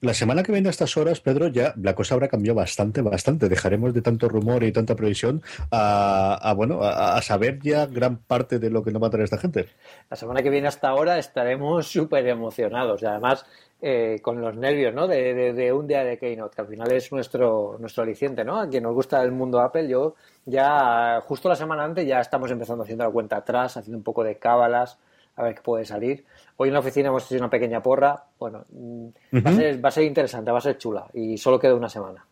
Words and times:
La 0.00 0.14
semana 0.14 0.44
que 0.44 0.52
viene 0.52 0.68
a 0.68 0.70
estas 0.70 0.96
horas, 0.96 1.20
Pedro, 1.20 1.48
ya 1.48 1.74
la 1.76 1.96
cosa 1.96 2.14
habrá 2.14 2.28
cambiado 2.28 2.54
bastante, 2.54 3.02
bastante. 3.02 3.48
Dejaremos 3.48 3.92
de 3.92 4.00
tanto 4.00 4.28
rumor 4.28 4.62
y 4.62 4.70
tanta 4.70 4.94
previsión 4.94 5.42
a, 5.72 6.54
bueno, 6.56 6.84
a, 6.84 7.20
saber 7.20 7.58
ya 7.60 7.86
gran 7.86 8.18
parte 8.18 8.60
de 8.60 8.70
lo 8.70 8.84
que 8.84 8.92
nos 8.92 9.02
va 9.02 9.08
a 9.08 9.10
traer 9.10 9.24
esta 9.24 9.38
gente. 9.38 9.66
La 10.08 10.16
semana 10.16 10.40
que 10.40 10.50
viene 10.50 10.68
hasta 10.68 10.88
ahora 10.88 11.18
estaremos 11.18 11.88
súper 11.90 12.28
emocionados 12.28 13.02
y 13.02 13.06
además 13.06 13.44
eh, 13.82 14.20
con 14.22 14.40
los 14.40 14.56
nervios, 14.56 14.94
¿no? 14.94 15.08
De, 15.08 15.72
un 15.72 15.88
día 15.88 16.04
de 16.04 16.16
Keynote, 16.16 16.54
que 16.54 16.60
al 16.60 16.68
final 16.68 16.92
es 16.92 17.10
nuestro, 17.10 17.76
nuestro 17.80 18.04
aliciente, 18.04 18.44
¿no? 18.44 18.60
A 18.60 18.68
quien 18.68 18.84
nos 18.84 18.94
gusta 18.94 19.20
el 19.20 19.32
mundo 19.32 19.60
Apple, 19.60 19.88
yo 19.88 20.14
ya 20.46 21.20
justo 21.24 21.48
la 21.48 21.56
semana 21.56 21.82
antes 21.82 22.06
ya 22.06 22.20
estamos 22.20 22.52
empezando 22.52 22.84
haciendo 22.84 23.02
la 23.02 23.10
cuenta 23.10 23.38
atrás, 23.38 23.76
haciendo 23.76 23.98
un 23.98 24.04
poco 24.04 24.22
de 24.22 24.36
cábalas 24.36 24.96
a 25.38 25.44
ver 25.44 25.54
qué 25.54 25.62
puede 25.62 25.84
salir. 25.84 26.24
Hoy 26.60 26.68
en 26.68 26.74
la 26.74 26.80
oficina 26.80 27.08
hemos 27.08 27.24
hecho 27.24 27.38
una 27.38 27.48
pequeña 27.48 27.80
porra. 27.80 28.20
Bueno, 28.36 28.64
mm, 28.70 29.08
va, 29.46 29.50
a 29.50 29.54
ser, 29.54 29.84
va 29.84 29.88
a 29.90 29.92
ser 29.92 30.04
interesante, 30.04 30.50
va 30.50 30.58
a 30.58 30.60
ser 30.60 30.76
chula 30.76 31.06
y 31.14 31.38
solo 31.38 31.58
queda 31.58 31.74
una 31.76 31.88
semana. 31.88 32.26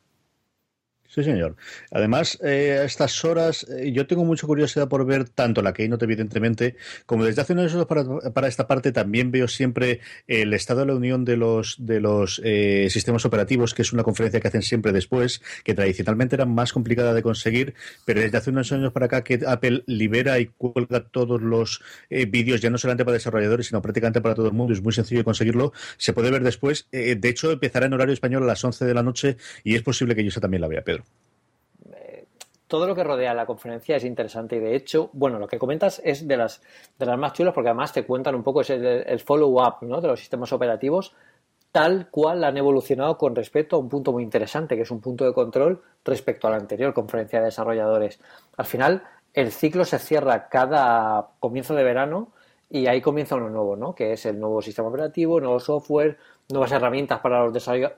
Sí, 1.09 1.23
señor. 1.23 1.57
Además, 1.91 2.39
eh, 2.43 2.79
a 2.81 2.85
estas 2.85 3.25
horas, 3.25 3.67
eh, 3.71 3.93
yo 3.93 4.07
tengo 4.07 4.25
mucha 4.25 4.47
curiosidad 4.47 4.89
por 4.89 5.07
ver 5.07 5.29
tanto 5.29 5.62
la 5.62 5.73
Keynote, 5.73 6.05
evidentemente, 6.05 6.77
como 7.07 7.25
desde 7.25 7.43
hace 7.43 7.53
unos 7.53 7.73
años 7.73 7.87
para, 7.87 8.05
para, 8.33 8.49
esta 8.49 8.67
parte 8.67 8.93
también 8.93 9.31
veo 9.31 9.49
siempre 9.49 10.01
el 10.27 10.53
estado 10.53 10.81
de 10.81 10.87
la 10.87 10.95
unión 10.95 11.25
de 11.25 11.37
los, 11.37 11.77
de 11.79 12.01
los 12.01 12.41
eh, 12.45 12.89
sistemas 12.91 13.25
operativos, 13.25 13.73
que 13.73 13.83
es 13.83 13.93
una 13.93 14.03
conferencia 14.03 14.41
que 14.41 14.49
hacen 14.49 14.62
siempre 14.62 14.93
después, 14.93 15.41
que 15.65 15.75
tradicionalmente 15.75 16.34
era 16.34 16.45
más 16.45 16.73
complicada 16.73 17.15
de 17.15 17.23
conseguir, 17.23 17.75
pero 18.05 18.21
desde 18.21 18.39
hace 18.39 18.51
unos 18.51 18.71
años 18.73 18.93
para 18.93 19.07
acá 19.07 19.23
que 19.23 19.41
Apple 19.47 19.84
libera 19.87 20.39
y 20.41 20.47
cuelga 20.47 21.01
todos 21.05 21.41
los 21.41 21.83
vídeos, 22.11 22.61
ya 22.61 22.71
no 22.71 22.79
solamente 22.79 23.05
para 23.05 23.15
desarrolladores, 23.15 23.67
sino 23.69 23.81
prácticamente 23.81 24.21
para 24.21 24.34
todo 24.34 24.49
el 24.49 24.53
mundo, 24.53 24.73
es 24.73 24.83
muy 24.83 24.93
sencillo 24.93 25.25
conseguirlo, 25.25 25.73
se 25.97 26.12
puede 26.12 26.31
ver 26.31 26.43
después. 26.43 26.89
de 26.91 27.29
hecho, 27.29 27.53
empezará 27.53 27.87
en 27.87 27.95
horario 27.95 28.12
español 28.12 28.43
a 28.43 28.47
las 28.47 28.62
11 28.62 28.84
de 28.84 28.95
la 28.95 29.03
noche 29.03 29.37
y 29.65 29.77
es 29.77 29.83
posible 29.83 30.15
que 30.15 30.23
yo 30.23 30.29
esa 30.29 30.41
también 30.41 30.61
la 30.61 30.69
vea, 30.69 30.83
Pedro 30.83 31.06
todo 32.67 32.86
lo 32.86 32.95
que 32.95 33.05
rodea 33.05 33.34
la 33.34 33.47
conferencia 33.47 33.97
es 33.97 34.05
interesante 34.05 34.56
y 34.56 34.61
de 34.61 34.75
hecho, 34.75 35.10
bueno, 35.12 35.38
lo 35.38 35.47
que 35.47 35.59
comentas 35.59 36.00
es 36.04 36.27
de 36.27 36.37
las, 36.37 36.62
de 36.99 37.06
las 37.06 37.19
más 37.19 37.32
chulas 37.32 37.54
porque 37.54 37.69
además 37.69 37.93
te 37.93 38.04
cuentan 38.04 38.34
un 38.34 38.43
poco 38.43 38.62
el, 38.62 39.21
follow-up 39.21 39.82
¿no? 39.82 40.00
de 40.00 40.09
los 40.09 40.19
sistemas 40.19 40.53
operativos 40.53 41.15
tal 41.71 42.09
cual 42.10 42.43
han 42.43 42.56
evolucionado 42.56 43.19
con 43.19 43.37
respecto 43.37 43.76
a 43.76 43.78
un 43.78 43.91
punto 43.91 44.10
muy 44.10 44.22
interesante, 44.22 44.76
que 44.76 44.82
es 44.82 44.91
un 44.91 45.03
punto 45.03 45.26
de 45.26 45.34
control 45.34 45.82
respecto 46.06 46.49
a 46.49 46.50
la 46.50 46.56
anterior 46.56 46.94
conferencia 46.94 47.38
de 47.38 47.47
desarrolladores. 47.47 48.19
Al 48.56 48.65
final, 48.65 49.03
el 49.34 49.53
ciclo 49.53 49.84
se 49.84 49.99
cierra 49.99 50.49
cada 50.49 51.32
comienzo 51.38 51.75
de 51.75 51.84
verano 51.84 52.32
y 52.71 52.87
ahí 52.87 53.03
comienza 53.03 53.37
uno 53.37 53.50
nuevo, 53.50 53.76
¿no? 53.76 53.94
Que 53.94 54.15
es 54.15 54.25
el 54.25 54.41
nuevo 54.41 54.62
sistema 54.62 54.88
operativo, 54.88 55.38
nuevo 55.38 55.60
software, 55.60 56.16
nuevas 56.49 56.71
herramientas 56.71 57.19
para 57.21 57.45
los 57.45 57.53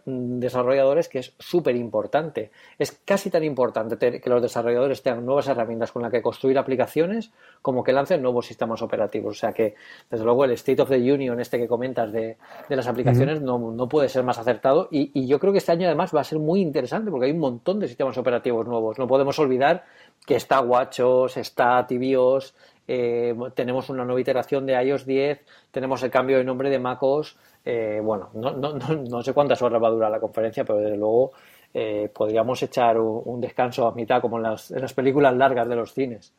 desarrolladores, 0.06 1.08
que 1.08 1.18
es 1.18 1.34
súper 1.38 1.76
importante. 1.76 2.50
Es 2.78 2.92
casi 3.04 3.30
tan 3.30 3.44
importante 3.44 4.20
que 4.20 4.30
los 4.30 4.40
desarrolladores 4.40 5.02
tengan 5.02 5.26
nuevas 5.26 5.48
herramientas 5.48 5.92
con 5.92 6.02
las 6.02 6.10
que 6.10 6.22
construir 6.22 6.56
aplicaciones 6.58 7.30
como 7.60 7.84
que 7.84 7.92
lancen 7.92 8.22
nuevos 8.22 8.46
sistemas 8.46 8.80
operativos. 8.80 9.36
O 9.36 9.38
sea 9.38 9.52
que, 9.52 9.74
desde 10.10 10.24
luego, 10.24 10.44
el 10.44 10.52
State 10.52 10.80
of 10.80 10.88
the 10.88 10.96
Union, 10.96 11.38
este 11.40 11.58
que 11.58 11.68
comentas 11.68 12.10
de, 12.10 12.38
las 12.70 12.86
aplicaciones, 12.86 13.42
no, 13.42 13.88
puede 13.88 14.08
ser 14.08 14.24
más 14.24 14.38
acertado. 14.38 14.88
Y, 14.90 15.10
y 15.12 15.26
yo 15.26 15.38
creo 15.38 15.52
que 15.52 15.58
este 15.58 15.72
año, 15.72 15.86
además, 15.86 16.14
va 16.14 16.22
a 16.22 16.24
ser 16.24 16.38
muy 16.38 16.60
interesante 16.60 17.10
porque 17.10 17.26
hay 17.26 17.32
un 17.32 17.40
montón 17.40 17.78
de 17.80 17.88
sistemas 17.88 18.16
operativos 18.16 18.66
nuevos. 18.66 18.98
No 18.98 19.06
podemos 19.06 19.38
olvidar 19.38 19.84
que 20.26 20.36
está 20.36 20.60
WatchOS, 20.60 21.36
está 21.36 21.86
TVOS, 21.86 22.54
eh, 22.90 23.34
tenemos 23.54 23.90
una 23.90 24.06
nueva 24.06 24.20
iteración 24.20 24.64
de 24.64 24.82
iOS 24.82 25.04
10, 25.04 25.44
tenemos 25.70 26.02
el 26.02 26.10
cambio 26.10 26.38
de 26.38 26.44
nombre 26.44 26.70
de 26.70 26.78
MacOS. 26.78 27.36
Eh, 27.70 28.00
bueno, 28.02 28.30
no, 28.32 28.56
no, 28.56 28.72
no, 28.72 29.22
sé 29.22 29.34
cuántas 29.34 29.60
horas 29.60 29.82
va 29.82 29.88
a 29.88 29.90
durar 29.90 30.10
la 30.10 30.18
conferencia, 30.18 30.64
pero 30.64 30.78
desde 30.78 30.96
luego 30.96 31.32
eh, 31.74 32.10
podríamos 32.14 32.62
echar 32.62 32.98
un, 32.98 33.42
descanso 33.42 33.86
a 33.86 33.94
mitad, 33.94 34.22
como 34.22 34.38
en 34.38 34.44
las, 34.44 34.70
en 34.70 34.80
las 34.80 34.94
películas 34.94 35.36
largas 35.36 35.68
de 35.68 35.76
los 35.76 35.92
cines. 35.92 36.32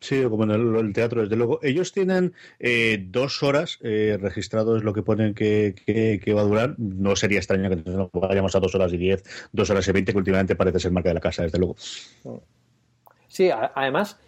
Sí, 0.00 0.24
como 0.24 0.42
en 0.42 0.50
el, 0.50 0.92
teatro, 0.92 1.22
desde 1.22 1.36
luego. 1.36 1.60
Ellos 1.62 1.92
tienen 1.92 2.34
dos 3.12 3.44
horas 3.44 3.78
eh, 3.82 4.18
registrados 4.20 4.82
lo 4.82 4.92
que 4.92 5.04
ponen 5.04 5.34
que, 5.34 5.76
que, 5.86 6.34
va 6.34 6.40
a 6.40 6.44
durar. 6.44 6.74
No 6.78 7.14
sería 7.14 7.38
extraño 7.38 7.70
que 7.70 7.84
vayamos 8.12 8.56
a 8.56 8.58
dos 8.58 8.74
horas 8.74 8.92
y 8.92 8.96
diez, 8.96 9.22
dos 9.52 9.70
horas 9.70 9.86
y 9.86 9.92
veinte, 9.92 10.10
que 10.10 10.18
últimamente 10.18 10.56
parece 10.56 10.80
ser 10.80 10.90
marca 10.90 11.10
de 11.10 11.14
la 11.14 11.20
casa, 11.20 11.44
desde 11.44 11.58
luego. 11.58 11.76
Sí, 13.28 13.50
además, 13.52 14.18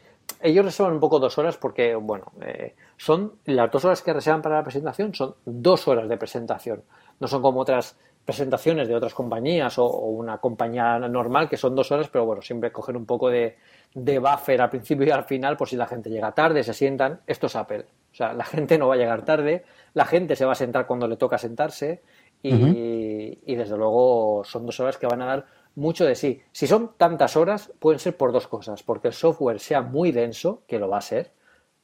ellos 0.41 0.65
reservan 0.65 0.95
un 0.95 1.01
poco 1.01 1.19
dos 1.19 1.37
horas 1.39 1.57
porque, 1.57 1.95
bueno, 1.95 2.33
eh, 2.41 2.75
son 2.97 3.35
las 3.47 3.71
dos 3.71 3.85
horas 3.85 4.03
que 4.03 4.13
reservan 4.13 4.43
para 4.43 4.57
la 4.57 4.63
presentación, 4.63 5.15
son 5.15 5.35
dos 5.45 5.87
horas 5.89 6.09
de 6.09 6.17
presentación. 6.17 6.83
No 7.21 7.29
son 7.29 7.43
como 7.43 7.61
otras 7.61 7.97
presentaciones 8.25 8.89
de 8.89 8.95
otras 8.95 9.15
compañías 9.15 9.79
o, 9.79 9.87
una 9.87 10.39
compañía 10.39 10.99
normal 10.99 11.49
que 11.49 11.57
son 11.57 11.75
dos 11.75 11.91
horas, 11.91 12.09
pero 12.09 12.25
bueno, 12.25 12.43
siempre 12.43 12.71
coger 12.71 12.97
un 12.97 13.05
poco 13.05 13.29
de, 13.29 13.57
de, 13.95 14.19
buffer 14.19 14.61
al 14.61 14.71
principio 14.71 15.07
y 15.07 15.11
al 15.11 15.25
final 15.25 15.57
por 15.57 15.69
si 15.69 15.77
la 15.77 15.87
gente 15.87 16.11
llega 16.11 16.33
tarde, 16.33 16.63
se 16.63 16.75
sientan. 16.75 17.21
Esto 17.27 17.47
es 17.47 17.57
Apple. 17.57 17.85
O 18.13 18.15
sea, 18.15 18.33
la 18.33 18.45
gente 18.45 18.79
no 18.79 18.89
va 18.89 18.95
a 18.95 18.99
llegar 18.99 19.25
tarde, 19.25 19.65
la 19.95 20.05
gente 20.05 20.37
se 20.37 20.45
va 20.45 20.53
a 20.53 20.57
sentar 20.57 20.87
cuando 20.87 21.09
le 21.09 21.17
toca 21.17 21.39
sentarse 21.39 22.03
y, 22.43 23.39
y 23.47 23.55
desde 23.55 23.77
luego 23.77 24.43
son 24.45 24.67
dos 24.67 24.79
horas 24.81 24.99
que 24.99 25.07
van 25.07 25.23
a 25.23 25.27
dar 25.27 25.47
mucho 25.75 26.05
de 26.05 26.15
sí. 26.15 26.43
Si 26.53 26.67
son 26.67 26.93
tantas 26.97 27.37
horas, 27.37 27.73
pueden 27.79 27.99
ser 27.99 28.17
por 28.17 28.33
dos 28.33 28.47
cosas, 28.49 28.83
porque 28.83 29.09
el 29.09 29.15
software 29.15 29.61
sea 29.61 29.83
muy 29.83 30.13
denso, 30.13 30.63
que 30.67 30.79
lo 30.79 30.89
va 30.89 30.99
a 30.99 31.03
ser, 31.03 31.31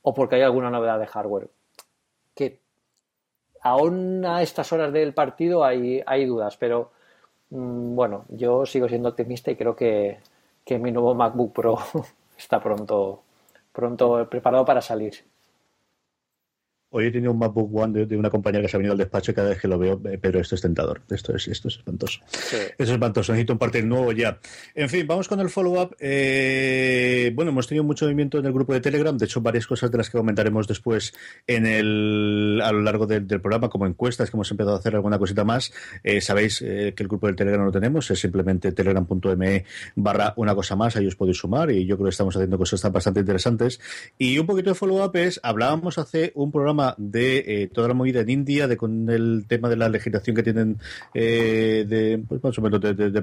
o 0.03 0.15
porque 0.15 0.37
hay 0.37 0.43
alguna 0.43 0.71
novedad 0.71 0.99
de 0.99 1.07
hardware. 1.07 1.49
Que 2.35 2.61
aún 3.63 4.25
a 4.25 4.43
estas 4.43 4.73
horas 4.73 4.93
del 4.93 5.15
partido 5.15 5.65
hay, 5.65 6.03
hay 6.07 6.27
dudas, 6.27 6.57
pero 6.57 6.93
mm, 7.51 7.95
bueno, 7.95 8.25
yo 8.29 8.67
sigo 8.67 8.89
siendo 8.89 9.11
optimista 9.11 9.51
y 9.51 9.57
creo 9.57 9.77
que, 9.77 10.21
que 10.65 10.79
mi 10.79 10.93
nuevo 10.93 11.15
MacBook 11.15 11.53
Pro 11.53 11.79
está 12.39 12.61
pronto, 12.61 13.23
pronto 13.73 14.29
preparado 14.29 14.65
para 14.65 14.83
salir. 14.83 15.25
Hoy 16.91 17.05
he 17.07 17.11
tenido 17.11 17.33
un 17.33 17.39
MacBook 17.39 17.71
One 17.75 18.07
de, 18.07 18.17
una 18.17 18.31
compañera 18.31 18.63
que 18.63 18.69
se 18.69 18.77
ha 18.77 18.79
venido 18.79 18.93
al 18.93 18.99
despacho 18.99 19.33
y 19.33 19.35
cada 19.35 19.51
vez 19.51 19.61
que 19.61 19.69
lo 19.69 19.79
veo, 19.79 20.01
eh, 20.07 20.17
pero 20.17 20.41
esto 20.41 20.55
es 20.55 20.63
tentador. 20.63 21.03
Esto 21.11 21.37
es, 21.37 21.47
esto 21.47 21.69
es 21.69 21.77
espantoso. 21.77 22.21
Esto 22.33 22.83
es 22.83 22.89
espantoso. 22.89 23.33
Necesito 23.33 23.53
un 23.53 23.59
partir 23.59 23.85
nuevo 23.85 24.11
ya. 24.13 24.39
En 24.75 24.89
fin, 24.89 25.07
vamos 25.07 25.29
con 25.29 25.39
el 25.41 25.51
follow-up. 25.51 25.95
Eh, 26.01 27.31
bueno, 27.35 27.51
hemos 27.51 27.67
tenido 27.67 27.85
mucho 27.85 28.07
movimiento 28.07 28.39
en 28.39 28.47
el 28.47 28.55
grupo 28.55 28.73
de 28.73 28.81
Telegram. 28.81 29.19
De 29.19 29.27
hecho, 29.27 29.43
varias 29.43 29.67
cosas 29.67 29.91
de 29.91 29.99
las 29.99 30.09
que 30.09 30.17
comentaremos 30.17 30.67
después 30.67 31.13
en 31.47 31.67
el, 31.67 32.59
a 32.65 32.73
lo 32.73 32.81
largo 32.81 33.07
del 33.07 33.27
programa, 33.27 33.69
como 33.69 33.87
encuestas, 33.87 34.31
que 34.31 34.37
hemos 34.39 34.51
empezado 34.51 34.77
a 34.77 34.79
hacer 34.79 34.95
alguna 34.95 35.19
cosita 35.19 35.45
más. 35.45 35.71
Eh, 36.03 36.23
sabéis 36.23 36.61
que 36.61 36.95
el 36.97 37.09
grupo 37.09 37.27
del 37.27 37.37
Telegram 37.37 37.61
no 37.61 37.67
lo 37.67 37.73
tenemos. 37.73 38.11
Es 38.11 38.19
simplemente 38.19 38.73
telegram.me 38.73 39.65
barra 39.95 40.33
una 40.37 40.55
cosa 40.55 40.75
más. 40.75 40.97
Ahí 40.97 41.07
os 41.07 41.17
podéis 41.17 41.37
sumar 41.37 41.71
y 41.71 41.85
yo 41.85 41.97
creo 41.97 42.07
que 42.07 42.13
estamos 42.13 42.35
haciendo 42.35 42.57
cosas 42.57 42.81
bastante 42.91 43.21
interesantes. 43.21 43.79
Y 44.17 44.39
un 44.39 44.47
poquito 44.47 44.71
de 44.71 44.75
follow-up 44.75 45.15
es, 45.17 45.39
hablábamos 45.43 45.99
hace 45.99 46.33
un 46.35 46.51
programa 46.51 46.78
de 46.97 47.45
eh, 47.47 47.69
toda 47.69 47.89
la 47.89 47.95
movida 47.95 48.21
en 48.21 48.31
India, 48.31 48.69
de 48.69 48.77
con 48.77 49.09
el 49.11 49.45
tema 49.47 49.69
de 49.69 49.77
la 49.77 49.89
legislación 49.89 50.37
que 50.37 50.43
tienen 50.43 50.79
eh, 51.15 51.85
de, 51.87 52.23
pues 52.27 52.43
más 52.43 52.59
o 52.59 52.63
menos 52.63 52.81
de, 52.81 52.95
de, 52.95 53.23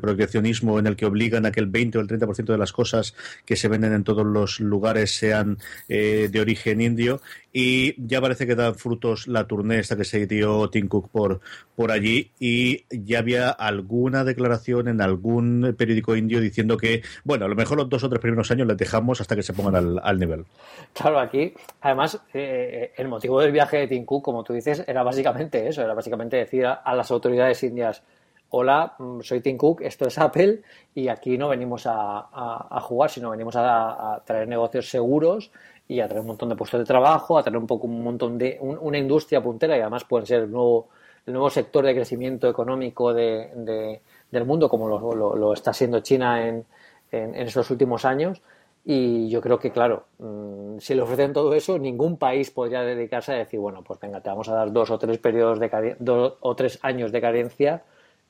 en 0.78 0.88
el 0.88 0.96
que 0.96 1.06
obligan 1.06 1.46
a 1.46 1.52
que 1.52 1.60
el 1.60 1.68
20 1.68 1.98
o 1.98 2.02
el 2.02 2.07
30% 2.07 2.46
de 2.46 2.57
las 2.57 2.72
cosas 2.72 3.16
que 3.46 3.56
se 3.56 3.68
venden 3.68 3.94
en 3.94 4.04
todos 4.04 4.25
los 4.25 4.60
lugares 4.60 5.16
sean 5.16 5.57
eh, 5.90 6.30
de 6.31 6.42
origen 6.42 6.81
indio 6.81 7.22
y 7.57 7.96
ya 8.06 8.19
parece 8.19 8.46
que 8.46 8.54
da 8.54 8.74
frutos 8.74 9.30
la 9.30 9.48
tournée 9.48 9.80
esta 9.80 9.96
que 9.96 10.04
se 10.04 10.28
dio 10.28 10.69
Tim 10.69 10.90
Cook 10.90 11.07
por, 11.10 11.40
por 11.74 11.90
allí 11.90 12.31
y 12.38 12.84
ya 12.90 13.19
había 13.19 13.50
alguna 13.50 14.25
declaración 14.25 14.90
en 14.90 15.00
algún 15.00 15.74
periódico 15.78 16.18
indio 16.18 16.42
diciendo 16.42 16.75
que, 16.75 17.02
bueno, 17.24 17.46
a 17.46 17.48
lo 17.48 17.56
mejor 17.56 17.78
los 17.78 17.88
dos 17.88 18.04
o 18.04 18.10
tres 18.10 18.19
primeros 18.19 18.52
años 18.52 18.68
les 18.68 18.75
dejamos 18.75 19.22
hasta 19.22 19.38
que 19.38 19.42
se 19.42 19.54
pongan 19.54 20.00
al, 20.04 20.19
nivel. 20.19 20.44
Claro, 20.92 21.18
aquí, 21.18 21.54
además, 21.80 22.19
eh, 22.34 22.92
el 22.98 23.07
motivo 23.07 23.40
del 23.40 23.54
viaje 23.54 23.78
de 23.78 23.88
Tim 23.88 24.04
Cook, 24.04 24.25
como 24.25 24.44
tú 24.44 24.52
dices, 24.52 24.84
era 24.86 25.04
básicamente 25.04 25.66
eso, 25.66 25.81
era 25.81 25.94
básicamente 25.94 26.36
decir 26.36 26.66
a 26.66 26.94
las 26.94 27.10
autoridades 27.10 27.63
indias, 27.63 28.04
hola, 28.50 28.96
mm, 28.98 29.22
soy 29.22 29.42
Tim 29.42 29.57
Cook, 29.57 29.81
esto 29.81 30.07
es 30.07 30.18
Apple 30.18 30.62
y 30.94 31.07
aquí 31.10 31.38
no 31.38 31.50
venimos 31.50 31.84
a, 31.86 32.80
jugar, 32.81 33.10
sino 33.10 33.30
venimos 33.31 33.56
a, 33.57 34.22
traer 34.25 34.48
negocios 34.48 34.90
seguros 34.90 35.52
y 35.88 36.00
a 36.00 36.08
traer 36.08 36.22
un 36.22 36.28
montón 36.28 36.50
de 36.50 36.56
puestos 36.56 36.80
de 36.80 36.86
trabajo, 36.86 37.38
a 37.38 37.44
traer 37.44 37.58
un 37.58 37.68
poco 37.68 37.88
un 37.88 38.04
montón 38.04 38.38
de 38.38 38.58
una 38.60 38.98
industria 38.98 39.42
puntera 39.42 39.78
y 39.78 39.82
además 39.82 40.04
pueden 40.06 40.26
ser 40.26 40.44
el 40.44 40.52
nuevo, 40.52 40.90
el 41.26 41.34
nuevo 41.34 41.50
sector 41.50 41.86
de 41.86 41.94
crecimiento 41.94 42.50
económico 42.50 43.14
de, 43.14 44.02
del 44.32 44.46
mundo 44.46 44.68
como 44.68 44.88
lo, 44.88 45.54
está 45.54 45.74
siendo 45.74 46.00
China 46.00 46.48
en, 46.48 46.66
en, 47.12 47.36
estos 47.36 47.70
últimos 47.70 48.06
años. 48.06 48.42
Y 48.88 49.30
yo 49.30 49.42
creo 49.42 49.58
que, 49.58 49.72
claro, 49.72 50.06
mm, 50.20 50.78
si 50.78 50.94
le 50.94 51.02
ofrecen 51.02 51.34
todo 51.34 51.54
eso, 51.56 51.80
ningún 51.80 52.18
país 52.18 52.52
podría 52.52 52.81
dedicarse 52.81 53.31
a 53.34 53.36
decir, 53.36 53.60
bueno, 53.60 53.84
pues 53.84 54.00
venga, 54.00 54.22
te 54.22 54.30
vamos 54.30 54.48
a 54.50 54.54
dar 54.54 54.72
dos 54.72 54.92
o 54.92 55.00
tres 55.00 55.18
periodos 55.18 55.60
de 55.60 55.96
dos 56.00 56.36
o 56.40 56.56
tres 56.56 56.78
años 56.84 57.12
de 57.12 57.22
carencia 57.22 57.84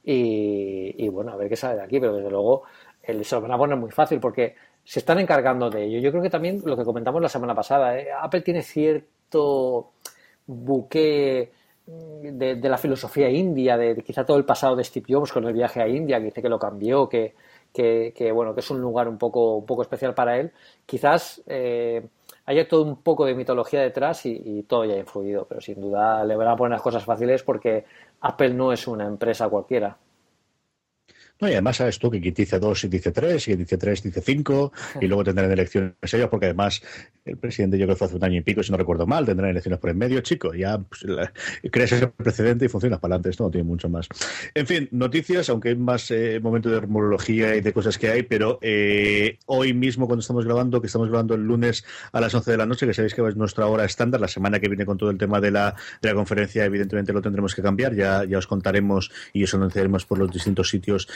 y, 0.05 1.09
bueno, 1.09 1.31
a 1.31 1.35
ver 1.35 1.49
qué 1.49 1.55
sale 1.55 1.75
de 1.75 1.81
aquí, 1.81 1.99
pero 1.99 2.15
desde 2.15 2.29
luego 2.29 2.63
el, 3.03 3.25
se 3.25 3.35
lo 3.35 3.41
van 3.41 3.79
muy 3.79 3.91
fácil 3.91 4.19
porque 4.19 4.55
se 4.85 4.99
están 4.99 5.19
encargando 5.19 5.69
de 5.69 5.85
ello. 5.85 5.99
Yo 5.99 6.11
creo 6.11 6.23
que 6.23 6.29
también 6.29 6.61
lo 6.63 6.77
que 6.77 6.85
comentamos 6.85 7.21
la 7.21 7.29
semana 7.29 7.55
pasada, 7.55 7.97
¿eh? 7.99 8.07
Apple 8.21 8.41
tiene 8.41 8.61
cierto 8.61 9.91
buque 10.45 11.51
de, 11.87 12.69
la 12.69 12.77
filosofía 12.77 13.29
india, 13.29 13.77
de, 13.77 13.95
quizá 14.03 14.25
todo 14.25 14.37
el 14.37 14.45
pasado 14.45 14.75
de 14.75 14.83
Steve 14.83 15.07
Jobs 15.09 15.31
con 15.31 15.45
el 15.45 15.53
viaje 15.53 15.81
a 15.81 15.87
India, 15.87 16.19
que 16.19 16.25
dice 16.25 16.41
que 16.41 16.49
lo 16.49 16.59
cambió, 16.59 17.09
que, 17.09 17.33
que, 17.73 18.31
bueno, 18.33 18.53
que 18.53 18.61
es 18.61 18.69
un 18.69 18.79
lugar 18.79 19.07
un 19.07 19.17
poco, 19.17 19.55
un 19.55 19.65
poco 19.65 19.81
especial 19.81 20.13
para 20.13 20.39
él. 20.39 20.51
Quizás 20.85 21.41
eh, 21.47 22.07
haya 22.45 22.67
todo 22.67 22.83
un 22.83 22.97
poco 23.01 23.25
de 23.25 23.33
mitología 23.33 23.81
detrás 23.81 24.25
y, 24.27 24.39
y, 24.45 24.63
todo 24.63 24.85
ya 24.85 24.93
ha 24.93 24.99
influido, 24.99 25.45
pero 25.49 25.61
sin 25.61 25.81
duda 25.81 26.23
le 26.23 26.35
van 26.35 26.47
a 26.47 26.55
poner 26.55 26.71
las 26.73 26.81
cosas 26.81 27.03
fáciles 27.03 27.41
porque 27.41 27.85
Apple 28.21 28.53
no 28.53 28.71
es 28.71 28.87
una 28.87 29.05
empresa 29.05 29.49
cualquiera. 29.49 29.97
No, 31.41 31.49
y 31.49 31.51
además 31.51 31.77
sabes 31.77 31.99
tú 31.99 32.09
que 32.09 32.21
quien 32.21 32.33
dice 32.33 32.59
dos 32.59 32.83
y 32.85 32.87
dice 32.87 33.11
tres, 33.11 33.43
y 33.43 33.51
quien 33.51 33.59
dice 33.59 33.77
tres 33.77 34.01
dice 34.01 34.21
cinco, 34.21 34.71
y 35.01 35.07
luego 35.07 35.23
tendrán 35.23 35.51
elecciones 35.51 35.93
ellos, 36.13 36.29
porque 36.29 36.45
además 36.45 36.81
el 37.25 37.37
presidente 37.37 37.77
yo 37.77 37.85
creo 37.85 37.95
que 37.95 37.99
fue 37.99 38.07
hace 38.07 38.15
un 38.15 38.23
año 38.23 38.37
y 38.37 38.41
pico, 38.41 38.63
si 38.63 38.71
no 38.71 38.77
recuerdo 38.77 39.05
mal, 39.05 39.25
tendrán 39.25 39.49
elecciones 39.49 39.79
por 39.79 39.89
en 39.89 39.97
medio, 39.97 40.21
chico, 40.21 40.53
ya 40.53 40.77
pues, 40.77 41.05
crees 41.71 41.91
ese 41.91 42.07
precedente 42.07 42.65
y 42.65 42.67
funciona 42.69 42.99
para 42.99 43.15
adelante, 43.15 43.31
esto 43.31 43.43
no 43.43 43.51
tiene 43.51 43.65
mucho 43.65 43.89
más. 43.89 44.07
En 44.53 44.65
fin, 44.65 44.87
noticias, 44.91 45.49
aunque 45.49 45.69
hay 45.69 45.75
más 45.75 46.09
eh, 46.11 46.39
momentos 46.41 46.71
de 46.71 46.79
rumorología 46.79 47.55
y 47.55 47.61
de 47.61 47.73
cosas 47.73 47.97
que 47.97 48.09
hay, 48.09 48.23
pero 48.23 48.59
eh, 48.61 49.37
hoy 49.47 49.73
mismo 49.73 50.07
cuando 50.07 50.21
estamos 50.21 50.45
grabando, 50.45 50.79
que 50.79 50.87
estamos 50.87 51.09
grabando 51.09 51.35
el 51.35 51.41
lunes 51.41 51.83
a 52.13 52.21
las 52.21 52.33
11 52.33 52.51
de 52.51 52.57
la 52.57 52.65
noche, 52.65 52.87
que 52.87 52.93
sabéis 52.93 53.13
que 53.13 53.27
es 53.27 53.35
nuestra 53.35 53.67
hora 53.67 53.83
estándar, 53.83 54.21
la 54.21 54.27
semana 54.27 54.59
que 54.59 54.69
viene 54.69 54.85
con 54.85 54.97
todo 54.97 55.09
el 55.09 55.17
tema 55.17 55.41
de 55.41 55.51
la, 55.51 55.75
de 56.01 56.09
la 56.09 56.15
conferencia, 56.15 56.63
evidentemente 56.63 57.11
lo 57.11 57.21
tendremos 57.21 57.55
que 57.55 57.61
cambiar, 57.61 57.93
ya, 57.93 58.23
ya 58.23 58.37
os 58.37 58.47
contaremos 58.47 59.11
y 59.33 59.43
os 59.43 59.53
anunciaremos 59.53 60.05
por 60.05 60.19
los 60.19 60.31
distintos 60.31 60.69
sitios 60.69 61.07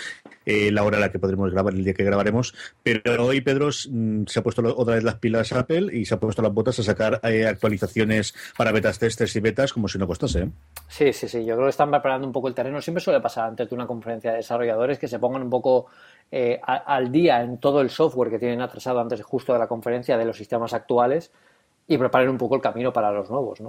eh, 0.46 0.72
la 0.72 0.84
hora 0.84 0.98
a 0.98 1.00
la 1.00 1.12
que 1.12 1.20
podremos 1.20 1.52
grabar, 1.52 1.74
el 1.74 1.84
día 1.84 1.94
que 1.94 2.04
grabaremos. 2.04 2.54
Pero 2.82 3.26
hoy 3.26 3.42
Pedro 3.42 3.70
mm, 3.70 4.24
se 4.26 4.40
ha 4.40 4.44
puesto 4.44 4.62
otra 4.76 4.96
vez 4.96 5.04
las 5.04 5.16
pilas 5.16 5.52
Apple 5.54 5.96
y 5.96 6.06
se 6.06 6.16
ha 6.16 6.20
puesto 6.20 6.42
las 6.42 6.54
botas 6.54 6.80
a 6.80 6.84
sacar 6.84 7.20
eh, 7.24 7.46
actualizaciones 7.46 8.34
para 8.58 8.72
betas, 8.72 9.00
testers 9.00 9.36
y 9.36 9.40
betas 9.40 9.74
como 9.74 9.88
si 9.88 9.98
no 9.98 10.08
costase. 10.08 10.44
¿eh? 10.44 10.50
Sí, 10.88 11.14
sí, 11.14 11.28
sí. 11.28 11.46
Yo 11.46 11.56
creo 11.56 11.68
que 11.68 11.72
están 11.72 11.92
preparando 11.92 12.26
un 12.26 12.34
poco 12.34 12.48
el 12.48 12.54
terreno. 12.54 12.82
Siempre 12.82 13.04
suele 13.04 13.20
pasar 13.20 13.48
antes 13.48 13.70
de 13.70 13.76
una 13.76 13.86
conferencia 13.86 14.32
de 14.32 14.38
desarrolladores 14.38 14.98
que 14.98 15.08
se 15.08 15.20
pongan 15.20 15.44
un 15.44 15.50
poco 15.50 15.88
al 16.32 17.12
día 17.12 17.42
en 17.42 17.58
todo 17.58 17.82
el 17.82 17.90
software 17.90 18.30
que 18.30 18.38
tienen 18.38 18.62
atrasado 18.62 19.00
antes 19.00 19.22
justo 19.24 19.52
de 19.54 19.60
la 19.60 19.68
conferencia 19.68 20.16
de 20.16 20.26
los 20.26 20.38
sistemas 20.38 20.74
actuales 20.74 21.32
y 21.90 21.98
preparen 21.98 22.30
un 22.30 22.38
poco 22.38 22.56
el 22.56 22.62
camino 22.62 22.94
para 22.94 23.12
los 23.12 23.30
nuevos. 23.32 23.60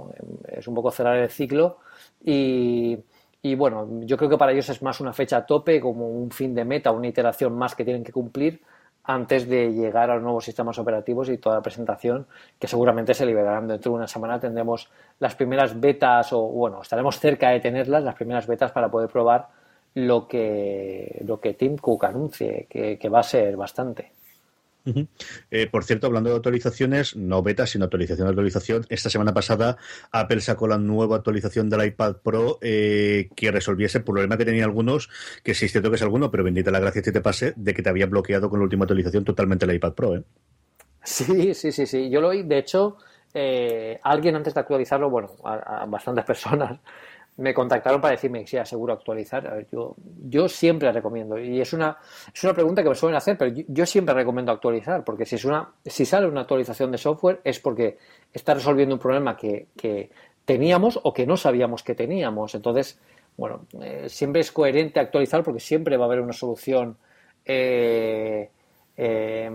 Es 0.47 0.67
un 0.67 0.75
poco 0.75 0.91
cerrar 0.91 1.17
el 1.17 1.29
ciclo 1.29 1.79
y 2.23 2.99
y 3.41 3.55
bueno, 3.55 3.87
yo 4.01 4.17
creo 4.17 4.29
que 4.29 4.37
para 4.37 4.51
ellos 4.51 4.69
es 4.69 4.81
más 4.81 4.99
una 4.99 5.13
fecha 5.13 5.37
a 5.37 5.45
tope, 5.45 5.79
como 5.79 6.07
un 6.07 6.29
fin 6.31 6.53
de 6.53 6.63
meta, 6.63 6.91
una 6.91 7.07
iteración 7.07 7.57
más 7.57 7.75
que 7.75 7.83
tienen 7.83 8.03
que 8.03 8.11
cumplir 8.11 8.61
antes 9.03 9.49
de 9.49 9.71
llegar 9.73 10.11
a 10.11 10.15
los 10.15 10.23
nuevos 10.23 10.45
sistemas 10.45 10.77
operativos 10.77 11.27
y 11.29 11.37
toda 11.37 11.55
la 11.55 11.61
presentación, 11.61 12.27
que 12.59 12.67
seguramente 12.67 13.15
se 13.15 13.25
liberarán 13.25 13.67
dentro 13.67 13.91
de 13.91 13.97
una 13.97 14.07
semana. 14.07 14.39
Tendremos 14.39 14.89
las 15.19 15.33
primeras 15.35 15.79
betas, 15.79 16.31
o 16.33 16.41
bueno, 16.41 16.83
estaremos 16.83 17.19
cerca 17.19 17.49
de 17.49 17.59
tenerlas, 17.59 18.03
las 18.03 18.15
primeras 18.15 18.45
betas 18.45 18.71
para 18.71 18.89
poder 18.89 19.09
probar 19.09 19.47
lo 19.95 20.27
que, 20.27 21.23
lo 21.25 21.39
que 21.39 21.55
Tim 21.55 21.77
Cook 21.77 22.05
anuncie, 22.05 22.67
que 22.69 23.09
va 23.09 23.19
a 23.21 23.23
ser 23.23 23.57
bastante. 23.57 24.20
Eh, 25.51 25.67
por 25.67 25.83
cierto, 25.83 26.07
hablando 26.07 26.29
de 26.29 26.35
actualizaciones, 26.37 27.15
no 27.15 27.43
beta, 27.43 27.67
sino 27.67 27.85
actualización 27.85 28.25
de 28.25 28.29
actualización, 28.29 28.85
esta 28.89 29.09
semana 29.09 29.33
pasada 29.33 29.77
Apple 30.11 30.41
sacó 30.41 30.67
la 30.67 30.77
nueva 30.77 31.17
actualización 31.17 31.69
del 31.69 31.85
iPad 31.85 32.17
Pro 32.23 32.57
eh, 32.61 33.29
que 33.35 33.51
resolviese 33.51 33.99
el 33.99 34.03
problema 34.03 34.37
que 34.37 34.45
tenía 34.45 34.65
algunos, 34.65 35.09
que 35.43 35.53
sí 35.53 35.65
es 35.65 35.71
cierto 35.71 35.89
que 35.89 35.97
es 35.97 36.01
alguno, 36.01 36.31
pero 36.31 36.43
bendita 36.43 36.71
la 36.71 36.79
gracia 36.79 37.01
que 37.01 37.11
te 37.11 37.21
pase, 37.21 37.53
de 37.55 37.73
que 37.73 37.83
te 37.83 37.89
había 37.89 38.07
bloqueado 38.07 38.49
con 38.49 38.59
la 38.59 38.63
última 38.63 38.85
actualización 38.85 39.23
totalmente 39.23 39.65
el 39.65 39.75
iPad 39.75 39.93
Pro. 39.93 40.15
¿eh? 40.15 40.23
Sí, 41.03 41.53
sí, 41.53 41.71
sí, 41.71 41.85
sí. 41.85 42.09
Yo 42.09 42.21
lo 42.21 42.29
oí, 42.29 42.43
de 42.43 42.57
hecho, 42.57 42.97
alguien 44.03 44.35
antes 44.35 44.53
de 44.53 44.59
actualizarlo, 44.59 45.09
bueno, 45.09 45.29
a 45.43 45.85
bastantes 45.87 46.25
personas, 46.25 46.79
me 47.41 47.53
contactaron 47.53 47.99
para 47.99 48.13
decirme 48.13 48.45
si 48.45 48.57
aseguro 48.57 48.93
actualizar. 48.93 49.47
A 49.47 49.55
ver, 49.55 49.67
yo, 49.71 49.95
yo 50.29 50.47
siempre 50.47 50.91
recomiendo, 50.91 51.37
y 51.37 51.59
es 51.59 51.73
una, 51.73 51.97
es 52.33 52.43
una 52.43 52.53
pregunta 52.53 52.83
que 52.83 52.89
me 52.89 52.95
suelen 52.95 53.17
hacer, 53.17 53.37
pero 53.37 53.51
yo, 53.67 53.85
siempre 53.85 54.13
recomiendo 54.13 54.51
actualizar, 54.51 55.03
porque 55.03 55.25
si, 55.25 55.35
es 55.35 55.45
una, 55.45 55.73
si 55.85 56.05
sale 56.05 56.27
una 56.27 56.41
actualización 56.41 56.91
de 56.91 56.97
software 56.97 57.41
es 57.43 57.59
porque 57.59 57.97
está 58.31 58.53
resolviendo 58.53 58.95
un 58.95 58.99
problema 58.99 59.35
que, 59.35 59.67
teníamos 60.45 60.99
o 61.03 61.13
que 61.13 61.25
no 61.25 61.37
sabíamos 61.37 61.83
que 61.83 61.95
teníamos. 61.95 62.55
Entonces, 62.55 62.99
bueno, 63.37 63.65
eh, 63.81 64.05
siempre 64.09 64.41
es 64.41 64.51
coherente 64.51 64.99
actualizar 64.99 65.43
porque 65.43 65.59
siempre 65.59 65.97
va 65.97 66.05
a 66.05 66.07
haber 66.07 66.21
una 66.21 66.33
solución 66.33 66.97
eh, 67.45 68.49
eh, 68.97 69.51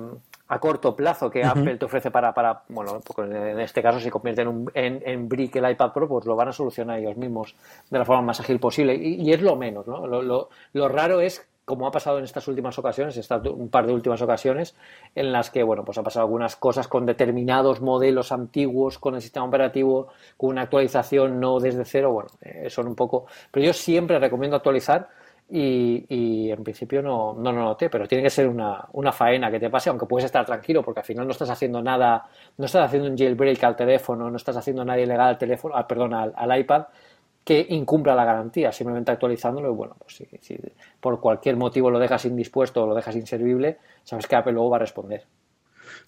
a 0.48 0.58
corto 0.58 0.94
plazo 0.94 1.30
que 1.30 1.44
Apple 1.44 1.76
te 1.76 1.86
ofrece 1.86 2.10
para, 2.10 2.32
para, 2.32 2.62
bueno, 2.68 3.00
en 3.18 3.60
este 3.60 3.82
caso 3.82 3.98
si 3.98 4.10
convierte 4.10 4.42
en, 4.42 4.48
un, 4.48 4.70
en, 4.74 5.02
en, 5.04 5.28
brick 5.28 5.56
el 5.56 5.70
iPad 5.70 5.92
Pro, 5.92 6.08
pues 6.08 6.24
lo 6.26 6.36
van 6.36 6.48
a 6.48 6.52
solucionar 6.52 6.98
ellos 6.98 7.16
mismos 7.16 7.54
de 7.90 7.98
la 7.98 8.04
forma 8.04 8.22
más 8.22 8.40
ágil 8.40 8.60
posible. 8.60 8.94
Y, 8.94 9.32
es 9.32 9.42
lo 9.42 9.56
menos, 9.56 9.86
¿no? 9.86 10.06
Lo, 10.06 10.22
lo, 10.22 10.48
lo, 10.72 10.88
raro 10.88 11.20
es, 11.20 11.44
como 11.64 11.88
ha 11.88 11.90
pasado 11.90 12.18
en 12.18 12.24
estas 12.24 12.46
últimas 12.46 12.78
ocasiones, 12.78 13.16
estas 13.16 13.44
un 13.46 13.68
par 13.68 13.86
de 13.86 13.92
últimas 13.92 14.22
ocasiones, 14.22 14.76
en 15.16 15.32
las 15.32 15.50
que, 15.50 15.64
bueno, 15.64 15.84
pues 15.84 15.98
ha 15.98 16.04
pasado 16.04 16.26
algunas 16.26 16.54
cosas 16.54 16.86
con 16.86 17.06
determinados 17.06 17.80
modelos 17.80 18.30
antiguos, 18.30 18.98
con 18.98 19.16
el 19.16 19.22
sistema 19.22 19.46
operativo, 19.46 20.08
con 20.36 20.50
una 20.50 20.62
actualización 20.62 21.40
no 21.40 21.58
desde 21.58 21.84
cero, 21.84 22.12
bueno, 22.12 22.30
eh, 22.40 22.70
son 22.70 22.86
un 22.86 22.94
poco... 22.94 23.26
Pero 23.50 23.66
yo 23.66 23.72
siempre 23.72 24.20
recomiendo 24.20 24.56
actualizar 24.56 25.08
y, 25.48 26.50
en 26.50 26.64
principio 26.64 27.02
no, 27.02 27.34
no 27.34 27.52
lo 27.52 27.62
noté, 27.62 27.88
pero 27.88 28.08
tiene 28.08 28.24
que 28.24 28.30
ser 28.30 28.48
una, 28.48 28.84
una, 28.92 29.12
faena 29.12 29.50
que 29.50 29.60
te 29.60 29.70
pase, 29.70 29.90
aunque 29.90 30.06
puedes 30.06 30.24
estar 30.24 30.44
tranquilo, 30.44 30.82
porque 30.82 31.00
al 31.00 31.06
final 31.06 31.26
no 31.26 31.32
estás 31.32 31.50
haciendo 31.50 31.80
nada, 31.82 32.28
no 32.58 32.66
estás 32.66 32.86
haciendo 32.86 33.08
un 33.08 33.16
jailbreak 33.16 33.62
al 33.62 33.76
teléfono, 33.76 34.28
no 34.30 34.36
estás 34.36 34.56
haciendo 34.56 34.84
nada 34.84 34.98
ilegal 34.98 35.28
al 35.28 35.38
teléfono, 35.38 35.76
al, 35.76 35.86
perdón, 35.86 36.14
al, 36.14 36.58
iPad 36.58 36.86
que 37.44 37.64
incumpla 37.70 38.14
la 38.14 38.24
garantía, 38.24 38.72
simplemente 38.72 39.12
actualizándolo 39.12 39.70
y 39.70 39.74
bueno, 39.74 39.94
pues 40.00 40.24
si 40.40 40.58
por 41.00 41.20
cualquier 41.20 41.56
motivo 41.56 41.90
lo 41.90 42.00
dejas 42.00 42.24
indispuesto 42.24 42.82
o 42.82 42.86
lo 42.88 42.94
dejas 42.94 43.14
inservible, 43.14 43.78
sabes 44.02 44.26
que 44.26 44.34
Apple 44.34 44.52
luego 44.52 44.70
va 44.70 44.78
a 44.78 44.80
responder. 44.80 45.24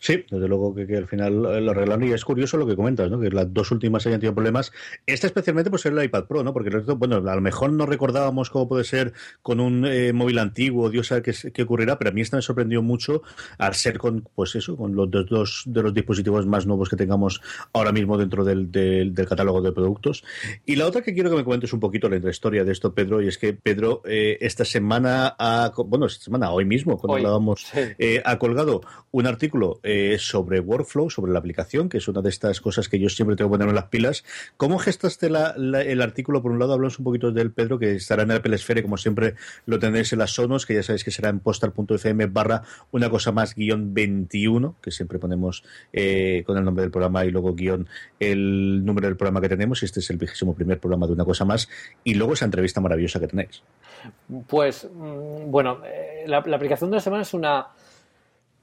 Sí, 0.01 0.25
desde 0.31 0.47
luego 0.47 0.75
que, 0.75 0.97
al 0.97 1.09
final 1.09 1.43
lo 1.43 1.71
arreglaron 1.71 2.05
y 2.05 2.13
es 2.13 2.25
curioso 2.25 2.57
lo 2.57 2.67
que 2.67 2.77
comentas, 2.77 3.11
¿no? 3.11 3.19
que 3.21 3.31
las 3.31 3.53
dos 3.53 3.73
últimas 3.73 4.07
hayan 4.07 4.21
tenido 4.21 4.35
problemas. 4.35 4.73
Esta 5.07 5.27
especialmente 5.27 5.71
por 5.71 5.81
ser 5.81 5.93
el 5.93 6.05
iPad 6.05 6.25
Pro, 6.27 6.45
¿no? 6.45 6.53
porque 6.53 6.71
bueno, 6.97 7.17
a 7.17 7.35
lo 7.35 7.41
mejor 7.41 7.73
no 7.73 7.85
recordábamos 7.85 8.51
cómo 8.51 8.69
puede 8.69 8.85
ser 8.85 9.13
con 9.43 9.59
un 9.59 9.85
eh, 9.87 10.13
móvil 10.13 10.39
antiguo, 10.39 10.89
Dios 10.91 11.09
sabe 11.09 11.23
qué, 11.23 11.63
ocurrirá, 11.63 11.99
pero 11.99 12.11
a 12.11 12.13
mí 12.13 12.21
esta 12.21 12.37
me 12.37 12.43
sorprendió 12.43 12.83
mucho 12.83 13.23
al 13.59 13.75
ser 13.75 13.99
con, 13.99 14.29
pues 14.35 14.55
eso, 14.55 14.77
con 14.77 14.95
los 14.95 15.11
dos 15.11 15.65
de 15.67 15.83
los 15.83 15.93
dispositivos 15.93 16.47
más 16.47 16.67
nuevos 16.67 16.89
que 16.89 16.97
tengamos 16.97 17.41
ahora 17.73 17.91
mismo 17.91 18.17
dentro 18.17 18.45
del, 18.45 18.71
del, 18.71 19.15
catálogo 19.29 19.61
de 19.61 19.73
productos. 19.73 20.25
Y 20.65 20.77
la 20.77 20.87
otra 20.87 21.03
que 21.03 21.13
quiero 21.13 21.29
que 21.29 21.37
me 21.37 21.45
comentes 21.45 21.73
un 21.73 21.81
poquito 21.81 22.09
la 22.09 22.31
historia 22.31 22.65
de 22.65 22.73
esto, 22.73 22.95
Pedro, 22.95 23.21
y 23.21 23.29
es 23.29 23.37
que 23.37 23.53
Pedro 23.53 24.03
eh, 24.05 24.39
esta 24.41 24.65
semana, 24.65 25.35
ha, 25.39 25.73
bueno, 25.87 26.07
esta 26.07 26.25
semana, 26.25 26.51
hoy 26.53 26.65
mismo, 26.65 26.99
cuando 26.99 27.17
hablábamos, 27.17 27.67
eh, 27.75 28.23
ha 28.25 28.39
colgado 28.39 28.81
un 29.11 29.27
artículo 29.27 29.81
eh, 29.91 30.19
sobre 30.19 30.61
workflow, 30.61 31.09
sobre 31.09 31.33
la 31.33 31.39
aplicación, 31.39 31.89
que 31.89 31.97
es 31.97 32.09
una 32.09 32.21
de 32.21 32.29
estas 32.29 32.61
cosas 32.61 32.91
que 32.91 32.99
yo 32.99 33.09
siempre 33.09 33.37
tengo 33.37 33.49
que 33.49 33.55
poner 33.55 33.71
en 33.71 33.75
las 33.75 33.87
pilas. 33.87 34.23
¿Cómo 34.59 34.79
gestaste 34.79 35.29
el 35.29 36.03
artículo? 36.03 36.43
Por 36.43 36.53
un 36.53 36.59
lado, 36.59 36.75
hablamos 36.75 36.99
un 36.99 37.07
poquito 37.07 37.33
del 37.33 37.53
Pedro, 37.53 37.79
que 37.79 37.95
estará 37.95 38.25
en 38.25 38.33
Apple 38.33 38.59
Sphere, 38.59 38.83
como 38.83 38.99
siempre 38.99 39.35
lo 39.65 39.79
tendréis 39.79 40.13
en 40.13 40.19
las 40.19 40.33
sonos, 40.33 40.67
que 40.67 40.75
ya 40.75 40.83
sabéis 40.83 41.05
que 41.05 41.11
será 41.11 41.31
en 41.31 41.41
postal.fm 41.41 42.27
barra 42.27 42.65
una 42.91 43.09
cosa 43.09 43.33
más 43.33 43.55
guion 43.55 43.95
21, 43.95 44.77
que 44.83 44.91
siempre 44.91 45.19
ponemos 45.19 45.65
eh, 45.95 46.43
con 46.45 46.59
el 46.59 46.65
nombre 46.67 46.83
del 46.83 46.91
programa 46.91 47.25
y 47.25 47.31
luego 47.31 47.55
guion 47.55 47.89
el 48.21 48.85
número 48.85 49.07
del 49.07 49.17
programa 49.17 49.41
que 49.41 49.49
tenemos. 49.49 49.83
Y 49.83 49.87
este 49.87 50.01
es 50.01 50.11
el 50.11 50.19
vigésimo 50.19 50.55
primer 50.55 50.79
programa 50.81 51.07
de 51.07 51.15
una 51.15 51.25
cosa 51.25 51.47
más. 51.47 51.67
Y 52.05 52.13
luego 52.13 52.35
esa 52.35 52.45
entrevista 52.45 52.83
maravillosa 52.83 53.21
que 53.21 53.29
tenéis. 53.29 53.63
Pues, 54.49 54.87
mm, 54.93 55.51
bueno, 55.51 55.81
eh, 55.87 56.25
la, 56.27 56.37
aplicación 56.37 56.91
de 56.91 56.97
la 56.97 57.01
semana 57.01 57.23
es 57.23 57.33
una. 57.33 57.69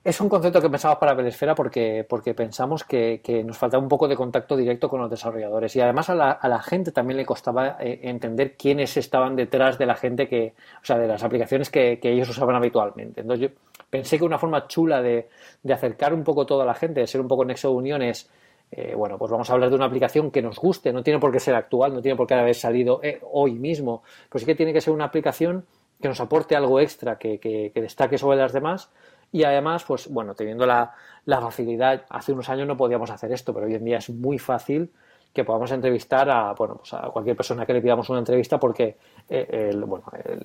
Es 0.06 0.22
un 0.22 0.30
concepto 0.30 0.62
que 0.62 0.70
pensamos 0.70 1.00
para 1.00 1.16
Belesfera 1.16 1.56
porque, 1.56 2.06
porque 2.08 2.36
pensamos 2.36 2.84
que, 2.84 3.20
nos 3.44 3.58
faltaba 3.58 3.82
un 3.82 3.90
poco 3.90 4.08
de 4.08 4.16
contacto 4.16 4.56
directo 4.56 4.88
con 4.88 5.02
los 5.02 5.10
desarrolladores. 5.10 5.76
Y 5.76 5.82
además 5.82 6.12
a 6.12 6.16
la, 6.16 6.62
gente 6.62 6.92
también 6.92 7.18
le 7.18 7.26
costaba 7.26 7.78
eh, 7.80 8.02
entender 8.04 8.56
quiénes 8.56 8.96
estaban 8.98 9.36
detrás 9.36 9.80
de 9.80 9.88
la 9.88 9.96
gente 9.96 10.28
que, 10.28 10.54
o 10.80 10.86
sea, 10.86 11.00
de 11.00 11.08
las 11.08 11.24
aplicaciones 11.24 11.72
que, 11.72 12.00
ellos 12.04 12.30
usaban 12.30 12.56
habitualmente. 12.56 13.22
Entonces 13.22 13.50
yo 13.50 13.56
pensé 13.90 14.20
que 14.20 14.26
una 14.26 14.38
forma 14.38 14.68
chula 14.68 15.02
de, 15.02 15.28
de 15.64 15.74
acercar 15.74 16.14
un 16.14 16.24
poco 16.24 16.46
toda 16.46 16.66
la 16.66 16.76
gente, 16.76 17.00
de 17.00 17.08
ser 17.08 17.20
un 17.20 17.28
poco 17.28 17.44
nexo 17.44 17.70
de 17.70 17.74
unión 17.74 18.04
es 18.04 18.30
eh, 18.70 18.94
bueno, 18.96 19.18
pues 19.18 19.32
vamos 19.32 19.50
a 19.50 19.54
hablar 19.54 19.72
de 19.72 19.76
una 19.76 19.86
aplicación 19.86 20.30
que 20.30 20.44
nos 20.44 20.60
guste, 20.60 20.94
no 20.94 21.02
tiene 21.02 21.20
por 21.20 21.32
qué 21.32 21.40
ser 21.40 21.56
actual, 21.56 21.96
no 21.96 22.02
tiene 22.02 22.16
por 22.16 22.28
qué 22.28 22.36
haber 22.36 22.54
salido 22.54 23.00
eh, 23.02 23.20
hoy 23.32 23.54
mismo, 23.54 24.04
pero 24.30 24.40
sí 24.40 24.46
que 24.46 24.54
tiene 24.54 24.72
que 24.72 24.82
ser 24.82 24.94
una 24.94 25.06
aplicación 25.06 25.66
que 26.02 26.08
nos 26.08 26.20
aporte 26.20 26.56
algo 26.56 26.80
extra, 26.80 27.18
que, 27.18 27.72
destaque 27.74 28.18
sobre 28.18 28.38
las 28.38 28.54
demás 28.54 28.92
y 29.32 29.44
además, 29.44 29.84
pues 29.84 30.08
bueno, 30.08 30.34
teniendo 30.34 30.66
la, 30.66 30.94
facilidad, 31.26 32.06
hace 32.10 32.32
unos 32.32 32.50
años 32.50 32.68
no 32.68 32.78
podíamos 32.78 33.10
hacer 33.10 33.32
esto, 33.32 33.54
pero 33.54 33.66
hoy 33.66 33.76
en 33.76 33.86
día 33.86 33.98
es 33.98 34.10
muy 34.10 34.40
fácil 34.40 34.92
que 35.34 35.44
podamos 35.44 35.72
entrevistar 35.72 36.30
a, 36.30 36.54
bueno, 36.54 36.78
pues 36.78 36.94
a 36.94 37.10
cualquier 37.10 37.36
persona 37.36 37.66
que 37.66 37.74
le 37.74 37.82
pidamos 37.82 38.10
una 38.10 38.20
entrevista 38.20 38.58
porque 38.58 38.98
eh, 39.30 39.72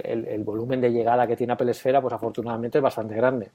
el, 0.04 0.42
volumen 0.42 0.80
de 0.80 0.90
llegada 0.90 1.26
que 1.26 1.36
tiene 1.36 1.52
Apple 1.52 1.70
Esfera, 1.70 2.00
pues 2.00 2.12
afortunadamente 2.12 2.78
es 2.78 2.82
bastante 2.82 3.14
grande. 3.14 3.50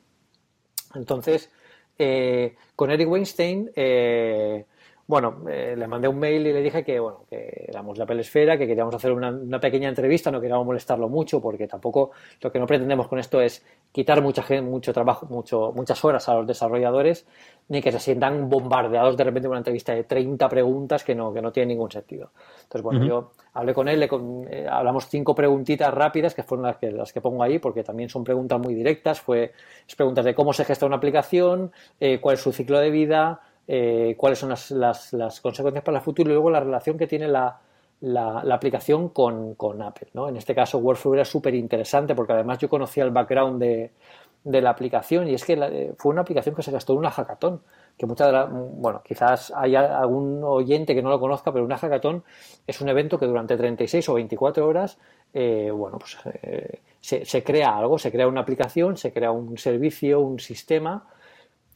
Entonces, 0.94 1.52
eh, 1.98 2.56
con 2.76 2.90
Eric 2.92 3.10
Weinstein, 3.10 3.70
eh, 3.76 4.66
bueno, 5.08 5.44
eh, 5.48 5.76
le 5.78 5.88
mandé 5.88 6.08
un 6.08 6.18
mail 6.18 6.48
y 6.48 6.52
le 6.52 6.62
dije 6.62 6.84
que, 6.84 7.00
bueno, 7.00 7.26
que 7.30 7.66
éramos 7.68 7.96
la 7.98 8.08
pelesfera, 8.08 8.58
que 8.58 8.66
queríamos 8.66 8.96
hacer 8.96 9.12
una, 9.12 9.60
pequeña 9.60 9.88
entrevista, 9.88 10.32
no 10.32 10.42
queríamos 10.42 10.66
molestarlo 10.66 11.10
mucho, 11.10 11.40
porque 11.40 11.68
tampoco 11.68 12.12
lo 12.42 12.52
que 12.52 12.58
no 12.58 12.66
pretendemos 12.66 13.08
con 13.08 13.20
esto 13.20 13.40
es 13.40 13.64
quitar 13.92 14.24
mucha 14.24 14.42
gente, 14.42 14.64
mucho 14.64 14.92
trabajo, 14.94 15.28
mucho, 15.28 15.72
muchas 15.76 16.04
horas 16.04 16.28
a 16.28 16.34
los 16.34 16.48
desarrolladores, 16.48 17.28
ni 17.70 17.84
que 17.84 17.92
se 17.92 18.00
sientan 18.00 18.50
bombardeados 18.50 19.16
de 19.16 19.24
repente 19.24 19.48
con 19.48 19.52
una 19.52 19.60
entrevista 19.60 19.94
de 19.94 20.06
30 20.06 20.50
preguntas 20.50 21.04
que 21.04 21.14
no, 21.14 21.32
que 21.32 21.42
no 21.42 21.52
tiene 21.52 21.74
ningún 21.74 21.92
sentido. 21.92 22.32
Entonces, 22.64 22.82
bueno, 22.82 23.06
yo 23.06 23.32
hablé 23.54 23.76
con 23.76 23.88
él, 23.88 24.00
le 24.00 24.10
eh, 24.50 24.68
hablamos 24.68 25.08
cinco 25.08 25.36
preguntitas 25.36 25.94
rápidas, 25.94 26.34
que 26.34 26.42
fueron 26.42 26.66
las 26.66 26.78
que, 26.78 26.92
las 26.92 27.14
que 27.14 27.22
pongo 27.22 27.44
ahí, 27.44 27.60
porque 27.60 27.84
también 27.84 28.10
son 28.10 28.24
preguntas 28.24 28.60
muy 28.60 28.74
directas, 28.74 29.22
fue 29.22 29.54
preguntas 29.96 30.26
de 30.26 30.34
cómo 30.34 30.52
se 30.52 30.66
gesta 30.66 30.88
una 30.88 30.96
aplicación, 30.96 31.72
eh, 32.00 32.20
cuál 32.20 32.34
es 32.34 32.42
su 32.42 32.52
ciclo 32.52 32.80
de 32.80 32.90
vida, 32.90 33.40
eh, 33.68 34.16
cuáles 34.18 34.40
son 34.40 34.50
las, 34.50 34.72
las, 34.72 35.42
consecuencias 35.42 35.84
para 35.84 35.98
el 35.98 36.04
futuro 36.04 36.30
y 36.30 36.34
luego 36.34 36.50
la 36.50 36.60
relación 36.60 36.98
que 36.98 37.08
tiene 37.08 37.28
la, 37.28 37.60
la, 38.02 38.42
aplicación 38.54 39.10
con, 39.10 39.56
con, 39.56 39.82
Apple. 39.82 40.10
¿no? 40.14 40.30
En 40.30 40.38
este 40.38 40.54
caso, 40.54 40.78
Workflow 40.78 41.16
era 41.16 41.26
súper 41.26 41.56
interesante 41.56 42.14
porque 42.14 42.34
además 42.34 42.60
yo 42.60 42.70
conocía 42.70 43.04
el 43.04 43.12
background 43.12 43.60
de, 43.60 43.92
de 44.44 44.62
la 44.62 44.70
aplicación 44.70 45.28
y 45.28 45.34
es 45.34 45.44
que 45.44 45.54
eh, 45.54 45.94
fue 45.98 46.12
una 46.12 46.22
aplicación 46.22 46.54
que 46.54 46.62
se 46.62 46.72
gastó 46.72 46.94
en 46.94 47.00
una 47.00 47.12
hackathon. 47.12 47.62
Que 47.98 48.06
muchas 48.06 48.50
bueno, 48.52 49.02
quizás 49.04 49.52
haya 49.56 49.98
algún 49.98 50.44
oyente 50.44 50.94
que 50.94 51.02
no 51.02 51.10
lo 51.10 51.20
conozca, 51.20 51.52
pero 51.52 51.66
una 51.66 51.78
hackathon 51.78 52.24
es 52.68 52.82
un 52.82 52.90
evento 52.90 53.18
que 53.18 53.26
durante 53.26 53.58
36 53.58 54.10
o 54.10 54.14
24 54.16 54.68
horas, 54.68 54.98
eh, 55.34 55.72
bueno, 55.72 55.98
pues 55.98 56.18
se, 57.00 57.26
se, 57.26 57.44
crea 57.44 57.78
algo, 57.78 57.98
se 57.98 58.12
crea 58.12 58.28
una 58.28 58.42
aplicación, 58.42 58.98
se 58.98 59.14
crea 59.14 59.32
un 59.32 59.58
servicio, 59.58 60.20
un 60.20 60.40
sistema 60.40 61.08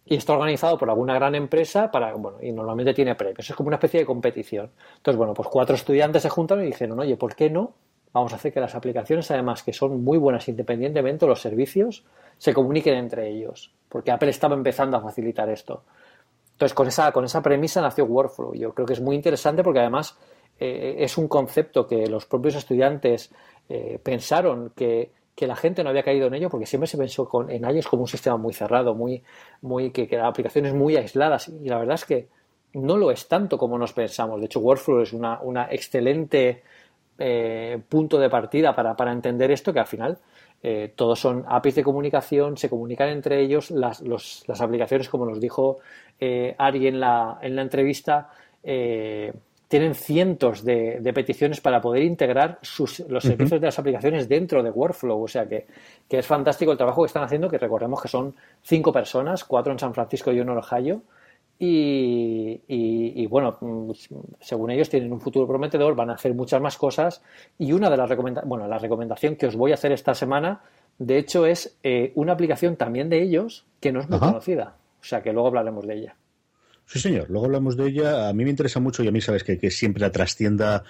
y 0.10 0.16
está 0.16 0.34
organizado 0.34 0.76
por 0.76 0.90
alguna 0.90 1.14
gran 1.14 1.36
empresa 1.36 1.92
para, 1.92 2.14
bueno, 2.16 2.40
y 2.42 2.52
normalmente 2.52 2.96
tiene 2.96 3.14
premios. 3.14 3.48
Es 3.48 3.56
como 3.56 3.68
una 3.68 3.76
especie 3.76 4.00
de 4.00 4.08
competición. 4.08 4.72
Entonces, 4.98 5.16
bueno, 5.16 5.36
pues 5.36 5.48
cuatro 5.50 5.76
estudiantes 5.76 6.24
se 6.24 6.30
juntaron 6.30 6.64
y 6.64 6.68
dijeron, 6.68 7.00
oye, 7.00 7.16
¿por 7.16 7.36
qué 7.36 7.52
no? 7.52 7.74
Vamos 8.12 8.34
a 8.34 8.38
hacer 8.38 8.52
que 8.52 8.60
las 8.60 8.74
aplicaciones, 8.74 9.30
además 9.30 9.62
que 9.62 9.72
son 9.72 10.04
muy 10.04 10.18
buenas 10.18 10.48
independientemente, 10.48 11.28
los 11.28 11.40
servicios, 11.40 12.04
se 12.40 12.56
comuniquen 12.56 12.96
entre 12.96 13.30
ellos. 13.30 13.72
Porque 13.88 14.10
Apple 14.10 14.32
estaba 14.32 14.56
empezando 14.56 14.98
a 14.98 15.02
facilitar 15.02 15.48
esto. 15.48 15.84
Entonces, 16.54 16.74
con 16.74 16.88
esa, 16.88 17.12
con 17.12 17.24
esa 17.24 17.44
premisa 17.44 17.80
nació 17.80 18.06
Workflow. 18.06 18.56
Yo 18.56 18.74
creo 18.74 18.88
que 18.88 18.94
es 18.94 19.02
muy 19.02 19.16
interesante 19.16 19.64
porque 19.64 19.80
además 19.80 20.18
eh, 20.60 20.96
es 20.98 21.20
un 21.20 21.28
concepto 21.28 21.86
que 21.86 22.08
los 22.08 22.26
propios 22.26 22.56
estudiantes 22.56 23.32
eh, 23.70 24.00
pensaron 24.02 24.72
que, 24.76 25.12
que 25.40 25.48
la 25.48 25.56
gente 25.56 25.86
no 25.86 25.90
había 25.90 26.04
caído 26.04 26.28
en 26.28 26.34
ello 26.34 26.50
porque 26.50 26.66
siempre 26.66 26.86
se 26.86 26.98
pensó 26.98 27.26
con, 27.26 27.50
en 27.50 27.64
iOS 27.64 27.88
como 27.88 28.02
un 28.02 28.10
sistema 28.10 28.36
muy 28.36 28.52
cerrado, 28.52 28.94
muy, 28.94 29.24
muy 29.62 29.90
que, 29.92 30.06
que 30.06 30.20
aplicaciones 30.20 30.74
muy 30.74 30.98
aisladas 30.98 31.48
y 31.48 31.70
la 31.70 31.78
verdad 31.78 31.96
es 31.96 32.04
que 32.04 32.28
no 32.74 32.98
lo 32.98 33.10
es 33.10 33.26
tanto 33.30 33.58
como 33.58 33.78
nos 33.78 33.94
pensamos. 33.94 34.42
De 34.42 34.48
hecho, 34.48 34.60
Workflow 34.60 35.00
es 35.00 35.14
una, 35.14 35.40
una 35.40 35.70
excelente 35.72 36.62
eh, 37.18 37.82
punto 37.88 38.20
de 38.20 38.30
partida 38.30 38.76
para, 38.76 38.98
para, 38.98 39.14
entender 39.14 39.50
esto 39.52 39.72
que 39.72 39.80
al 39.80 39.88
final 39.88 40.18
eh, 40.62 40.92
todos 40.94 41.22
son 41.22 41.46
APIs 41.48 41.76
de 41.76 41.84
comunicación, 41.86 42.58
se 42.58 42.70
comunican 42.70 43.08
entre 43.08 43.40
ellos, 43.40 43.72
las, 43.72 44.02
los, 44.02 44.44
las 44.46 44.60
aplicaciones, 44.60 45.08
como 45.08 45.26
nos 45.26 45.40
dijo 45.40 45.78
eh, 46.20 46.54
Ari 46.58 46.86
en 46.86 47.00
la, 47.00 47.40
en 47.42 47.56
la 47.56 47.62
entrevista, 47.62 48.30
tienen 49.70 49.94
cientos 49.94 50.66
de, 50.66 51.00
peticiones 51.14 51.62
para 51.62 51.80
poder 51.80 52.02
integrar 52.02 52.58
sus, 52.64 53.02
los 53.02 53.24
servicios 53.24 53.62
de 53.62 53.68
las 53.68 53.78
aplicaciones 53.78 54.28
dentro 54.28 54.64
de 54.64 54.72
Workflow. 54.72 55.24
O 55.24 55.28
sea 55.28 55.48
que, 55.48 55.68
es 56.10 56.26
fantástico 56.26 56.72
el 56.72 56.78
trabajo 56.78 57.04
que 57.04 57.08
están 57.08 57.24
haciendo, 57.24 57.48
que 57.48 57.60
recordemos 57.60 58.02
que 58.02 58.08
son 58.08 58.36
cinco 58.64 58.92
personas, 58.92 59.46
cuatro 59.46 59.72
en 59.72 59.78
San 59.78 59.94
Francisco 59.94 60.32
y 60.32 60.40
uno 60.40 60.54
en 60.54 60.58
Ohio. 60.58 61.02
Y, 61.60 63.28
bueno, 63.28 63.58
según 64.40 64.72
ellos 64.72 64.90
tienen 64.90 65.14
un 65.14 65.22
futuro 65.22 65.46
prometedor, 65.46 65.94
van 65.94 66.10
a 66.10 66.14
hacer 66.14 66.34
muchas 66.34 66.60
más 66.60 66.76
cosas. 66.76 67.22
Y 67.60 67.72
una 67.72 67.92
de 67.92 67.98
las 67.98 68.10
recomendaciones, 68.10 68.50
bueno, 68.50 68.68
la 68.68 68.80
recomendación 68.80 69.36
que 69.36 69.46
os 69.46 69.56
voy 69.56 69.70
a 69.70 69.76
hacer 69.76 69.92
esta 69.92 70.16
semana, 70.16 70.62
de 70.98 71.20
hecho, 71.20 71.46
es 71.46 71.78
eh, 71.84 72.12
una 72.16 72.34
aplicación 72.34 72.76
también 72.76 73.08
de 73.08 73.22
ellos 73.22 73.68
que 73.80 73.92
no 73.92 74.00
es 74.00 74.10
muy 74.10 74.18
conocida. 74.18 74.78
O 75.00 75.04
sea 75.04 75.22
que 75.22 75.32
luego 75.32 75.50
hablaremos 75.50 75.86
de 75.86 75.96
ella. 75.96 76.16
Sí, 76.92 77.00
señor. 77.00 77.30
Luego 77.30 77.46
hablamos 77.46 77.78
de 77.78 77.88
ella. 77.88 78.30
A 78.30 78.34
mí 78.34 78.44
me 78.44 78.50
interesa 78.50 78.80
mucho 78.80 79.04
y 79.04 79.08
a 79.08 79.12
mí 79.12 79.22
sabes 79.22 79.44
que, 79.44 79.60
que 79.60 79.70
siempre 79.70 80.02
la 80.02 80.12
trastienda 80.12 80.84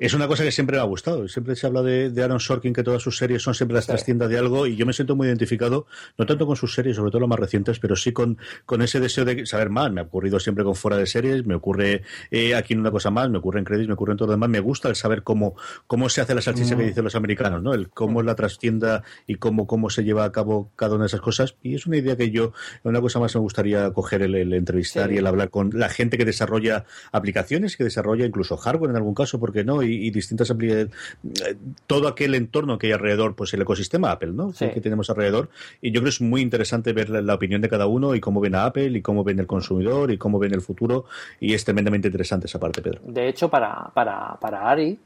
es 0.00 0.14
una 0.14 0.26
cosa 0.26 0.44
que 0.44 0.52
siempre 0.52 0.76
me 0.76 0.82
ha 0.82 0.86
gustado. 0.86 1.28
Siempre 1.28 1.54
se 1.56 1.66
habla 1.66 1.82
de, 1.82 2.22
Aaron 2.22 2.40
Sorkin, 2.40 2.72
que 2.72 2.82
todas 2.82 3.02
sus 3.02 3.16
series 3.16 3.42
son 3.42 3.54
siempre 3.54 3.74
las 3.74 3.86
trasciendas 3.86 4.28
de 4.28 4.38
algo, 4.38 4.66
y 4.66 4.76
yo 4.76 4.86
me 4.86 4.92
siento 4.92 5.14
muy 5.16 5.26
identificado, 5.28 5.86
no 6.18 6.26
tanto 6.26 6.46
con 6.46 6.56
sus 6.56 6.74
series, 6.74 6.96
sobre 6.96 7.10
todo 7.10 7.20
las 7.20 7.28
más 7.28 7.38
recientes, 7.38 7.78
pero 7.78 7.96
sí 7.96 8.12
con, 8.12 8.38
con 8.66 8.82
ese 8.82 9.00
deseo 9.00 9.24
de 9.24 9.46
saber 9.46 9.70
más. 9.70 9.92
Me 9.92 10.00
ha 10.00 10.04
ocurrido 10.04 10.40
siempre 10.40 10.64
con 10.64 10.74
fuera 10.74 10.96
de 10.96 11.06
series, 11.06 11.44
me 11.46 11.54
ocurre 11.54 12.02
eh, 12.30 12.54
aquí 12.54 12.72
en 12.72 12.80
una 12.80 12.90
cosa 12.90 13.10
más, 13.10 13.30
me 13.30 13.38
ocurre 13.38 13.58
en 13.58 13.64
créditos, 13.64 13.88
me 13.88 13.94
ocurre 13.94 14.12
en 14.12 14.18
todo 14.18 14.28
lo 14.28 14.32
demás. 14.32 14.48
Me 14.48 14.60
gusta 14.60 14.88
el 14.88 14.96
saber 14.96 15.22
cómo, 15.22 15.54
cómo 15.86 16.08
se 16.08 16.20
hace 16.20 16.34
la 16.34 16.42
salchicha 16.42 16.76
que 16.76 16.84
mm. 16.84 16.86
dicen 16.86 17.04
los 17.04 17.14
americanos, 17.14 17.62
¿no? 17.62 17.74
El 17.74 17.90
cómo 17.90 18.20
es 18.20 18.26
la 18.26 18.34
trastienda 18.34 19.02
y 19.26 19.36
cómo, 19.36 19.66
cómo 19.66 19.90
se 19.90 20.04
lleva 20.04 20.24
a 20.24 20.32
cabo 20.32 20.70
cada 20.76 20.94
una 20.94 21.04
de 21.04 21.08
esas 21.08 21.20
cosas. 21.20 21.56
Y 21.62 21.74
es 21.74 21.86
una 21.86 21.96
idea 21.96 22.16
que 22.16 22.30
yo, 22.30 22.52
una 22.82 23.00
cosa 23.00 23.18
más 23.18 23.34
me 23.34 23.40
gustaría 23.40 23.90
coger 23.92 24.22
el, 24.22 24.52
entrevistar 24.52 25.12
y 25.12 25.18
el 25.18 25.26
hablar 25.26 25.50
con 25.50 25.70
la 25.74 25.88
gente 25.88 26.16
que 26.18 26.24
desarrolla 26.24 26.84
aplicaciones, 27.12 27.76
que 27.76 27.84
desarrolla 27.84 28.26
incluso 28.26 28.56
hardware 28.56 28.90
en 28.90 28.96
algún 28.96 29.14
caso, 29.14 29.38
porque 29.38 29.64
no? 29.64 29.82
Y, 29.82 29.89
y 29.90 30.10
distintas 30.10 30.50
aplicaciones 30.50 30.60
eh, 30.70 31.56
todo 31.86 32.08
aquel 32.08 32.34
entorno 32.34 32.78
que 32.78 32.88
hay 32.88 32.92
alrededor, 32.92 33.34
pues 33.34 33.52
el 33.54 33.62
ecosistema 33.62 34.10
Apple, 34.10 34.32
¿no? 34.32 34.52
Que 34.52 34.80
tenemos 34.80 35.10
alrededor. 35.10 35.50
Y 35.80 35.90
yo 35.90 36.00
creo 36.00 36.04
que 36.04 36.10
es 36.10 36.20
muy 36.20 36.40
interesante 36.40 36.92
ver 36.92 37.10
la, 37.10 37.34
opinión 37.34 37.60
de 37.60 37.68
cada 37.68 37.86
uno 37.86 38.14
y 38.14 38.20
cómo 38.20 38.40
ven 38.40 38.54
a 38.54 38.66
Apple 38.66 38.88
y 38.88 39.02
cómo 39.02 39.24
ven 39.24 39.38
el 39.38 39.46
consumidor 39.46 40.10
y 40.10 40.18
cómo 40.18 40.38
ven 40.38 40.52
el 40.52 40.60
futuro. 40.60 41.06
Y 41.40 41.54
es 41.54 41.64
tremendamente 41.64 42.08
interesante 42.08 42.46
esa 42.46 42.58
parte, 42.58 42.82
Pedro. 42.82 43.00
De 43.04 43.28
hecho, 43.28 43.48
para, 43.48 43.90
para, 43.94 44.36
para 44.40 44.68
Ari, 44.68 44.98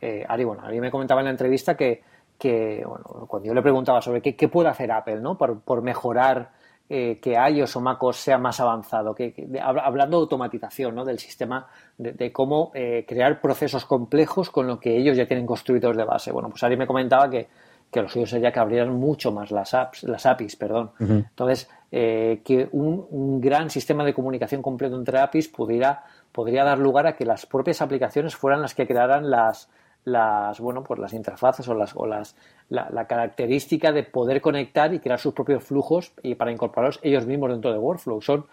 eh, 0.00 0.24
Ari, 0.26 0.44
bueno, 0.44 0.62
Ari 0.64 0.80
me 0.80 0.90
comentaba 0.90 1.20
en 1.20 1.26
la 1.26 1.30
entrevista 1.30 1.76
que, 1.76 2.02
que 2.38 2.82
bueno, 2.86 3.26
cuando 3.28 3.46
yo 3.46 3.54
le 3.54 3.62
preguntaba 3.62 4.00
sobre 4.00 4.20
qué, 4.20 4.34
qué 4.34 4.48
puede 4.48 4.68
hacer 4.68 4.90
Apple, 4.90 5.20
¿no? 5.20 5.36
Por, 5.36 5.60
por 5.60 5.82
mejorar 5.82 6.50
eh, 6.94 7.18
que 7.22 7.32
iOS 7.32 7.76
o 7.76 7.80
MacOS 7.80 8.18
sea 8.18 8.36
más 8.36 8.60
avanzado, 8.60 9.14
que, 9.14 9.34
hablando 9.62 10.18
de 10.18 10.22
automatización 10.24 10.94
¿no? 10.94 11.06
del 11.06 11.18
sistema, 11.18 11.66
de, 11.96 12.30
cómo 12.30 12.70
eh, 12.74 13.06
crear 13.08 13.40
procesos 13.40 13.86
complejos 13.86 14.50
con 14.50 14.66
lo 14.66 14.78
que 14.78 14.94
ellos 14.94 15.16
ya 15.16 15.24
tienen 15.24 15.46
construidos 15.46 15.96
de 15.96 16.04
base. 16.04 16.30
Bueno, 16.32 16.50
pues 16.50 16.62
Ari 16.62 16.76
me 16.76 16.86
comentaba 16.86 17.30
que, 17.30 17.48
que 17.90 18.02
lo 18.02 18.10
suyo 18.10 18.26
sería 18.26 18.52
que 18.52 18.60
abrieran 18.60 18.92
mucho 18.92 19.32
más 19.32 19.50
las 19.50 19.72
apps, 19.72 20.02
las 20.02 20.26
APIs, 20.26 20.56
perdón. 20.56 20.90
Entonces, 21.00 21.66
eh, 21.90 22.42
que 22.44 22.68
un, 22.72 23.40
gran 23.40 23.70
sistema 23.70 24.04
de 24.04 24.12
comunicación 24.12 24.60
completo 24.60 24.96
entre 24.96 25.18
APIs 25.18 25.48
pudiera, 25.48 26.04
podría 26.30 26.62
dar 26.62 26.78
lugar 26.78 27.06
a 27.06 27.16
que 27.16 27.24
las 27.24 27.46
propias 27.46 27.80
aplicaciones 27.80 28.36
fueran 28.36 28.60
las 28.60 28.74
que 28.74 28.86
crearan 28.86 29.30
las, 29.30 29.70
las 30.04 30.58
bueno 30.60 30.82
pues 30.82 30.98
las 30.98 31.12
interfaces 31.12 31.66
o 31.68 31.74
las 31.74 31.94
o 31.94 32.06
las 32.06 32.36
la, 32.68 33.06
característica 33.06 33.92
de 33.92 34.02
poder 34.02 34.40
conectar 34.40 34.92
y 34.94 34.98
crear 34.98 35.18
sus 35.18 35.34
propios 35.34 35.62
flujos 35.62 36.12
y 36.22 36.34
para 36.34 36.50
incorporarlos 36.50 36.98
ellos 37.02 37.26
mismos 37.26 37.50
dentro 37.50 37.72
de 37.72 37.78
workflow. 37.78 38.20
Son 38.20 38.46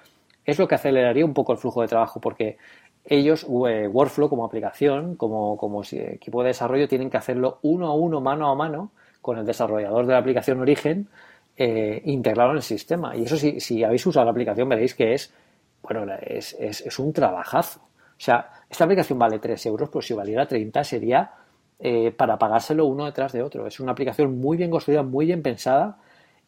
es 0.46 0.60
lo 0.60 0.68
que 0.68 0.76
aceleraría 0.76 1.26
un 1.26 1.34
poco 1.34 1.54
el 1.54 1.58
flujo 1.58 1.82
de 1.82 1.88
trabajo 1.88 2.20
porque 2.20 2.58
ellos 3.06 3.46
eh, 3.68 3.88
workflow 3.88 4.30
como 4.30 4.46
aplicación 4.46 5.16
como 5.16 5.58
como 5.58 5.82
equipo 5.84 6.42
de 6.44 6.50
desarrollo 6.50 6.88
tienen 6.88 7.10
que 7.10 7.18
hacerlo 7.18 7.60
uno 7.64 7.88
a 7.88 7.96
uno 7.96 8.22
mano 8.22 8.50
a 8.50 8.56
mano 8.56 8.92
con 9.22 9.38
el 9.38 9.46
desarrollador 9.46 10.06
de 10.06 10.14
la 10.14 10.20
aplicación 10.20 10.60
origen 10.60 11.08
eh, 11.58 12.02
integrado 12.06 12.52
en 12.52 12.58
el 12.58 12.64
sistema. 12.64 13.16
Y 13.18 13.24
eso 13.24 13.36
si, 13.36 13.60
si 13.60 13.84
habéis 13.84 14.06
usado 14.06 14.26
la 14.26 14.32
aplicación 14.32 14.70
veréis 14.70 14.96
que 14.96 15.14
es 15.14 15.34
bueno 15.82 16.06
es, 16.22 16.56
es, 16.60 16.82
es 16.82 17.00
un 17.00 17.12
trabajazo. 17.12 17.82
O 17.82 18.22
sea, 18.22 18.50
esta 18.70 18.84
aplicación 18.84 19.18
vale 19.18 19.40
3 19.40 19.66
euros, 19.68 19.90
pero 19.90 20.02
si 20.02 20.14
valiera 20.14 20.46
30 20.46 20.84
sería 20.84 21.32
eh, 21.80 22.12
para 22.12 22.38
pagárselo 22.38 22.86
uno 22.86 23.06
detrás 23.06 23.32
de 23.32 23.42
otro. 23.42 23.66
Es 23.68 23.80
una 23.80 23.94
aplicación 23.94 24.40
muy 24.40 24.58
bien 24.58 24.70
construida, 24.70 25.04
muy 25.04 25.26
bien 25.26 25.42
pensada 25.42 25.98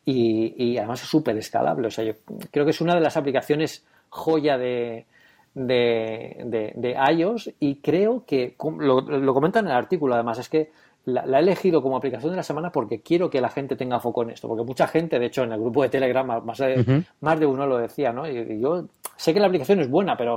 y, 0.05 0.77
además 0.77 1.03
es 1.03 1.09
súper 1.09 1.37
escalable. 1.37 1.87
O 1.87 1.91
sea, 1.91 2.03
yo 2.03 2.13
creo 2.51 2.65
que 2.65 2.71
es 2.71 2.81
una 2.81 2.95
de 2.95 3.01
las 3.01 3.17
aplicaciones 3.17 3.85
joya 4.09 4.57
de, 4.57 5.05
de, 5.53 6.73
de, 6.75 6.95
iOS 7.13 7.51
y 7.59 7.75
creo 7.75 8.25
que, 8.25 8.55
lo, 8.79 9.01
lo 9.01 9.33
comentan 9.33 9.65
en 9.65 9.71
el 9.71 9.77
artículo 9.77 10.15
además, 10.15 10.39
es 10.39 10.49
que 10.49 10.71
la, 11.05 11.37
he 11.37 11.41
elegido 11.41 11.81
como 11.81 11.97
aplicación 11.97 12.31
de 12.31 12.37
la 12.37 12.43
semana 12.43 12.71
porque 12.71 13.01
quiero 13.01 13.29
que 13.29 13.41
la 13.41 13.49
gente 13.49 13.75
tenga 13.75 13.99
foco 13.99 14.23
en 14.23 14.31
esto, 14.31 14.47
porque 14.47 14.63
mucha 14.63 14.87
gente, 14.87 15.17
de 15.17 15.25
hecho, 15.27 15.43
en 15.43 15.51
el 15.51 15.59
grupo 15.59 15.81
de 15.83 15.89
Telegram, 15.89 16.27
más 16.43 16.57
de, 16.57 17.03
más 17.21 17.39
de 17.39 17.45
uno 17.45 17.65
lo 17.65 17.77
decía, 17.77 18.11
¿no? 18.11 18.27
Y, 18.27 18.59
yo 18.59 18.85
sé 19.15 19.33
que 19.33 19.39
la 19.39 19.47
aplicación 19.47 19.79
es 19.79 19.89
buena, 19.89 20.15
pero 20.15 20.35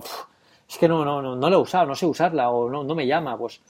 es 0.68 0.78
que 0.78 0.88
no, 0.88 1.04
no, 1.04 1.20
no, 1.20 1.36
no 1.36 1.50
la 1.50 1.56
he 1.56 1.58
usado, 1.58 1.86
no 1.86 1.94
sé 1.94 2.06
usarla 2.06 2.50
o 2.50 2.70
no, 2.70 2.84
no 2.84 2.94
me 2.94 3.06
llama, 3.06 3.36
pues 3.36 3.60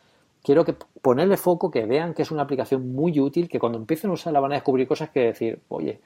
quiero 0.45 0.65
que 0.65 0.77
ponerle 1.01 1.37
foco, 1.37 1.71
que 1.71 1.87
vean 1.87 2.13
que 2.13 2.23
es 2.23 2.31
una 2.31 2.43
aplicación 2.43 2.93
muy 2.93 3.19
útil, 3.19 3.49
que 3.49 3.59
cuando 3.59 3.79
empiecen 3.79 4.11
a 4.11 4.13
usarla 4.13 4.41
van 4.41 4.53
a 4.53 4.57
descubrir 4.57 4.87
cosas 4.87 5.09
que 5.09 5.21
decir, 5.21 5.61
oye, 5.69 6.01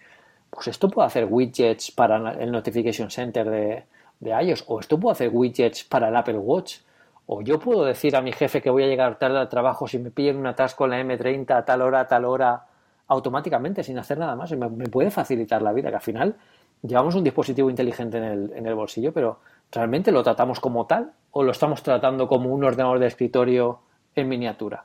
pues 0.48 0.68
esto 0.68 0.88
puede 0.88 1.06
hacer 1.06 1.26
widgets 1.28 1.90
para 1.90 2.32
el 2.32 2.50
Notification 2.50 3.10
Center 3.10 3.50
de, 3.50 3.84
iOS, 4.20 4.64
o 4.68 4.80
esto 4.80 4.98
puede 4.98 5.12
hacer 5.12 5.30
widgets 5.32 5.84
para 5.84 6.08
el 6.08 6.16
Apple 6.16 6.38
Watch, 6.38 6.78
o 7.26 7.42
yo 7.42 7.58
puedo 7.58 7.84
decir 7.84 8.16
a 8.16 8.22
mi 8.22 8.32
jefe 8.32 8.62
que 8.62 8.70
voy 8.70 8.84
a 8.84 8.86
llegar 8.86 9.18
tarde 9.18 9.38
al 9.38 9.48
trabajo 9.48 9.86
si 9.86 9.98
me 9.98 10.10
pillan 10.10 10.36
un 10.36 10.46
atasco 10.46 10.84
en 10.84 10.90
la 10.90 11.02
M30 11.02 11.50
a 11.50 11.64
tal 11.64 11.82
hora, 11.82 12.00
a 12.00 12.06
tal 12.06 12.24
hora, 12.24 12.64
automáticamente, 13.08 13.82
sin 13.82 13.98
hacer 13.98 14.18
nada 14.18 14.34
más. 14.36 14.50
Me, 14.52 14.68
me 14.68 14.86
puede 14.86 15.10
facilitar 15.10 15.60
la 15.60 15.72
vida, 15.72 15.90
que 15.90 15.96
al 15.96 16.02
final 16.02 16.36
llevamos 16.82 17.14
un 17.16 17.24
dispositivo 17.24 17.68
inteligente 17.68 18.18
en 18.18 18.24
el, 18.24 18.52
en 18.54 18.66
el 18.66 18.74
bolsillo, 18.74 19.12
pero 19.12 19.40
¿realmente 19.72 20.12
lo 20.12 20.22
tratamos 20.22 20.60
como 20.60 20.86
tal 20.86 21.12
o 21.32 21.42
lo 21.42 21.50
estamos 21.50 21.82
tratando 21.82 22.28
como 22.28 22.54
un 22.54 22.64
ordenador 22.64 22.98
de 22.98 23.08
escritorio 23.08 23.80
en 24.18 24.28
miniatura? 24.28 24.84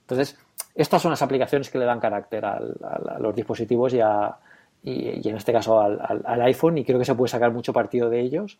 Entonces, 0.00 0.38
estas 0.74 1.02
son 1.02 1.10
las 1.10 1.22
aplicaciones 1.22 1.70
que 1.70 1.78
le 1.78 1.84
dan 1.84 2.00
carácter 2.00 2.44
a, 2.44 2.60
los 3.18 3.34
dispositivos 3.34 3.92
y, 3.94 4.00
y, 4.82 5.28
en 5.28 5.36
este 5.36 5.52
caso 5.52 5.80
al, 5.80 6.42
iPhone 6.42 6.78
y 6.78 6.84
creo 6.84 6.98
que 6.98 7.04
se 7.04 7.14
puede 7.14 7.28
sacar 7.28 7.52
mucho 7.52 7.72
partido 7.72 8.08
de 8.08 8.20
ellos. 8.20 8.58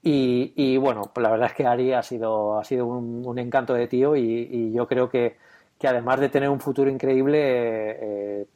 Y, 0.00 0.76
bueno, 0.78 1.10
pues 1.12 1.22
la 1.22 1.30
verdad 1.30 1.48
es 1.48 1.54
que 1.54 1.66
Ari 1.66 1.92
ha 1.92 2.02
sido, 2.02 2.58
ha 2.58 2.64
sido 2.64 2.86
un, 2.86 3.38
encanto 3.38 3.74
de 3.74 3.88
tío 3.88 4.16
y, 4.16 4.72
yo 4.72 4.86
creo 4.86 5.08
que, 5.08 5.36
además 5.82 6.20
de 6.20 6.28
tener 6.28 6.48
un 6.48 6.60
futuro 6.60 6.90
increíble, 6.90 7.38
eh, 7.40 8.46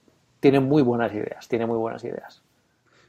tiene 0.41 0.61
muy 0.61 0.83
buenas 0.83 1.13
ideas, 1.13 1.47
tiene 1.49 1.67
muy 1.67 1.77
buenas 1.77 2.03
ideas. 2.05 2.43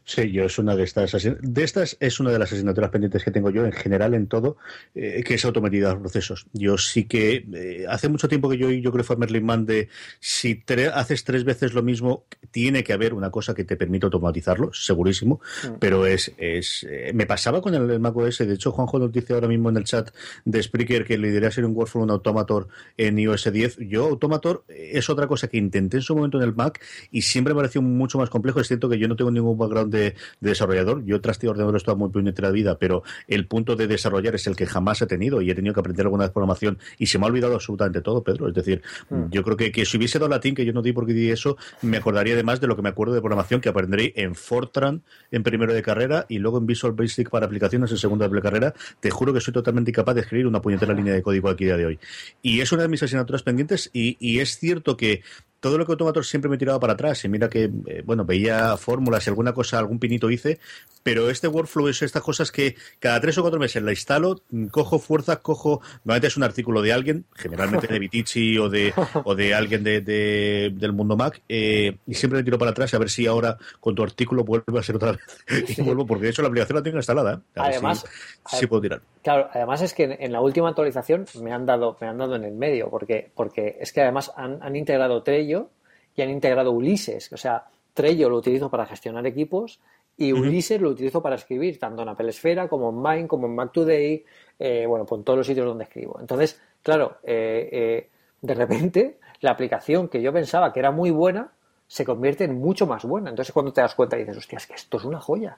Sí, 0.05 0.31
yo 0.31 0.43
es 0.43 0.59
una 0.59 0.75
de 0.75 0.83
estas. 0.83 1.13
De 1.13 1.63
estas 1.63 1.95
es 1.99 2.19
una 2.19 2.31
de 2.31 2.39
las 2.39 2.51
asignaturas 2.51 2.89
pendientes 2.89 3.23
que 3.23 3.31
tengo 3.31 3.49
yo 3.49 3.65
en 3.65 3.71
general 3.71 4.13
en 4.13 4.27
todo, 4.27 4.57
eh, 4.95 5.23
que 5.25 5.35
es 5.35 5.45
automatizar 5.45 5.93
los 5.93 6.01
procesos. 6.01 6.45
Yo 6.51 6.77
sí 6.77 7.05
que 7.05 7.45
eh, 7.53 7.85
hace 7.87 8.09
mucho 8.09 8.27
tiempo 8.27 8.49
que 8.49 8.57
yo 8.57 8.69
yo 8.69 8.91
creo 8.91 9.03
que 9.03 9.07
fue 9.07 9.15
Merlin 9.15 9.45
Man 9.45 9.65
de 9.65 9.87
si 10.19 10.61
haces 10.93 11.23
tres 11.23 11.45
veces 11.45 11.73
lo 11.73 11.83
mismo, 11.83 12.25
tiene 12.51 12.83
que 12.83 12.91
haber 12.91 13.13
una 13.13 13.31
cosa 13.31 13.53
que 13.53 13.63
te 13.63 13.77
permita 13.77 14.07
automatizarlo, 14.07 14.73
segurísimo. 14.73 15.39
Pero 15.79 16.05
es, 16.05 16.33
es 16.37 16.85
eh, 16.89 17.11
me 17.13 17.25
pasaba 17.25 17.61
con 17.61 17.73
el, 17.73 17.99
Mac 18.01 18.15
OS. 18.17 18.39
De 18.39 18.53
hecho, 18.53 18.73
Juanjo 18.73 18.99
nos 18.99 19.11
dice 19.11 19.33
ahora 19.33 19.47
mismo 19.47 19.69
en 19.69 19.77
el 19.77 19.85
chat 19.85 20.09
de 20.43 20.61
Spreaker 20.61 21.05
que 21.05 21.17
le 21.17 21.31
diría 21.31 21.49
ser 21.49 21.63
un 21.63 21.75
workflow 21.75 22.03
un 22.03 22.11
Automator 22.11 22.67
en 22.97 23.17
iOS 23.19 23.53
10. 23.53 23.77
Yo 23.87 24.05
Automator 24.07 24.65
es 24.67 25.09
otra 25.09 25.27
cosa 25.27 25.47
que 25.47 25.57
intenté 25.57 25.97
en 25.97 26.03
su 26.03 26.13
momento 26.13 26.37
en 26.37 26.43
el 26.43 26.53
Mac 26.53 26.81
y 27.09 27.21
siempre 27.21 27.53
me 27.53 27.59
pareció 27.59 27.81
mucho 27.81 28.17
más 28.17 28.29
complejo. 28.29 28.59
Es 28.59 28.67
cierto 28.67 28.89
que 28.89 28.99
yo 28.99 29.07
no 29.07 29.15
tengo 29.15 29.31
ningún 29.31 29.57
background 29.57 29.92
de, 29.93 30.15
desarrollador. 30.41 31.05
Yo 31.05 31.21
tras 31.21 31.41
ordenador 31.43 31.77
estado 31.77 31.97
muy 31.97 32.09
pendiente 32.09 32.41
de 32.41 32.47
la 32.47 32.51
vida, 32.51 32.77
pero 32.77 33.03
el 33.27 33.47
punto 33.47 33.75
de 33.75 33.87
desarrollar 33.87 34.35
es 34.35 34.47
el 34.47 34.55
que 34.55 34.65
jamás 34.65 35.01
he 35.01 35.07
tenido 35.07 35.41
y 35.41 35.49
he 35.49 35.55
tenido 35.55 35.73
que 35.73 35.79
aprender 35.79 36.05
alguna 36.05 36.25
vez 36.25 36.31
programación 36.31 36.79
y 36.97 37.07
se 37.07 37.17
me 37.17 37.25
ha 37.25 37.27
olvidado 37.27 37.55
absolutamente 37.55 38.01
todo, 38.01 38.23
Pedro. 38.23 38.47
Es 38.47 38.53
decir, 38.53 38.81
mm. 39.09 39.29
yo 39.29 39.43
creo 39.43 39.55
que, 39.55 39.71
que, 39.71 39.85
si 39.85 39.97
hubiese 39.97 40.19
dado 40.19 40.29
latín, 40.29 40.55
que 40.55 40.65
yo 40.65 40.73
no 40.73 40.81
di 40.81 40.91
porque 40.91 41.13
di 41.13 41.29
eso, 41.29 41.57
me 41.81 41.97
acordaría 41.97 42.33
además 42.33 42.59
de 42.59 42.67
lo 42.67 42.75
que 42.75 42.81
me 42.81 42.89
acuerdo 42.89 43.13
de 43.13 43.21
programación 43.21 43.61
que 43.61 43.69
aprenderé 43.69 44.13
en 44.17 44.35
Fortran 44.35 45.03
en 45.31 45.43
primero 45.43 45.73
de 45.73 45.81
carrera 45.81 46.25
y 46.27 46.39
luego 46.39 46.57
en 46.57 46.65
Visual 46.65 46.93
Basic 46.93 47.29
para 47.29 47.45
aplicaciones 47.45 47.91
en 47.91 47.97
segundo 47.97 48.27
de 48.27 48.41
carrera. 48.41 48.73
Te 48.99 49.11
juro 49.11 49.33
que 49.33 49.39
soy 49.39 49.53
totalmente 49.53 49.91
incapaz 49.91 50.15
de 50.15 50.21
escribir 50.21 50.47
una 50.47 50.61
puñetera 50.61 50.93
línea 50.93 51.13
de 51.13 51.21
código 51.21 51.49
aquí 51.49 51.65
día 51.65 51.77
de 51.77 51.85
hoy. 51.85 51.99
Y 52.41 52.61
es 52.61 52.71
una 52.71 52.83
de 52.83 52.87
mis 52.87 53.03
asignaturas 53.03 53.43
pendientes 53.43 53.89
y, 53.93 54.17
y 54.19 54.39
es 54.39 54.57
cierto 54.57 54.97
que 54.97 55.21
todo 55.63 55.77
lo 55.77 55.85
que 55.85 55.93
Automator 55.93 56.25
siempre 56.25 56.49
me 56.49 56.57
he 56.57 56.59
tirado 56.59 56.77
para 56.77 56.91
atrás 56.91 57.23
y 57.23 57.29
mira 57.29 57.47
que, 57.47 57.71
eh, 57.85 58.03
bueno, 58.05 58.25
veía 58.25 58.75
fórmulas 58.75 59.25
y 59.25 59.29
alguna 59.29 59.53
cosa, 59.53 59.79
algún 59.83 59.99
pinito 59.99 60.29
hice, 60.29 60.59
pero 61.03 61.29
este 61.29 61.47
workflow 61.47 61.87
es 61.89 62.01
estas 62.01 62.23
cosas 62.23 62.51
que 62.51 62.75
cada 62.99 63.19
tres 63.19 63.37
o 63.37 63.41
cuatro 63.41 63.59
meses 63.59 63.83
la 63.83 63.91
instalo, 63.91 64.41
cojo 64.71 64.99
fuerzas, 64.99 65.39
cojo, 65.39 65.81
normalmente 66.03 66.27
es 66.27 66.37
un 66.37 66.43
artículo 66.43 66.81
de 66.81 66.93
alguien, 66.93 67.25
generalmente 67.35 67.87
de 67.87 67.99
Vitici 67.99 68.57
o 68.57 68.69
de, 68.69 68.93
o 69.23 69.35
de 69.35 69.53
alguien 69.53 69.83
de, 69.83 70.01
del 70.01 70.93
mundo 70.93 71.17
Mac, 71.17 71.41
eh, 71.49 71.97
y 72.07 72.13
siempre 72.15 72.39
me 72.39 72.43
tiro 72.43 72.57
para 72.57 72.71
atrás 72.71 72.93
a 72.93 72.99
ver 72.99 73.09
si 73.09 73.27
ahora 73.27 73.57
con 73.79 73.95
tu 73.95 74.03
artículo 74.03 74.43
vuelve 74.43 74.79
a 74.79 74.83
ser 74.83 74.95
otra 74.95 75.11
vez. 75.11 75.21
y 75.77 75.81
vuelvo, 75.81 76.07
porque 76.07 76.23
de 76.23 76.29
hecho 76.29 76.41
la 76.41 76.47
aplicación 76.47 76.77
la 76.77 76.83
tengo 76.83 76.97
instalada. 76.97 77.33
¿eh? 77.33 77.39
Además, 77.55 78.05
sí, 78.45 78.65
puedo 78.67 78.81
tirar. 78.81 79.01
Claro, 79.21 79.49
además 79.53 79.81
es 79.81 79.93
que 79.93 80.17
en, 80.19 80.31
la 80.31 80.41
última 80.41 80.69
actualización 80.69 81.25
me 81.41 81.51
han 81.51 81.65
dado, 81.65 81.97
me 81.99 82.07
han 82.07 82.17
dado 82.17 82.35
en 82.35 82.45
el 82.45 82.53
medio, 82.53 82.89
porque, 82.89 83.29
porque 83.35 83.77
es 83.79 83.91
que 83.91 84.01
además 84.01 84.31
han, 84.35 84.61
han 84.61 84.75
integrado 84.75 85.21
Trello 85.21 85.69
y 86.15 86.21
han 86.21 86.29
integrado 86.29 86.71
Ulises. 86.71 87.31
O 87.33 87.37
sea, 87.37 87.65
Trello 87.93 88.29
lo 88.29 88.37
utilizo 88.37 88.69
para 88.69 88.85
gestionar 88.85 89.25
equipos 89.27 89.79
y 90.17 90.31
Ulises 90.31 90.79
lo 90.79 90.89
utilizo 90.89 91.21
para 91.21 91.35
escribir, 91.35 91.79
tanto 91.79 92.03
en 92.03 92.09
Apple 92.09 92.29
Esfera 92.29 92.67
como 92.67 92.89
en 92.89 93.01
Mind, 93.01 93.27
como 93.27 93.47
en 93.47 93.55
Mac 93.55 93.71
Today, 93.71 94.23
eh, 94.59 94.85
bueno, 94.85 95.05
pues 95.05 95.19
en 95.19 95.25
todos 95.25 95.37
los 95.37 95.47
sitios 95.47 95.65
donde 95.65 95.85
escribo. 95.85 96.17
Entonces, 96.19 96.61
claro, 96.83 97.17
eh, 97.23 97.69
eh, 97.71 98.09
de 98.41 98.53
repente 98.53 99.17
la 99.41 99.51
aplicación 99.51 100.07
que 100.07 100.21
yo 100.21 100.31
pensaba 100.31 100.71
que 100.71 100.79
era 100.79 100.91
muy 100.91 101.09
buena 101.09 101.51
se 101.87 102.05
convierte 102.05 102.43
en 102.43 102.59
mucho 102.59 102.85
más 102.85 103.03
buena. 103.03 103.29
Entonces, 103.29 103.53
cuando 103.53 103.73
te 103.73 103.81
das 103.81 103.95
cuenta 103.95 104.15
dices, 104.15 104.37
hostia, 104.37 104.57
es 104.57 104.67
que 104.67 104.73
esto 104.73 104.97
es 104.97 105.03
una 105.03 105.19
joya. 105.19 105.57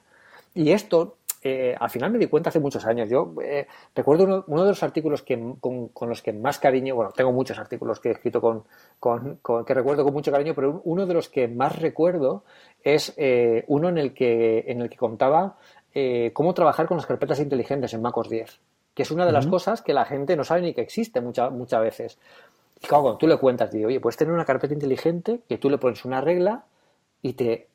Y 0.54 0.72
esto 0.72 1.18
eh, 1.48 1.76
al 1.80 1.92
final 1.92 2.12
me 2.12 2.18
di 2.18 2.26
cuenta 2.26 2.50
hace 2.50 2.60
muchos 2.60 2.84
años. 2.88 3.08
Yo 3.08 3.36
eh, 3.44 3.68
recuerdo 3.94 4.44
uno, 4.48 4.64
de 4.64 4.70
los 4.70 4.82
artículos 4.82 5.22
que, 5.22 5.54
con, 5.60 6.10
los 6.10 6.24
que 6.24 6.34
más 6.34 6.58
cariño, 6.58 6.96
bueno, 6.96 7.12
tengo 7.16 7.32
muchos 7.32 7.60
artículos 7.60 8.00
que 8.00 8.10
he 8.10 8.12
escrito 8.14 8.42
con, 8.42 8.64
que 9.64 9.74
recuerdo 9.76 10.04
con 10.04 10.12
mucho 10.12 10.32
cariño, 10.32 10.56
pero 10.56 10.82
uno 10.86 11.06
de 11.06 11.14
los 11.14 11.30
que 11.30 11.48
más 11.48 11.78
recuerdo 11.80 12.46
es 12.84 13.14
eh, 13.18 13.64
uno 13.68 13.90
en 13.90 14.00
el 14.00 14.16
que, 14.16 14.64
en 14.66 14.82
el 14.82 14.90
que 14.90 14.98
contaba 14.98 15.58
cómo 16.34 16.54
trabajar 16.56 16.88
con 16.88 16.98
las 16.98 17.06
carpetas 17.06 17.40
inteligentes 17.40 17.94
en 17.94 18.02
MacOS 18.02 18.28
10, 18.28 18.60
que 18.96 19.04
es 19.04 19.12
una 19.12 19.26
de 19.26 19.32
las 19.32 19.46
cosas 19.48 19.84
que 19.84 19.94
la 19.94 20.04
gente 20.04 20.36
no 20.36 20.44
sabe 20.44 20.62
ni 20.62 20.74
que 20.74 20.82
existe 20.82 21.22
muchas 21.22 21.52
muchas 21.52 21.80
veces. 21.80 22.18
Y 22.84 22.88
cuando 22.88 23.18
tú 23.18 23.28
le 23.28 23.38
cuentas, 23.38 23.72
digo, 23.72 23.88
oye, 23.88 24.02
puedes 24.02 24.18
tener 24.18 24.34
una 24.34 24.44
carpeta 24.44 24.74
inteligente 24.74 25.42
que 25.48 25.58
tú 25.58 25.70
le 25.70 25.78
pones 25.78 26.04
una 26.04 26.20
regla 26.20 26.66
y 27.22 27.34
te 27.34 27.70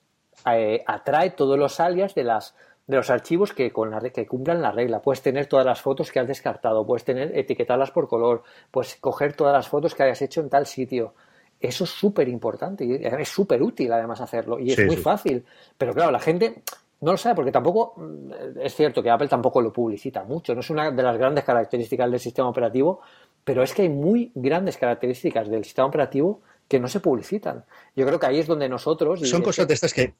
atrae 0.44 1.30
todos 1.30 1.58
los 1.58 1.80
alias 1.80 2.14
de 2.14 2.24
las 2.24 2.54
de 2.90 2.96
los 2.96 3.08
archivos 3.08 3.52
que, 3.52 3.70
con 3.70 3.90
la, 3.90 4.00
que 4.00 4.26
cumplan 4.26 4.60
la 4.60 4.72
regla. 4.72 5.00
Puedes 5.00 5.22
tener 5.22 5.46
todas 5.46 5.64
las 5.64 5.80
fotos 5.80 6.10
que 6.10 6.18
has 6.18 6.26
descartado, 6.26 6.84
puedes 6.84 7.04
tener 7.04 7.36
etiquetarlas 7.38 7.92
por 7.92 8.08
color, 8.08 8.42
puedes 8.70 8.96
coger 8.96 9.34
todas 9.34 9.52
las 9.52 9.68
fotos 9.68 9.94
que 9.94 10.02
hayas 10.02 10.20
hecho 10.22 10.40
en 10.40 10.50
tal 10.50 10.66
sitio. 10.66 11.14
Eso 11.60 11.84
es 11.84 11.90
súper 11.90 12.28
importante 12.28 12.84
y 12.84 12.94
es 12.94 13.28
súper 13.28 13.62
útil 13.62 13.92
además 13.92 14.20
hacerlo 14.20 14.58
y 14.58 14.72
es 14.72 14.84
muy 14.86 14.96
fácil. 14.96 15.44
Pero 15.78 15.94
claro, 15.94 16.10
la 16.10 16.18
gente 16.18 16.62
no 17.00 17.12
lo 17.12 17.16
sabe 17.16 17.36
porque 17.36 17.52
tampoco, 17.52 17.94
mm, 17.96 18.32
es 18.60 18.74
cierto 18.74 19.02
que 19.04 19.10
Apple 19.10 19.28
tampoco 19.28 19.62
lo 19.62 19.72
publicita 19.72 20.24
mucho, 20.24 20.52
no 20.52 20.60
es 20.60 20.70
una 20.70 20.90
de 20.90 21.02
las 21.02 21.16
grandes 21.16 21.44
características 21.44 22.10
del 22.10 22.18
sistema 22.18 22.48
operativo, 22.48 23.02
pero 23.44 23.62
es 23.62 23.72
que 23.72 23.82
hay 23.82 23.88
muy 23.88 24.32
grandes 24.34 24.76
características 24.76 25.48
del 25.48 25.62
sistema 25.64 25.86
operativo 25.86 26.40
que 26.66 26.80
no 26.80 26.88
se 26.88 26.98
publicitan. 26.98 27.64
Yo 27.94 28.04
creo 28.04 28.18
que 28.18 28.26
ahí 28.26 28.40
es 28.40 28.48
donde 28.48 28.68
nosotros... 28.68 29.20
Son 29.28 29.42
cosas 29.42 29.68
de 29.68 29.74
estas 29.74 29.94
que 29.94 30.14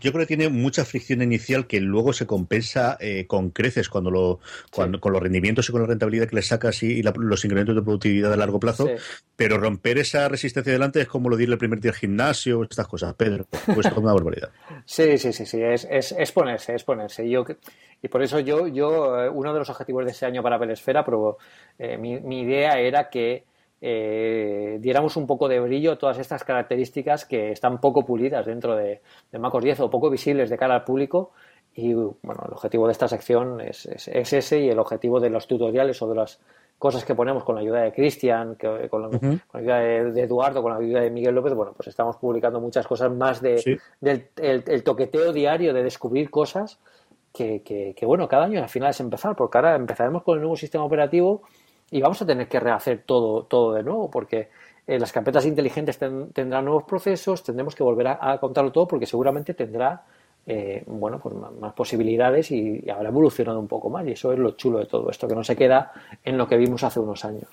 yo 0.00 0.12
creo 0.12 0.26
que 0.26 0.36
tiene 0.36 0.48
mucha 0.48 0.84
fricción 0.84 1.22
inicial 1.22 1.66
que 1.66 1.80
luego 1.80 2.12
se 2.12 2.26
compensa 2.26 2.96
eh, 3.00 3.26
con 3.26 3.50
creces 3.50 3.88
cuando 3.88 4.10
lo 4.10 4.40
cuando, 4.70 5.00
con 5.00 5.12
los 5.12 5.22
rendimientos 5.22 5.68
y 5.68 5.72
con 5.72 5.82
la 5.82 5.86
rentabilidad 5.86 6.28
que 6.28 6.36
le 6.36 6.42
sacas 6.42 6.82
y, 6.82 7.02
los 7.02 7.44
incrementos 7.44 7.74
de 7.74 7.82
productividad 7.82 8.32
a 8.32 8.36
largo 8.36 8.58
plazo. 8.58 8.88
Pero 9.36 9.58
romper 9.58 9.98
esa 9.98 10.28
resistencia 10.28 10.72
delante 10.72 11.00
es 11.00 11.08
como 11.08 11.28
lo 11.28 11.36
dirle 11.36 11.54
el 11.54 11.58
primer 11.58 11.80
día 11.80 11.92
al 11.92 11.96
gimnasio, 11.96 12.62
estas 12.62 12.88
cosas. 12.88 13.14
Pedro, 13.14 13.46
pues 13.66 13.86
es 13.86 13.92
una 13.92 14.12
barbaridad. 14.12 14.50
Sí, 14.84 15.16
sí, 15.16 15.32
sí, 15.32 15.46
sí, 15.46 15.62
es, 15.62 15.86
es, 15.90 16.12
es 16.18 16.32
ponerse, 16.32 16.74
es 16.74 16.82
ponerse. 16.82 17.28
Yo, 17.28 17.44
y 18.02 18.08
por 18.08 18.22
eso 18.22 18.40
yo, 18.40 18.66
yo, 18.66 19.22
eh, 19.22 19.28
uno 19.28 19.52
de 19.52 19.60
los 19.60 19.70
objetivos 19.70 20.04
de 20.04 20.10
ese 20.10 20.26
año 20.26 20.42
para 20.42 20.58
Pelesfera, 20.58 21.04
pero 21.04 21.38
eh, 21.78 21.96
mi, 21.96 22.18
mi 22.20 22.40
idea 22.40 22.78
era 22.78 23.08
que 23.08 23.44
eh, 23.84 24.78
diéramos 24.80 25.16
un 25.16 25.26
poco 25.26 25.48
de 25.48 25.58
brillo 25.58 25.92
a 25.92 25.98
todas 25.98 26.16
estas 26.20 26.44
características 26.44 27.24
que 27.24 27.50
están 27.50 27.80
poco 27.80 28.06
pulidas 28.06 28.46
dentro 28.46 28.76
de, 28.76 29.00
de 29.32 29.38
MacOS 29.40 29.64
10 29.64 29.80
o 29.80 29.90
poco 29.90 30.08
visibles 30.08 30.48
de 30.50 30.56
cara 30.56 30.76
al 30.76 30.84
público. 30.84 31.32
Y 31.74 31.92
bueno, 31.94 32.44
el 32.46 32.52
objetivo 32.52 32.86
de 32.86 32.92
esta 32.92 33.08
sección 33.08 33.60
es, 33.60 33.86
ese 33.86 34.60
y 34.60 34.68
el 34.68 34.78
objetivo 34.78 35.18
de 35.18 35.30
los 35.30 35.48
tutoriales 35.48 36.00
o 36.00 36.08
de 36.08 36.14
las 36.14 36.38
cosas 36.78 37.04
que 37.04 37.16
ponemos 37.16 37.42
con 37.42 37.56
la 37.56 37.62
ayuda 37.62 37.82
de 37.82 37.92
Cristian, 37.92 38.56
con, 38.56 39.02
la 39.10 39.40
ayuda 39.52 39.78
de, 39.80 40.22
Eduardo, 40.22 40.62
con 40.62 40.72
la 40.72 40.78
ayuda 40.78 41.00
de 41.00 41.10
Miguel 41.10 41.34
López, 41.34 41.54
bueno, 41.54 41.72
pues 41.74 41.88
estamos 41.88 42.16
publicando 42.18 42.60
muchas 42.60 42.86
cosas 42.86 43.10
más 43.10 43.40
de, 43.40 43.80
del 44.00 44.28
el, 44.36 44.84
toqueteo 44.84 45.32
diario 45.32 45.72
de 45.72 45.82
descubrir 45.82 46.30
cosas 46.30 46.78
que, 47.32 47.62
que, 47.62 48.06
bueno, 48.06 48.28
cada 48.28 48.44
año 48.44 48.62
al 48.62 48.68
final 48.68 48.90
es 48.90 49.00
empezar, 49.00 49.34
porque 49.34 49.58
ahora 49.58 49.74
empezaremos 49.74 50.22
con 50.22 50.36
el 50.36 50.42
nuevo 50.42 50.56
sistema 50.56 50.84
operativo 50.84 51.42
y 51.92 52.00
vamos 52.00 52.20
a 52.22 52.26
tener 52.26 52.48
que 52.48 52.58
rehacer 52.58 53.02
todo, 53.06 53.44
todo 53.44 53.74
de 53.74 53.82
nuevo, 53.82 54.10
porque 54.10 54.48
eh, 54.86 54.98
las 54.98 55.12
carpetas 55.12 55.44
inteligentes 55.44 55.98
tendrán 55.98 56.64
nuevos 56.64 56.84
procesos, 56.84 57.42
tendremos 57.44 57.74
que 57.74 57.84
volver 57.84 58.08
a, 58.08 58.38
contarlo 58.40 58.72
todo, 58.72 58.88
porque 58.88 59.06
seguramente 59.06 59.52
tendrá 59.54 60.02
eh, 60.46 60.82
bueno, 60.86 61.20
pues 61.20 61.34
más, 61.34 61.72
posibilidades 61.74 62.50
y, 62.50 62.90
habrá 62.90 63.10
evolucionado 63.10 63.60
un 63.60 63.68
poco 63.68 63.90
más. 63.90 64.06
Y 64.06 64.12
eso 64.12 64.32
es 64.32 64.38
lo 64.38 64.52
chulo 64.52 64.78
de 64.78 64.86
todo 64.86 65.10
esto, 65.10 65.28
que 65.28 65.34
no 65.34 65.44
se 65.44 65.54
queda 65.54 65.92
en 66.24 66.38
lo 66.38 66.48
que 66.48 66.56
vimos 66.56 66.82
hace 66.82 66.98
unos 66.98 67.24
años. 67.26 67.48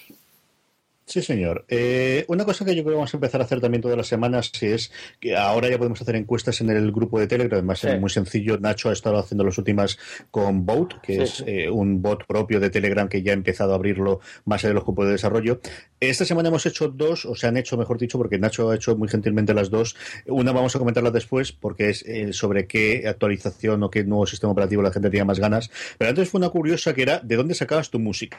Sí, 1.09 1.23
señor. 1.23 1.65
Eh, 1.69 2.23
una 2.27 2.45
cosa 2.45 2.63
que 2.63 2.75
yo 2.75 2.83
creo 2.83 2.93
que 2.93 2.97
vamos 2.97 3.11
a 3.15 3.17
empezar 3.17 3.41
a 3.41 3.43
hacer 3.43 3.59
también 3.59 3.81
todas 3.81 3.97
las 3.97 4.05
semanas 4.05 4.51
es 4.61 4.91
que 5.19 5.35
ahora 5.35 5.67
ya 5.67 5.79
podemos 5.79 5.99
hacer 5.99 6.15
encuestas 6.15 6.61
en 6.61 6.69
el 6.69 6.91
grupo 6.91 7.19
de 7.19 7.25
Telegram. 7.25 7.57
Además, 7.57 7.83
es 7.83 7.99
muy 7.99 8.11
sencillo. 8.11 8.59
Nacho 8.59 8.91
ha 8.91 8.93
estado 8.93 9.17
haciendo 9.17 9.43
las 9.43 9.57
últimas 9.57 9.97
con 10.29 10.67
Boat, 10.67 11.01
que 11.01 11.23
es 11.23 11.43
eh, 11.47 11.67
un 11.67 12.03
bot 12.03 12.27
propio 12.27 12.59
de 12.59 12.69
Telegram 12.69 13.09
que 13.09 13.23
ya 13.23 13.31
ha 13.31 13.33
empezado 13.33 13.71
a 13.71 13.75
abrirlo 13.75 14.19
más 14.45 14.63
allá 14.63 14.69
de 14.69 14.73
los 14.75 14.83
grupos 14.83 15.07
de 15.07 15.13
desarrollo. 15.13 15.59
Esta 15.99 16.25
semana 16.25 16.49
hemos 16.49 16.67
hecho 16.67 16.89
dos, 16.89 17.25
o 17.25 17.33
se 17.33 17.47
han 17.47 17.57
hecho, 17.57 17.75
mejor 17.75 17.97
dicho, 17.97 18.19
porque 18.19 18.37
Nacho 18.37 18.69
ha 18.69 18.75
hecho 18.75 18.95
muy 18.95 19.07
gentilmente 19.07 19.55
las 19.55 19.71
dos. 19.71 19.95
Una 20.27 20.51
vamos 20.51 20.75
a 20.75 20.79
comentarla 20.79 21.09
después, 21.09 21.51
porque 21.53 21.89
es 21.89 22.03
eh, 22.05 22.33
sobre 22.33 22.67
qué 22.67 23.07
actualización 23.07 23.81
o 23.81 23.89
qué 23.89 24.03
nuevo 24.03 24.27
sistema 24.27 24.51
operativo 24.51 24.83
la 24.83 24.91
gente 24.91 25.09
tenía 25.09 25.25
más 25.25 25.39
ganas. 25.39 25.71
Pero 25.97 26.09
antes 26.09 26.29
fue 26.29 26.37
una 26.37 26.49
curiosa 26.49 26.93
que 26.93 27.01
era 27.01 27.17
de 27.17 27.35
dónde 27.35 27.55
sacabas 27.55 27.89
tu 27.89 27.97
música. 27.97 28.37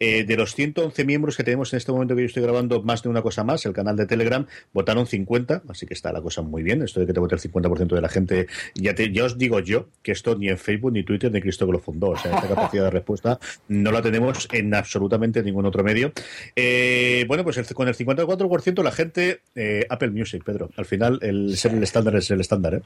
de 0.00 0.36
los 0.38 0.54
111 0.54 1.04
miembros 1.04 1.36
que 1.36 1.44
tenemos 1.44 1.70
en 1.74 1.76
este 1.76 1.92
momento, 1.92 1.97
momento 1.98 2.14
que 2.14 2.22
yo 2.22 2.26
estoy 2.26 2.42
grabando 2.42 2.82
más 2.82 3.02
de 3.02 3.08
una 3.08 3.22
cosa 3.22 3.44
más, 3.44 3.64
el 3.66 3.72
canal 3.72 3.96
de 3.96 4.06
Telegram, 4.06 4.46
votaron 4.72 5.06
50, 5.06 5.62
así 5.68 5.86
que 5.86 5.94
está 5.94 6.12
la 6.12 6.20
cosa 6.20 6.42
muy 6.42 6.62
bien. 6.62 6.82
Esto 6.82 7.00
de 7.00 7.06
que 7.06 7.12
te 7.12 7.20
vote 7.20 7.34
el 7.34 7.40
50% 7.40 7.94
de 7.94 8.00
la 8.00 8.08
gente, 8.08 8.46
ya, 8.74 8.94
te, 8.94 9.12
ya 9.12 9.24
os 9.24 9.38
digo 9.38 9.60
yo 9.60 9.88
que 10.02 10.12
esto 10.12 10.36
ni 10.36 10.48
en 10.48 10.58
Facebook, 10.58 10.92
ni 10.92 11.02
Twitter, 11.02 11.30
ni 11.30 11.40
Cristo 11.40 11.66
que 11.66 11.72
lo 11.72 11.78
fundó. 11.78 12.10
O 12.10 12.16
sea, 12.16 12.34
esta 12.34 12.48
capacidad 12.54 12.84
de 12.84 12.90
respuesta 12.90 13.38
no 13.68 13.92
la 13.92 14.02
tenemos 14.02 14.48
en 14.52 14.74
absolutamente 14.74 15.42
ningún 15.42 15.66
otro 15.66 15.84
medio. 15.84 16.12
Eh, 16.56 17.24
bueno, 17.28 17.44
pues 17.44 17.58
con 17.72 17.88
el 17.88 17.94
54% 17.94 18.82
la 18.82 18.92
gente, 18.92 19.42
eh, 19.54 19.86
Apple 19.88 20.10
Music, 20.10 20.42
Pedro. 20.44 20.70
Al 20.76 20.84
final, 20.84 21.18
el 21.22 21.56
ser 21.56 21.74
el 21.74 21.82
estándar 21.82 22.16
es 22.16 22.30
el 22.30 22.40
estándar, 22.40 22.74
¿eh? 22.74 22.82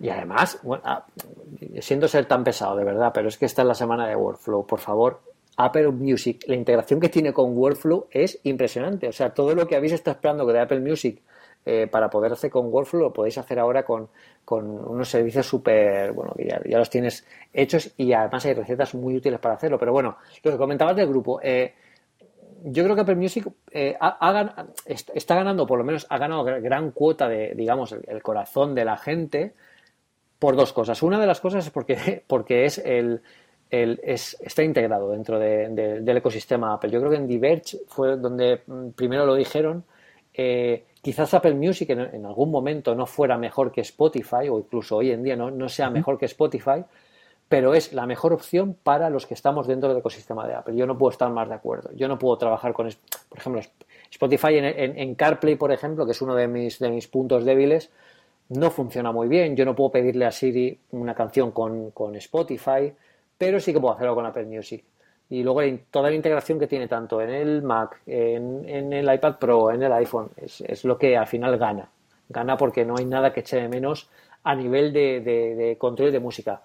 Y 0.00 0.08
además, 0.08 0.58
bueno, 0.62 0.82
ah, 0.86 1.06
siento 1.80 2.08
ser 2.08 2.24
tan 2.24 2.42
pesado, 2.42 2.76
de 2.76 2.84
verdad, 2.84 3.12
pero 3.12 3.28
es 3.28 3.36
que 3.36 3.44
esta 3.44 3.62
es 3.62 3.68
la 3.68 3.74
semana 3.74 4.08
de 4.08 4.16
Workflow. 4.16 4.66
Por 4.66 4.80
favor, 4.80 5.20
Apple 5.62 5.90
Music, 5.90 6.44
la 6.46 6.54
integración 6.54 7.00
que 7.00 7.10
tiene 7.10 7.34
con 7.34 7.54
Workflow 7.54 8.06
es 8.10 8.40
impresionante. 8.44 9.08
O 9.08 9.12
sea, 9.12 9.34
todo 9.34 9.54
lo 9.54 9.66
que 9.66 9.76
habéis 9.76 9.92
estado 9.92 10.14
esperando 10.14 10.46
de 10.46 10.58
Apple 10.58 10.80
Music 10.80 11.20
eh, 11.66 11.86
para 11.86 12.08
poder 12.08 12.32
hacer 12.32 12.50
con 12.50 12.72
Workflow 12.72 13.02
lo 13.02 13.12
podéis 13.12 13.36
hacer 13.36 13.58
ahora 13.58 13.84
con, 13.84 14.08
unos 14.48 15.08
servicios 15.08 15.46
súper, 15.46 16.12
bueno, 16.12 16.32
que 16.34 16.48
ya, 16.48 16.78
los 16.78 16.88
tienes 16.88 17.26
hechos 17.52 17.92
y 17.98 18.10
además 18.14 18.46
hay 18.46 18.54
recetas 18.54 18.94
muy 18.94 19.16
útiles 19.16 19.38
para 19.38 19.56
hacerlo. 19.56 19.78
Pero 19.78 19.92
bueno, 19.92 20.16
lo 20.42 20.50
que 20.50 20.56
comentabas 20.56 20.96
del 20.96 21.08
grupo, 21.08 21.38
eh, 21.42 21.74
yo 22.64 22.82
creo 22.82 22.94
que 22.94 23.02
Apple 23.02 23.16
Music 23.16 23.46
eh, 23.70 23.98
está 24.86 25.34
ganando, 25.34 25.66
por 25.66 25.78
lo 25.78 25.84
menos 25.84 26.06
ha 26.08 26.16
ganado 26.16 26.42
gran 26.42 26.90
cuota 26.92 27.28
de, 27.28 27.54
digamos, 27.54 27.92
el, 27.92 28.22
corazón 28.22 28.74
de 28.74 28.86
la 28.86 28.96
gente 28.96 29.52
por 30.38 30.56
dos 30.56 30.72
cosas. 30.72 31.02
Una 31.02 31.20
de 31.20 31.26
las 31.26 31.40
cosas 31.42 31.66
es 31.66 31.70
porque, 31.70 32.24
porque 32.26 32.64
es 32.64 32.78
el, 32.78 33.20
está 33.70 34.64
integrado 34.64 35.10
dentro 35.10 35.38
del 35.38 36.16
ecosistema 36.16 36.74
Apple. 36.74 36.90
Yo 36.90 36.98
creo 36.98 37.10
que 37.10 37.18
en 37.18 37.28
Diverge 37.28 37.78
fue 37.86 38.16
donde 38.16 38.62
mm, 38.66 38.90
primero 38.90 39.24
lo 39.24 39.34
dijeron. 39.34 39.84
Eh, 40.34 40.84
quizás 41.02 41.34
Apple 41.34 41.54
Music 41.54 41.90
en, 41.90 42.26
algún 42.26 42.50
momento 42.50 42.94
no 42.94 43.06
fuera 43.06 43.38
mejor 43.38 43.70
que 43.70 43.80
Spotify, 43.82 44.48
o 44.50 44.58
incluso 44.58 44.96
hoy 44.96 45.12
en 45.12 45.22
día 45.22 45.36
no, 45.36 45.68
sea 45.68 45.90
mejor 45.90 46.18
que 46.18 46.26
Spotify, 46.26 46.84
pero 47.48 47.74
es 47.74 47.92
la 47.92 48.06
mejor 48.06 48.32
opción 48.32 48.76
para 48.82 49.10
los 49.10 49.26
que 49.26 49.34
estamos 49.34 49.66
dentro 49.66 49.88
del 49.88 49.98
ecosistema 49.98 50.46
de 50.46 50.54
Apple. 50.54 50.76
Yo 50.76 50.86
no 50.86 50.98
puedo 50.98 51.10
estar 51.10 51.30
más 51.30 51.48
de 51.48 51.54
acuerdo. 51.54 51.90
Yo 51.94 52.08
no 52.08 52.18
puedo 52.18 52.36
trabajar 52.38 52.72
con, 52.72 52.88
por 53.28 53.38
ejemplo, 53.38 53.60
Spotify 54.10 54.58
en, 54.58 55.14
CarPlay, 55.14 55.56
por 55.56 55.72
ejemplo, 55.72 56.04
que 56.06 56.12
es 56.12 56.22
uno 56.22 56.34
de 56.34 56.48
mis, 56.48 56.78
de 56.78 56.90
mis 56.90 57.06
puntos 57.08 57.44
débiles, 57.44 57.90
no 58.48 58.70
funciona 58.70 59.12
muy 59.12 59.28
bien. 59.28 59.56
Yo 59.56 59.64
no 59.64 59.74
puedo 59.74 59.90
pedirle 59.90 60.26
a 60.26 60.32
Siri 60.32 60.78
una 60.90 61.14
canción 61.14 61.52
con, 61.52 61.92
con 61.92 62.16
Spotify 62.16 62.92
pero 63.40 63.58
sí 63.58 63.72
que 63.72 63.80
puedo 63.80 63.94
hacerlo 63.94 64.14
con 64.14 64.26
Apple 64.26 64.44
Music. 64.44 64.84
Y 65.30 65.42
luego 65.42 65.62
toda 65.90 66.10
la 66.10 66.14
integración 66.14 66.58
que 66.58 66.66
tiene 66.66 66.86
tanto 66.86 67.22
en 67.22 67.30
el 67.30 67.62
Mac, 67.62 68.02
en, 68.04 68.92
el 68.92 69.14
iPad 69.14 69.38
Pro, 69.38 69.70
en 69.72 69.82
el 69.82 69.90
iPhone, 69.94 70.28
es, 70.36 70.84
lo 70.84 70.98
que 70.98 71.16
al 71.16 71.26
final 71.26 71.56
gana. 71.56 71.88
Gana 72.28 72.58
porque 72.58 72.84
no 72.84 72.96
hay 72.98 73.06
nada 73.06 73.32
que 73.32 73.40
eche 73.40 73.56
de 73.56 73.66
menos 73.66 74.10
a 74.44 74.54
nivel 74.54 74.92
de, 74.92 75.74
control 75.80 76.12
de 76.12 76.20
música. 76.20 76.60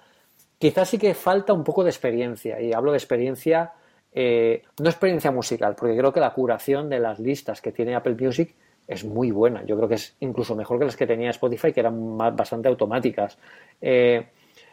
Quizás 0.60 0.90
sí 0.90 0.98
que 0.98 1.14
falta 1.14 1.54
un 1.54 1.64
poco 1.64 1.82
de 1.82 1.92
experiencia, 1.92 2.60
y 2.60 2.74
hablo 2.74 2.92
de 2.92 2.98
experiencia, 2.98 3.72
eh, 4.12 4.64
no 4.82 4.90
experiencia 4.90 5.32
musical, 5.32 5.76
porque 5.78 5.96
creo 5.96 6.12
que 6.12 6.20
la 6.20 6.34
curación 6.34 6.90
de 6.90 7.00
las 7.00 7.20
listas 7.20 7.62
que 7.62 7.72
tiene 7.72 7.96
Apple 7.96 8.18
Music 8.20 8.54
es 8.86 9.06
muy 9.06 9.32
buena. 9.32 9.64
Yo 9.64 9.78
creo 9.78 9.88
que 9.88 9.96
es 9.96 10.18
incluso 10.20 10.58
mejor 10.58 10.78
que 10.78 10.86
las 10.86 10.98
que 10.98 11.08
tenía 11.08 11.30
Spotify, 11.30 11.72
que 11.72 11.80
eran 11.80 12.18
bastante 12.18 12.68
automáticas. 12.68 13.38
Eh, 13.80 14.28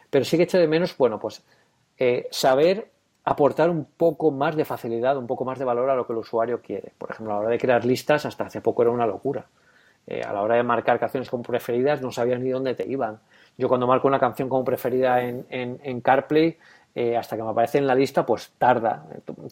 pero 0.09 0.25
sí 0.25 0.35
que 0.35 0.43
echo 0.43 0.57
de 0.57 0.67
menos, 0.67 0.97
bueno, 0.97 1.17
pues 1.17 1.43
eh, 1.97 2.27
saber 2.31 2.89
aportar 3.25 3.69
un 3.69 3.85
poco 3.85 4.31
más 4.31 4.55
de 4.55 4.65
facilidad, 4.65 5.17
un 5.17 5.27
poco 5.27 5.45
más 5.45 5.57
de 5.59 5.65
valor 5.65 5.89
a 5.89 5.95
lo 5.95 6.05
que 6.05 6.13
el 6.13 6.19
usuario 6.19 6.61
quiere. 6.61 6.91
Por 6.97 7.11
ejemplo, 7.11 7.33
a 7.33 7.35
la 7.37 7.41
hora 7.41 7.49
de 7.49 7.57
crear 7.57 7.85
listas, 7.85 8.25
hasta 8.25 8.45
hace 8.45 8.61
poco 8.61 8.81
era 8.81 8.91
una 8.91 9.07
locura. 9.07 9.45
Eh, 10.05 10.21
a 10.21 10.33
la 10.33 10.41
hora 10.41 10.55
de 10.55 10.63
marcar 10.63 10.99
canciones 10.99 11.29
como 11.29 11.43
preferidas, 11.43 12.01
no 12.01 12.11
sabías 12.11 12.39
ni 12.41 12.49
dónde 12.49 12.75
te 12.75 12.85
iban. 12.85 13.19
Yo 13.57 13.69
cuando 13.69 13.87
marco 13.87 14.07
una 14.07 14.19
canción 14.19 14.49
como 14.49 14.65
preferida 14.65 15.21
en, 15.21 16.01
CarPlay, 16.01 16.57
eh, 16.95 17.15
hasta 17.15 17.37
que 17.37 17.43
me 17.43 17.49
aparece 17.49 17.77
en 17.77 17.87
la 17.87 17.95
lista, 17.95 18.25
pues 18.25 18.51
tarda. 18.57 19.05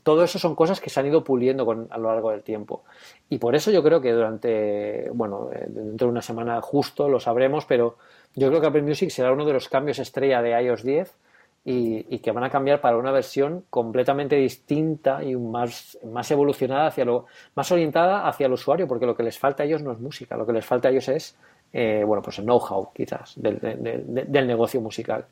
Todo 0.04 0.23
eso 0.23 0.38
son 0.39 0.56
cosas 0.56 0.82
que 0.82 0.89
se 0.89 0.99
han 0.99 1.06
ido 1.06 1.23
puliendo 1.23 1.88
a 1.89 1.97
lo 1.97 2.10
largo 2.10 2.32
del 2.32 2.41
tiempo. 2.41 2.84
Y 3.30 3.38
por 3.38 3.56
eso 3.56 3.71
yo 3.71 3.82
creo 3.84 4.01
que 4.01 4.12
durante, 4.12 5.10
bueno, 5.13 5.49
dentro 5.67 6.08
de 6.08 6.12
una 6.12 6.21
semana 6.21 6.60
justo 6.62 7.08
lo 7.08 7.19
sabremos, 7.19 7.65
pero 7.65 7.97
yo 8.36 8.49
creo 8.49 8.60
que 8.60 8.67
Apple 8.67 8.82
Music 8.82 9.12
será 9.12 9.32
uno 9.32 9.45
de 9.45 9.54
los 9.54 9.69
cambios 9.69 9.99
estrella 9.99 10.41
de 10.41 10.62
iOS 10.62 10.84
10 10.84 11.15
y, 11.63 12.19
que 12.19 12.32
van 12.32 12.43
a 12.43 12.50
cambiar 12.50 12.82
para 12.82 12.97
una 12.97 13.12
versión 13.12 13.65
completamente 13.69 14.36
distinta 14.36 15.24
y 15.24 15.36
más, 15.36 15.97
más 16.04 16.30
evolucionada 16.32 16.88
hacia 16.88 17.06
lo 17.06 17.26
más 17.56 17.71
orientada 17.71 18.28
hacia 18.28 18.47
el 18.47 18.54
usuario, 18.54 18.88
porque 18.88 19.06
lo 19.06 19.15
que 19.15 19.24
les 19.24 19.38
falta 19.38 19.63
a 19.63 19.65
ellos 19.65 19.84
no 19.84 19.91
es 19.91 20.00
música, 20.00 20.36
lo 20.36 20.45
que 20.45 20.54
les 20.54 20.65
falta 20.65 20.88
a 20.88 20.91
ellos 20.91 21.08
es 21.10 21.38
eh, 21.74 22.04
bueno 22.06 22.21
pues 22.21 22.39
el 22.39 22.45
know-how 22.45 22.91
quizás 22.93 23.34
del 23.36 24.47
negocio 24.47 24.82
musical. 24.82 25.26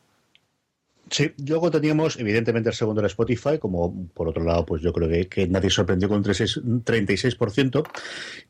Sí, 1.12 1.32
luego 1.48 1.72
teníamos 1.72 2.18
evidentemente 2.20 2.70
el 2.70 2.76
segundo 2.76 3.02
era 3.02 3.08
Spotify, 3.08 3.58
como 3.60 4.08
por 4.14 4.28
otro 4.28 4.44
lado, 4.44 4.66
pues 4.66 4.82
yo 4.82 4.94
creo 4.94 5.10
que, 5.10 5.28
que 5.28 5.48
nadie 5.48 5.70
sorprendió 5.70 6.08
con 6.08 6.18
un 6.18 6.24
36%. 6.24 7.88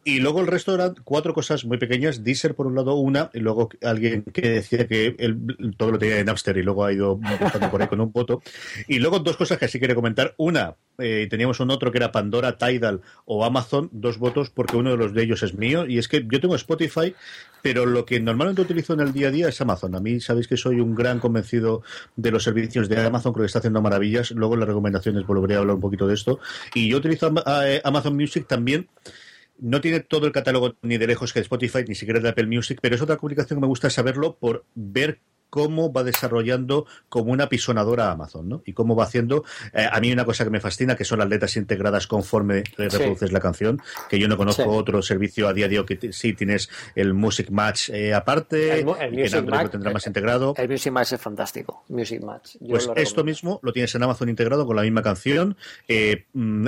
Y 0.03 0.19
luego 0.19 0.41
el 0.41 0.47
resto 0.47 0.75
eran 0.75 0.95
cuatro 1.03 1.33
cosas 1.33 1.65
muy 1.65 1.77
pequeñas. 1.77 2.23
Deezer 2.23 2.55
por 2.55 2.67
un 2.67 2.75
lado 2.75 2.95
una, 2.95 3.29
y 3.33 3.39
luego 3.39 3.69
alguien 3.81 4.23
que 4.23 4.49
decía 4.49 4.87
que 4.87 5.15
él 5.19 5.37
todo 5.77 5.91
lo 5.91 5.99
tenía 5.99 6.19
en 6.19 6.25
Napster 6.25 6.57
y 6.57 6.63
luego 6.63 6.83
ha 6.83 6.91
ido 6.91 7.19
por 7.71 7.81
ahí 7.81 7.87
con 7.87 8.01
un 8.01 8.11
voto. 8.11 8.41
Y 8.87 8.99
luego 8.99 9.19
dos 9.19 9.37
cosas 9.37 9.57
que 9.57 9.67
sí 9.67 9.79
quería 9.79 9.95
comentar. 9.95 10.33
Una, 10.37 10.75
eh, 10.97 11.27
teníamos 11.29 11.59
un 11.59 11.71
otro 11.71 11.91
que 11.91 11.97
era 11.97 12.11
Pandora, 12.11 12.57
Tidal 12.57 13.01
o 13.25 13.45
Amazon, 13.45 13.89
dos 13.93 14.17
votos 14.17 14.49
porque 14.49 14.75
uno 14.75 14.91
de 14.91 14.97
los 14.97 15.13
de 15.13 15.23
ellos 15.23 15.43
es 15.43 15.53
mío. 15.53 15.85
Y 15.85 15.97
es 15.97 16.07
que 16.07 16.25
yo 16.29 16.39
tengo 16.39 16.55
Spotify 16.55 17.13
pero 17.61 17.85
lo 17.85 18.05
que 18.05 18.19
normalmente 18.19 18.61
utilizo 18.61 18.93
en 18.93 19.01
el 19.01 19.13
día 19.13 19.29
a 19.29 19.31
día 19.31 19.49
es 19.49 19.61
Amazon. 19.61 19.95
A 19.95 19.99
mí 19.99 20.19
sabéis 20.19 20.47
que 20.47 20.57
soy 20.57 20.79
un 20.79 20.95
gran 20.95 21.19
convencido 21.19 21.81
de 22.15 22.31
los 22.31 22.47
servicios 22.49 22.89
de 22.89 22.99
Amazon, 22.99 23.33
creo 23.33 23.43
que 23.43 23.47
está 23.47 23.59
haciendo 23.59 23.81
maravillas. 23.81 24.31
Luego 24.31 24.55
en 24.55 24.62
las 24.62 24.69
recomendaciones 24.69 25.25
volveré 25.25 25.55
a 25.55 25.59
hablar 25.59 25.75
un 25.75 25.81
poquito 25.81 26.07
de 26.07 26.13
esto. 26.13 26.39
Y 26.73 26.89
yo 26.89 26.97
utilizo 26.97 27.31
eh, 27.45 27.81
Amazon 27.83 28.15
Music 28.15 28.47
también. 28.47 28.88
No 29.59 29.81
tiene 29.81 29.99
todo 29.99 30.25
el 30.25 30.31
catálogo 30.31 30.75
ni 30.81 30.97
de 30.97 31.07
lejos 31.07 31.33
que 31.33 31.39
Spotify, 31.41 31.83
ni 31.88 31.95
siquiera 31.95 32.19
de 32.19 32.29
Apple 32.29 32.47
Music, 32.47 32.79
pero 32.81 32.95
es 32.95 33.01
otra 33.01 33.17
comunicación 33.17 33.57
que 33.57 33.62
me 33.62 33.67
gusta 33.67 33.89
saberlo 33.89 34.38
por 34.38 34.65
ver 34.73 35.19
cómo 35.49 35.91
va 35.91 36.03
desarrollando 36.03 36.85
como 37.09 37.31
una 37.31 37.49
pisonadora 37.49 38.12
Amazon, 38.12 38.49
¿no? 38.49 38.62
Y 38.65 38.73
cómo 38.73 38.95
va 38.95 39.03
haciendo. 39.05 39.43
Eh, 39.73 39.88
a 39.91 39.99
mí 39.99 40.12
una 40.12 40.25
cosa 40.25 40.43
que 40.43 40.49
me 40.49 40.59
fascina 40.59 40.95
que 40.95 41.05
son 41.05 41.19
las 41.19 41.29
letras 41.29 41.55
integradas 41.57 42.07
conforme 42.07 42.63
reproduces 42.77 43.31
la 43.31 43.39
canción, 43.39 43.81
que 44.09 44.19
yo 44.19 44.27
no 44.27 44.38
conozco 44.38 44.69
otro 44.69 45.01
servicio 45.01 45.47
a 45.47 45.53
día 45.53 45.67
de 45.67 45.79
hoy 45.79 45.85
que 45.85 46.13
sí 46.13 46.33
tienes 46.33 46.69
el 46.95 47.13
Music 47.13 47.49
Match 47.49 47.89
eh, 47.89 48.13
aparte, 48.13 48.79
el, 48.79 48.85
Music 48.85 49.45
Match, 49.45 49.63
lo 49.63 49.69
tendrá 49.69 49.91
más 49.91 50.05
integrado. 50.07 50.53
El 50.57 50.69
Music 50.69 50.91
Match 50.91 51.13
es 51.13 51.21
fantástico. 51.21 51.83
Music 51.89 52.21
Match. 52.21 52.55
pues 52.67 52.89
esto 52.95 53.23
mismo 53.23 53.59
lo 53.63 53.73
tienes 53.73 53.93
en 53.95 54.03
Amazon 54.03 54.29
integrado 54.29 54.65
con 54.65 54.75
la 54.75 54.83
misma 54.83 55.01
canción. 55.01 55.57
Eh, 55.88 56.25
mm, 56.33 56.67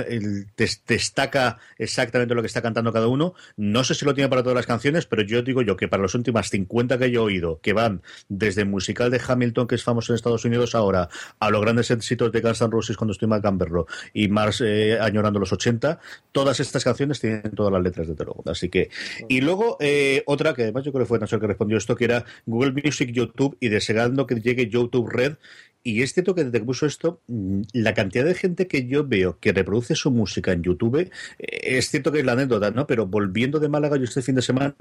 te, 0.54 0.68
destaca 0.86 1.58
exactamente 1.78 2.34
lo 2.34 2.42
que 2.42 2.46
está 2.46 2.62
cantando 2.62 2.92
cada 2.92 3.08
uno. 3.08 3.34
No 3.56 3.84
sé 3.84 3.94
si 3.94 4.04
lo 4.04 4.14
tiene 4.14 4.28
para 4.28 4.42
todas 4.42 4.56
las 4.56 4.66
canciones, 4.66 5.06
pero 5.06 5.22
yo 5.22 5.42
digo 5.42 5.62
yo 5.62 5.76
que 5.76 5.88
para 5.88 6.02
las 6.02 6.14
últimas 6.14 6.50
50 6.50 6.98
que 6.98 7.10
yo 7.10 7.22
he 7.22 7.24
oído, 7.24 7.60
que 7.60 7.72
van 7.72 8.02
desde 8.28 8.64
musical 8.72 9.10
de 9.10 9.20
Hamilton, 9.24 9.68
que 9.68 9.76
es 9.76 9.84
famoso 9.84 10.12
en 10.12 10.16
Estados 10.16 10.44
Unidos 10.44 10.74
ahora, 10.74 11.08
a 11.38 11.50
los 11.50 11.60
grandes 11.60 11.90
éxitos 11.92 12.32
de 12.32 12.40
Guns 12.40 12.60
N' 12.60 12.70
Roses 12.70 12.96
cuando 12.96 13.12
estoy 13.12 13.28
mal 13.28 13.40
Camberro 13.40 13.86
y 14.12 14.26
Mars 14.26 14.60
eh, 14.64 14.98
añorando 15.00 15.38
los 15.38 15.52
80, 15.52 16.00
todas 16.32 16.58
estas 16.58 16.82
canciones 16.82 17.20
tienen 17.20 17.52
todas 17.54 17.72
las 17.72 17.82
letras 17.82 18.08
de 18.08 18.24
luego. 18.24 18.42
Así 18.46 18.68
que, 18.68 18.90
y 19.28 19.40
luego 19.40 19.76
eh, 19.80 20.22
otra 20.26 20.54
que 20.54 20.62
además 20.62 20.84
yo 20.84 20.92
creo 20.92 21.04
que 21.04 21.08
fue 21.08 21.18
Nacho 21.18 21.38
que 21.38 21.46
respondió 21.46 21.76
esto, 21.76 21.94
que 21.94 22.04
era 22.04 22.24
Google 22.46 22.72
Music, 22.82 23.10
YouTube 23.12 23.56
y 23.60 23.68
deseando 23.68 24.26
que 24.26 24.36
llegue 24.36 24.68
YouTube 24.68 25.08
Red 25.08 25.36
y 25.84 26.02
es 26.02 26.12
cierto 26.12 26.34
que 26.34 26.44
desde 26.44 26.60
que 26.60 26.64
puso 26.64 26.86
esto, 26.86 27.20
mm, 27.26 27.62
la 27.72 27.94
cantidad 27.94 28.24
de 28.24 28.34
gente 28.34 28.66
que 28.68 28.86
yo 28.86 29.06
veo 29.06 29.38
que 29.40 29.52
reproduce 29.52 29.94
su 29.94 30.10
música 30.10 30.52
en 30.52 30.62
YouTube, 30.62 30.96
eh, 30.96 31.08
es 31.38 31.90
cierto 31.90 32.12
que 32.12 32.20
es 32.20 32.24
la 32.24 32.32
anécdota, 32.32 32.70
¿no? 32.70 32.86
Pero 32.86 33.06
volviendo 33.06 33.58
de 33.58 33.68
Málaga 33.68 33.96
yo 33.96 34.04
este 34.04 34.22
fin 34.22 34.34
de 34.34 34.42
semana, 34.42 34.74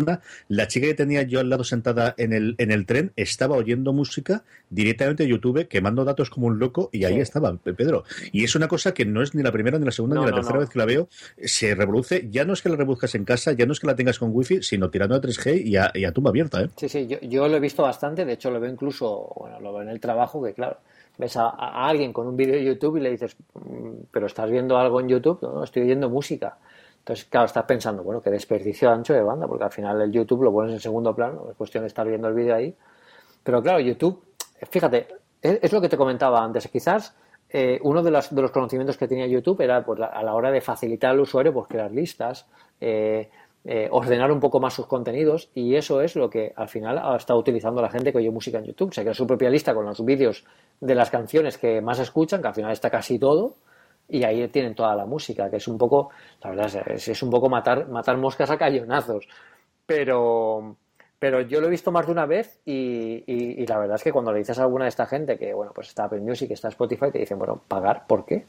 la 0.48 0.68
chica 0.68 0.88
que 0.88 0.94
tenía 0.94 1.24
yo 1.24 1.40
al 1.40 1.50
lado 1.50 1.64
sentada 1.64 2.14
en 2.18 2.34
el, 2.34 2.56
en 2.58 2.72
el 2.72 2.86
tren 2.86 3.14
estaba 3.16 3.56
oyendo 3.56 3.94
música 3.94 4.44
directamente 4.70 5.24
de 5.24 5.30
YouTube, 5.30 5.68
quemando 5.68 6.06
datos 6.06 6.30
como 6.30 6.48
un 6.48 6.60
loco, 6.60 6.90
y 6.92 7.06
ahí 7.06 7.20
estaba, 7.20 7.56
Pedro. 7.58 8.04
Y 8.32 8.44
es 8.44 8.56
una 8.56 8.68
cosa 8.68 8.94
que 8.94 9.06
no 9.06 9.22
es 9.22 9.34
ni 9.34 9.44
la 9.44 9.52
primera, 9.52 9.80
ni 9.80 9.86
la 9.86 9.92
segunda, 9.92 10.20
ni 10.20 10.26
la 10.26 10.34
tercera 10.34 10.60
vez 10.60 10.70
que 10.70 10.80
la 10.80 10.86
veo. 10.86 11.10
Se 11.44 11.74
reproduce, 11.76 12.28
ya 12.30 12.46
no 12.46 12.54
es 12.54 12.62
que 12.62 12.70
la 12.70 12.76
reproduzcas 12.76 13.16
en 13.16 13.26
casa, 13.26 13.54
ya 13.54 13.66
no 13.66 13.74
es 13.74 13.80
que 13.80 13.88
la 13.88 13.96
tengas 13.96 14.20
con 14.20 14.30
wifi, 14.32 14.62
sino 14.62 14.90
tirando 14.90 15.16
a 15.16 15.22
3G 15.22 15.66
y 15.66 15.76
a, 15.78 15.92
y 15.94 16.06
a 16.06 16.12
tumba 16.12 16.30
abierta, 16.30 16.62
¿eh? 16.62 16.70
Sí, 16.78 16.88
sí, 16.88 17.08
yo, 17.08 17.20
yo 17.22 17.48
lo 17.48 17.58
he 17.58 17.60
visto 17.60 17.84
bastante, 17.84 18.24
de 18.24 18.34
hecho 18.34 18.52
lo 18.52 18.60
veo 18.60 18.72
incluso, 18.72 19.34
bueno, 19.36 19.60
lo 19.60 19.74
veo 19.74 19.82
en 19.82 19.90
el 19.90 20.00
trabajo, 20.00 20.44
que 20.44 20.54
claro 20.54 20.78
ves 21.18 21.38
a, 21.38 21.50
alguien 21.50 22.14
con 22.14 22.28
un 22.28 22.36
vídeo 22.36 22.56
de 22.56 22.64
YouTube 22.64 22.98
y 22.98 23.02
le 23.02 23.12
dices, 23.12 23.36
mm, 23.54 24.06
pero 24.12 24.28
estás 24.28 24.50
viendo 24.50 24.78
algo 24.78 25.00
en 25.00 25.08
YouTube, 25.08 25.40
no, 25.42 25.64
estoy 25.64 25.84
oyendo 25.84 26.10
música. 26.10 26.58
Entonces, 27.00 27.26
claro, 27.26 27.48
estás 27.48 27.66
pensando, 27.66 28.04
bueno, 28.04 28.22
qué 28.22 28.30
desperdicio 28.30 28.90
ancho 28.92 29.14
de 29.14 29.24
banda, 29.24 29.48
porque 29.48 29.64
al 29.64 29.72
final 29.72 30.02
el 30.02 30.12
YouTube 30.12 30.44
lo 30.44 30.52
pones 30.52 30.74
en 30.74 30.80
segundo 30.80 31.16
plano, 31.16 31.48
es 31.50 31.56
cuestión 31.58 31.84
de 31.84 31.88
estar 31.88 32.08
viendo 32.08 32.28
el 32.28 32.36
vídeo 32.36 32.56
ahí. 32.56 32.76
Pero 33.44 33.62
claro, 33.62 33.80
YouTube, 33.80 34.24
fíjate, 34.70 35.08
es, 35.42 35.74
lo 35.74 35.82
que 35.82 35.90
te 35.90 35.98
comentaba 35.98 36.44
antes, 36.44 36.68
quizás 36.68 37.16
eh, 37.50 37.80
uno 37.82 38.04
de, 38.04 38.12
de, 38.12 38.42
los 38.42 38.52
conocimientos 38.52 38.98
que 38.98 39.08
tenía 39.08 39.26
YouTube 39.26 39.62
era 39.62 39.84
pues, 39.84 40.00
a 40.00 40.22
la 40.22 40.34
hora 40.36 40.52
de 40.52 40.62
facilitar 40.62 41.12
al 41.12 41.20
usuario 41.20 41.52
pues, 41.52 41.68
crear 41.68 41.92
listas, 41.92 42.46
eh, 42.80 43.30
eh, 43.64 43.88
ordenar 43.92 44.32
un 44.32 44.40
poco 44.40 44.60
más 44.60 44.74
sus 44.74 44.88
contenidos 44.88 45.52
y 45.54 45.76
eso 45.76 46.02
es 46.02 46.16
lo 46.16 46.30
que 46.30 46.52
al 46.56 46.68
final 46.68 46.98
ha 46.98 47.16
estado 47.16 47.40
utilizando 47.40 47.80
la 47.82 47.92
gente 47.92 48.12
que 48.12 48.18
oye 48.18 48.32
música 48.32 48.58
en 48.58 48.66
YouTube. 48.66 48.94
Se 48.94 49.02
crea 49.02 49.14
su 49.14 49.28
propia 49.28 49.52
lista 49.52 49.74
con 49.76 49.86
los 49.86 50.04
vídeos 50.04 50.46
de 50.80 50.96
las 50.96 51.12
canciones 51.12 51.58
que 51.60 51.80
más 51.80 52.00
escuchan, 52.00 52.42
que 52.42 52.48
al 52.48 52.56
final 52.56 52.72
está 52.72 52.90
casi 52.90 53.20
todo, 53.20 53.56
y 54.10 54.24
ahí 54.24 54.48
tienen 54.50 54.76
toda 54.76 54.96
la 54.96 55.06
música, 55.06 55.50
que 55.50 55.58
es 55.58 55.68
un 55.68 55.78
poco, 55.78 56.10
la 56.44 56.50
verdad 56.50 56.84
es, 56.88 57.24
un 57.24 57.30
poco 57.30 57.50
matar, 57.50 57.88
matar 57.88 58.18
moscas 58.18 58.50
a 58.50 58.58
cañonazos. 58.58 59.28
Pero, 59.86 60.76
pero 61.20 61.42
yo 61.42 61.62
lo 61.62 61.68
he 61.68 61.70
visto 61.70 61.92
más 61.92 62.08
de 62.08 62.12
una 62.12 62.26
vez 62.26 62.60
y, 62.66 63.66
la 63.68 63.78
verdad 63.78 63.96
es 63.96 64.04
que 64.04 64.12
cuando 64.12 64.32
le 64.32 64.40
dices 64.40 64.58
a 64.60 64.64
alguna 64.64 64.86
de 64.86 64.90
esta 64.90 65.06
gente 65.06 65.38
que, 65.38 65.54
bueno, 65.54 65.72
pues 65.74 65.90
está 65.90 66.06
Apple 66.06 66.22
Music, 66.22 66.52
está 66.52 66.68
Spotify, 66.70 67.12
te 67.12 67.20
dicen, 67.20 67.38
bueno, 67.38 67.62
¿pagar? 67.68 68.06
¿Por 68.08 68.26
qué? 68.26 68.46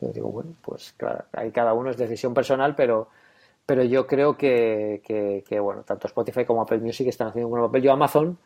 Yo 0.00 0.08
digo, 0.08 0.30
bueno, 0.30 0.50
pues 0.62 0.94
claro, 0.96 1.24
ahí 1.32 1.52
cada 1.52 1.74
uno 1.74 1.90
es 1.90 1.96
decisión 1.96 2.34
personal, 2.34 2.74
pero 2.74 3.08
pero 3.72 3.84
yo 3.84 4.06
creo 4.06 4.36
que, 4.36 5.00
que, 5.48 5.58
bueno, 5.58 5.82
tanto 5.82 6.06
Spotify 6.06 6.44
como 6.44 6.60
Apple 6.60 6.76
Music 6.76 7.08
están 7.08 7.28
haciendo 7.28 7.48
un 7.48 7.52
buen 7.52 7.62
papel. 7.62 7.80
Yo 7.80 7.90
Amazon, 7.90 8.36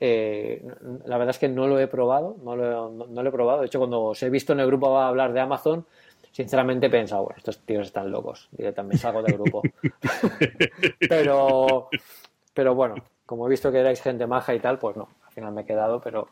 eh, 0.00 0.60
la 1.04 1.18
verdad 1.18 1.30
es 1.30 1.38
que 1.38 1.48
no 1.48 1.68
lo 1.68 1.78
he 1.78 1.86
probado, 1.86 2.36
no 2.42 2.56
lo, 2.56 2.90
no, 2.90 3.22
lo, 3.22 3.28
he 3.28 3.30
probado. 3.30 3.60
De 3.60 3.66
hecho, 3.66 3.78
cuando 3.78 4.02
os 4.06 4.20
he 4.24 4.28
visto 4.28 4.54
en 4.54 4.58
el 4.58 4.66
grupo 4.66 4.98
a 4.98 5.06
hablar 5.06 5.32
de 5.32 5.38
Amazon, 5.38 5.86
sinceramente 6.32 6.86
he 6.86 6.90
pensado, 6.90 7.22
bueno, 7.22 7.36
estos 7.38 7.60
tíos 7.60 7.86
están 7.86 8.10
locos, 8.10 8.48
directamente 8.50 8.98
salgo 8.98 9.22
del 9.22 9.34
grupo. 9.34 9.62
pero, 11.08 11.88
pero 12.52 12.74
bueno, 12.74 12.96
como 13.24 13.46
he 13.46 13.50
visto 13.50 13.70
que 13.70 13.78
erais 13.78 14.02
gente 14.02 14.26
maja 14.26 14.52
y 14.52 14.58
tal, 14.58 14.80
pues 14.80 14.96
no, 14.96 15.10
al 15.24 15.32
final 15.32 15.52
me 15.52 15.62
he 15.62 15.64
quedado, 15.64 16.00
pero... 16.00 16.26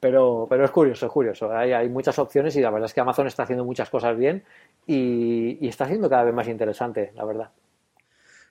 Pero, 0.00 0.46
pero 0.48 0.64
es 0.64 0.70
curioso, 0.70 1.06
es 1.06 1.12
curioso. 1.12 1.52
Hay, 1.52 1.72
hay 1.72 1.88
muchas 1.90 2.18
opciones 2.18 2.56
y 2.56 2.60
la 2.60 2.70
verdad 2.70 2.86
es 2.86 2.94
que 2.94 3.00
Amazon 3.00 3.26
está 3.26 3.42
haciendo 3.42 3.66
muchas 3.66 3.90
cosas 3.90 4.16
bien 4.16 4.42
y, 4.86 5.68
está 5.68 5.86
siendo 5.86 6.08
cada 6.08 6.24
vez 6.24 6.34
más 6.34 6.48
interesante, 6.48 7.12
la 7.14 7.24
verdad. 7.24 7.50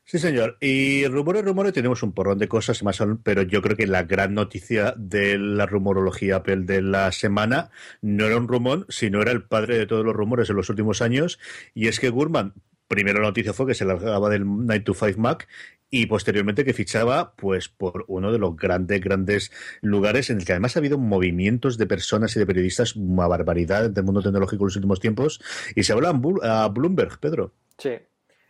Sí, 0.05 0.17
señor. 0.17 0.57
Y 0.59 1.05
rumores, 1.07 1.43
rumores, 1.43 1.73
tenemos 1.73 2.01
un 2.01 2.13
porrón 2.13 2.39
de 2.39 2.47
cosas 2.47 2.81
más, 2.83 2.99
pero 3.23 3.43
yo 3.43 3.61
creo 3.61 3.75
que 3.75 3.85
la 3.87 4.03
gran 4.03 4.33
noticia 4.33 4.93
de 4.97 5.37
la 5.37 5.65
rumorología 5.65 6.37
Apple 6.37 6.61
de 6.61 6.81
la 6.81 7.11
semana 7.11 7.69
no 8.01 8.25
era 8.25 8.37
un 8.37 8.47
rumor, 8.47 8.85
sino 8.89 9.21
era 9.21 9.31
el 9.31 9.43
padre 9.43 9.77
de 9.77 9.85
todos 9.85 10.05
los 10.05 10.15
rumores 10.15 10.49
en 10.49 10.55
los 10.55 10.69
últimos 10.69 11.01
años, 11.03 11.39
y 11.75 11.87
es 11.87 11.99
que 11.99 12.09
Gurman, 12.09 12.53
primero 12.87 13.19
la 13.19 13.27
noticia 13.27 13.53
fue 13.53 13.67
que 13.67 13.75
se 13.75 13.85
largaba 13.85 14.29
del 14.29 14.45
9 14.45 14.79
to 14.79 14.93
5 14.95 15.19
Mac 15.19 15.47
y 15.89 16.05
posteriormente 16.05 16.63
que 16.63 16.73
fichaba 16.73 17.33
pues 17.35 17.69
por 17.69 18.05
uno 18.07 18.31
de 18.31 18.39
los 18.39 18.55
grandes 18.55 19.01
grandes 19.01 19.51
lugares 19.81 20.29
en 20.29 20.37
el 20.37 20.45
que 20.45 20.53
además 20.53 20.75
ha 20.75 20.79
habido 20.79 20.97
movimientos 20.97 21.77
de 21.77 21.87
personas 21.87 22.35
y 22.35 22.39
de 22.39 22.45
periodistas 22.45 22.95
una 22.95 23.27
barbaridad 23.27 23.89
del 23.89 24.03
mundo 24.03 24.21
tecnológico 24.21 24.63
en 24.63 24.67
los 24.67 24.75
últimos 24.75 24.99
tiempos 24.99 25.41
y 25.75 25.83
se 25.83 25.93
habla 25.93 26.09
a 26.43 26.67
Bloomberg 26.67 27.19
Pedro. 27.19 27.53
Sí 27.77 27.91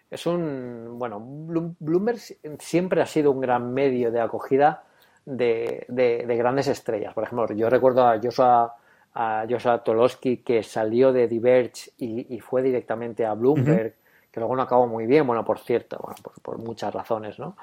es 0.09 0.25
un 0.25 0.97
bueno 0.97 1.19
Bloomberg 1.19 2.19
siempre 2.59 3.01
ha 3.01 3.05
sido 3.05 3.31
un 3.31 3.41
gran 3.41 3.73
medio 3.73 4.11
de 4.11 4.19
acogida 4.19 4.83
de, 5.25 5.85
grandes 6.37 6.67
estrellas. 6.67 7.13
Por 7.13 7.23
ejemplo 7.23 7.47
yo 7.55 7.69
recuerdo 7.69 8.07
a 8.07 8.19
Joshua 8.21 8.75
a 9.13 9.45
Joshua 9.49 9.83
Tolosky 9.83 10.37
que 10.37 10.63
salió 10.63 11.11
de 11.11 11.27
Diverge 11.27 11.91
y, 11.97 12.39
fue 12.39 12.61
directamente 12.61 13.25
a 13.25 13.33
Bloomberg 13.33 13.95
que 14.31 14.39
luego 14.39 14.55
no 14.55 14.61
acabó 14.61 14.87
muy 14.87 15.05
bien, 15.05 15.25
bueno, 15.25 15.43
por 15.43 15.59
cierto, 15.59 15.97
bueno, 16.01 16.17
por, 16.41 16.57
muchas 16.59 16.93
razones, 16.93 17.39
¿no? 17.39 17.55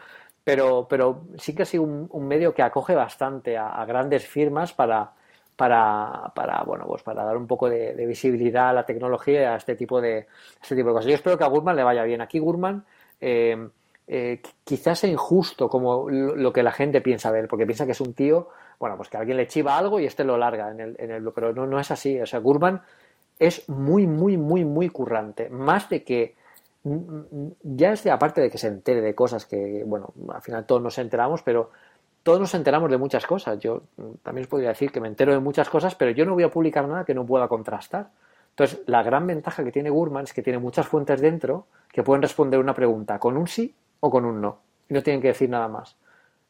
Pero, 0.43 0.87
pero 0.89 1.23
sí 1.39 1.55
que 1.55 1.63
ha 1.63 1.67
sido 1.67 1.83
un, 1.83 2.29
medio 2.29 2.55
que 2.55 2.63
acoge 2.63 2.95
bastante 2.95 3.57
a, 3.57 3.85
grandes 3.85 4.27
firmas 4.27 4.73
para, 4.73 5.13
para, 5.57 6.33
para, 6.35 6.63
bueno, 6.63 6.85
pues 6.87 7.03
para 7.03 7.25
dar 7.25 7.37
un 7.37 7.47
poco 7.47 7.69
de, 7.69 7.95
visibilidad 8.07 8.71
a 8.71 8.73
la 8.73 8.87
tecnología 8.87 9.43
y 9.43 9.45
a 9.45 9.57
este 9.57 9.75
tipo 9.75 10.01
de, 10.01 10.27
este 10.63 10.77
tipo 10.77 10.89
de 10.89 10.95
cosas. 10.95 11.09
Yo 11.09 11.15
espero 11.15 11.37
que 11.37 11.45
a 11.45 11.49
Gurman 11.49 11.75
le 11.75 11.83
vaya 11.83 12.05
bien. 12.05 12.21
Aquí 12.21 12.39
Gurman 12.39 12.85
eh, 13.21 13.69
eh, 14.07 14.41
quizás 14.63 15.03
es 15.03 15.11
injusto 15.11 15.69
como 15.69 16.09
lo, 16.09 16.53
que 16.53 16.63
la 16.63 16.71
gente 16.71 17.01
piensa 17.01 17.33
de 17.33 17.41
él, 17.41 17.49
porque 17.49 17.67
piensa 17.67 17.85
que 17.85 17.93
es 17.93 18.01
un 18.01 18.15
tío, 18.15 18.49
bueno, 18.79 18.97
pues 18.97 19.09
que 19.09 19.17
alguien 19.17 19.37
le 19.37 19.49
chiva 19.49 19.77
algo 19.77 19.99
y 19.99 20.07
este 20.07 20.23
lo 20.23 20.37
larga 20.37 20.71
en 20.71 20.81
el, 20.81 20.97
en 20.99 21.11
el 21.11 21.33
pero 21.33 21.53
no, 21.53 21.67
no 21.67 21.81
es 21.81 21.91
así. 21.91 22.21
O 22.21 22.27
sea, 22.27 22.39
Gurman 22.39 22.83
es 23.39 23.69
muy, 23.69 24.07
muy, 24.07 24.37
muy, 24.37 24.65
muy 24.65 24.89
currante. 24.91 25.49
Más 25.51 25.89
de 25.89 26.05
que 26.05 26.37
ya 27.63 27.93
es 27.93 28.07
aparte 28.07 28.41
de 28.41 28.51
que 28.51 28.59
se 28.59 28.69
entere 28.69 29.01
de 29.01 29.15
cosas 29.15 29.47
que, 29.47 29.83
bueno, 29.85 30.13
al 30.33 30.43
final 30.43 30.67
todos 30.67 30.83
nos 30.83 30.99
enteramos, 30.99 31.43
pero 31.43 31.71
todos 32.23 32.39
nos 32.39 32.55
enteramos 32.55 32.91
de 32.91 32.99
muchas 32.99 33.27
cosas. 33.27 33.59
Yo 33.59 33.83
también 34.23 34.45
os 34.45 34.49
podría 34.49 34.69
decir 34.69 34.93
que 34.93 35.01
me 35.01 35.09
entero 35.09 35.33
de 35.33 35.41
muchas 35.41 35.69
cosas, 35.69 35.95
pero 35.95 36.13
yo 36.13 36.25
no 36.25 36.35
voy 36.35 36.45
a 36.45 36.51
publicar 36.51 36.87
nada 36.87 37.05
que 37.05 37.15
no 37.15 37.27
pueda 37.27 37.49
contrastar. 37.49 38.11
Entonces, 38.51 38.81
la 38.87 39.03
gran 39.03 39.27
ventaja 39.27 39.65
que 39.65 39.73
tiene 39.73 39.91
Gurman 39.91 40.25
es 40.25 40.33
que 40.33 40.43
tiene 40.43 40.59
muchas 40.59 40.87
fuentes 40.87 41.21
dentro 41.21 41.67
que 41.93 42.03
pueden 42.03 42.23
responder 42.23 42.61
una 42.61 42.75
pregunta 42.75 43.19
con 43.19 43.37
un 43.37 43.49
sí 43.49 43.75
o 44.01 44.11
con 44.11 44.25
un 44.25 44.41
no. 44.41 44.59
No 44.89 45.03
tienen 45.03 45.21
que 45.21 45.29
decir 45.29 45.51
nada 45.51 45.69
más. 45.69 45.97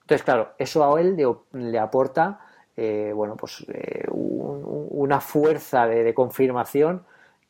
Entonces, 0.03 0.23
claro, 0.23 0.51
eso 0.59 0.85
a 0.85 1.01
él 1.01 1.17
le, 1.53 1.79
aporta, 1.79 2.41
eh, 2.77 3.13
bueno, 3.15 3.37
pues 3.37 3.65
eh, 3.69 4.05
una 4.11 5.21
fuerza 5.21 5.87
de 5.87 6.15
confirmación 6.15 7.03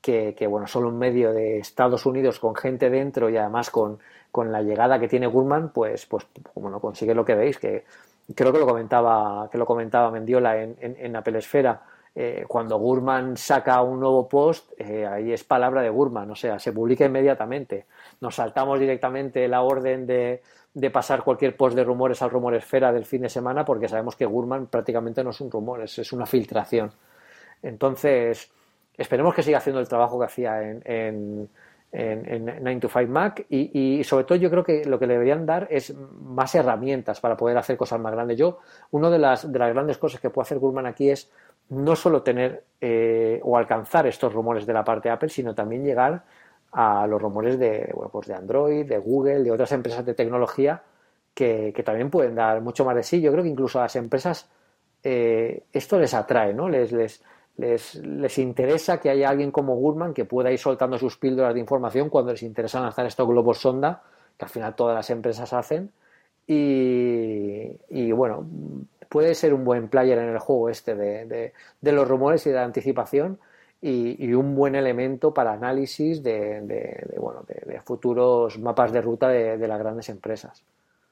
que, 0.07 0.47
bueno, 0.47 0.67
solo 0.67 0.89
un 0.89 0.99
medio 0.99 1.33
de 1.33 1.59
Estados 1.59 2.07
Unidos 2.07 2.39
con 2.39 2.55
gente 2.55 2.91
dentro 2.91 3.29
y 3.29 3.37
además 3.37 3.71
con, 3.71 3.99
con 4.31 4.53
la 4.53 4.63
llegada 4.63 5.01
que 5.01 5.09
tiene 5.09 5.27
Gurman, 5.27 5.71
pues, 5.71 6.07
pues 6.07 6.27
bueno, 6.55 6.81
consigue 6.81 7.15
lo 7.15 7.25
que 7.25 7.35
veis, 7.35 7.59
que 7.59 7.85
creo 8.35 8.53
que 8.53 8.59
lo 8.61 8.67
comentaba, 8.67 9.49
que 9.51 9.59
lo 9.59 9.67
comentaba 9.67 10.11
Mendiola 10.13 10.63
en, 10.63 10.77
en, 10.81 11.17
Apple 11.17 11.39
Esfera. 11.39 11.83
Eh, 12.15 12.45
cuando 12.47 12.79
Gurman 12.79 13.37
saca 13.37 13.83
un 13.83 14.01
nuevo 14.01 14.29
post, 14.29 14.73
eh, 14.79 15.07
ahí 15.07 15.33
es 15.33 15.45
palabra 15.45 15.83
de 15.83 15.91
Gurman, 15.91 16.31
o 16.31 16.37
sea, 16.37 16.59
se 16.59 16.73
publica 16.73 17.05
inmediatamente. 17.05 17.87
Nos 18.21 18.37
saltamos 18.37 18.79
directamente 18.79 19.49
la 19.49 19.63
orden 19.63 20.07
de, 20.07 20.41
de 20.73 20.91
pasar 20.91 21.25
cualquier 21.25 21.57
post 21.57 21.77
de 21.77 21.85
rumores 21.85 22.23
al 22.23 22.31
rumor 22.31 22.55
esfera 22.55 22.93
del 22.93 23.05
fin 23.05 23.23
de 23.23 23.29
semana 23.29 23.65
porque 23.65 23.89
sabemos 23.89 24.15
que 24.15 24.25
Gurman 24.25 24.67
prácticamente 24.67 25.25
no 25.25 25.31
es 25.31 25.41
un 25.41 25.51
rumor, 25.51 25.83
es, 25.83 25.99
es 25.99 26.13
una 26.13 26.27
filtración. 26.27 26.93
Entonces, 27.63 28.51
Esperemos 28.97 29.35
que 29.35 29.43
siga 29.43 29.59
haciendo 29.59 29.81
el 29.81 29.89
trabajo 29.89 30.19
que 30.19 30.25
hacía 30.25 30.63
en, 30.63 30.83
en, 30.85 31.49
9 31.93 32.81
to 32.81 32.89
5 32.89 33.11
Mac 33.11 33.47
y, 33.49 34.03
sobre 34.05 34.25
todo 34.25 34.37
yo 34.37 34.51
creo 34.51 34.65
que 34.65 34.85
lo 34.85 34.99
que 34.99 35.07
le 35.07 35.15
deberían 35.15 35.47
dar 35.47 35.67
es 35.71 35.95
más 35.95 36.55
herramientas 36.55 37.21
para 37.21 37.37
poder 37.37 37.57
hacer 37.59 37.77
cosas 37.77 38.01
más 38.01 38.13
grandes. 38.13 38.37
Yo, 38.37 38.59
una 38.91 39.11
de 39.11 39.19
las, 39.19 39.51
de 39.51 39.59
las 39.59 39.73
grandes 39.73 39.99
cosas 39.99 40.21
que 40.21 40.31
puede 40.31 40.45
hacer 40.45 40.59
Gurman 40.59 40.87
aquí 40.87 41.11
es 41.11 41.31
no 41.69 41.97
solo 41.97 42.23
tener 42.23 42.65
eh, 42.81 43.41
o 43.43 43.57
alcanzar 43.57 44.07
estos 44.07 44.33
rumores 44.33 44.67
de 44.67 44.73
la 44.73 44.85
parte 44.85 45.09
de 45.09 45.15
Apple, 45.15 45.29
sino 45.29 45.55
también 45.55 45.85
llegar 45.85 46.23
a 46.73 47.07
los 47.07 47.21
rumores 47.21 47.59
de, 47.59 47.91
bueno, 47.95 48.11
pues 48.11 48.27
de 48.27 48.35
Android, 48.35 48.87
de 48.87 48.99
Google, 48.99 49.43
de 49.43 49.51
otras 49.51 49.73
empresas 49.73 50.05
de 50.05 50.15
tecnología 50.15 50.83
que, 51.37 51.83
también 51.85 52.11
pueden 52.11 52.35
dar 52.35 52.61
mucho 52.61 52.85
más 52.85 52.97
de 52.97 53.03
sí. 53.03 53.21
Yo 53.21 53.31
creo 53.33 53.43
que 53.45 53.51
incluso 53.51 53.79
a 53.79 53.83
las 53.83 53.97
empresas 53.97 54.49
eh, 55.03 55.65
esto 55.73 55.99
les 55.99 56.15
atrae, 56.15 56.55
¿no? 56.55 56.69
Les, 56.69 56.93
les, 56.93 57.23
les, 57.59 57.95
les, 57.97 58.39
interesa 58.39 59.01
que 59.01 59.11
haya 59.11 59.29
alguien 59.29 59.51
como 59.51 59.77
Gurman 59.77 60.13
que 60.15 60.25
pueda 60.25 60.53
ir 60.53 60.59
soltando 60.59 60.99
sus 60.99 61.17
píldoras 61.17 61.55
de 61.55 61.61
información 61.61 62.11
cuando 62.11 62.33
les 62.33 62.43
interesa 62.43 62.81
lanzar 62.81 63.07
estos 63.07 63.27
globos 63.27 63.59
sonda, 63.59 64.03
que 64.37 64.45
al 64.45 64.51
final 64.51 64.75
todas 64.75 64.95
las 64.95 65.11
empresas 65.11 65.53
hacen. 65.53 65.91
Y, 66.49 68.13
bueno, 68.13 68.47
puede 69.09 69.35
ser 69.35 69.53
un 69.53 69.65
buen 69.65 69.89
player 69.89 70.19
en 70.19 70.29
el 70.29 70.39
juego 70.39 70.69
este 70.69 70.95
de, 70.95 71.53
de, 71.81 71.93
los 71.93 72.07
rumores 72.07 72.47
y 72.47 72.51
de 72.51 72.57
la 72.57 72.65
anticipación 72.65 73.39
y, 73.81 74.33
un 74.33 74.55
buen 74.55 74.75
elemento 74.77 75.35
para 75.35 75.53
análisis 75.53 76.23
de, 76.23 77.05
bueno, 77.19 77.45
de, 77.49 77.81
futuros 77.81 78.59
mapas 78.59 78.93
de 78.93 79.01
ruta 79.01 79.29
de 79.29 79.69
las 79.69 79.79
grandes 79.79 80.09
empresas. 80.09 80.63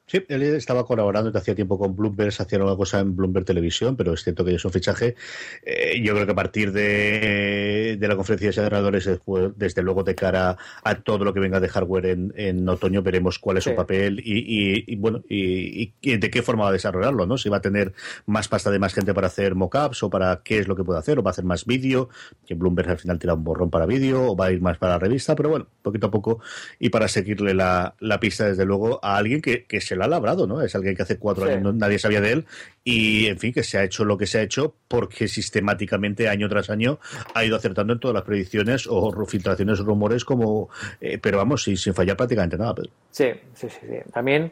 Sí, 0.07 0.23
él 0.29 0.43
estaba 0.43 0.85
colaborando 0.85 1.31
desde 1.31 1.39
hacía 1.39 1.55
tiempo 1.55 1.79
con 1.79 1.95
Bloomberg, 1.95 2.31
se 2.31 2.43
hacía 2.43 2.63
una 2.63 2.75
cosa 2.75 2.99
en 2.99 3.15
Bloomberg 3.15 3.43
Televisión, 3.43 3.95
pero 3.95 4.13
es 4.13 4.23
cierto 4.23 4.45
que 4.45 4.53
es 4.53 4.63
un 4.63 4.71
fichaje. 4.71 5.15
Eh, 5.63 5.99
yo 6.03 6.13
creo 6.13 6.27
que 6.27 6.31
a 6.31 6.35
partir 6.35 6.71
de, 6.71 7.97
la 7.99 8.15
conferencia 8.15 8.49
de 8.49 8.53
generadores, 8.53 9.09
desde 9.55 9.81
luego 9.81 10.03
de 10.03 10.13
cara 10.13 10.57
a 10.83 10.95
todo 10.95 11.25
lo 11.25 11.33
que 11.33 11.39
venga 11.39 11.59
de 11.59 11.69
hardware 11.69 12.05
en, 12.35 12.69
otoño, 12.69 13.01
veremos 13.01 13.39
cuál 13.39 13.57
es 13.57 13.63
su 13.63 13.73
papel 13.73 14.21
y, 14.23 14.95
bueno, 14.95 15.23
y, 15.27 15.91
de 16.03 16.29
qué 16.29 16.43
forma 16.43 16.65
va 16.65 16.69
a 16.69 16.73
desarrollarlo, 16.73 17.25
¿no? 17.25 17.39
Si 17.39 17.49
va 17.49 17.57
a 17.57 17.61
tener 17.61 17.93
más 18.27 18.47
pasta 18.47 18.69
de 18.69 18.77
más 18.77 18.93
gente 18.93 19.11
para 19.15 19.25
hacer 19.25 19.55
mockups 19.55 20.03
o 20.03 20.11
para 20.11 20.41
qué 20.43 20.59
es 20.59 20.67
lo 20.67 20.75
que 20.75 20.83
puede 20.83 20.99
hacer, 20.99 21.17
o 21.17 21.23
va 21.23 21.31
a 21.31 21.33
hacer 21.33 21.45
más 21.45 21.65
vídeo, 21.65 22.09
que 22.45 22.53
Bloomberg 22.53 22.91
al 22.91 22.99
final 22.99 23.17
tira 23.17 23.33
un 23.33 23.43
borrón 23.43 23.71
para 23.71 23.87
vídeo, 23.87 24.31
o 24.31 24.35
va 24.35 24.45
a 24.45 24.51
ir 24.51 24.61
más 24.61 24.77
para 24.77 24.93
la 24.93 24.99
revista, 24.99 25.35
pero 25.35 25.49
bueno, 25.49 25.67
poquito 25.81 26.07
a 26.07 26.11
poco 26.11 26.41
y 26.79 26.89
para 26.89 27.07
seguirle 27.07 27.55
la, 27.55 27.95
pista, 28.21 28.45
desde 28.45 28.65
luego, 28.65 28.99
a 29.03 29.17
alguien 29.17 29.41
que, 29.41 29.65
que 29.65 29.81
se 29.81 29.94
lo 29.95 30.03
ha 30.03 30.07
labrado, 30.07 30.47
¿no? 30.47 30.61
Es 30.61 30.75
alguien 30.75 30.95
que 30.95 31.03
hace 31.03 31.17
cuatro 31.17 31.45
años 31.45 31.73
nadie 31.75 31.99
sabía 31.99 32.21
de 32.21 32.31
él 32.31 32.45
y, 32.83 33.27
en 33.27 33.39
fin, 33.39 33.53
que 33.53 33.63
se 33.63 33.77
ha 33.77 33.83
hecho 33.83 34.05
lo 34.05 34.17
que 34.17 34.27
se 34.27 34.39
ha 34.39 34.41
hecho 34.41 34.75
porque 34.87 35.27
sistemáticamente, 35.27 36.29
año 36.29 36.47
tras 36.49 36.69
año, 36.69 36.99
ha 37.33 37.43
ido 37.43 37.55
acertando 37.55 37.93
en 37.93 37.99
todas 37.99 38.15
las 38.15 38.23
predicciones 38.23 38.87
o 38.89 39.25
filtraciones, 39.25 39.79
rumores, 39.79 40.25
como, 40.25 40.69
eh, 41.01 41.17
pero 41.17 41.37
vamos, 41.37 41.63
sin, 41.63 41.77
sin 41.77 41.93
fallar 41.93 42.17
prácticamente 42.17 42.57
nada. 42.57 42.75
Sí, 43.11 43.31
sí, 43.53 43.69
sí, 43.69 43.79
También 44.11 44.51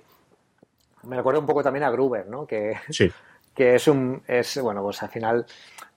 me 1.03 1.17
recuerda 1.17 1.39
un 1.39 1.45
poco 1.45 1.63
también 1.63 1.83
a 1.83 1.91
Gruber, 1.91 2.27
¿no? 2.27 2.45
Que, 2.45 2.75
que 3.55 3.75
es 3.75 3.87
un, 3.87 4.21
es, 4.27 4.59
bueno, 4.61 4.81
pues 4.81 5.01
al 5.03 5.09
final 5.09 5.45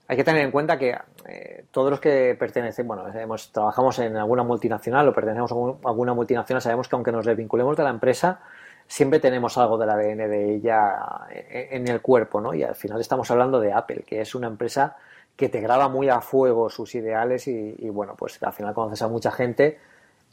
hay 0.07 0.15
que 0.15 0.23
tener 0.23 0.41
en 0.41 0.51
cuenta 0.51 0.77
que 0.77 0.95
eh, 1.27 1.65
todos 1.71 1.91
los 1.91 1.99
que 1.99 2.35
pertenecen, 2.39 2.87
bueno, 2.87 3.07
hemos, 3.13 3.51
trabajamos 3.51 3.99
en 3.99 4.15
alguna 4.15 4.43
multinacional 4.43 5.07
o 5.07 5.13
pertenecemos 5.13 5.51
a 5.51 5.89
alguna 5.89 6.13
multinacional, 6.13 6.61
sabemos 6.61 6.87
que 6.87 6.95
aunque 6.95 7.11
nos 7.11 7.25
desvinculemos 7.25 7.75
de 7.75 7.83
la 7.83 7.89
empresa, 7.89 8.39
siempre 8.87 9.19
tenemos 9.19 9.57
algo 9.57 9.77
del 9.77 9.89
ADN 9.89 10.29
de 10.29 10.55
ella 10.55 11.27
en 11.49 11.87
el 11.87 12.01
cuerpo, 12.01 12.39
¿no? 12.41 12.53
Y 12.53 12.63
al 12.63 12.75
final 12.75 13.01
estamos 13.01 13.29
hablando 13.29 13.59
de 13.59 13.73
Apple, 13.73 14.03
que 14.05 14.21
es 14.21 14.33
una 14.33 14.47
empresa 14.47 14.95
que 15.37 15.49
te 15.49 15.61
graba 15.61 15.87
muy 15.87 16.09
a 16.09 16.19
fuego 16.19 16.69
sus 16.69 16.95
ideales 16.95 17.47
y, 17.47 17.89
bueno, 17.89 18.15
pues 18.17 18.41
al 18.41 18.53
final 18.53 18.73
conoces 18.73 19.03
a 19.03 19.07
mucha 19.07 19.31
gente 19.31 19.77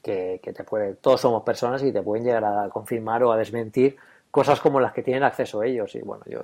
que, 0.02 0.40
te 0.42 0.64
puede, 0.64 0.94
todos 0.94 1.20
somos 1.20 1.42
personas 1.42 1.82
y 1.82 1.92
te 1.92 2.02
pueden 2.02 2.24
llegar 2.24 2.44
a 2.44 2.68
confirmar 2.70 3.22
o 3.22 3.32
a 3.32 3.36
desmentir 3.36 3.96
cosas 4.30 4.60
como 4.60 4.80
las 4.80 4.92
que 4.92 5.02
tienen 5.02 5.22
acceso 5.22 5.62
ellos. 5.62 5.94
Y 5.94 6.00
bueno, 6.00 6.24
yo 6.26 6.40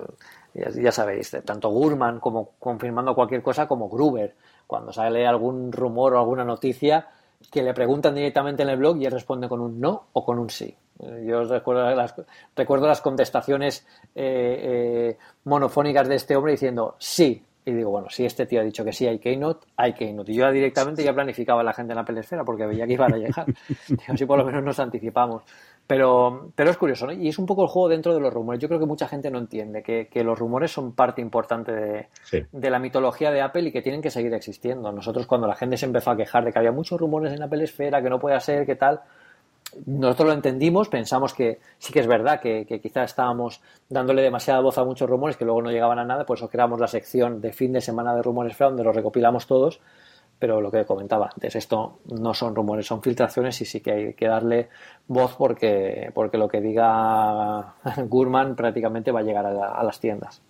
ya, 0.53 0.91
sabéis, 0.91 1.35
tanto 1.43 1.69
Gurman 1.69 2.19
como 2.19 2.51
confirmando 2.59 3.15
cualquier 3.15 3.41
cosa 3.41 3.67
como 3.67 3.89
Gruber, 3.89 4.35
cuando 4.67 4.93
sale 4.93 5.25
algún 5.25 5.71
rumor 5.71 6.13
o 6.13 6.19
alguna 6.19 6.45
noticia 6.45 7.07
que 7.51 7.63
le 7.63 7.73
preguntan 7.73 8.13
directamente 8.13 8.61
en 8.61 8.69
el 8.69 8.77
blog 8.77 8.97
y 8.97 9.05
él 9.05 9.11
responde 9.11 9.49
con 9.49 9.59
un 9.59 9.79
no 9.81 10.05
o 10.13 10.23
con 10.23 10.37
un 10.37 10.51
sí. 10.51 10.75
Yo 11.25 11.43
recuerdo 11.43 11.95
las, 11.95 12.15
recuerdo 12.55 12.87
las 12.87 13.01
contestaciones 13.01 13.85
eh, 14.15 15.15
eh, 15.15 15.17
monofónicas 15.45 16.07
de 16.07 16.15
este 16.15 16.35
hombre 16.35 16.53
diciendo 16.53 16.95
sí. 16.99 17.43
Y 17.63 17.73
digo, 17.73 17.91
bueno, 17.91 18.09
si 18.09 18.25
este 18.25 18.47
tío 18.47 18.59
ha 18.59 18.63
dicho 18.63 18.83
que 18.83 18.91
sí 18.91 19.05
hay 19.05 19.19
Keynote, 19.19 19.67
hay 19.77 19.93
Keynote. 19.93 20.31
Y 20.31 20.35
yo 20.35 20.51
directamente 20.51 21.03
ya 21.03 21.13
planificaba 21.13 21.63
la 21.63 21.73
gente 21.73 21.93
en 21.93 21.97
la 21.97 22.05
pelesfera 22.05 22.43
porque 22.43 22.65
veía 22.65 22.87
que 22.87 22.93
iban 22.93 23.13
a 23.13 23.17
llegar. 23.17 23.45
así 24.07 24.25
por 24.25 24.39
lo 24.39 24.45
menos 24.45 24.63
nos 24.63 24.79
anticipamos. 24.79 25.43
Pero, 25.85 26.51
pero 26.55 26.71
es 26.71 26.77
curioso, 26.77 27.05
¿no? 27.05 27.11
Y 27.11 27.27
es 27.27 27.37
un 27.37 27.45
poco 27.45 27.63
el 27.63 27.67
juego 27.67 27.89
dentro 27.89 28.13
de 28.13 28.19
los 28.19 28.33
rumores. 28.33 28.61
Yo 28.61 28.67
creo 28.67 28.79
que 28.79 28.85
mucha 28.85 29.07
gente 29.07 29.29
no 29.29 29.37
entiende 29.37 29.83
que, 29.83 30.23
los 30.23 30.39
rumores 30.39 30.71
son 30.71 30.93
parte 30.93 31.21
importante 31.21 31.71
de, 31.71 32.07
de, 32.51 32.69
la 32.69 32.79
mitología 32.79 33.29
de 33.29 33.41
Apple 33.41 33.63
y 33.63 33.71
que 33.71 33.81
tienen 33.81 34.01
que 34.01 34.09
seguir 34.09 34.33
existiendo. 34.33 34.91
Nosotros 34.91 35.27
cuando 35.27 35.47
la 35.47 35.55
gente 35.55 35.77
se 35.77 35.85
empezó 35.85 36.11
a 36.11 36.17
quejar 36.17 36.45
de 36.45 36.53
que 36.53 36.59
había 36.59 36.71
muchos 36.71 36.99
rumores 36.99 37.33
en 37.33 37.39
la 37.39 37.47
Esfera, 37.63 38.01
que 38.01 38.09
no 38.09 38.19
puede 38.19 38.39
ser, 38.39 38.65
que 38.65 38.75
tal, 38.75 39.01
nosotros 39.85 40.27
lo 40.27 40.33
entendimos, 40.33 40.89
pensamos 40.89 41.33
que 41.33 41.59
sí 41.77 41.93
que 41.93 41.99
es 41.99 42.07
verdad 42.07 42.39
que, 42.39 42.65
quizás 42.81 43.11
estábamos 43.11 43.61
dándole 43.89 44.21
demasiada 44.21 44.59
voz 44.61 44.77
a 44.77 44.83
muchos 44.83 45.09
rumores 45.09 45.37
que 45.37 45.45
luego 45.45 45.61
no 45.61 45.71
llegaban 45.71 45.99
a 45.99 46.05
nada, 46.05 46.25
por 46.25 46.37
eso 46.37 46.49
creamos 46.49 46.79
la 46.79 46.87
sección 46.87 47.41
de 47.41 47.53
fin 47.53 47.73
de 47.73 47.81
semana 47.81 48.15
de 48.15 48.21
rumores 48.21 48.57
donde 48.57 48.83
los 48.83 48.95
recopilamos 48.95 49.47
todos, 49.47 49.79
pero 50.39 50.59
lo 50.59 50.71
que 50.71 50.85
comentaba 50.85 51.29
antes, 51.33 51.55
esto 51.55 51.99
no 52.05 52.33
son 52.33 52.55
rumores, 52.55 52.85
son 52.85 53.01
filtraciones 53.01 53.61
y 53.61 53.65
sí 53.65 53.79
que 53.79 53.91
hay 53.91 54.13
que 54.13 54.27
darle 54.27 54.69
voz 55.07 55.35
porque, 55.37 56.11
porque 56.13 56.37
lo 56.37 56.47
que 56.47 56.61
diga 56.61 57.75
Gurman 58.07 58.55
prácticamente 58.55 59.11
va 59.11 59.19
a 59.19 59.23
llegar 59.23 59.45
a 59.45 59.83
las 59.83 59.99
tiendas. 59.99 60.41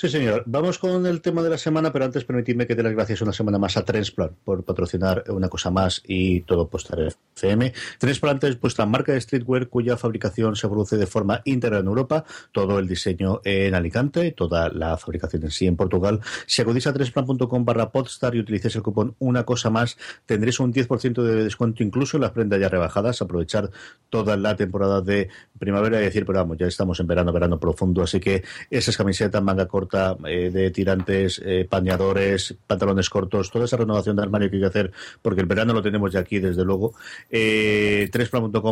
Sí, 0.00 0.08
señor. 0.08 0.44
Vamos 0.46 0.78
con 0.78 1.04
el 1.06 1.20
tema 1.20 1.42
de 1.42 1.50
la 1.50 1.58
semana, 1.58 1.92
pero 1.92 2.04
antes 2.04 2.22
permitidme 2.22 2.68
que 2.68 2.76
dé 2.76 2.84
las 2.84 2.92
gracias 2.92 3.20
una 3.20 3.32
semana 3.32 3.58
más 3.58 3.76
a 3.76 3.84
Transplant 3.84 4.32
por 4.44 4.62
patrocinar 4.62 5.24
una 5.26 5.48
cosa 5.48 5.72
más 5.72 6.02
y 6.06 6.42
todo 6.42 6.68
Postar 6.68 7.00
FM. 7.34 7.72
Transplant 7.98 8.44
es 8.44 8.60
vuestra 8.60 8.86
marca 8.86 9.10
de 9.10 9.20
streetwear 9.20 9.66
cuya 9.66 9.96
fabricación 9.96 10.54
se 10.54 10.68
produce 10.68 10.96
de 10.96 11.08
forma 11.08 11.42
íntegra 11.44 11.80
en 11.80 11.86
Europa, 11.86 12.24
todo 12.52 12.78
el 12.78 12.86
diseño 12.86 13.40
en 13.42 13.74
Alicante, 13.74 14.30
toda 14.30 14.68
la 14.68 14.96
fabricación 14.98 15.42
en 15.42 15.50
sí 15.50 15.66
en 15.66 15.74
Portugal. 15.74 16.20
Si 16.46 16.62
acudís 16.62 16.86
a 16.86 16.92
transplant.com 16.92 17.64
barra 17.64 17.90
podstar 17.90 18.36
y 18.36 18.38
utilizáis 18.38 18.76
el 18.76 18.82
cupón 18.82 19.16
una 19.18 19.42
cosa 19.42 19.68
más, 19.68 19.98
tendréis 20.26 20.60
un 20.60 20.72
10% 20.72 21.24
de 21.24 21.42
descuento 21.42 21.82
incluso 21.82 22.18
en 22.18 22.20
las 22.20 22.30
prendas 22.30 22.60
ya 22.60 22.68
rebajadas. 22.68 23.20
Aprovechar 23.20 23.72
toda 24.10 24.36
la 24.36 24.54
temporada 24.54 25.00
de 25.00 25.28
primavera 25.58 26.00
y 26.00 26.04
decir, 26.04 26.24
pero 26.24 26.38
vamos, 26.38 26.56
ya 26.56 26.68
estamos 26.68 27.00
en 27.00 27.08
verano, 27.08 27.32
verano 27.32 27.58
profundo, 27.58 28.04
así 28.04 28.20
que 28.20 28.44
esas 28.70 28.96
camisetas, 28.96 29.42
manga 29.42 29.66
corta, 29.66 29.87
eh, 30.26 30.50
de 30.50 30.70
tirantes, 30.70 31.40
eh, 31.44 31.66
pañadores, 31.68 32.54
pantalones 32.66 33.10
cortos, 33.10 33.50
toda 33.50 33.64
esa 33.64 33.76
renovación 33.76 34.16
de 34.16 34.22
armario 34.22 34.50
que 34.50 34.56
hay 34.56 34.62
que 34.62 34.68
hacer, 34.68 34.92
porque 35.22 35.40
el 35.40 35.46
verano 35.46 35.72
lo 35.72 35.82
tenemos 35.82 36.12
ya 36.12 36.20
aquí, 36.20 36.38
desde 36.38 36.64
luego. 36.64 36.94
Eh, 37.30 38.10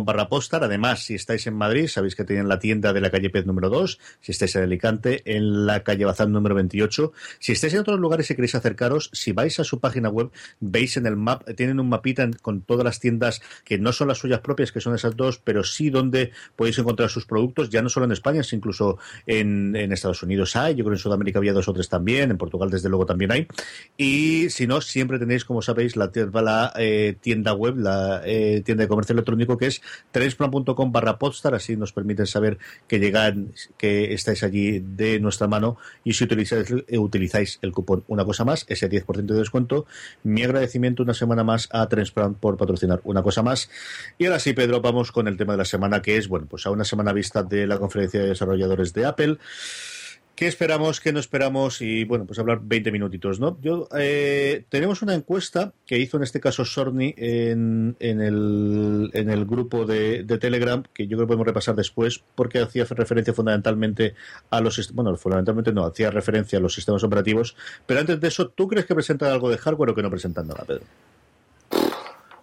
barra 0.02 0.28
postar. 0.28 0.64
Además, 0.64 1.04
si 1.04 1.14
estáis 1.14 1.46
en 1.46 1.54
Madrid, 1.54 1.88
sabéis 1.88 2.14
que 2.14 2.24
tienen 2.24 2.48
la 2.48 2.58
tienda 2.58 2.92
de 2.92 3.00
la 3.00 3.10
calle 3.10 3.30
Pez 3.30 3.46
número 3.46 3.68
2. 3.70 3.98
Si 4.20 4.32
estáis 4.32 4.56
en 4.56 4.62
Alicante, 4.62 5.22
en 5.24 5.66
la 5.66 5.82
calle 5.82 6.04
Bazán 6.04 6.32
número 6.32 6.54
28. 6.54 7.12
Si 7.38 7.52
estáis 7.52 7.74
en 7.74 7.80
otros 7.80 7.98
lugares 7.98 8.30
y 8.30 8.34
queréis 8.34 8.54
acercaros, 8.54 9.10
si 9.12 9.32
vais 9.32 9.58
a 9.60 9.64
su 9.64 9.80
página 9.80 10.08
web, 10.08 10.30
veis 10.60 10.96
en 10.96 11.06
el 11.06 11.16
map, 11.16 11.44
tienen 11.56 11.80
un 11.80 11.88
mapita 11.88 12.28
con 12.42 12.62
todas 12.62 12.84
las 12.84 13.00
tiendas 13.00 13.42
que 13.64 13.78
no 13.78 13.92
son 13.92 14.08
las 14.08 14.18
suyas 14.18 14.40
propias, 14.40 14.72
que 14.72 14.80
son 14.80 14.94
esas 14.94 15.16
dos, 15.16 15.38
pero 15.38 15.64
sí 15.64 15.90
donde 15.90 16.32
podéis 16.56 16.78
encontrar 16.78 17.10
sus 17.10 17.26
productos, 17.26 17.70
ya 17.70 17.82
no 17.82 17.88
solo 17.88 18.06
en 18.06 18.12
España, 18.12 18.42
sino 18.42 18.58
incluso 18.58 18.98
en, 19.26 19.76
Estados 19.76 20.22
Unidos 20.22 20.56
hay, 20.56 20.74
yo 20.74 20.84
creo 20.84 20.94
en 20.94 20.98
Sudamérica 21.06 21.38
había 21.38 21.52
dos 21.52 21.68
o 21.68 21.72
tres 21.72 21.88
también, 21.88 22.30
en 22.30 22.38
Portugal 22.38 22.70
desde 22.70 22.88
luego 22.88 23.06
también 23.06 23.32
hay. 23.32 23.46
Y 23.96 24.50
si 24.50 24.66
no, 24.66 24.80
siempre 24.80 25.18
tenéis, 25.18 25.44
como 25.44 25.62
sabéis, 25.62 25.96
la, 25.96 26.10
la 26.32 26.72
eh, 26.76 27.16
tienda 27.20 27.52
web, 27.52 27.76
la 27.76 28.22
eh, 28.24 28.62
tienda 28.64 28.82
de 28.82 28.88
comercio 28.88 29.12
electrónico 29.12 29.56
que 29.56 29.66
es 29.66 29.82
trensplan.com 30.10 30.92
barra 30.92 31.18
podstar, 31.18 31.54
así 31.54 31.76
nos 31.76 31.92
permiten 31.92 32.26
saber 32.26 32.58
que 32.88 32.98
llegan, 32.98 33.52
que 33.78 34.14
estáis 34.14 34.42
allí 34.42 34.80
de 34.80 35.20
nuestra 35.20 35.46
mano 35.46 35.76
y 36.04 36.14
si 36.14 36.24
utilizáis, 36.24 36.70
eh, 36.88 36.98
utilizáis 36.98 37.58
el 37.62 37.72
cupón 37.72 38.04
una 38.08 38.24
cosa 38.24 38.44
más, 38.44 38.64
ese 38.68 38.90
10% 38.90 39.26
de 39.26 39.38
descuento. 39.38 39.86
Mi 40.24 40.42
agradecimiento 40.42 41.02
una 41.02 41.14
semana 41.14 41.44
más 41.44 41.68
a 41.70 41.88
Transplan 41.88 42.34
por 42.34 42.56
patrocinar 42.56 43.00
una 43.04 43.22
cosa 43.22 43.42
más. 43.42 43.70
Y 44.18 44.26
ahora 44.26 44.40
sí, 44.40 44.52
Pedro, 44.52 44.80
vamos 44.80 45.12
con 45.12 45.28
el 45.28 45.36
tema 45.36 45.52
de 45.52 45.58
la 45.58 45.64
semana 45.64 46.02
que 46.02 46.16
es, 46.16 46.28
bueno, 46.28 46.46
pues 46.48 46.66
a 46.66 46.70
una 46.70 46.84
semana 46.84 47.12
vista 47.12 47.42
de 47.42 47.66
la 47.66 47.78
conferencia 47.78 48.20
de 48.20 48.28
desarrolladores 48.28 48.92
de 48.92 49.04
Apple. 49.04 49.38
¿Qué 50.36 50.46
esperamos? 50.46 51.00
¿Qué 51.00 51.14
no 51.14 51.18
esperamos? 51.18 51.80
Y 51.80 52.04
bueno, 52.04 52.26
pues 52.26 52.38
hablar 52.38 52.60
20 52.62 52.92
minutitos, 52.92 53.40
¿no? 53.40 53.58
Yo 53.62 53.88
eh, 53.98 54.66
tenemos 54.68 55.00
una 55.00 55.14
encuesta 55.14 55.72
que 55.86 55.98
hizo 55.98 56.18
en 56.18 56.24
este 56.24 56.40
caso 56.40 56.66
Sorny 56.66 57.14
en, 57.16 57.96
en, 58.00 58.20
el, 58.20 59.10
en 59.14 59.30
el 59.30 59.46
grupo 59.46 59.86
de, 59.86 60.24
Telegram, 60.38 60.82
que 60.92 61.06
yo 61.06 61.16
creo 61.16 61.20
que 61.20 61.28
podemos 61.28 61.46
repasar 61.46 61.74
después, 61.74 62.22
porque 62.34 62.58
hacía 62.58 62.84
referencia 62.84 63.32
fundamentalmente 63.32 64.14
a 64.50 64.60
los 64.60 64.92
bueno, 64.92 65.16
fundamentalmente 65.16 65.72
no, 65.72 65.86
hacía 65.86 66.10
referencia 66.10 66.58
a 66.58 66.62
los 66.62 66.74
sistemas 66.74 67.02
operativos. 67.02 67.56
Pero 67.86 68.00
antes 68.00 68.20
de 68.20 68.28
eso, 68.28 68.48
¿tú 68.48 68.68
crees 68.68 68.84
que 68.84 68.94
presentan 68.94 69.32
algo 69.32 69.48
de 69.48 69.56
hardware 69.56 69.90
o 69.90 69.94
que 69.94 70.02
no 70.02 70.10
presentan 70.10 70.48
nada, 70.48 70.64
Pedro? 70.66 70.84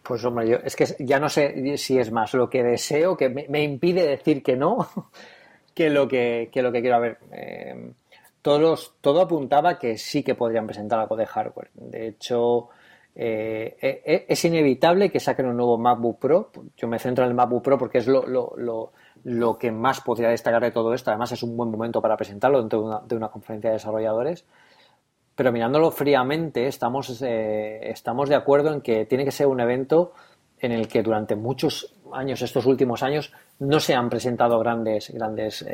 Pues 0.01 0.25
hombre, 0.25 0.49
yo 0.49 0.57
es 0.63 0.75
que 0.75 0.87
ya 0.99 1.19
no 1.19 1.29
sé 1.29 1.77
si 1.77 1.97
es 1.97 2.11
más 2.11 2.33
lo 2.33 2.49
que 2.49 2.63
deseo, 2.63 3.15
que 3.15 3.29
me, 3.29 3.63
impide 3.63 4.05
decir 4.05 4.41
que 4.41 4.55
no, 4.57 4.89
que 5.73 5.89
lo 5.89 6.07
que, 6.07 6.49
lo 6.53 6.71
que 6.71 6.81
quiero. 6.81 6.99
ver, 6.99 7.17
eh, 7.31 7.93
todos, 8.41 8.95
todo 9.01 9.21
apuntaba 9.21 9.79
que 9.79 9.97
sí 9.97 10.21
que 10.21 10.35
podrían 10.35 10.67
presentar 10.67 10.99
algo 10.99 11.15
de 11.15 11.25
hardware. 11.25 11.71
De 11.73 12.07
hecho, 12.07 12.69
eh, 13.15 13.77
eh, 13.79 14.01
eh, 14.05 14.25
es 14.27 14.43
inevitable 14.43 15.11
que 15.11 15.19
saquen 15.19 15.45
un 15.45 15.57
nuevo 15.57 15.77
MacBook 15.77 16.19
Pro. 16.19 16.51
Yo 16.75 16.87
me 16.87 16.99
centro 16.99 17.23
en 17.23 17.29
el 17.31 17.35
MacBook 17.35 17.63
Pro 17.63 17.77
porque 17.77 17.99
es 17.99 18.07
lo, 18.07 18.25
lo, 18.25 18.91
lo, 19.23 19.57
que 19.57 19.71
más 19.71 20.01
podría 20.01 20.29
destacar 20.29 20.61
de 20.61 20.71
todo 20.71 20.93
esto. 20.93 21.11
Además, 21.11 21.31
es 21.31 21.43
un 21.43 21.55
buen 21.55 21.69
momento 21.69 22.01
para 22.01 22.17
presentarlo 22.17 22.59
dentro 22.59 22.79
de 22.81 22.85
una, 22.85 22.99
de 22.99 23.15
una 23.15 23.29
conferencia 23.29 23.69
de 23.69 23.75
desarrolladores. 23.75 24.45
Pero 25.35 25.51
mirándolo 25.51 25.89
fríamente, 25.89 26.67
estamos, 26.67 27.21
estamos 27.21 28.29
de 28.29 28.35
acuerdo 28.35 28.71
en 28.71 28.81
que 28.81 29.05
tiene 29.05 29.25
que 29.25 29.31
ser 29.31 29.47
un 29.47 29.59
evento 29.61 30.13
en 30.63 30.71
el 30.71 30.87
que 30.87 31.03
durante 31.03 31.35
muchos 31.35 31.93
años, 32.11 32.41
estos 32.41 32.65
últimos 32.65 33.03
años, 33.03 33.31
no 33.59 33.79
se 33.79 33.93
han 33.93 34.09
presentado 34.09 34.57
grandes, 34.59 35.11
grandes, 35.11 35.65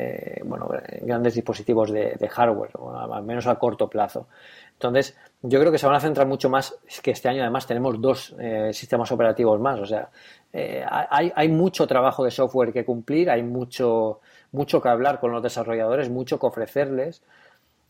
bueno, 0.44 0.70
grandes 1.02 1.36
dispositivos 1.36 1.92
de, 1.92 2.30
hardware, 2.30 2.72
al 3.12 3.24
menos 3.24 3.46
a 3.48 3.56
corto 3.56 3.88
plazo. 3.88 4.28
Entonces, 4.74 5.18
yo 5.42 5.60
creo 5.60 5.72
que 5.72 5.78
se 5.78 5.86
van 5.86 5.96
a 5.96 6.00
centrar 6.00 6.26
mucho 6.28 6.50
más, 6.50 6.76
que 7.04 7.12
este 7.12 7.30
año 7.30 7.42
además 7.42 7.68
tenemos 7.68 8.02
dos 8.02 8.36
eh, 8.40 8.72
sistemas 8.74 9.12
operativos 9.12 9.60
más, 9.60 9.80
o 9.80 9.86
sea, 9.86 10.10
eh, 10.54 10.84
hay, 10.90 11.32
hay, 11.36 11.50
mucho 11.50 11.86
trabajo 11.86 12.24
de 12.24 12.32
software 12.32 12.74
que 12.74 12.86
cumplir, 12.86 13.30
hay 13.30 13.44
mucho, 13.44 14.22
mucho 14.52 14.82
que 14.82 14.90
hablar 14.90 15.20
con 15.20 15.32
los 15.32 15.44
desarrolladores, 15.44 16.10
mucho 16.10 16.40
que 16.40 16.48
ofrecerles 16.48 17.22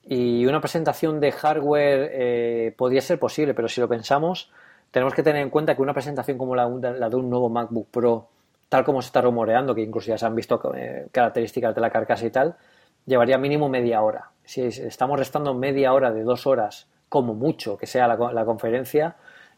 y 0.03 0.45
una 0.47 0.59
presentación 0.59 1.19
de 1.19 1.31
hardware 1.31 2.09
eh, 2.11 2.73
podría 2.75 3.01
ser 3.01 3.19
posible, 3.19 3.53
pero 3.53 3.67
si 3.67 3.79
lo 3.79 3.87
pensamos, 3.87 4.51
tenemos 4.91 5.13
que 5.13 5.23
tener 5.23 5.41
en 5.41 5.49
cuenta 5.49 5.75
que 5.75 5.81
una 5.81 5.93
presentación 5.93 6.37
como 6.37 6.55
la, 6.55 6.67
de 6.67 7.15
un 7.15 7.29
nuevo 7.29 7.49
MacBook 7.49 7.87
Pro, 7.89 8.27
tal 8.69 8.83
como 8.83 9.01
se 9.01 9.07
está 9.07 9.21
rumoreando, 9.21 9.75
que 9.75 9.81
incluso 9.81 10.07
ya 10.07 10.17
se 10.17 10.25
han 10.25 10.35
visto 10.35 10.59
características 11.11 11.75
de 11.75 11.81
la 11.81 11.89
carcasa 11.89 12.25
y 12.25 12.31
tal, 12.31 12.55
llevaría 13.05 13.37
mínimo 13.37 13.69
media 13.69 14.01
hora. 14.01 14.31
Si 14.43 14.61
estamos 14.61 15.19
restando 15.19 15.53
media 15.53 15.93
hora 15.93 16.11
de 16.11 16.23
dos 16.23 16.47
horas, 16.47 16.87
como 17.07 17.33
mucho 17.33 17.77
que 17.77 17.87
sea 17.87 18.07
la, 18.07 18.45
conferencia, 18.45 19.15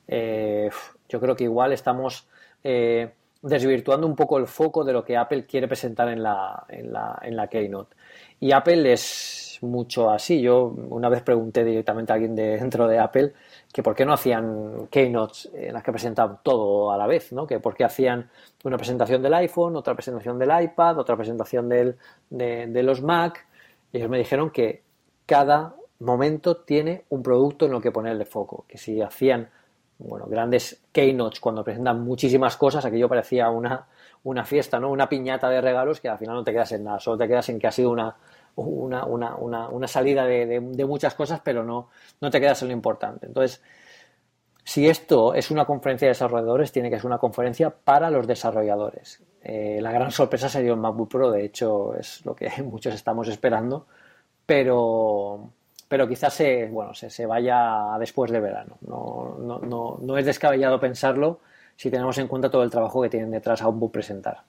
eh, 0.07 0.69
yo 1.09 1.19
creo 1.19 1.35
que 1.35 1.43
igual 1.45 1.73
estamos 1.73 2.27
eh, 2.63 3.11
desvirtuando 3.41 4.07
un 4.07 4.15
poco 4.15 4.37
el 4.37 4.47
foco 4.47 4.83
de 4.83 4.93
lo 4.93 5.03
que 5.03 5.17
Apple 5.17 5.45
quiere 5.45 5.67
presentar 5.67 6.09
en 6.09 6.23
la, 6.23 6.65
en 6.69 6.91
la, 6.91 7.19
en 7.21 7.35
la 7.35 7.47
Keynote. 7.47 7.95
Y 8.39 8.51
Apple 8.51 8.91
es 8.91 9.59
mucho 9.61 10.09
así. 10.09 10.41
Yo 10.41 10.65
una 10.89 11.09
vez 11.09 11.21
pregunté 11.21 11.63
directamente 11.63 12.11
a 12.11 12.15
alguien 12.15 12.35
de, 12.35 12.57
dentro 12.59 12.87
de 12.87 12.99
Apple 12.99 13.33
que 13.71 13.81
por 13.81 13.95
qué 13.95 14.05
no 14.05 14.13
hacían 14.13 14.87
keynotes 14.89 15.49
en 15.53 15.73
las 15.73 15.83
que 15.83 15.91
presentaban 15.91 16.39
todo 16.43 16.91
a 16.91 16.97
la 16.97 17.07
vez, 17.07 17.31
¿no? 17.31 17.47
Que 17.47 17.59
por 17.59 17.73
qué 17.73 17.83
hacían 17.83 18.29
una 18.63 18.77
presentación 18.77 19.21
del 19.21 19.33
iPhone, 19.33 19.75
otra 19.75 19.93
presentación 19.93 20.37
del 20.37 20.51
iPad, 20.63 20.99
otra 20.99 21.15
presentación 21.15 21.69
del, 21.69 21.97
de, 22.29 22.83
los 22.83 23.01
Mac. 23.01 23.47
Y 23.93 23.97
ellos 23.97 24.09
me 24.09 24.17
dijeron 24.17 24.49
que 24.49 24.83
cada 25.25 25.75
momento 25.99 26.57
tiene 26.57 27.05
un 27.09 27.23
producto 27.23 27.65
en 27.65 27.71
lo 27.71 27.81
que 27.81 27.91
ponerle 27.91 28.25
foco. 28.25 28.65
Que 28.67 28.77
si 28.77 29.01
hacían, 29.01 29.49
bueno, 29.99 30.25
grandes 30.27 30.81
keynotes 30.91 31.39
cuando 31.39 31.63
presentan 31.63 32.03
muchísimas 32.03 32.57
cosas, 32.57 32.83
aquello 32.83 33.07
parecía 33.07 33.49
una, 33.49 33.85
una 34.23 34.43
fiesta, 34.43 34.79
¿no? 34.79 34.89
Una 34.89 35.07
piñata 35.07 35.49
de 35.49 35.61
regalos 35.61 36.01
que 36.01 36.09
al 36.09 36.17
final 36.17 36.35
no 36.35 36.43
te 36.43 36.51
quedas 36.51 36.73
en 36.73 36.83
nada, 36.83 36.99
solo 36.99 37.17
te 37.17 37.27
quedas 37.27 37.47
en 37.49 37.59
que 37.59 37.67
ha 37.67 37.71
sido 37.71 37.91
una, 37.91 38.15
una, 38.55 39.05
una, 39.05 39.35
una, 39.35 39.69
una 39.69 39.87
salida 39.87 40.25
de, 40.25 40.45
de, 40.45 40.85
muchas 40.85 41.15
cosas, 41.15 41.41
pero 41.43 41.63
no, 41.63 41.89
no 42.19 42.29
te 42.29 42.39
quedas 42.39 42.61
en 42.61 42.69
lo 42.69 42.73
importante. 42.73 43.25
Entonces, 43.25 43.61
si 44.63 44.87
esto 44.87 45.33
es 45.33 45.51
una 45.51 45.65
conferencia 45.65 46.07
de 46.07 46.11
desarrolladores, 46.11 46.71
tiene 46.71 46.89
que 46.89 46.97
ser 46.97 47.07
una 47.07 47.17
conferencia 47.17 47.69
para 47.69 48.09
los 48.09 48.27
desarrolladores. 48.27 49.21
Eh, 49.43 49.79
la 49.81 49.91
gran 49.91 50.11
sorpresa 50.11 50.49
sería 50.49 50.73
un 50.73 50.81
MacBook 50.81 51.09
Pro, 51.09 51.31
de 51.31 51.45
hecho 51.45 51.95
es 51.95 52.25
lo 52.25 52.35
que 52.35 52.49
muchos 52.63 52.93
estamos 52.93 53.27
esperando, 53.27 53.87
pero, 54.45 55.49
pero 55.87 56.07
quizás 56.07 56.33
se, 56.33 56.67
bueno, 56.67 56.93
se, 56.93 57.09
se 57.09 57.25
vaya 57.25 57.97
después 57.99 58.31
de 58.31 58.39
verano. 58.39 58.77
No, 58.81 59.37
no, 59.39 59.59
no, 59.59 59.99
no 60.01 60.17
es 60.17 60.25
descabellado 60.25 60.79
pensarlo 60.79 61.39
si 61.75 61.89
tenemos 61.89 62.17
en 62.19 62.27
cuenta 62.27 62.49
todo 62.49 62.63
el 62.63 62.69
trabajo 62.69 63.01
que 63.01 63.09
tienen 63.09 63.31
detrás 63.31 63.61
a 63.61 63.67
un 63.67 63.79
book 63.79 63.91
presentar. 63.91 64.43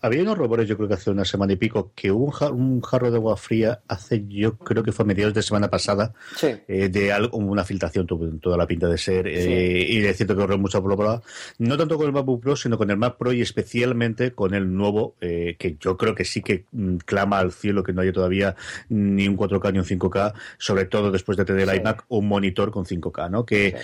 Había 0.00 0.22
unos 0.22 0.36
rumores, 0.36 0.68
yo 0.68 0.76
creo 0.76 0.88
que 0.88 0.94
hace 0.94 1.10
una 1.10 1.24
semana 1.24 1.52
y 1.52 1.56
pico, 1.56 1.92
que 1.94 2.10
hubo 2.10 2.32
un, 2.50 2.80
jarro 2.80 3.10
de 3.10 3.16
agua 3.16 3.36
fría 3.36 3.80
hace, 3.88 4.24
yo 4.28 4.56
creo 4.58 4.82
que 4.82 4.92
fue 4.92 5.04
a 5.04 5.06
mediados 5.06 5.34
de 5.34 5.42
semana 5.42 5.68
pasada, 5.68 6.12
eh, 6.42 6.88
de 6.88 7.12
algo, 7.12 7.38
una 7.38 7.64
filtración, 7.64 8.06
tuvo 8.06 8.26
toda 8.38 8.56
la 8.56 8.66
pinta 8.66 8.88
de 8.88 8.98
ser, 8.98 9.26
eh, 9.26 9.86
y 9.88 10.00
de 10.00 10.14
cierto 10.14 10.34
que 10.34 10.40
corrió 10.42 10.58
mucho 10.58 10.82
por 10.82 11.22
No 11.58 11.76
tanto 11.76 11.96
con 11.96 12.06
el 12.06 12.12
MacBook 12.12 12.42
Pro, 12.42 12.56
sino 12.56 12.78
con 12.78 12.90
el 12.90 12.96
Mac 12.96 13.16
Pro 13.16 13.32
y 13.32 13.42
especialmente 13.42 14.32
con 14.32 14.54
el 14.54 14.74
nuevo, 14.74 15.16
eh, 15.20 15.56
que 15.58 15.76
yo 15.80 15.96
creo 15.96 16.14
que 16.14 16.24
sí 16.24 16.42
que 16.42 16.64
mm, 16.72 16.96
clama 16.98 17.38
al 17.38 17.52
cielo 17.52 17.82
que 17.82 17.92
no 17.92 18.02
haya 18.02 18.12
todavía 18.12 18.56
ni 18.88 19.28
un 19.28 19.36
4K 19.36 19.72
ni 19.72 19.78
un 19.78 19.84
5K, 19.84 20.34
sobre 20.58 20.84
todo 20.86 21.10
después 21.10 21.38
de 21.38 21.44
tener 21.44 21.68
el 21.68 21.76
iMac, 21.76 22.04
un 22.08 22.28
monitor 22.28 22.70
con 22.70 22.84
5K, 22.84 23.30
¿no? 23.30 23.44
Que 23.44 23.76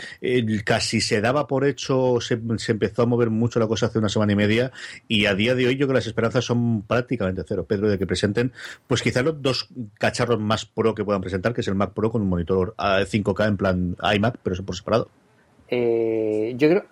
casi 0.64 1.00
se 1.00 1.20
daba 1.20 1.46
por 1.46 1.64
hecho, 1.64 2.20
se, 2.20 2.40
se 2.58 2.72
empezó 2.72 3.02
a 3.02 3.06
mover 3.06 3.30
mucho 3.30 3.58
la 3.58 3.66
cosa 3.66 3.86
hace 3.86 3.98
una 3.98 4.08
semana 4.08 4.32
y 4.32 4.36
media, 4.36 4.72
y 5.08 5.26
a 5.26 5.34
día 5.34 5.54
de 5.54 5.66
hoy 5.66 5.76
yo 5.76 5.86
las 5.92 6.06
esperanzas 6.06 6.44
son 6.44 6.82
prácticamente 6.82 7.42
cero, 7.46 7.64
Pedro, 7.66 7.88
de 7.88 7.98
que 7.98 8.06
presenten, 8.06 8.52
pues 8.86 9.02
quizás 9.02 9.24
los 9.24 9.40
dos 9.40 9.68
cacharros 9.98 10.40
más 10.40 10.66
pro 10.66 10.94
que 10.94 11.04
puedan 11.04 11.20
presentar, 11.20 11.54
que 11.54 11.60
es 11.60 11.68
el 11.68 11.74
Mac 11.74 11.92
Pro 11.92 12.10
con 12.10 12.22
un 12.22 12.28
monitor 12.28 12.74
a 12.76 13.00
5K 13.00 13.48
en 13.48 13.56
plan 13.56 13.96
iMac, 14.14 14.38
pero 14.42 14.54
eso 14.54 14.64
por 14.64 14.76
separado. 14.76 15.08
Eh, 15.68 16.54
yo 16.56 16.68
creo 16.68 16.84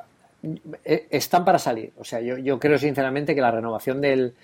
eh, 0.84 1.08
están 1.10 1.44
para 1.44 1.58
salir. 1.58 1.92
O 1.98 2.04
sea, 2.04 2.20
yo, 2.20 2.58
creo 2.58 2.78
sinceramente 2.78 3.34
que 3.34 3.40
la 3.40 3.50
renovación 3.50 4.00
del, 4.00 4.34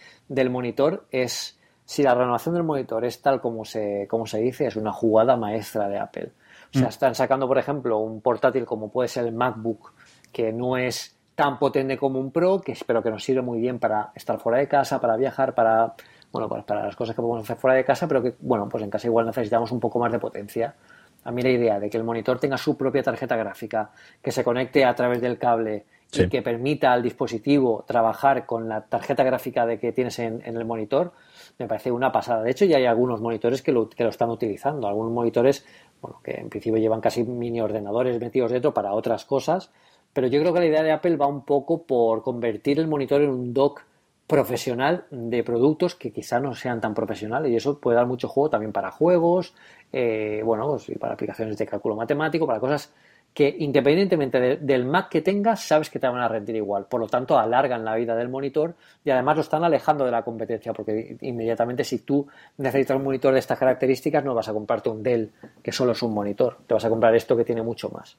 monitor 0.50 1.06
es, 1.10 1.58
si 1.84 2.02
la 2.02 2.14
renovación 2.14 2.54
del 2.54 2.64
monitor 2.64 3.04
es 3.04 3.20
tal 3.22 3.40
como 3.40 3.64
se, 3.64 4.06
como 4.08 4.26
se 4.26 4.40
dice, 4.40 4.66
es 4.66 4.76
una 4.76 4.92
jugada 4.92 5.36
maestra 5.36 5.88
de 5.88 5.98
Apple. 5.98 6.32
O 6.70 6.78
sea, 6.78 6.86
mm. 6.86 6.90
están 6.90 7.14
sacando, 7.14 7.46
por 7.46 7.58
ejemplo, 7.58 7.98
un 7.98 8.20
portátil 8.20 8.64
como 8.64 8.90
puede 8.90 9.08
ser 9.08 9.26
el 9.26 9.32
MacBook, 9.32 9.92
que 10.32 10.52
no 10.52 10.76
es 10.76 11.16
tan 11.34 11.58
potente 11.58 11.96
como 11.96 12.20
un 12.20 12.30
Pro, 12.30 12.60
que 12.60 12.72
espero 12.72 13.02
que 13.02 13.10
nos 13.10 13.24
sirve 13.24 13.42
muy 13.42 13.60
bien 13.60 13.78
para 13.78 14.12
estar 14.14 14.38
fuera 14.38 14.58
de 14.58 14.68
casa, 14.68 15.00
para 15.00 15.16
viajar, 15.16 15.54
para 15.54 15.94
bueno, 16.34 16.48
pues 16.48 16.64
para 16.64 16.84
las 16.84 16.96
cosas 16.96 17.14
que 17.14 17.22
podemos 17.22 17.44
hacer 17.44 17.56
fuera 17.56 17.76
de 17.76 17.84
casa, 17.84 18.08
pero 18.08 18.20
que, 18.20 18.34
bueno, 18.40 18.68
pues 18.68 18.82
en 18.82 18.90
casa 18.90 19.06
igual 19.06 19.24
necesitamos 19.24 19.70
un 19.70 19.78
poco 19.78 20.00
más 20.00 20.10
de 20.10 20.18
potencia. 20.18 20.74
A 21.22 21.30
mí 21.30 21.42
la 21.42 21.50
idea 21.50 21.78
de 21.78 21.88
que 21.88 21.96
el 21.96 22.02
monitor 22.02 22.40
tenga 22.40 22.58
su 22.58 22.76
propia 22.76 23.04
tarjeta 23.04 23.36
gráfica, 23.36 23.92
que 24.20 24.32
se 24.32 24.42
conecte 24.42 24.84
a 24.84 24.94
través 24.96 25.20
del 25.20 25.38
cable 25.38 25.84
y 26.12 26.28
que 26.28 26.42
permita 26.42 26.92
al 26.92 27.04
dispositivo 27.04 27.84
trabajar 27.86 28.46
con 28.46 28.68
la 28.68 28.80
tarjeta 28.80 29.22
gráfica 29.22 29.64
de 29.64 29.78
que 29.78 29.92
tienes 29.92 30.18
en, 30.18 30.42
el 30.44 30.64
monitor, 30.64 31.12
me 31.56 31.68
parece 31.68 31.92
una 31.92 32.10
pasada. 32.10 32.42
De 32.42 32.50
hecho, 32.50 32.64
ya 32.64 32.78
hay 32.78 32.86
algunos 32.86 33.20
monitores 33.20 33.62
que 33.62 33.70
lo, 33.70 33.88
que 33.88 34.02
lo 34.02 34.10
están 34.10 34.30
utilizando. 34.30 34.88
Algunos 34.88 35.12
monitores, 35.12 35.64
bueno, 36.02 36.20
que 36.22 36.32
en 36.32 36.48
principio 36.48 36.80
llevan 36.80 37.00
casi 37.00 37.22
mini 37.22 37.60
ordenadores 37.60 38.18
metidos 38.18 38.50
dentro 38.50 38.74
para 38.74 38.92
otras 38.92 39.24
cosas, 39.24 39.70
pero 40.14 40.28
yo 40.28 40.40
creo 40.40 40.54
que 40.54 40.60
la 40.60 40.66
idea 40.66 40.82
de 40.82 40.92
Apple 40.92 41.16
va 41.16 41.26
un 41.26 41.44
poco 41.44 41.82
por 41.82 42.22
convertir 42.22 42.78
el 42.78 42.88
monitor 42.88 43.20
en 43.20 43.30
un 43.30 43.52
dock 43.52 43.82
profesional 44.26 45.04
de 45.10 45.44
productos 45.44 45.94
que 45.94 46.10
quizá 46.10 46.40
no 46.40 46.54
sean 46.54 46.80
tan 46.80 46.94
profesionales 46.94 47.52
y 47.52 47.56
eso 47.56 47.78
puede 47.78 47.96
dar 47.96 48.06
mucho 48.06 48.28
juego 48.28 48.48
también 48.48 48.72
para 48.72 48.90
juegos, 48.90 49.54
eh, 49.92 50.40
bueno, 50.44 50.68
pues, 50.70 50.88
y 50.88 50.94
para 50.94 51.12
aplicaciones 51.12 51.58
de 51.58 51.66
cálculo 51.66 51.94
matemático, 51.94 52.46
para 52.46 52.58
cosas 52.58 52.90
que 53.34 53.54
independientemente 53.58 54.58
del 54.58 54.84
Mac 54.84 55.08
que 55.08 55.20
tengas, 55.20 55.66
sabes 55.66 55.90
que 55.90 55.98
te 55.98 56.06
van 56.06 56.20
a 56.20 56.28
rendir 56.28 56.54
igual. 56.54 56.86
Por 56.86 57.00
lo 57.00 57.08
tanto, 57.08 57.36
alargan 57.36 57.84
la 57.84 57.96
vida 57.96 58.14
del 58.14 58.28
monitor 58.28 58.76
y 59.04 59.10
además 59.10 59.34
lo 59.34 59.42
están 59.42 59.64
alejando 59.64 60.04
de 60.04 60.12
la 60.12 60.22
competencia, 60.22 60.72
porque 60.72 61.16
inmediatamente 61.20 61.82
si 61.82 61.98
tú 61.98 62.28
necesitas 62.58 62.96
un 62.96 63.02
monitor 63.02 63.34
de 63.34 63.40
estas 63.40 63.58
características, 63.58 64.24
no 64.24 64.34
vas 64.34 64.48
a 64.48 64.52
comprarte 64.52 64.88
un 64.88 65.02
Dell, 65.02 65.32
que 65.60 65.72
solo 65.72 65.92
es 65.92 66.02
un 66.02 66.14
monitor, 66.14 66.58
te 66.64 66.74
vas 66.74 66.84
a 66.84 66.88
comprar 66.88 67.12
esto 67.16 67.36
que 67.36 67.44
tiene 67.44 67.62
mucho 67.62 67.90
más. 67.90 68.16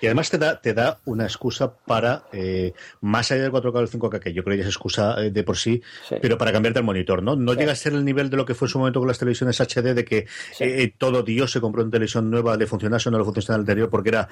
Y 0.00 0.06
además 0.06 0.30
te 0.30 0.38
da, 0.38 0.60
te 0.60 0.72
da 0.72 0.98
una 1.04 1.24
excusa 1.24 1.74
para, 1.74 2.24
eh, 2.32 2.72
más 3.02 3.30
allá 3.30 3.42
del 3.42 3.52
4K 3.52 3.74
o 3.74 3.80
el 3.80 3.88
5K, 3.88 4.20
que 4.20 4.32
yo 4.32 4.42
creo 4.42 4.56
que 4.56 4.62
es 4.62 4.66
excusa 4.66 5.22
eh, 5.22 5.30
de 5.30 5.42
por 5.42 5.58
sí, 5.58 5.82
pero 6.22 6.38
para 6.38 6.52
cambiarte 6.52 6.78
el 6.78 6.86
monitor, 6.86 7.22
¿no? 7.22 7.36
No 7.36 7.52
llega 7.52 7.72
a 7.72 7.76
ser 7.76 7.92
el 7.92 8.04
nivel 8.04 8.30
de 8.30 8.38
lo 8.38 8.46
que 8.46 8.54
fue 8.54 8.66
en 8.66 8.70
su 8.70 8.78
momento 8.78 9.00
con 9.00 9.08
las 9.08 9.18
televisiones 9.18 9.60
HD, 9.60 9.94
de 9.94 10.04
que 10.04 10.26
eh, 10.58 10.92
todo 10.96 11.22
Dios 11.22 11.52
se 11.52 11.60
compró 11.60 11.82
una 11.82 11.90
televisión 11.90 12.30
nueva, 12.30 12.56
le 12.56 12.66
funcionase 12.66 13.10
o 13.10 13.12
no 13.12 13.18
le 13.18 13.24
funcionase 13.24 13.52
el 13.52 13.60
anterior, 13.60 13.90
porque 13.90 14.08
era 14.08 14.28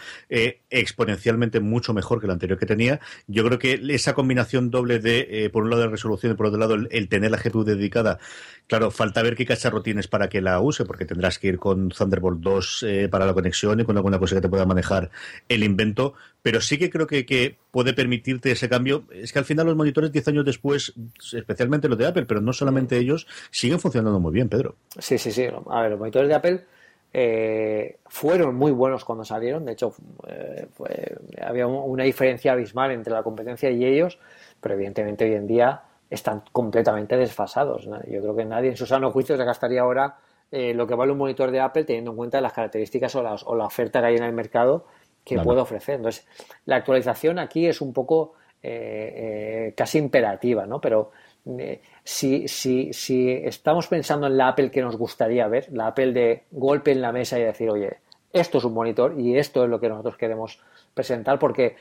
exponencialmente 0.71 1.61
mucho 1.61 1.93
mejor 1.93 2.21
que 2.21 2.27
la 2.27 2.33
anterior 2.33 2.59
que 2.59 2.67
tenía. 2.67 3.01
Yo 3.27 3.45
creo 3.45 3.59
que 3.59 3.81
esa 3.91 4.15
combinación 4.15 4.71
doble 4.71 4.99
de, 4.99 5.51
por 5.53 5.65
un 5.65 5.71
lado, 5.71 5.85
la 5.85 5.91
resolución 5.91 6.33
y 6.33 6.35
por 6.35 6.47
otro 6.47 6.59
lado, 6.59 6.75
el, 6.75 7.09
tener 7.09 7.31
la 7.31 7.39
GPU 7.39 7.65
dedicada, 7.65 8.19
claro, 8.67 8.91
falta 8.91 9.23
ver 9.23 9.37
qué 9.37 9.45
cacharro 9.45 9.83
tienes 9.83 10.09
para 10.09 10.29
que 10.29 10.41
la 10.41 10.61
use, 10.61 10.85
porque 10.85 11.05
tendrás 11.05 11.39
que 11.39 11.49
ir 11.49 11.59
con 11.59 11.91
Thunderbolt 11.91 12.41
2 12.41 12.87
para 13.11 13.27
la 13.27 13.35
conexión 13.35 13.81
y 13.81 13.85
con 13.85 13.97
alguna 13.97 14.19
cosa 14.19 14.37
que 14.37 14.41
te 14.41 14.49
pueda 14.49 14.65
manejar 14.65 15.11
el 15.49 15.58
invento, 15.65 16.15
pero 16.43 16.61
sí 16.61 16.79
que 16.79 16.91
creo 16.91 17.07
que, 17.07 17.57
puede 17.71 17.93
permitirte 17.93 18.51
ese 18.51 18.69
cambio. 18.69 19.05
Es 19.13 19.33
que 19.33 19.39
al 19.39 19.45
final 19.45 19.67
los 19.67 19.77
monitores 19.77 20.13
10 20.13 20.29
años 20.29 20.45
después, 20.45 20.95
especialmente 21.33 21.89
los 21.89 21.99
de 21.99 22.07
Apple, 22.07 22.27
pero 22.27 22.41
no 22.41 22.53
solamente 22.53 22.97
ellos, 22.97 23.27
siguen 23.51 23.79
funcionando 23.79 24.21
muy 24.21 24.33
bien, 24.33 24.49
Pedro. 24.49 24.77
Sí, 24.99 25.19
sí, 25.19 25.31
sí. 25.31 25.47
A 25.71 25.83
ver, 25.83 25.91
los 25.91 25.99
monitores 25.99 26.29
de 26.29 26.35
Apple 26.35 26.65
eh, 27.13 27.99
fueron 28.07 28.55
muy 28.55 28.73
buenos 28.73 29.05
cuando 29.05 29.25
salieron. 29.25 29.65
De 29.65 29.73
hecho, 29.73 29.95
eh, 30.27 30.67
había 31.41 31.67
una 31.67 32.05
diferencia 32.05 32.53
abismal 32.53 32.91
entre 32.93 33.13
la 33.13 33.23
competencia 33.23 33.71
y 33.71 33.85
ellos, 33.85 34.19
pero 34.61 34.75
evidentemente 34.75 35.25
hoy 35.25 35.35
en 35.35 35.47
día 35.47 35.83
están 36.11 36.43
completamente 36.53 37.17
desfasados. 37.17 37.85
Yo 37.85 38.21
creo 38.23 38.37
que 38.37 38.45
nadie 38.45 38.71
en 38.71 38.77
su 38.77 38.87
sano 38.87 39.11
juicio 39.11 39.37
se 39.37 39.45
gastaría 39.45 39.83
ahora 39.83 40.17
eh, 40.51 40.73
lo 40.73 40.87
que 40.87 40.95
vale 40.95 41.13
un 41.13 41.19
monitor 41.19 41.51
de 41.51 41.61
Apple 41.61 41.85
teniendo 41.85 42.13
en 42.13 42.17
cuenta 42.17 42.41
las 42.41 42.55
características 42.55 43.15
o, 43.17 43.23
la 43.23 43.65
oferta 43.65 44.01
que 44.01 44.07
hay 44.07 44.17
en 44.17 44.25
el 44.25 44.33
mercado 44.33 44.87
que 45.29 45.39
puede 45.39 45.61
ofrecer. 45.61 45.97
Entonces, 45.97 46.27
la 46.65 46.77
actualización 46.77 47.39
aquí 47.39 47.67
es 47.67 47.81
un 47.81 47.93
poco 47.93 48.35
casi 48.61 49.99
imperativa, 49.99 50.67
¿no? 50.67 50.81
Pero 50.81 51.13
si, 52.05 52.49
si, 52.49 52.93
si 52.93 53.31
estamos 53.31 53.87
pensando 53.87 54.27
en 54.27 54.37
la 54.37 54.49
Apple 54.49 54.71
que 54.71 54.83
nos 54.83 54.97
gustaría 54.97 55.47
ver, 55.49 55.69
la 55.73 55.89
Apple 55.89 56.13
de 56.13 56.45
golpe 56.51 56.91
en 56.91 57.01
la 57.01 57.13
mesa 57.13 57.39
y 57.39 57.45
decir, 57.45 57.71
oye, 57.71 57.99
esto 58.33 58.59
es 58.59 58.65
un 58.65 58.75
monitor 58.75 59.19
y 59.19 59.37
esto 59.39 59.65
es 59.65 59.71
lo 59.71 59.81
que 59.81 59.89
nosotros 59.89 60.17
queremos 60.17 60.61
presentar 60.95 61.39
porque 61.39 61.77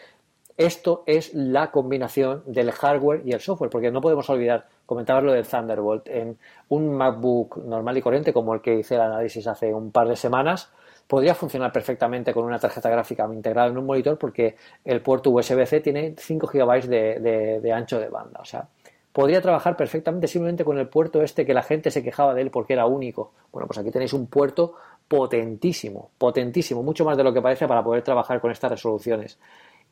esto 0.58 1.04
es 1.06 1.34
la 1.36 1.70
combinación 1.70 2.43
del 2.48 2.72
hardware 2.72 3.22
y 3.24 3.32
el 3.32 3.39
software, 3.39 3.70
porque 3.70 3.91
no 3.91 4.02
podemos 4.02 4.28
olvidar, 4.30 4.68
comentar 4.88 5.22
lo 5.22 5.32
del 5.32 5.48
Thunderbolt, 5.48 6.08
en 6.08 6.38
un 6.70 6.95
MacBook 6.95 7.58
normal 7.58 7.98
y 7.98 8.02
corriente 8.02 8.34
como 8.34 8.56
el 8.56 8.62
que 8.62 8.74
hice 8.74 8.95
el 8.95 9.02
análisis 9.02 9.45
hace 9.45 9.72
un 9.72 9.91
par 9.91 10.08
de 10.08 10.16
semanas, 10.16 10.72
podría 11.08 11.34
funcionar 11.34 11.72
perfectamente 11.72 12.34
con 12.34 12.43
una 12.43 12.60
tarjeta 12.60 12.89
gráfica 12.89 13.28
integrada 13.32 13.70
en 13.70 13.78
un 13.78 13.86
monitor 13.86 14.18
porque 14.18 14.55
el 14.84 15.01
puerto 15.01 15.32
USB-C 15.32 15.80
tiene 15.80 16.14
5 16.18 16.47
GB 16.47 16.88
de, 16.88 17.72
ancho 17.74 17.99
de 17.99 18.10
banda. 18.10 18.41
O 18.41 18.45
sea, 18.45 18.68
podría 19.14 19.41
trabajar 19.41 19.78
perfectamente 19.78 20.28
simplemente 20.28 20.66
con 20.66 20.78
el 20.78 20.89
puerto 20.89 21.24
este 21.24 21.45
que 21.45 21.53
la 21.53 21.64
gente 21.64 21.91
se 21.91 22.03
quejaba 22.03 22.34
de 22.34 22.41
él 22.41 22.51
porque 22.51 22.74
era 22.74 22.86
único. 22.86 23.32
Bueno, 23.51 23.68
pues 23.68 23.80
aquí 23.80 23.89
tenéis 23.89 24.14
un 24.14 24.28
puerto 24.28 24.76
potentísimo, 25.08 26.12
potentísimo, 26.18 26.84
mucho 26.84 27.05
más 27.05 27.16
de 27.16 27.24
lo 27.24 27.34
que 27.34 27.41
parece 27.41 27.68
para 27.68 27.84
poder 27.84 28.03
trabajar 28.03 28.41
con 28.41 28.51
estas 28.51 28.72
resoluciones. 28.72 29.39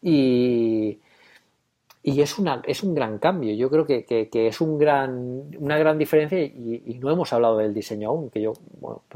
Y, 0.01 0.99
y 2.03 2.21
es, 2.21 2.37
una, 2.37 2.61
es 2.65 2.83
un 2.83 2.93
gran 2.93 3.19
cambio. 3.19 3.55
Yo 3.55 3.69
creo 3.69 3.85
que, 3.85 4.05
es 4.33 4.59
un 4.59 4.77
gran, 4.77 5.45
una 5.57 5.77
gran 5.77 5.97
diferencia 5.97 6.37
y, 6.39 6.99
no 7.01 7.09
hemos 7.09 7.31
hablado 7.31 7.57
del 7.57 7.73
diseño 7.73 8.09
aún, 8.09 8.29
que 8.29 8.41
yo 8.41 8.51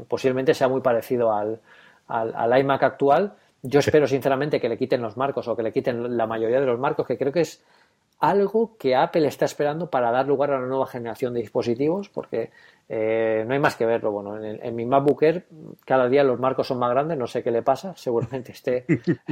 posiblemente 0.08 0.54
sea 0.54 0.68
muy 0.68 0.80
parecido 0.80 1.30
al, 1.30 1.60
al, 2.10 2.34
al, 2.34 2.60
iMac 2.60 2.82
actual. 2.82 3.34
Yo 3.62 3.80
espero 3.80 4.06
sinceramente 4.06 4.60
que 4.60 4.68
le 4.68 4.76
quiten 4.76 5.02
los 5.02 5.16
marcos 5.16 5.46
o 5.48 5.56
que 5.56 5.62
le 5.62 5.72
quiten 5.72 6.16
la 6.16 6.26
mayoría 6.26 6.60
de 6.60 6.66
los 6.66 6.78
marcos, 6.78 7.06
que 7.06 7.18
creo 7.18 7.32
que 7.32 7.40
es 7.40 7.62
algo 8.20 8.76
que 8.78 8.94
Apple 8.94 9.26
está 9.26 9.46
esperando 9.46 9.88
para 9.88 10.10
dar 10.10 10.26
lugar 10.26 10.52
a 10.52 10.58
una 10.58 10.66
nueva 10.66 10.86
generación 10.86 11.32
de 11.32 11.40
dispositivos, 11.40 12.10
porque 12.10 12.50
eh, 12.86 13.44
no 13.46 13.54
hay 13.54 13.58
más 13.58 13.76
que 13.76 13.86
verlo. 13.86 14.12
Bueno, 14.12 14.36
en, 14.36 14.76
mi 14.76 14.84
MacBook 14.84 15.22
Air 15.22 15.46
cada 15.86 16.06
día 16.06 16.22
los 16.22 16.38
marcos 16.38 16.66
son 16.66 16.78
más 16.78 16.90
grandes, 16.90 17.16
no 17.16 17.26
sé 17.26 17.42
qué 17.42 17.50
le 17.50 17.62
pasa, 17.62 17.94
seguramente 17.96 18.52
esté, 18.52 18.84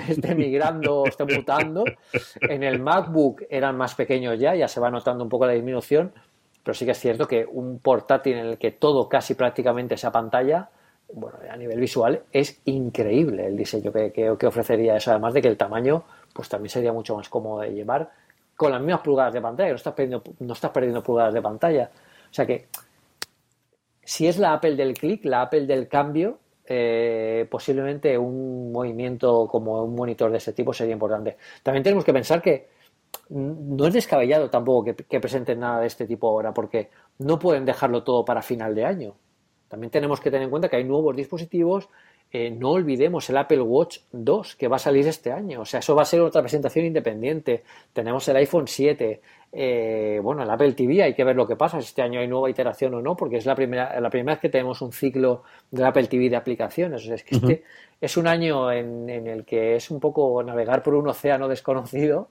esté 0.08 0.34
migrando, 0.34 1.04
esté 1.06 1.24
mutando. 1.24 1.84
En 2.40 2.62
el 2.62 2.80
MacBook 2.80 3.42
eran 3.50 3.76
más 3.76 3.94
pequeños 3.94 4.38
ya, 4.38 4.54
ya 4.54 4.68
se 4.68 4.80
va 4.80 4.90
notando 4.90 5.22
un 5.22 5.28
poco 5.28 5.46
la 5.46 5.52
disminución, 5.52 6.12
pero 6.62 6.74
sí 6.74 6.86
que 6.86 6.92
es 6.92 6.98
cierto 6.98 7.28
que 7.28 7.44
un 7.44 7.80
portátil 7.80 8.38
en 8.38 8.46
el 8.46 8.58
que 8.58 8.70
todo 8.70 9.06
casi 9.06 9.34
prácticamente 9.34 9.98
sea 9.98 10.10
pantalla, 10.10 10.70
bueno, 11.12 11.38
a 11.50 11.56
nivel 11.56 11.80
visual 11.80 12.22
es 12.32 12.60
increíble 12.66 13.46
el 13.46 13.56
diseño 13.56 13.92
que, 13.92 14.12
que 14.12 14.46
ofrecería 14.46 14.96
eso, 14.96 15.10
además 15.10 15.34
de 15.34 15.42
que 15.42 15.48
el 15.48 15.56
tamaño 15.56 16.04
pues 16.32 16.48
también 16.48 16.70
sería 16.70 16.92
mucho 16.92 17.16
más 17.16 17.28
cómodo 17.28 17.60
de 17.60 17.70
llevar 17.70 18.10
con 18.58 18.72
las 18.72 18.80
mismas 18.80 19.02
pulgadas 19.02 19.32
de 19.32 19.40
pantalla, 19.40 19.70
no 19.70 19.76
estás 19.76 19.94
perdiendo, 19.94 20.22
no 20.40 20.52
estás 20.52 20.72
perdiendo 20.72 21.00
pulgadas 21.00 21.32
de 21.32 21.40
pantalla. 21.40 21.90
O 22.28 22.34
sea 22.34 22.44
que 22.44 22.66
si 24.02 24.26
es 24.26 24.36
la 24.36 24.52
Apple 24.54 24.74
del 24.74 24.94
clic, 24.94 25.24
la 25.24 25.42
Apple 25.42 25.64
del 25.64 25.86
cambio, 25.86 26.38
eh, 26.66 27.46
posiblemente 27.48 28.18
un 28.18 28.72
movimiento 28.72 29.46
como 29.46 29.84
un 29.84 29.94
monitor 29.94 30.32
de 30.32 30.38
ese 30.38 30.52
tipo 30.52 30.72
sería 30.72 30.92
importante. 30.92 31.36
También 31.62 31.84
tenemos 31.84 32.04
que 32.04 32.12
pensar 32.12 32.42
que 32.42 32.68
no 33.30 33.86
es 33.86 33.94
descabellado 33.94 34.50
tampoco 34.50 34.86
que, 34.86 35.04
que, 35.04 35.20
presenten 35.20 35.60
nada 35.60 35.80
de 35.80 35.86
este 35.86 36.06
tipo 36.06 36.28
ahora, 36.28 36.52
porque 36.52 36.90
no 37.18 37.38
pueden 37.38 37.64
dejarlo 37.64 38.02
todo 38.02 38.24
para 38.24 38.42
final 38.42 38.74
de 38.74 38.84
año. 38.84 39.14
También 39.68 39.90
tenemos 39.90 40.20
que 40.20 40.30
tener 40.30 40.44
en 40.44 40.50
cuenta 40.50 40.68
que 40.68 40.76
hay 40.76 40.84
nuevos 40.84 41.14
dispositivos 41.14 41.88
eh, 42.30 42.50
no 42.50 42.72
olvidemos 42.72 43.30
el 43.30 43.38
Apple 43.38 43.62
Watch 43.62 44.00
2 44.12 44.56
que 44.56 44.68
va 44.68 44.76
a 44.76 44.78
salir 44.78 45.06
este 45.08 45.32
año. 45.32 45.62
O 45.62 45.64
sea, 45.64 45.80
eso 45.80 45.94
va 45.94 46.02
a 46.02 46.04
ser 46.04 46.20
otra 46.20 46.42
presentación 46.42 46.84
independiente. 46.84 47.62
Tenemos 47.92 48.28
el 48.28 48.36
iPhone 48.36 48.68
7. 48.68 49.20
Eh, 49.50 50.20
bueno, 50.22 50.42
el 50.42 50.50
Apple 50.50 50.74
TV 50.74 51.02
hay 51.02 51.14
que 51.14 51.24
ver 51.24 51.34
lo 51.34 51.46
que 51.46 51.56
pasa, 51.56 51.80
si 51.80 51.86
este 51.86 52.02
año 52.02 52.20
hay 52.20 52.28
nueva 52.28 52.50
iteración 52.50 52.92
o 52.92 53.00
no, 53.00 53.16
porque 53.16 53.38
es 53.38 53.46
la 53.46 53.54
primera, 53.54 53.98
la 53.98 54.10
primera 54.10 54.34
vez 54.34 54.42
que 54.42 54.50
tenemos 54.50 54.82
un 54.82 54.92
ciclo 54.92 55.42
del 55.70 55.86
Apple 55.86 56.06
TV 56.06 56.28
de 56.28 56.36
aplicaciones. 56.36 57.02
O 57.02 57.06
sea, 57.06 57.14
es 57.14 57.24
que 57.24 57.36
este 57.36 57.62
es 57.98 58.16
un 58.18 58.26
año 58.26 58.70
en, 58.70 59.08
el 59.08 59.46
que 59.46 59.76
es 59.76 59.90
un 59.90 59.98
poco 59.98 60.42
navegar 60.42 60.82
por 60.82 60.94
un 60.94 61.08
océano 61.08 61.48
desconocido, 61.48 62.28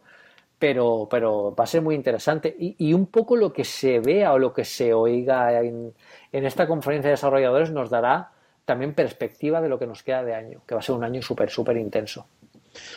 pero, 0.59 1.07
pero 1.09 1.53
va 1.55 1.63
a 1.63 1.67
ser 1.67 1.81
muy 1.81 1.95
interesante. 1.95 2.55
Y, 2.57 2.93
un 2.93 3.07
poco 3.07 3.35
lo 3.35 3.53
que 3.53 3.63
se 3.63 3.99
vea 3.99 4.33
o 4.33 4.39
lo 4.39 4.53
que 4.53 4.65
se 4.65 4.93
oiga 4.93 5.61
en, 5.61 5.93
en 6.31 6.45
esta 6.45 6.67
conferencia 6.67 7.09
de 7.09 7.13
desarrolladores 7.13 7.71
nos 7.71 7.89
dará 7.89 8.31
también 8.65 8.93
perspectiva 8.93 9.61
de 9.61 9.69
lo 9.69 9.79
que 9.79 9.87
nos 9.87 10.03
queda 10.03 10.23
de 10.23 10.33
año, 10.33 10.61
que 10.67 10.75
va 10.75 10.79
a 10.79 10.83
ser 10.83 10.95
un 10.95 11.03
año 11.03 11.21
súper, 11.21 11.49
súper 11.49 11.77
intenso. 11.77 12.27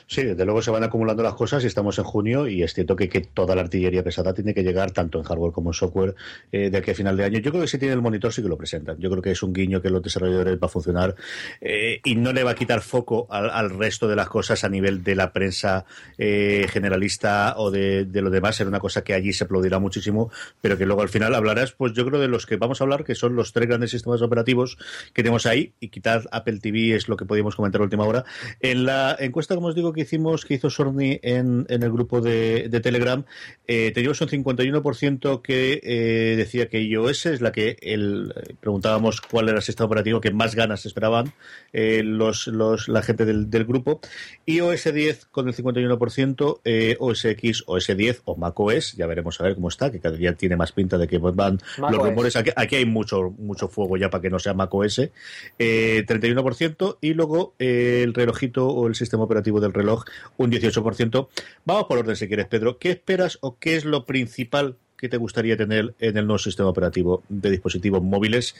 Sí, 0.07 0.23
desde 0.25 0.45
luego 0.45 0.63
se 0.63 0.71
van 0.71 0.85
acumulando 0.85 1.23
las 1.23 1.35
cosas 1.35 1.65
y 1.65 1.67
estamos 1.67 1.99
en 1.99 2.05
junio 2.05 2.49
y 2.49 2.63
es 2.63 2.75
cierto 2.75 2.97
que, 2.97 3.09
toda 3.09 3.55
la 3.55 3.63
artillería 3.63 4.03
pesada 4.03 4.35
tiene 4.35 4.55
que 4.55 4.63
llegar 4.63 4.91
tanto 4.93 5.19
en 5.19 5.25
hardware 5.25 5.53
como 5.53 5.71
en 5.71 5.75
software 5.75 6.15
eh, 6.53 6.71
de 6.71 6.79
aquí 6.79 6.91
a 6.91 6.95
final 6.95 7.17
de 7.17 7.25
año. 7.25 7.39
Yo 7.39 7.51
creo 7.51 7.63
que 7.63 7.69
si 7.69 7.79
tiene 7.79 7.95
el 7.95 8.03
monitor 8.03 8.33
sí 8.33 8.43
que 8.43 8.49
lo 8.49 8.57
presentan. 8.57 8.99
Yo 8.99 9.11
creo 9.11 9.23
que 9.23 9.31
es 9.33 9.43
un 9.43 9.53
guiño 9.53 9.81
que 9.81 9.91
los 9.91 10.03
desarrolladores 10.03 10.57
va 10.57 10.67
a 10.67 10.69
funcionar 10.69 11.15
eh, 11.61 12.01
y 12.05 12.15
no 12.15 12.33
le 12.33 12.45
va 12.45 12.53
a 12.53 12.55
quitar 12.55 12.81
foco 12.81 13.27
al, 13.31 13.71
resto 13.71 14.09
de 14.09 14.17
las 14.17 14.29
cosas 14.29 14.65
a 14.65 14.69
nivel 14.69 15.03
de 15.05 15.15
la 15.15 15.33
prensa 15.33 15.85
eh, 16.19 16.67
generalista 16.71 17.55
o 17.57 17.71
de, 17.71 18.07
lo 18.13 18.31
demás. 18.31 18.61
Era 18.61 18.69
una 18.69 18.81
cosa 18.81 19.03
que 19.03 19.15
allí 19.15 19.33
se 19.33 19.45
aplaudirá 19.45 19.79
muchísimo, 19.79 20.31
pero 20.61 20.77
que 20.77 20.87
luego 20.87 21.03
al 21.03 21.09
final 21.09 21.35
hablarás, 21.35 21.73
pues 21.73 21.93
yo 21.93 22.05
creo 22.07 22.21
de 22.21 22.29
los 22.29 22.47
que 22.47 22.57
vamos 22.57 22.81
a 22.81 22.85
hablar, 22.85 23.05
que 23.05 23.15
son 23.15 23.37
los 23.37 23.53
tres 23.53 23.69
grandes 23.69 23.91
sistemas 23.91 24.23
operativos 24.23 24.77
que 25.13 25.23
tenemos 25.23 25.47
ahí 25.47 25.73
y 25.81 25.89
quizás 25.89 26.29
Apple 26.33 26.59
TV 26.61 26.95
es 26.95 27.09
lo 27.09 27.17
que 27.17 27.25
podíamos 27.25 27.57
comentar 27.57 27.81
a 27.81 27.85
última 27.85 28.05
hora. 28.05 28.25
En 28.61 28.85
la 28.85 29.17
encuesta, 29.19 29.55
como 29.55 29.70
os 29.71 29.77
digo, 29.77 29.93
que 29.93 30.03
hicimos, 30.03 30.45
que 30.45 30.55
hizo 30.55 30.71
Sorni 30.71 31.19
en, 31.23 31.67
en 31.69 31.83
el 31.83 31.91
grupo 31.91 32.21
de, 32.21 32.69
Telegram, 32.83 33.25
eh, 33.67 33.93
teníamos 33.93 34.21
un 34.21 34.29
51% 34.29 35.43
que 35.43 35.81
eh, 35.83 36.37
decía 36.37 36.69
que 36.69 36.83
iOS 36.83 37.27
es 37.27 37.41
la 37.41 37.53
que 37.53 37.77
el, 37.81 38.35
preguntábamos 38.61 39.21
cuál 39.21 39.49
era 39.49 39.59
el 39.59 39.63
sistema 39.63 39.87
operativo 39.87 40.21
que 40.21 40.31
más 40.31 40.55
ganas 40.55 40.87
esperaban 40.87 41.33
eh, 41.73 42.03
los, 42.03 42.47
los, 42.47 42.89
la 42.89 43.03
gente 43.03 43.25
del, 43.25 43.65
grupo. 43.65 44.01
iOS 44.47 44.93
10 44.93 45.27
con 45.27 45.49
el 45.49 45.55
51%, 45.55 46.61
eh, 46.65 46.97
OS 46.99 47.25
X, 47.27 47.65
OS 47.67 47.97
10 47.97 48.23
o 48.25 48.37
macOS, 48.37 48.95
ya 48.97 49.07
veremos 49.07 49.41
a 49.41 49.45
ver 49.45 49.55
cómo 49.55 49.69
está, 49.69 49.91
que 49.91 50.01
cada 50.01 50.17
día 50.17 50.35
tiene 50.35 50.57
más 50.57 50.73
pinta 50.73 50.99
de 50.99 51.07
que 51.07 51.19
van 51.19 51.59
los 51.79 51.99
rumores. 51.99 52.37
Aquí, 52.37 52.51
aquí, 52.57 52.77
hay 52.77 52.87
mucho, 52.87 53.35
mucho 53.39 53.69
fuego 53.69 53.97
ya 53.97 54.11
para 54.11 54.23
que 54.23 54.31
no 54.31 54.39
sea 54.39 54.55
macOS. 54.55 55.11
31% 55.59 56.99
y 57.01 57.15
luego 57.15 57.55
el 57.59 58.15
relojito 58.15 58.69
o 58.69 58.87
el 58.87 58.95
sistema 58.95 59.25
operativo 59.25 59.60
del 59.61 59.73
reloj 59.73 60.05
un 60.37 60.51
18%. 60.51 61.29
Vamos 61.65 61.85
por 61.85 61.99
orden 61.99 62.17
si 62.17 62.29
quieres, 62.29 62.47
Pedro. 62.47 62.79
¿Qué 62.79 62.91
esperas 62.91 63.39
o 63.41 63.57
qué 63.59 63.77
es 63.77 63.85
lo 63.85 64.05
principal 64.07 64.77
que 64.97 65.09
te 65.09 65.17
gustaría 65.17 65.57
tener 65.57 65.95
en 65.99 66.17
el 66.17 66.27
nuevo 66.27 66.39
sistema 66.39 66.69
operativo 66.69 67.23
de 67.29 67.51
dispositivos 67.51 68.03
móviles? 68.03 68.55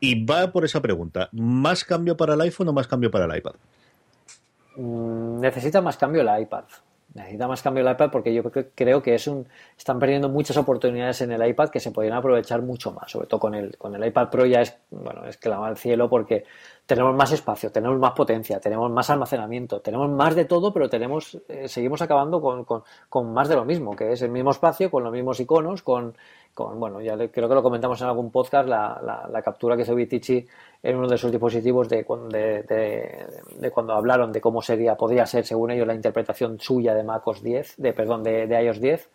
Y 0.00 0.24
va 0.24 0.50
por 0.50 0.64
esa 0.64 0.80
pregunta. 0.80 1.28
¿Más 1.32 1.84
cambio 1.84 2.16
para 2.16 2.34
el 2.34 2.40
iPhone 2.40 2.68
o 2.68 2.72
más 2.72 2.86
cambio 2.86 3.10
para 3.10 3.26
el 3.26 3.36
iPad? 3.36 3.52
Mm, 4.76 5.40
necesita 5.40 5.80
más 5.80 5.96
cambio 5.96 6.22
el 6.22 6.42
iPad. 6.42 6.64
Necesita 7.12 7.48
más 7.48 7.60
cambio 7.60 7.84
el 7.84 7.92
iPad 7.92 8.10
porque 8.10 8.32
yo 8.32 8.42
creo 8.74 9.02
que 9.02 9.14
es 9.14 9.26
un, 9.26 9.46
están 9.76 9.98
perdiendo 9.98 10.28
muchas 10.28 10.56
oportunidades 10.56 11.20
en 11.22 11.32
el 11.32 11.44
iPad 11.44 11.68
que 11.68 11.80
se 11.80 11.90
podrían 11.90 12.16
aprovechar 12.16 12.62
mucho 12.62 12.92
más. 12.92 13.10
Sobre 13.10 13.26
todo 13.26 13.40
con 13.40 13.54
el, 13.54 13.76
con 13.76 13.94
el 13.96 14.06
iPad 14.06 14.30
Pro 14.30 14.46
ya 14.46 14.60
es, 14.60 14.76
bueno, 14.90 15.26
es 15.26 15.36
clama 15.36 15.66
al 15.66 15.76
cielo 15.76 16.08
porque 16.08 16.44
tenemos 16.90 17.14
más 17.14 17.30
espacio, 17.30 17.70
tenemos 17.70 18.00
más 18.00 18.10
potencia, 18.14 18.58
tenemos 18.58 18.90
más 18.90 19.08
almacenamiento, 19.10 19.80
tenemos 19.80 20.10
más 20.10 20.34
de 20.34 20.44
todo, 20.44 20.72
pero 20.72 20.88
tenemos, 20.88 21.38
eh, 21.48 21.68
seguimos 21.68 22.02
acabando 22.02 22.40
con, 22.40 22.64
con, 22.64 23.32
más 23.32 23.48
de 23.48 23.54
lo 23.54 23.64
mismo, 23.64 23.94
que 23.94 24.10
es 24.10 24.22
el 24.22 24.32
mismo 24.32 24.50
espacio, 24.50 24.90
con 24.90 25.04
los 25.04 25.12
mismos 25.12 25.38
iconos, 25.38 25.82
con, 25.82 26.16
con 26.52 26.80
bueno, 26.80 27.00
ya 27.00 27.16
creo 27.28 27.48
que 27.48 27.54
lo 27.54 27.62
comentamos 27.62 28.00
en 28.00 28.08
algún 28.08 28.32
podcast, 28.32 28.68
la, 28.68 29.28
la, 29.30 29.40
captura 29.40 29.76
que 29.76 29.82
hizo 29.82 29.94
Vitici 29.94 30.44
en 30.82 30.96
uno 30.96 31.06
de 31.06 31.16
sus 31.16 31.30
dispositivos 31.30 31.88
de, 31.88 32.02
de, 32.02 33.26
de, 33.56 33.70
cuando 33.70 33.92
hablaron 33.92 34.32
de 34.32 34.40
cómo 34.40 34.60
sería, 34.60 34.96
podría 34.96 35.26
ser, 35.26 35.46
según 35.46 35.70
ellos, 35.70 35.86
la 35.86 35.94
interpretación 35.94 36.58
suya 36.58 36.92
de 36.92 37.04
MacOS 37.04 37.40
10, 37.40 37.76
de, 37.76 37.92
perdón, 37.92 38.24
de, 38.24 38.48
de 38.48 38.64
iOS 38.64 38.80
10. 38.80 39.10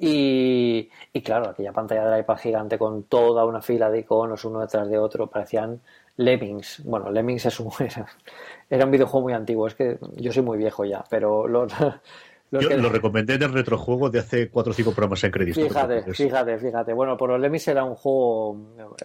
Y, 0.00 0.88
y, 1.12 1.22
claro, 1.22 1.50
aquella 1.50 1.72
pantalla 1.72 2.08
del 2.08 2.20
iPad 2.20 2.38
gigante 2.38 2.78
con 2.78 3.02
toda 3.02 3.44
una 3.44 3.60
fila 3.60 3.90
de 3.90 3.98
iconos 3.98 4.44
uno 4.44 4.60
detrás 4.60 4.88
de 4.88 4.96
otro, 4.96 5.26
parecían 5.26 5.80
Lemmings. 6.18 6.82
Bueno, 6.84 7.10
Lemmings 7.10 7.46
es 7.46 7.58
un, 7.60 7.70
era, 8.70 8.84
un 8.84 8.90
videojuego 8.90 9.22
muy 9.22 9.32
antiguo. 9.32 9.66
Es 9.66 9.74
que 9.74 9.98
yo 10.16 10.32
soy 10.32 10.42
muy 10.42 10.58
viejo 10.58 10.84
ya, 10.84 11.02
pero 11.08 11.48
los, 11.48 11.72
yo 12.50 12.76
lo 12.76 12.90
recomendé 12.90 13.34
en 13.34 13.44
el 13.44 13.52
retrojuego 13.52 14.10
de 14.10 14.18
hace 14.18 14.50
4 14.50 14.70
o 14.70 14.74
5 14.74 14.92
programas 14.92 15.24
en 15.24 15.30
crédito. 15.30 15.60
Fíjate, 15.60 16.02
fíjate, 16.12 16.58
fíjate. 16.58 16.92
Bueno, 16.92 17.16
por 17.16 17.30
los 17.30 17.40
Lemmings 17.40 17.68
era 17.68 17.84
un 17.84 17.94
juego. 17.94 18.54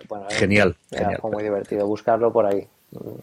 Bueno, 0.09 0.26
genial. 0.30 0.76
Era, 0.91 1.09
un 1.09 1.16
juego 1.16 1.36
muy 1.36 1.43
divertido. 1.43 1.88
Buscarlo 1.88 2.34
por 2.34 2.47
ahí. 2.47 2.68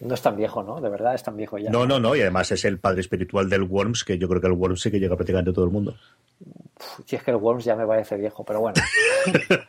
no 0.00 0.14
es 0.14 0.22
tan 0.22 0.36
viejo, 0.36 0.62
¿no? 0.62 0.80
De 0.80 0.88
verdad 0.88 1.14
es 1.14 1.24
tan 1.24 1.36
viejo 1.36 1.58
ya. 1.58 1.70
No, 1.70 1.84
no, 1.84 1.98
no, 1.98 2.14
y 2.14 2.20
además 2.20 2.52
es 2.52 2.64
el 2.64 2.78
padre 2.78 3.00
espiritual 3.00 3.50
del 3.50 3.64
Worms, 3.64 4.04
que 4.04 4.18
yo 4.18 4.28
creo 4.28 4.40
que 4.40 4.46
el 4.46 4.54
Worms 4.54 4.80
sí 4.80 4.90
que 4.90 5.00
llega 5.00 5.16
prácticamente 5.16 5.50
a 5.50 5.54
todo 5.54 5.64
el 5.64 5.72
mundo. 5.72 5.96
Si 7.04 7.16
es 7.16 7.22
que 7.22 7.30
el 7.30 7.36
Worms 7.36 7.64
ya 7.64 7.76
me 7.76 7.86
parece 7.86 8.16
viejo, 8.16 8.44
pero 8.44 8.60
bueno. 8.60 8.80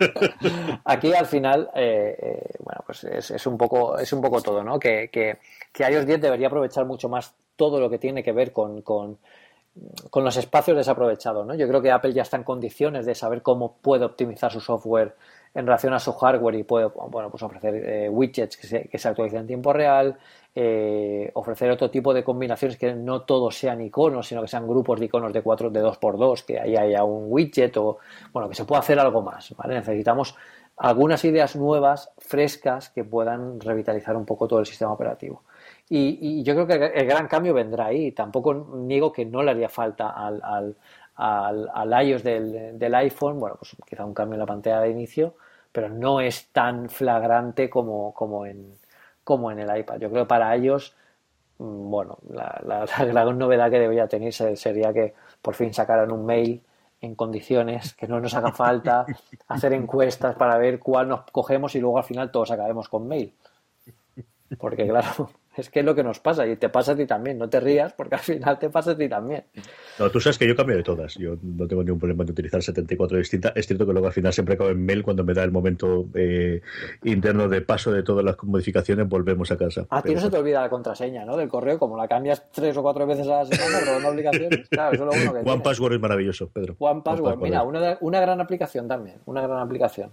Aquí 0.85 1.13
al 1.13 1.25
final, 1.25 1.69
eh, 1.75 2.15
eh, 2.17 2.53
bueno, 2.59 2.81
pues 2.85 3.03
es, 3.03 3.45
un 3.47 3.57
poco, 3.57 3.97
es 3.97 4.11
un 4.13 4.21
poco 4.21 4.41
todo, 4.41 4.63
¿no? 4.63 4.79
Que, 4.79 5.09
que, 5.11 5.39
que 5.71 5.83
iOS 5.83 6.05
10 6.05 6.21
debería 6.21 6.47
aprovechar 6.47 6.85
mucho 6.85 7.09
más 7.09 7.33
todo 7.55 7.79
lo 7.79 7.89
que 7.89 7.97
tiene 7.97 8.23
que 8.23 8.31
ver 8.31 8.51
con, 8.51 8.81
con, 8.81 9.17
con 10.09 10.23
los 10.23 10.35
espacios 10.37 10.77
desaprovechados, 10.77 11.45
¿no? 11.45 11.55
Yo 11.55 11.67
creo 11.67 11.81
que 11.81 11.91
Apple 11.91 12.13
ya 12.13 12.23
está 12.23 12.37
en 12.37 12.43
condiciones 12.43 13.05
de 13.05 13.15
saber 13.15 13.41
cómo 13.41 13.77
puede 13.81 14.05
optimizar 14.05 14.51
su 14.51 14.59
software 14.59 15.15
en 15.53 15.65
relación 15.65 15.93
a 15.93 15.99
su 15.99 16.13
hardware 16.13 16.55
y 16.55 16.63
puede 16.63 16.87
bueno, 17.09 17.29
pues 17.29 17.43
ofrecer 17.43 17.75
eh, 17.75 18.09
widgets 18.09 18.57
que 18.57 18.67
se, 18.67 18.87
que 18.87 18.97
se, 18.97 19.07
actualicen 19.07 19.41
en 19.41 19.47
tiempo 19.47 19.73
real, 19.73 20.17
eh, 20.53 21.31
ofrecer 21.33 21.71
otro 21.71 21.89
tipo 21.89 22.13
de 22.13 22.23
combinaciones 22.23 22.77
que 22.77 22.93
no 22.93 23.21
todos 23.21 23.57
sean 23.57 23.81
iconos, 23.81 24.27
sino 24.27 24.41
que 24.41 24.47
sean 24.47 24.67
grupos 24.67 24.99
de 24.99 25.05
iconos 25.05 25.31
de 25.31 25.41
4, 25.41 25.69
de 25.69 25.83
2x2, 25.83 26.45
que 26.45 26.59
ahí 26.59 26.75
haya 26.75 27.03
un 27.03 27.25
widget 27.29 27.77
o 27.77 27.99
bueno, 28.33 28.49
que 28.49 28.55
se 28.55 28.65
pueda 28.65 28.79
hacer 28.79 28.99
algo 28.99 29.21
más, 29.21 29.55
¿vale? 29.55 29.75
Necesitamos 29.75 30.35
algunas 30.77 31.23
ideas 31.25 31.55
nuevas, 31.55 32.11
frescas, 32.17 32.89
que 32.89 33.03
puedan 33.03 33.59
revitalizar 33.59 34.15
un 34.15 34.25
poco 34.25 34.47
todo 34.47 34.59
el 34.59 34.65
sistema 34.65 34.91
operativo. 34.91 35.43
Y, 35.87 36.41
yo 36.43 36.53
creo 36.53 36.67
que 36.67 36.99
el 36.99 37.05
gran 37.05 37.27
cambio 37.27 37.53
vendrá 37.53 37.87
ahí. 37.87 38.13
Tampoco 38.13 38.53
niego 38.53 39.11
que 39.11 39.25
no 39.25 39.43
le 39.43 39.51
haría 39.51 39.69
falta 39.69 40.09
al, 40.09 40.41
al, 40.41 40.75
al, 41.73 42.07
iOS 42.07 42.23
del, 42.23 42.79
del, 42.79 42.95
iPhone, 42.95 43.39
bueno, 43.39 43.57
pues 43.59 43.75
quizá 43.87 44.05
un 44.05 44.13
cambio 44.13 44.35
en 44.35 44.39
la 44.39 44.45
pantalla 44.45 44.81
de 44.81 44.89
inicio, 44.89 45.35
pero 45.71 45.89
no 45.89 46.21
es 46.21 46.47
tan 46.51 46.89
flagrante 46.89 47.69
como, 47.69 48.13
como, 48.13 48.45
en, 48.45 48.73
como 49.23 49.51
en 49.51 49.59
el 49.59 49.77
iPad. 49.77 49.99
Yo 49.99 50.09
creo 50.09 50.23
que 50.23 50.29
para 50.29 50.55
ellos, 50.55 50.95
mm, 51.57 51.89
bueno, 51.89 52.17
la, 52.29 52.61
la, 52.65 52.85
gran 53.05 53.37
novedad 53.37 53.69
que 53.69 53.79
debería 53.79 54.07
tener 54.07 54.33
sería 54.33 54.93
que 54.93 55.13
por 55.41 55.55
fin 55.55 55.73
sacaran 55.73 56.11
un 56.11 56.25
mail 56.25 56.61
en 57.01 57.15
condiciones, 57.15 57.93
que 57.93 58.07
no 58.07 58.19
nos 58.19 58.33
haga 58.35 58.51
falta 58.53 59.05
hacer 59.47 59.73
encuestas 59.73 60.35
para 60.35 60.57
ver 60.57 60.79
cuál 60.79 61.09
nos 61.09 61.21
cogemos 61.31 61.75
y 61.75 61.79
luego 61.79 61.97
al 61.97 62.03
final 62.03 62.31
todos 62.31 62.51
acabemos 62.51 62.87
con 62.89 63.07
mail. 63.07 63.33
Porque 64.59 64.87
claro, 64.87 65.29
es 65.55 65.69
que 65.69 65.79
es 65.79 65.85
lo 65.85 65.93
que 65.93 66.03
nos 66.03 66.19
pasa 66.19 66.47
y 66.47 66.55
te 66.55 66.69
pasa 66.69 66.93
a 66.93 66.95
ti 66.95 67.05
también. 67.05 67.37
No 67.37 67.49
te 67.49 67.59
rías 67.59 67.93
porque 67.93 68.15
al 68.15 68.21
final 68.21 68.57
te 68.57 68.69
pasa 68.69 68.91
a 68.91 68.97
ti 68.97 69.09
también. 69.09 69.43
No, 69.99 70.09
tú 70.09 70.19
sabes 70.19 70.37
que 70.37 70.47
yo 70.47 70.55
cambio 70.55 70.77
de 70.77 70.83
todas. 70.83 71.15
Yo 71.15 71.35
no 71.41 71.67
tengo 71.67 71.83
ningún 71.83 71.99
problema 71.99 72.23
en 72.23 72.31
utilizar 72.31 72.61
74 72.61 73.17
distintas. 73.17 73.53
Es 73.55 73.67
cierto 73.67 73.85
que 73.85 73.91
luego 73.91 74.07
al 74.07 74.13
final 74.13 74.31
siempre 74.31 74.55
acabo 74.55 74.69
en 74.69 74.85
mail 74.85 75.03
cuando 75.03 75.23
me 75.23 75.33
da 75.33 75.43
el 75.43 75.51
momento 75.51 76.07
eh, 76.13 76.61
interno 77.03 77.49
de 77.49 77.61
paso 77.61 77.91
de 77.91 78.03
todas 78.03 78.23
las 78.23 78.41
modificaciones, 78.43 79.07
volvemos 79.09 79.51
a 79.51 79.57
casa. 79.57 79.85
A 79.89 80.01
ti 80.01 80.15
no 80.15 80.21
se 80.21 80.29
te 80.29 80.37
olvida 80.37 80.61
la 80.61 80.69
contraseña, 80.69 81.25
¿no? 81.25 81.35
Del 81.35 81.49
correo, 81.49 81.77
como 81.77 81.97
la 81.97 82.07
cambias 82.07 82.49
tres 82.51 82.75
o 82.77 82.81
cuatro 82.81 83.05
veces 83.05 83.27
a 83.27 83.43
la 83.43 83.45
semana, 83.45 83.79
robando 83.85 84.09
aplicaciones. 84.09 84.69
Claro, 84.69 84.93
eso 84.93 85.09
es 85.09 85.15
lo 85.15 85.31
bueno 85.31 85.43
que 85.43 85.49
One 85.51 85.61
Password 85.61 85.93
es 85.93 85.99
maravilloso, 85.99 86.49
Pedro. 86.49 86.75
One 86.79 87.01
Password, 87.03 87.39
mira, 87.39 87.63
una, 87.63 87.97
una 88.01 88.21
gran 88.21 88.39
aplicación 88.39 88.87
también. 88.87 89.17
Una 89.25 89.41
gran 89.41 89.59
aplicación. 89.59 90.11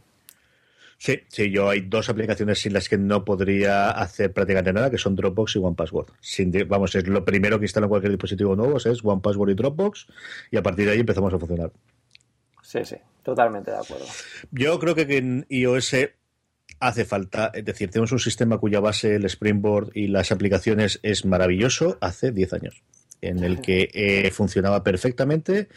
Sí, 1.00 1.20
sí, 1.28 1.50
yo 1.52 1.70
hay 1.70 1.82
dos 1.82 2.08
aplicaciones 2.08 2.58
sin 2.58 2.72
las 2.72 2.88
que 2.88 2.98
no 2.98 3.24
podría 3.24 3.90
hacer 3.92 4.32
prácticamente 4.32 4.72
nada, 4.72 4.90
que 4.90 4.98
son 4.98 5.14
Dropbox 5.14 5.54
y 5.54 5.58
OnePassword. 5.60 6.08
Sin, 6.20 6.52
vamos, 6.66 6.92
es 6.96 7.06
lo 7.06 7.24
primero 7.24 7.60
que 7.60 7.66
instala 7.66 7.84
en 7.86 7.90
cualquier 7.90 8.10
dispositivo 8.10 8.56
nuevo, 8.56 8.78
es 8.78 9.04
OnePassword 9.04 9.50
y 9.50 9.54
Dropbox, 9.54 10.08
y 10.50 10.56
a 10.56 10.62
partir 10.62 10.86
de 10.86 10.92
ahí 10.92 11.00
empezamos 11.00 11.32
a 11.32 11.38
funcionar. 11.38 11.70
Sí, 12.62 12.84
sí, 12.84 12.96
totalmente 13.22 13.70
de 13.70 13.76
acuerdo. 13.76 14.06
Yo 14.50 14.78
creo 14.80 14.96
que 14.96 15.02
en 15.16 15.46
iOS 15.48 15.94
hace 16.80 17.04
falta, 17.04 17.52
es 17.54 17.64
decir, 17.64 17.90
tenemos 17.90 18.10
un 18.10 18.18
sistema 18.18 18.58
cuya 18.58 18.80
base, 18.80 19.14
el 19.14 19.24
Springboard 19.24 19.92
y 19.94 20.08
las 20.08 20.32
aplicaciones 20.32 20.98
es 21.04 21.24
maravilloso 21.24 21.96
hace 22.00 22.32
10 22.32 22.52
años 22.54 22.82
en 23.20 23.42
el 23.44 23.60
que 23.60 23.90
eh, 23.92 24.30
funcionaba 24.30 24.82
perfectamente 24.82 25.68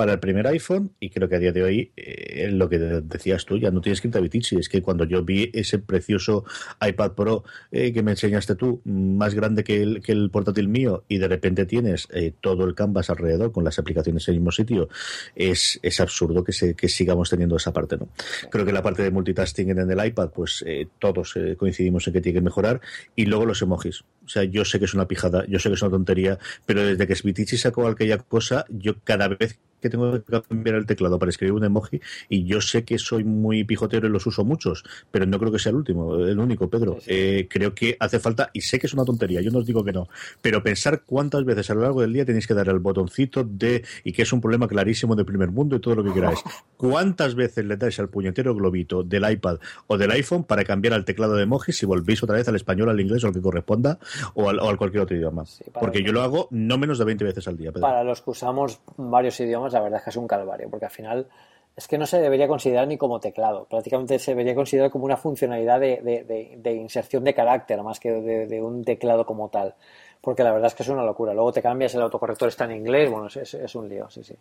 para 0.00 0.14
el 0.14 0.18
primer 0.18 0.46
iPhone 0.46 0.92
y 0.98 1.10
creo 1.10 1.28
que 1.28 1.36
a 1.36 1.38
día 1.38 1.52
de 1.52 1.62
hoy 1.62 1.92
eh, 1.94 2.48
lo 2.50 2.70
que 2.70 2.78
decías 2.78 3.44
tú 3.44 3.58
ya 3.58 3.70
no 3.70 3.82
tienes 3.82 4.00
que 4.00 4.08
irte 4.08 4.16
a 4.16 4.22
Vitici 4.22 4.56
es 4.56 4.70
que 4.70 4.80
cuando 4.80 5.04
yo 5.04 5.22
vi 5.22 5.50
ese 5.52 5.78
precioso 5.78 6.46
iPad 6.80 7.12
Pro 7.12 7.44
eh, 7.70 7.92
que 7.92 8.02
me 8.02 8.12
enseñaste 8.12 8.54
tú 8.54 8.80
más 8.86 9.34
grande 9.34 9.62
que 9.62 9.82
el, 9.82 10.00
que 10.00 10.12
el 10.12 10.30
portátil 10.30 10.68
mío 10.68 11.04
y 11.06 11.18
de 11.18 11.28
repente 11.28 11.66
tienes 11.66 12.08
eh, 12.14 12.32
todo 12.40 12.64
el 12.64 12.74
canvas 12.74 13.10
alrededor 13.10 13.52
con 13.52 13.62
las 13.62 13.78
aplicaciones 13.78 14.26
en 14.26 14.36
el 14.36 14.40
mismo 14.40 14.52
sitio 14.52 14.88
es, 15.34 15.78
es 15.82 16.00
absurdo 16.00 16.44
que, 16.44 16.52
se, 16.52 16.74
que 16.74 16.88
sigamos 16.88 17.28
teniendo 17.28 17.56
esa 17.56 17.74
parte 17.74 17.98
no 17.98 18.08
creo 18.50 18.64
que 18.64 18.72
la 18.72 18.82
parte 18.82 19.02
de 19.02 19.10
multitasking 19.10 19.68
en 19.68 19.90
el 19.90 20.06
iPad 20.06 20.30
pues 20.30 20.64
todos 20.98 21.34
coincidimos 21.58 22.06
en 22.06 22.14
que 22.14 22.22
tiene 22.22 22.38
que 22.38 22.44
mejorar 22.44 22.80
y 23.14 23.26
luego 23.26 23.44
los 23.44 23.60
emojis 23.60 24.02
sea 24.30 24.44
yo 24.44 24.64
sé 24.64 24.78
que 24.78 24.84
es 24.84 24.94
una 24.94 25.06
pijada 25.06 25.44
yo 25.46 25.58
sé 25.58 25.68
que 25.68 25.74
es 25.74 25.82
una 25.82 25.90
tontería 25.90 26.38
pero 26.66 26.84
desde 26.84 27.06
que 27.06 27.16
Vitici 27.22 27.58
sacó 27.58 27.86
aquella 27.86 28.18
cosa 28.18 28.64
yo 28.68 28.94
cada 29.04 29.28
vez 29.28 29.58
que 29.80 29.90
tengo 29.90 30.12
que 30.12 30.40
cambiar 30.42 30.76
el 30.76 30.86
teclado 30.86 31.18
para 31.18 31.30
escribir 31.30 31.54
un 31.54 31.64
emoji 31.64 32.00
y 32.28 32.44
yo 32.44 32.60
sé 32.60 32.84
que 32.84 32.98
soy 32.98 33.24
muy 33.24 33.64
pijotero 33.64 34.06
y 34.06 34.10
los 34.10 34.26
uso 34.26 34.44
muchos, 34.44 34.84
pero 35.10 35.26
no 35.26 35.38
creo 35.38 35.52
que 35.52 35.58
sea 35.58 35.70
el 35.70 35.76
último, 35.76 36.16
el 36.16 36.38
único, 36.38 36.68
Pedro. 36.68 36.98
Eh, 37.06 37.46
creo 37.50 37.74
que 37.74 37.96
hace 37.98 38.18
falta, 38.18 38.50
y 38.52 38.60
sé 38.60 38.78
que 38.78 38.86
es 38.86 38.94
una 38.94 39.04
tontería, 39.04 39.40
yo 39.40 39.50
no 39.50 39.58
os 39.58 39.66
digo 39.66 39.84
que 39.84 39.92
no, 39.92 40.08
pero 40.40 40.62
pensar 40.62 41.02
cuántas 41.04 41.44
veces 41.44 41.70
a 41.70 41.74
lo 41.74 41.82
largo 41.82 42.00
del 42.00 42.12
día 42.12 42.24
tenéis 42.24 42.46
que 42.46 42.54
dar 42.54 42.68
el 42.68 42.78
botoncito 42.78 43.44
de, 43.44 43.84
y 44.04 44.12
que 44.12 44.22
es 44.22 44.32
un 44.32 44.40
problema 44.40 44.68
clarísimo 44.68 45.16
del 45.16 45.26
primer 45.26 45.50
mundo 45.50 45.76
y 45.76 45.80
todo 45.80 45.96
lo 45.96 46.04
que 46.04 46.12
queráis, 46.12 46.40
cuántas 46.76 47.34
veces 47.34 47.64
le 47.64 47.76
dais 47.76 47.98
al 47.98 48.08
puñetero 48.08 48.54
globito 48.54 49.02
del 49.02 49.30
iPad 49.30 49.58
o 49.86 49.96
del 49.96 50.10
iPhone 50.12 50.44
para 50.44 50.64
cambiar 50.64 50.94
al 50.94 51.04
teclado 51.04 51.34
de 51.34 51.44
emojis 51.44 51.76
si 51.76 51.86
volvéis 51.86 52.22
otra 52.22 52.36
vez 52.36 52.48
al 52.48 52.56
español, 52.56 52.88
al 52.88 53.00
inglés 53.00 53.24
o 53.24 53.28
al 53.28 53.32
que 53.32 53.40
corresponda 53.40 53.98
o 54.34 54.48
al, 54.48 54.58
o 54.60 54.76
cualquier 54.76 55.02
otro 55.02 55.16
idioma. 55.16 55.44
Porque 55.78 56.02
yo 56.02 56.12
lo 56.12 56.22
hago 56.22 56.48
no 56.50 56.78
menos 56.78 56.98
de 56.98 57.04
20 57.04 57.24
veces 57.24 57.48
al 57.48 57.56
día. 57.56 57.72
Para 57.72 58.04
los 58.04 58.22
que 58.22 58.30
usamos 58.30 58.80
varios 58.96 59.38
idiomas, 59.40 59.69
la 59.72 59.80
verdad 59.80 59.98
es 59.98 60.04
que 60.04 60.10
es 60.10 60.16
un 60.16 60.26
calvario, 60.26 60.68
porque 60.70 60.86
al 60.86 60.90
final 60.90 61.28
es 61.76 61.88
que 61.88 61.98
no 61.98 62.06
se 62.06 62.20
debería 62.20 62.48
considerar 62.48 62.86
ni 62.86 62.98
como 62.98 63.20
teclado, 63.20 63.66
prácticamente 63.66 64.18
se 64.18 64.32
debería 64.32 64.54
considerar 64.54 64.90
como 64.90 65.04
una 65.04 65.16
funcionalidad 65.16 65.80
de, 65.80 66.74
inserción 66.74 67.24
de 67.24 67.34
carácter 67.34 67.82
más 67.82 68.00
que 68.00 68.10
de, 68.10 68.62
un 68.62 68.84
teclado 68.84 69.24
como 69.24 69.48
tal, 69.48 69.74
porque 70.20 70.42
la 70.42 70.52
verdad 70.52 70.68
es 70.68 70.74
que 70.74 70.82
es 70.82 70.88
una 70.88 71.04
locura. 71.04 71.32
Luego 71.32 71.52
te 71.52 71.62
cambias, 71.62 71.94
el 71.94 72.02
autocorrector 72.02 72.48
está 72.48 72.64
en 72.64 72.72
inglés, 72.72 73.10
bueno, 73.10 73.28
es, 73.28 73.74
un 73.74 73.88
lío, 73.88 74.10
sí, 74.10 74.22
sí, 74.22 74.34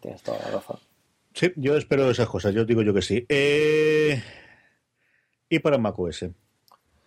tienes 0.00 0.22
toda 0.22 0.38
la 0.38 0.50
razón. 0.50 0.78
Sí, 1.34 1.50
yo 1.56 1.76
espero 1.76 2.10
esas 2.10 2.28
cosas, 2.28 2.52
yo 2.52 2.64
digo 2.64 2.82
yo 2.82 2.92
que 2.92 3.00
sí. 3.00 3.24
Eh, 3.28 4.22
y 5.48 5.58
para 5.60 5.78
macOS. 5.78 6.26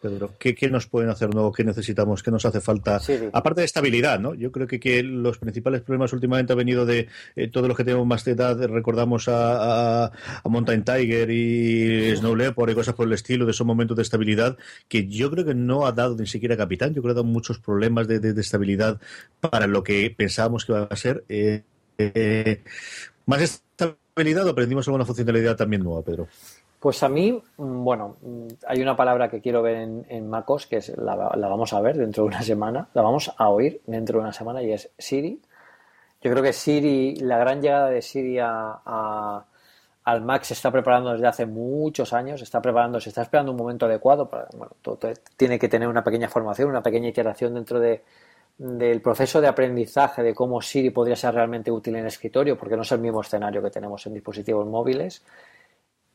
Pedro? 0.10 0.34
¿Qué, 0.38 0.70
nos 0.70 0.86
pueden 0.86 1.10
hacer 1.10 1.34
nuevo? 1.34 1.52
¿Qué 1.52 1.64
necesitamos? 1.64 2.22
¿Qué 2.22 2.30
nos 2.30 2.46
hace 2.46 2.62
falta? 2.62 3.02
Aparte 3.34 3.62
de 3.62 3.66
estabilidad, 3.66 4.20
¿no? 4.20 4.36
Yo 4.36 4.52
creo 4.52 4.68
que, 4.68 4.80
que 4.80 5.02
los 5.02 5.40
principales 5.40 5.82
problemas 5.82 6.14
últimamente 6.14 6.54
han 6.54 6.58
venido 6.58 6.86
de 6.86 7.08
eh, 7.36 7.48
todos 7.48 7.68
los 7.68 7.76
que 7.76 7.84
tenemos 7.84 8.06
más 8.06 8.24
de 8.24 8.34
edad. 8.34 8.62
Recordamos 8.68 9.26
a, 9.28 10.12
Mountain 10.44 10.84
Tiger 10.84 11.32
y 11.32 12.16
Snow 12.16 12.36
Leopard 12.36 12.70
y 12.70 12.76
cosas 12.76 12.94
por 12.94 13.08
el 13.08 13.14
estilo 13.14 13.46
de 13.46 13.52
esos 13.52 13.66
momentos 13.66 13.98
de 13.98 14.04
estabilidad 14.04 14.58
que 14.88 15.08
yo 15.08 15.32
creo 15.32 15.44
que 15.44 15.56
no 15.56 15.88
ha 15.88 15.92
dado 15.92 16.16
ni 16.16 16.28
siquiera 16.28 16.56
capitán. 16.56 16.94
Yo 16.94 17.02
creo 17.02 17.16
que 17.16 17.20
ha 17.20 17.24
dado 17.24 17.34
muchos 17.34 17.58
problemas 17.58 18.08
de, 18.08 18.40
estabilidad 18.40 19.02
para 19.40 19.66
lo 19.66 19.84
que 19.84 20.14
pensábamos 20.16 20.66
que 20.66 20.74
iba 20.74 20.84
a 20.84 20.96
ser. 20.96 21.24
Eh, 21.30 21.64
eh, 21.98 22.62
más 23.26 23.42
estabilidad 23.42 24.46
o 24.46 24.52
aprendimos 24.52 24.88
alguna 24.88 25.06
funcionalidad 25.06 25.56
también 25.56 25.84
nueva, 25.84 26.04
Pedro. 26.04 26.28
Pues 26.80 27.02
a 27.04 27.10
mí, 27.10 27.42
mm, 27.58 27.84
bueno, 27.84 28.18
mm, 28.22 28.48
hay 28.68 28.82
una 28.82 28.96
palabra 28.96 29.30
que 29.30 29.42
quiero 29.42 29.62
ver 29.62 29.76
en, 29.76 30.30
MacOS, 30.30 30.68
que 30.68 30.78
es 30.78 30.90
la, 30.98 31.16
vamos 31.16 31.74
a 31.74 31.82
ver 31.82 31.98
dentro 31.98 32.24
de 32.24 32.28
una 32.28 32.42
semana, 32.42 32.88
la 32.94 33.02
vamos 33.02 33.34
a 33.38 33.50
oír 33.50 33.82
dentro 33.86 34.20
de 34.20 34.24
una 34.24 34.34
semana 34.34 34.62
y 34.62 34.72
es 34.72 34.90
Siri. 34.98 35.42
Yo 36.22 36.32
creo 36.32 36.44
que 36.44 36.54
Siri, 36.54 37.16
la 37.18 37.38
gran 37.38 37.62
llegada 37.62 37.90
de 37.90 38.02
Siri 38.02 38.40
a, 38.40 39.46
al 40.04 40.22
Mac 40.22 40.44
se 40.44 40.54
está 40.54 40.72
preparando 40.72 41.14
desde 41.14 41.28
hace 41.28 41.46
muchos 41.46 42.14
años, 42.14 42.42
está 42.42 42.62
preparando, 42.62 43.00
se 43.00 43.10
está 43.10 43.24
esperando 43.24 43.52
un 43.52 43.58
momento 43.58 43.86
adecuado, 43.86 44.30
para, 44.30 44.48
bueno, 44.56 44.74
tiene 45.38 45.60
que 45.60 45.68
tener 45.68 45.88
una 45.88 46.04
pequeña 46.04 46.30
formación, 46.30 46.70
una 46.70 46.84
pequeña 46.84 47.10
iteración 47.10 47.54
dentro 47.56 47.80
de, 47.80 48.04
del 48.58 49.02
proceso 49.02 49.42
de 49.42 49.48
aprendizaje 49.48 50.24
de 50.24 50.34
cómo 50.34 50.62
Siri 50.62 50.90
podría 50.90 51.16
ser 51.16 51.34
realmente 51.34 51.72
útil 51.72 51.96
en 51.96 52.06
escritorio, 52.06 52.58
porque 52.58 52.76
no 52.76 52.84
es 52.84 52.92
el 52.92 53.00
mismo 53.00 53.22
escenario 53.22 53.62
que 53.62 53.70
tenemos 53.70 54.06
en 54.06 54.14
dispositivos 54.14 54.66
móviles. 54.66 55.24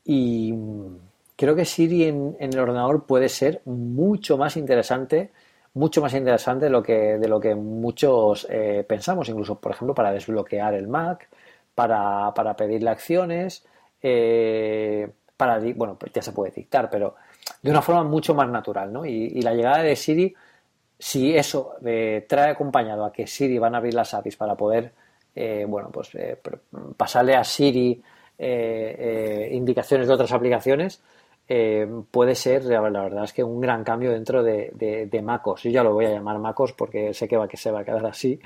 Y 0.03 0.53
creo 1.35 1.55
que 1.55 1.65
Siri 1.65 2.03
en, 2.03 2.37
el 2.39 2.59
ordenador 2.59 3.05
puede 3.05 3.29
ser 3.29 3.61
mucho 3.65 4.37
más 4.37 4.57
interesante, 4.57 5.31
mucho 5.73 6.01
más 6.01 6.13
interesante 6.13 6.65
de 6.65 6.71
lo 6.71 6.83
que, 6.83 7.17
de 7.17 7.27
lo 7.27 7.39
que 7.39 7.55
muchos 7.55 8.47
eh, 8.49 8.85
pensamos, 8.87 9.29
incluso, 9.29 9.59
por 9.59 9.71
ejemplo, 9.71 9.93
para 9.93 10.11
desbloquear 10.11 10.73
el 10.73 10.87
Mac, 10.87 11.29
para, 11.75 12.33
para 12.33 12.55
pedirle 12.55 12.89
acciones, 12.89 13.65
eh, 14.01 15.09
para, 15.37 15.59
bueno, 15.75 15.95
pues 15.97 16.11
ya 16.13 16.21
se 16.21 16.31
puede 16.31 16.51
dictar, 16.51 16.89
pero 16.89 17.15
de 17.61 17.71
una 17.71 17.81
forma 17.81 18.03
mucho 18.03 18.33
más 18.35 18.49
natural, 18.49 18.91
¿no? 18.91 19.05
Y, 19.05 19.41
la 19.41 19.53
llegada 19.53 19.81
de 19.81 19.95
Siri, 19.95 20.33
si 20.99 21.35
eso 21.35 21.75
eh, 21.83 22.25
trae 22.27 22.51
acompañado 22.51 23.05
a 23.05 23.11
que 23.11 23.25
Siri 23.25 23.57
van 23.57 23.73
a 23.75 23.77
abrir 23.79 23.93
las 23.93 24.13
APIs 24.13 24.35
para 24.35 24.55
poder, 24.55 24.91
bueno, 25.67 25.89
pues 25.91 26.11
pasarle 26.97 27.35
a 27.35 27.43
Siri 27.43 28.03
eh, 28.43 28.95
eh, 28.97 29.49
indicaciones 29.55 30.07
de 30.07 30.15
otras 30.15 30.31
aplicaciones, 30.31 30.99
eh, 31.47 31.87
puede 32.09 32.33
ser, 32.33 32.65
la 32.65 32.81
verdad 32.81 33.23
es 33.23 33.33
que 33.33 33.43
un 33.43 33.61
gran 33.61 33.83
cambio 33.83 34.09
dentro 34.11 34.41
de, 34.41 34.71
de, 34.73 35.21
MacOS. 35.21 35.61
Yo 35.61 35.69
ya 35.69 35.83
lo 35.83 35.93
voy 35.93 36.05
a 36.05 36.09
llamar 36.09 36.39
MacOS 36.39 36.73
porque 36.73 37.13
sé 37.13 37.27
que, 37.27 37.37
va, 37.37 37.47
que 37.47 37.57
se 37.57 37.69
va 37.69 37.81
a 37.81 37.85
quedar 37.85 38.03
así. 38.03 38.39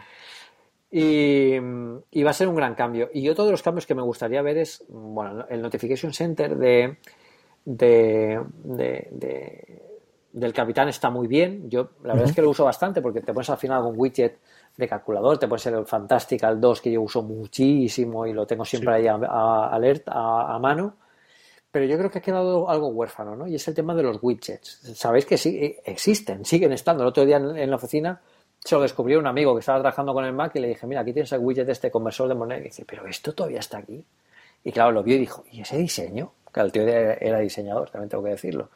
Y, 0.91 1.57
va 1.57 2.29
a 2.29 2.33
ser 2.33 2.49
un 2.49 2.55
gran 2.55 2.75
cambio. 2.75 3.09
Y 3.13 3.29
otro 3.29 3.45
de 3.45 3.51
los 3.51 3.63
cambios 3.63 3.85
que 3.85 3.95
me 3.95 4.01
gustaría 4.01 4.41
ver 4.41 4.57
es, 4.57 4.83
bueno, 4.89 5.45
el 5.49 5.61
Notification 5.61 6.11
Center 6.11 6.57
de, 6.57 6.97
de, 7.63 8.41
del 10.33 10.53
Capitán 10.53 10.89
está 10.89 11.09
muy 11.09 11.27
bien. 11.27 11.69
Yo 11.69 11.91
la 12.03 12.15
verdad 12.15 12.31
es 12.31 12.35
que 12.35 12.41
lo 12.41 12.49
uso 12.49 12.65
bastante 12.65 13.01
porque 13.01 13.21
te 13.21 13.33
pones 13.33 13.49
al 13.49 13.57
final 13.57 13.81
con 13.81 13.97
widget 13.97 14.39
de 14.78 14.88
calculador, 14.88 15.38
te 15.38 15.47
pones 15.47 15.65
el 15.67 15.86
Fantastical 15.86 16.59
2 16.59 16.82
que 16.82 16.91
yo 16.91 17.01
uso 17.01 17.21
muchísimo 17.21 18.26
y 18.28 18.34
lo 18.34 18.45
tengo 18.45 18.65
siempre 18.65 18.95
ahí 18.95 19.07
a, 19.07 19.15
a, 19.15 20.59
mano. 20.59 20.95
Pero 21.71 21.86
yo 21.86 21.97
creo 21.97 22.09
que 22.09 22.19
ha 22.19 22.21
quedado 22.21 22.69
algo 22.69 22.88
huérfano, 22.88 23.36
¿no? 23.36 23.47
Y 23.47 23.55
es 23.55 23.67
el 23.67 23.73
tema 23.73 23.93
de 23.95 24.03
los 24.03 24.19
widgets. 24.21 24.82
Sabéis 24.95 25.26
que 25.26 25.38
sí, 25.38 25.57
eh, 25.57 25.82
existen, 25.86 26.45
siguen 26.45 26.71
estando. 26.71 27.03
El 27.03 27.09
otro 27.09 27.26
día 27.26 27.38
en, 27.38 27.69
la 27.69 27.76
oficina 27.76 28.21
se 28.59 28.76
lo 28.76 28.82
descubrió 28.82 29.19
un 29.19 29.28
amigo 29.28 29.53
que 29.53 29.59
estaba 29.59 29.80
trabajando 29.80 30.13
con 30.13 30.23
el 30.26 30.34
Mac 30.34 30.53
y 30.55 30.59
le 30.59 30.69
dije, 30.69 30.88
mira, 30.88 31.01
aquí 31.01 31.13
tienes 31.13 31.32
el 31.34 31.39
widget 31.39 31.65
de 31.65 31.73
este 31.73 31.91
conversor 31.91 32.30
de 32.30 32.36
moneda. 32.36 32.59
Y 32.59 32.63
dice, 32.63 32.86
pero 32.86 33.05
esto 33.07 33.34
todavía 33.34 33.59
está 33.59 33.80
aquí. 33.80 34.03
Y 34.63 34.71
claro, 34.71 34.91
lo 34.91 35.03
vio 35.03 35.15
y 35.15 35.19
dijo, 35.19 35.43
¿y 35.51 35.61
ese 35.61 35.78
diseño? 35.78 36.32
Que 36.53 36.61
el 36.61 36.71
tío 36.71 36.84
era 36.84 37.39
diseñador, 37.39 37.89
también 37.89 38.09
tengo 38.09 38.23
que 38.23 38.32
decirlo. 38.32 38.69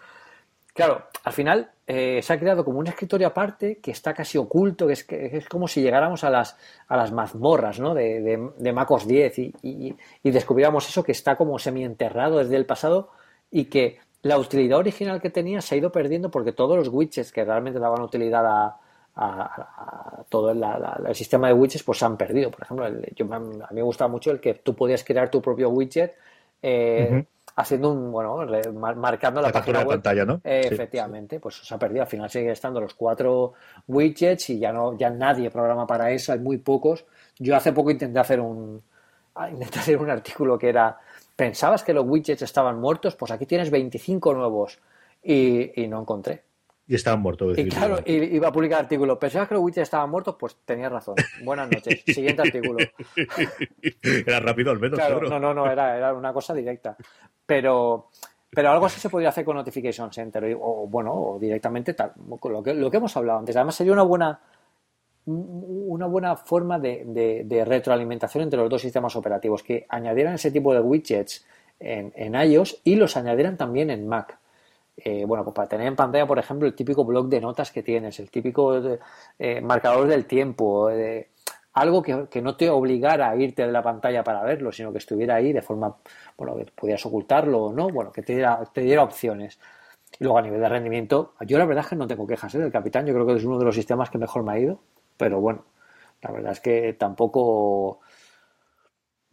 Claro, 0.80 1.04
al 1.26 1.34
final 1.34 1.72
eh, 1.86 2.22
se 2.24 2.32
ha 2.32 2.40
creado 2.40 2.64
como 2.64 2.80
un 2.80 2.88
escritorio 2.88 3.28
aparte 3.28 3.80
que 3.80 3.92
está 3.92 4.14
casi 4.14 4.38
oculto, 4.38 4.88
que 4.88 4.94
es, 4.94 5.04
que 5.04 5.26
es 5.36 5.50
como 5.50 5.68
si 5.68 5.82
llegáramos 5.82 6.24
a 6.24 6.30
las, 6.30 6.56
a 6.88 6.96
las 6.96 7.12
mazmorras 7.12 7.82
¿no? 7.82 7.94
de, 7.94 8.72
MacOS 8.74 9.06
10 9.06 9.40
y, 9.62 9.98
descubriéramos 10.24 10.88
eso 10.88 11.04
que 11.04 11.12
está 11.12 11.36
como 11.36 11.60
semienterrado 11.60 12.38
desde 12.38 12.56
el 12.56 12.66
pasado 12.66 13.10
y 13.52 13.66
que 13.66 14.00
la 14.22 14.38
utilidad 14.38 14.80
original 14.80 15.20
que 15.20 15.30
tenía 15.30 15.60
se 15.60 15.76
ha 15.76 15.78
ido 15.80 15.92
perdiendo 15.92 16.32
porque 16.32 16.54
todos 16.54 16.78
los 16.78 16.88
widgets 16.88 17.34
que 17.34 17.44
realmente 17.44 17.78
daban 17.78 18.02
utilidad 18.02 18.46
a, 18.46 20.24
todo 20.30 20.52
el, 20.52 21.14
sistema 21.14 21.48
de 21.48 21.56
widgets 21.56 21.84
pues 21.84 21.98
se 21.98 22.06
han 22.06 22.16
perdido. 22.16 22.52
Por 22.52 22.64
ejemplo, 22.64 22.86
a 22.86 22.90
mí 22.90 23.58
me 23.74 23.82
gustaba 23.82 24.10
mucho 24.10 24.32
el 24.32 24.40
que 24.40 24.54
tú 24.54 24.74
podías 24.76 25.04
crear 25.04 25.30
tu 25.30 25.42
propio 25.42 25.72
widget. 25.72 26.16
Eh, 26.62 27.26
haciendo 27.60 27.92
un, 27.92 28.12
bueno, 28.12 28.38
marcando 28.96 29.42
la, 29.42 29.52
página 29.52 29.80
web. 29.80 30.02
pantalla, 30.02 30.26
¿no? 30.26 30.40
efectivamente, 30.44 31.40
pues 31.40 31.56
se 31.56 31.74
ha 31.74 31.78
perdido. 31.78 32.04
Al 32.04 32.08
final 32.08 32.30
sigue 32.30 32.52
estando 32.52 32.80
los 32.80 32.94
cuatro 32.94 33.54
widgets 33.88 34.52
y 34.52 34.60
ya 34.60 34.72
no, 34.72 34.98
ya 34.98 35.10
nadie 35.10 35.52
programa 35.52 35.86
para 35.86 36.10
eso, 36.12 36.32
hay 36.32 36.40
muy 36.40 36.58
pocos. 36.58 37.06
Yo 37.38 37.56
hace 37.56 37.74
poco 37.74 37.92
intenté 37.92 38.18
hacer 38.18 38.40
un, 38.40 38.82
ah, 39.36 39.50
intenté 39.50 39.80
hacer 39.80 39.98
un 39.98 40.10
artículo 40.10 40.58
que 40.58 40.70
era, 40.70 40.98
¿pensabas 41.36 41.84
que 41.84 41.94
los 41.94 42.06
widgets 42.08 42.42
estaban 42.42 42.80
muertos? 42.80 43.16
Pues 43.16 43.32
aquí 43.32 43.46
tienes 43.46 43.70
25 43.70 44.34
nuevos 44.34 44.80
y, 45.22 45.84
y 45.84 45.88
no 45.88 46.00
encontré 46.00 46.49
y 46.90 46.96
estaban 46.96 47.22
muertos. 47.22 47.56
Y 47.56 47.70
claro, 47.70 48.00
iba 48.08 48.48
a 48.48 48.52
publicar 48.52 48.80
artículo. 48.80 49.20
¿Pensabas 49.20 49.48
que 49.48 49.54
los 49.54 49.64
widgets 49.64 49.84
estaban 49.84 50.10
muertos? 50.10 50.36
Pues 50.40 50.58
tenías 50.66 50.92
razón. 50.92 51.14
Buenas 51.44 51.70
noches. 51.70 52.02
Siguiente 52.08 52.42
artículo. 52.42 52.80
Era 54.02 54.40
rápido 54.40 54.72
al 54.72 54.80
menos. 54.80 54.98
Claro, 54.98 55.22
no, 55.22 55.40
no, 55.40 55.54
no, 55.54 55.72
era, 55.72 55.96
era 55.96 56.16
una 56.16 56.34
cosa 56.34 56.52
directa. 56.52 56.98
Pero, 57.46 58.10
pero 58.50 58.72
algo 58.72 58.88
así 58.88 59.00
se 59.00 59.08
podría 59.08 59.30
hacer 59.30 59.46
con 59.46 59.56
Notification 59.56 60.12
Center 60.12 60.58
o, 60.60 60.88
bueno, 60.88 61.14
o 61.14 61.40
directamente 61.40 61.94
tal, 61.94 62.12
lo 62.46 62.64
que, 62.64 62.74
lo 62.74 62.90
que 62.90 62.98
hemos 62.98 63.16
hablado 63.16 63.38
antes. 63.38 63.56
Además 63.56 63.76
sería 63.76 63.94
una 63.94 64.04
buena 64.04 64.40
una 65.28 66.08
buena 66.08 66.36
forma 66.38 66.80
de, 66.80 67.44
de, 67.46 67.66
retroalimentación 67.66 68.46
entre 68.46 68.60
los 68.60 68.68
dos 68.68 68.82
sistemas 68.82 69.16
operativos, 69.16 69.62
que 69.62 69.86
añadieran 69.90 70.34
ese 70.34 70.50
tipo 70.50 70.74
de 70.74 70.80
widgets 70.80 71.46
en, 71.80 72.12
en 72.16 72.34
iOS 72.34 72.82
y 72.84 72.96
los 72.96 73.16
añadieran 73.16 73.58
también 73.58 73.92
en 73.92 74.08
Mac. 74.08 74.40
Eh, 75.04 75.26
bueno, 75.26 75.44
pues 75.44 75.56
para 75.56 75.68
tener 75.68 75.88
en 75.88 75.96
pantalla, 75.96 76.28
por 76.28 76.40
ejemplo, 76.40 76.68
el 76.68 76.76
típico 76.76 77.06
blog 77.06 77.30
de 77.30 77.40
notas 77.40 77.72
que 77.72 77.84
tienes, 77.84 78.20
el 78.20 78.30
típico 78.30 78.76
eh, 79.40 79.62
marcador 79.62 80.08
del 80.08 80.26
tiempo, 80.26 80.90
algo 81.74 82.02
que, 82.02 82.42
no 82.42 82.56
te 82.58 82.70
obligara 82.70 83.30
a 83.30 83.36
irte 83.36 83.66
de 83.66 83.72
la 83.72 83.82
pantalla 83.82 84.24
para 84.24 84.44
verlo, 84.44 84.72
sino 84.72 84.92
que 84.92 84.98
estuviera 84.98 85.36
ahí 85.36 85.54
de 85.54 85.62
forma, 85.62 85.96
bueno, 86.38 86.58
que 86.58 86.66
pudieras 86.66 87.06
ocultarlo 87.06 87.66
o 87.66 87.74
no, 87.74 87.90
bueno, 87.90 88.12
que 88.12 88.22
te 88.22 88.34
diera, 88.34 88.62
te 88.74 88.82
diera 88.82 89.04
opciones. 89.04 89.60
Y 90.20 90.24
luego 90.24 90.40
a 90.40 90.42
nivel 90.42 90.60
de 90.60 90.70
rendimiento, 90.70 91.34
yo 91.42 91.58
la 91.58 91.66
verdad 91.66 91.84
es 91.84 91.90
que 91.90 91.96
no 91.96 92.08
tengo 92.08 92.28
quejas 92.28 92.54
¿eh? 92.56 92.60
del 92.60 92.72
Capitán, 92.72 93.06
yo 93.06 93.14
creo 93.14 93.26
que 93.26 93.36
es 93.36 93.44
uno 93.46 93.60
de 93.60 93.66
los 93.66 93.76
sistemas 93.76 94.10
que 94.10 94.18
mejor 94.18 94.44
me 94.44 94.54
ha 94.54 94.60
ido, 94.60 94.82
pero 95.18 95.40
bueno, 95.40 95.66
la 96.22 96.32
verdad 96.32 96.52
es 96.52 96.60
que 96.60 96.94
tampoco 96.94 98.00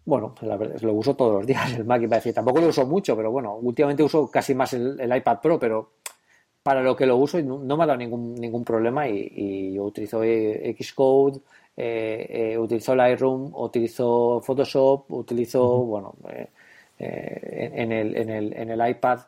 bueno, 0.06 0.34
la 0.40 0.56
verdad, 0.56 0.80
lo 0.80 0.94
uso 0.94 1.14
todos 1.14 1.34
los 1.34 1.46
días 1.46 1.72
el 1.76 1.84
Mac, 1.84 2.00
y 2.02 2.06
decir, 2.06 2.32
tampoco 2.32 2.60
lo 2.60 2.68
uso 2.68 2.86
mucho, 2.86 3.16
pero 3.16 3.30
bueno, 3.30 3.56
últimamente 3.56 4.02
uso 4.02 4.30
casi 4.30 4.54
más 4.54 4.72
el, 4.72 4.98
iPad 5.14 5.40
Pro, 5.40 5.58
pero 5.58 5.90
para 6.62 6.82
lo 6.82 6.96
que 6.96 7.06
lo 7.06 7.16
uso 7.16 7.40
no, 7.42 7.58
me 7.76 7.84
ha 7.84 7.86
dado 7.86 7.98
ningún, 7.98 8.34
ningún 8.34 8.64
problema 8.64 9.08
y, 9.08 9.74
yo 9.74 9.84
utilizo 9.84 10.22
Xcode, 10.22 11.40
eh, 11.76 12.52
eh, 12.54 12.58
utilizo 12.58 12.94
Lightroom, 12.94 13.52
utilizo 13.54 14.40
Photoshop, 14.42 15.12
utilizo, 15.12 15.84
bueno, 15.84 16.14
eh, 16.30 16.48
eh, 16.98 17.70
en, 17.74 17.92
el, 17.92 18.16
en, 18.16 18.30
el, 18.30 18.52
en 18.54 18.70
el 18.70 18.88
iPad 18.88 19.20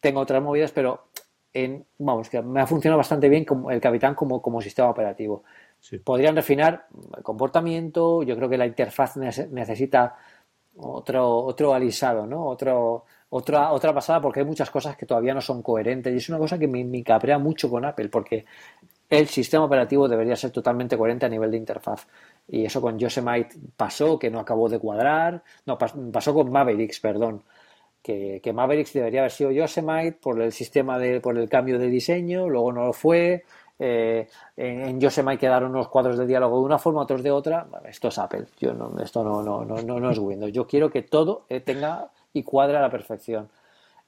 tengo 0.00 0.20
otras 0.20 0.42
movidas, 0.42 0.72
pero 0.72 1.08
en, 1.52 1.84
vamos, 1.98 2.30
que 2.30 2.40
me 2.42 2.60
ha 2.60 2.66
funcionado 2.66 2.98
bastante 2.98 3.28
bien 3.28 3.44
como 3.44 3.70
el 3.70 3.80
Capitán 3.80 4.14
como, 4.14 4.40
como 4.40 4.62
sistema 4.62 4.88
operativo. 4.88 5.44
Podrían 6.04 6.36
refinar 6.36 6.86
el 7.16 7.22
comportamiento, 7.22 8.22
yo 8.22 8.36
creo 8.36 8.48
que 8.48 8.58
la 8.58 8.66
interfaz 8.66 9.16
necesita 9.16 10.16
otro, 10.76 11.38
otro 11.38 11.74
alisado, 11.74 12.26
¿no? 12.26 12.46
Otro, 12.46 13.04
otra, 13.30 13.72
otra 13.72 13.94
pasada 13.94 14.20
porque 14.20 14.40
hay 14.40 14.46
muchas 14.46 14.70
cosas 14.70 14.96
que 14.96 15.06
todavía 15.06 15.34
no 15.34 15.40
son 15.40 15.62
coherentes 15.62 16.12
y 16.12 16.18
es 16.18 16.28
una 16.28 16.38
cosa 16.38 16.58
que 16.58 16.68
me, 16.68 16.84
me 16.84 17.04
mucho 17.38 17.70
con 17.70 17.84
Apple 17.84 18.08
porque 18.08 18.44
el 19.08 19.26
sistema 19.26 19.64
operativo 19.64 20.08
debería 20.08 20.36
ser 20.36 20.52
totalmente 20.52 20.96
coherente 20.96 21.26
a 21.26 21.28
nivel 21.28 21.50
de 21.50 21.56
interfaz. 21.56 22.06
Y 22.46 22.64
eso 22.64 22.80
con 22.80 22.98
Yosemite 22.98 23.56
pasó, 23.76 24.18
que 24.18 24.30
no 24.30 24.38
acabó 24.38 24.68
de 24.68 24.78
cuadrar, 24.78 25.42
no, 25.66 25.76
pasó 25.76 26.32
con 26.32 26.50
Mavericks, 26.50 27.00
perdón, 27.00 27.42
que, 28.02 28.40
que 28.42 28.52
Mavericks 28.52 28.92
debería 28.92 29.20
haber 29.20 29.32
sido 29.32 29.50
Yosemite 29.50 30.12
por 30.12 30.40
el 30.40 30.52
sistema 30.52 30.98
de, 30.98 31.20
por 31.20 31.36
el 31.36 31.48
cambio 31.48 31.78
de 31.78 31.88
diseño, 31.88 32.48
luego 32.48 32.72
no 32.72 32.86
lo 32.86 32.92
fue, 32.92 33.44
eh, 33.82 34.28
en, 34.58 35.00
Yosemite 35.00 35.38
quedaron 35.38 35.70
unos 35.70 35.88
cuadros 35.88 36.18
de 36.18 36.26
diálogo 36.26 36.58
de 36.58 36.64
una 36.66 36.78
forma, 36.78 37.00
otros 37.00 37.22
de 37.22 37.30
otra. 37.30 37.66
esto 37.88 38.08
es 38.08 38.18
Apple. 38.18 38.44
Yo 38.58 38.74
no, 38.74 38.92
esto 39.02 39.24
no, 39.24 39.42
no, 39.42 39.64
no, 39.64 40.00
no, 40.00 40.10
es 40.10 40.18
Windows. 40.18 40.52
Yo 40.52 40.66
quiero 40.66 40.90
que 40.90 41.02
todo 41.02 41.46
eh, 41.48 41.60
tenga 41.60 42.10
y 42.34 42.42
cuadre 42.42 42.76
a 42.76 42.82
la 42.82 42.90
perfección. 42.90 43.48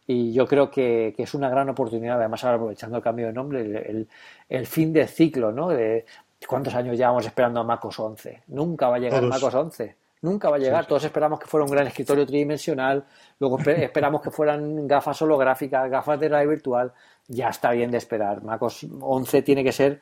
Y 0.06 0.32
yo 0.34 0.46
creo 0.46 0.70
que, 0.70 1.14
es 1.16 1.32
una 1.32 1.48
gran 1.48 1.70
oportunidad, 1.70 2.18
además 2.18 2.44
ahora 2.44 2.56
aprovechando 2.56 2.98
el 2.98 3.02
cambio 3.02 3.28
de 3.28 3.32
nombre, 3.32 4.06
el, 4.48 4.66
fin 4.66 4.92
de 4.92 5.06
ciclo, 5.06 5.52
¿no? 5.52 5.68
De 5.70 6.04
cuántos 6.46 6.74
años 6.74 6.98
llevamos 6.98 7.24
esperando 7.24 7.60
a 7.60 7.64
MacOS 7.64 7.98
11. 7.98 8.42
Nunca 8.48 8.88
va 8.88 8.96
a 8.96 8.98
llegar 8.98 9.22
MacOS 9.22 9.54
11. 9.54 9.96
Nunca 10.20 10.50
va 10.50 10.56
a 10.56 10.58
llegar. 10.58 10.86
Todos 10.86 11.04
esperamos 11.04 11.40
que 11.40 11.46
fuera 11.46 11.64
un 11.64 11.70
gran 11.70 11.86
escritorio 11.86 12.26
tridimensional. 12.26 13.04
Luego 13.38 13.58
esperamos 13.66 14.20
que 14.20 14.30
fueran 14.30 14.86
gafas 14.86 15.22
holográficas, 15.22 15.90
gafas 15.90 16.20
de 16.20 16.28
realidad 16.28 16.50
virtual 16.50 16.92
ya 17.28 17.48
está 17.48 17.70
bien 17.72 17.90
de 17.90 17.98
esperar. 17.98 18.42
MacOS 18.42 18.86
11 19.00 19.42
tiene 19.42 19.64
que 19.64 19.72
ser 19.72 20.00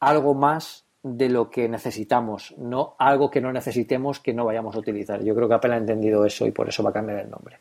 algo 0.00 0.34
más 0.34 0.84
de 1.02 1.28
lo 1.28 1.50
que 1.50 1.68
necesitamos, 1.68 2.54
no 2.58 2.96
algo 2.98 3.30
que 3.30 3.40
no 3.40 3.52
necesitemos 3.52 4.20
que 4.20 4.34
no 4.34 4.44
vayamos 4.44 4.74
a 4.74 4.78
utilizar. 4.80 5.22
Yo 5.22 5.34
creo 5.34 5.48
que 5.48 5.54
Apple 5.54 5.74
ha 5.74 5.78
entendido 5.78 6.24
eso 6.24 6.46
y 6.46 6.50
por 6.50 6.68
eso 6.68 6.82
va 6.82 6.90
a 6.90 6.92
cambiar 6.92 7.20
el 7.20 7.30
nombre. 7.30 7.58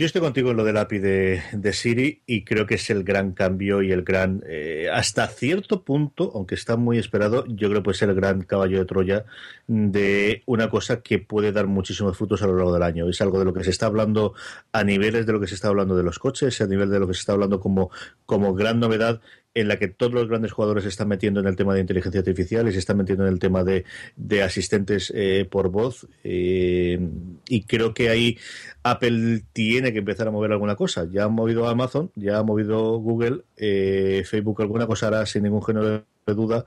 Yo 0.00 0.06
estoy 0.06 0.20
contigo 0.20 0.52
en 0.52 0.56
lo 0.56 0.62
del 0.62 0.76
API 0.76 1.00
de, 1.00 1.72
Siri 1.72 2.22
y 2.24 2.44
creo 2.44 2.66
que 2.66 2.76
es 2.76 2.88
el 2.88 3.02
gran 3.02 3.32
cambio 3.32 3.82
y 3.82 3.90
el 3.90 4.04
gran, 4.04 4.44
eh, 4.46 4.88
hasta 4.92 5.26
cierto 5.26 5.82
punto, 5.82 6.30
aunque 6.36 6.54
está 6.54 6.76
muy 6.76 6.98
esperado, 6.98 7.44
yo 7.48 7.68
creo 7.68 7.82
que 7.82 7.90
es 7.90 8.02
el 8.02 8.14
gran 8.14 8.42
caballo 8.42 8.78
de 8.78 8.84
Troya 8.84 9.24
de 9.66 10.44
una 10.46 10.70
cosa 10.70 11.00
que 11.02 11.18
puede 11.18 11.50
dar 11.50 11.66
muchísimos 11.66 12.16
frutos 12.16 12.40
a 12.42 12.46
lo 12.46 12.54
largo 12.54 12.72
del 12.72 12.84
año. 12.84 13.08
Es 13.08 13.20
algo 13.20 13.40
de 13.40 13.46
lo 13.46 13.52
que 13.52 13.64
se 13.64 13.70
está 13.70 13.86
hablando 13.86 14.34
a 14.70 14.84
niveles 14.84 15.26
de 15.26 15.32
lo 15.32 15.40
que 15.40 15.48
se 15.48 15.56
está 15.56 15.66
hablando 15.66 15.96
de 15.96 16.04
los 16.04 16.20
coches, 16.20 16.60
a 16.60 16.68
nivel 16.68 16.90
de 16.90 17.00
lo 17.00 17.08
que 17.08 17.14
se 17.14 17.20
está 17.20 17.32
hablando 17.32 17.58
como, 17.58 17.90
como 18.24 18.54
gran 18.54 18.78
novedad 18.78 19.20
en 19.60 19.68
la 19.68 19.78
que 19.78 19.88
todos 19.88 20.12
los 20.12 20.28
grandes 20.28 20.52
jugadores 20.52 20.84
se 20.84 20.90
están 20.90 21.08
metiendo 21.08 21.40
en 21.40 21.46
el 21.46 21.56
tema 21.56 21.74
de 21.74 21.80
inteligencia 21.80 22.20
artificial 22.20 22.68
y 22.68 22.72
se 22.72 22.78
están 22.78 22.96
metiendo 22.96 23.26
en 23.26 23.32
el 23.32 23.38
tema 23.38 23.64
de, 23.64 23.84
asistentes 24.42 25.12
eh, 25.14 25.46
por 25.50 25.70
voz. 25.70 26.06
Eh, 26.22 26.98
y 27.48 27.62
creo 27.64 27.92
que 27.92 28.08
ahí 28.08 28.38
Apple 28.82 29.42
tiene 29.52 29.92
que 29.92 29.98
empezar 29.98 30.28
a 30.28 30.30
mover 30.30 30.52
alguna 30.52 30.76
cosa. 30.76 31.06
Ya 31.10 31.24
ha 31.24 31.28
movido 31.28 31.68
Amazon, 31.68 32.12
ya 32.14 32.38
ha 32.38 32.42
movido 32.42 32.98
Google, 32.98 33.42
eh, 33.56 34.22
Facebook 34.24 34.62
alguna 34.62 34.86
cosa 34.86 35.08
hará 35.08 35.26
sin 35.26 35.42
ningún 35.42 35.62
género 35.62 36.04
de 36.26 36.34
duda 36.34 36.64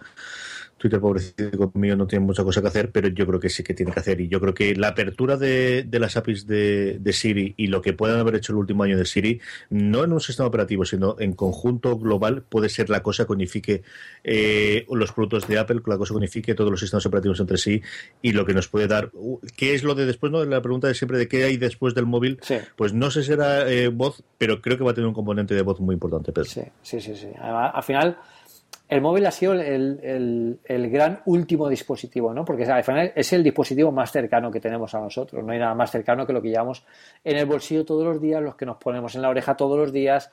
Twitter, 0.82 1.00
pobrecito 1.00 1.72
mío, 1.76 1.96
no 1.96 2.08
tiene 2.08 2.26
mucha 2.26 2.44
cosa 2.44 2.60
que 2.60 2.68
hacer, 2.68 2.92
pero 2.92 3.08
yo 3.10 3.28
creo 3.28 3.40
que 3.40 3.50
sí 3.50 3.64
que 3.64 3.76
tiene 3.76 3.92
que 3.92 4.00
hacer. 4.00 4.20
Y 4.20 4.28
yo 4.28 4.42
creo 4.42 4.56
que 4.56 4.76
la 4.76 4.88
apertura 4.88 5.38
de, 5.38 5.88
las 5.92 6.18
APIs 6.18 6.48
de, 6.48 7.00
Siri 7.14 7.54
y 7.56 7.68
lo 7.68 7.84
que 7.84 7.94
puedan 7.94 8.20
haber 8.20 8.36
hecho 8.36 8.54
el 8.54 8.58
último 8.58 8.82
año 8.82 8.98
de 8.98 9.06
Siri, 9.06 9.40
no 9.70 10.04
en 10.04 10.12
un 10.12 10.20
sistema 10.20 10.48
operativo, 10.48 10.84
sino 10.84 11.18
en 11.20 11.34
conjunto 11.34 12.00
global, 12.00 12.42
puede 12.42 12.68
ser 12.68 12.90
la 12.90 13.04
cosa 13.04 13.26
que 13.26 13.34
unifique 13.34 13.84
eh, 14.24 14.88
los 14.90 15.12
productos 15.12 15.48
de 15.48 15.60
Apple, 15.60 15.82
la 15.86 16.00
cosa 16.00 16.16
que 16.16 16.18
unifique 16.18 16.56
todos 16.56 16.72
los 16.72 16.80
sistemas 16.80 17.06
operativos 17.06 17.40
entre 17.40 17.58
sí 17.58 17.84
y 18.24 18.32
lo 18.32 18.44
que 18.48 18.56
nos 18.56 18.68
puede 18.68 18.88
dar. 18.88 19.12
¿Qué 19.56 19.76
es 19.76 19.84
lo 19.84 19.94
de 19.94 20.08
después? 20.08 20.32
no 20.32 20.44
La 20.46 20.64
pregunta 20.64 20.88
de 20.88 20.96
siempre 20.96 21.20
de 21.20 21.28
qué 21.28 21.44
hay 21.44 21.58
después 21.58 21.94
del 21.94 22.08
móvil. 22.08 22.40
Pues 22.76 22.94
no 22.94 23.12
sé 23.12 23.22
si 23.22 23.28
será 23.28 23.72
eh, 23.72 23.90
voz, 23.90 24.24
pero 24.40 24.62
creo 24.62 24.80
que 24.80 24.84
va 24.84 24.92
a 24.92 24.94
tener 24.96 25.08
un 25.08 25.14
componente 25.14 25.54
de 25.54 25.62
voz 25.62 25.80
muy 25.80 25.94
importante. 25.94 26.32
Pedro. 26.32 26.50
Sí, 26.50 26.64
sí, 26.82 27.00
sí. 27.00 27.16
sí. 27.16 27.28
al 27.40 27.84
final 27.84 28.18
el 28.92 29.00
móvil 29.00 29.26
ha 29.26 29.32
sido 29.32 29.54
el, 29.54 30.60
gran 30.68 31.22
último 31.24 31.70
dispositivo, 31.70 32.34
¿no? 32.34 32.44
Porque 32.44 32.66
al 32.66 32.84
final 32.84 33.14
es 33.16 33.32
el 33.32 33.42
dispositivo 33.42 33.90
más 33.90 34.12
cercano 34.12 34.52
que 34.52 34.60
tenemos 34.60 34.94
a 34.94 35.00
nosotros. 35.00 35.46
No 35.46 35.54
hay 35.54 35.60
nada 35.60 35.74
más 35.74 35.92
cercano 35.92 36.28
que 36.28 36.34
lo 36.34 36.42
que 36.42 36.50
llevamos 36.50 36.86
en 37.24 37.38
el 37.38 37.46
bolsillo 37.46 37.86
todos 37.86 38.04
los 38.04 38.22
días, 38.22 38.44
los 38.44 38.56
que 38.56 38.66
nos 38.66 38.76
ponemos 38.76 39.16
en 39.16 39.22
la 39.22 39.30
oreja 39.30 39.56
todos 39.56 39.78
los 39.78 39.94
días. 39.94 40.30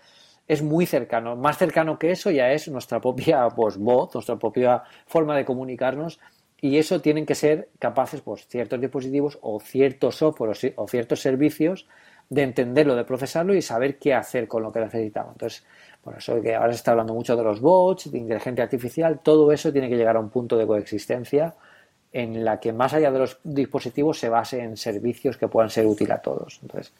Es 0.48 0.60
muy 0.60 0.86
cercano. 0.86 1.36
Más 1.36 1.56
cercano 1.56 2.00
que 2.00 2.10
eso 2.10 2.32
ya 2.32 2.50
es 2.50 2.66
nuestra 2.66 3.00
propia 3.00 3.46
pues, 3.54 3.78
voz, 3.78 4.12
nuestra 4.12 4.34
propia 4.34 4.82
forma 5.06 5.36
de 5.36 5.44
comunicarnos. 5.44 6.18
Y 6.60 6.78
eso 6.78 7.00
tienen 7.00 7.26
que 7.26 7.36
ser 7.36 7.68
capaces, 7.78 8.22
pues, 8.22 8.48
ciertos 8.48 8.80
dispositivos 8.80 9.38
o 9.40 9.60
ciertos 9.60 10.16
software 10.16 10.74
o 10.74 10.88
ciertos 10.88 11.20
servicios 11.20 11.86
de 12.28 12.42
entenderlo, 12.42 12.94
de 12.94 13.04
procesarlo 13.04 13.54
y 13.54 13.62
saber 13.62 13.98
qué 13.98 14.14
hacer 14.14 14.48
con 14.48 14.62
lo 14.62 14.72
que 14.72 14.80
necesitamos. 14.80 15.34
Entonces, 15.34 15.64
por 16.08 16.16
eso 16.16 16.40
que 16.40 16.54
ahora 16.54 16.72
se 16.72 16.76
está 16.76 16.92
hablando 16.92 17.12
mucho 17.12 17.36
de 17.36 17.42
los 17.42 17.60
bots, 17.60 18.10
de 18.10 18.16
inteligencia 18.16 18.64
artificial, 18.64 19.20
todo 19.22 19.52
eso 19.52 19.70
tiene 19.70 19.90
que 19.90 19.96
llegar 19.96 20.16
a 20.16 20.20
un 20.20 20.30
punto 20.30 20.56
de 20.56 20.66
coexistencia 20.66 21.54
en 22.10 22.46
la 22.46 22.58
que 22.58 22.72
más 22.72 22.94
allá 22.94 23.10
de 23.10 23.18
los 23.18 23.38
dispositivos 23.44 24.18
se 24.18 24.30
base 24.30 24.62
en 24.62 24.78
servicios 24.78 25.36
que 25.36 25.48
puedan 25.48 25.68
ser 25.68 25.84
útiles 25.84 26.16
a 26.16 26.22
todos. 26.22 26.60
Entonces, 26.62 26.94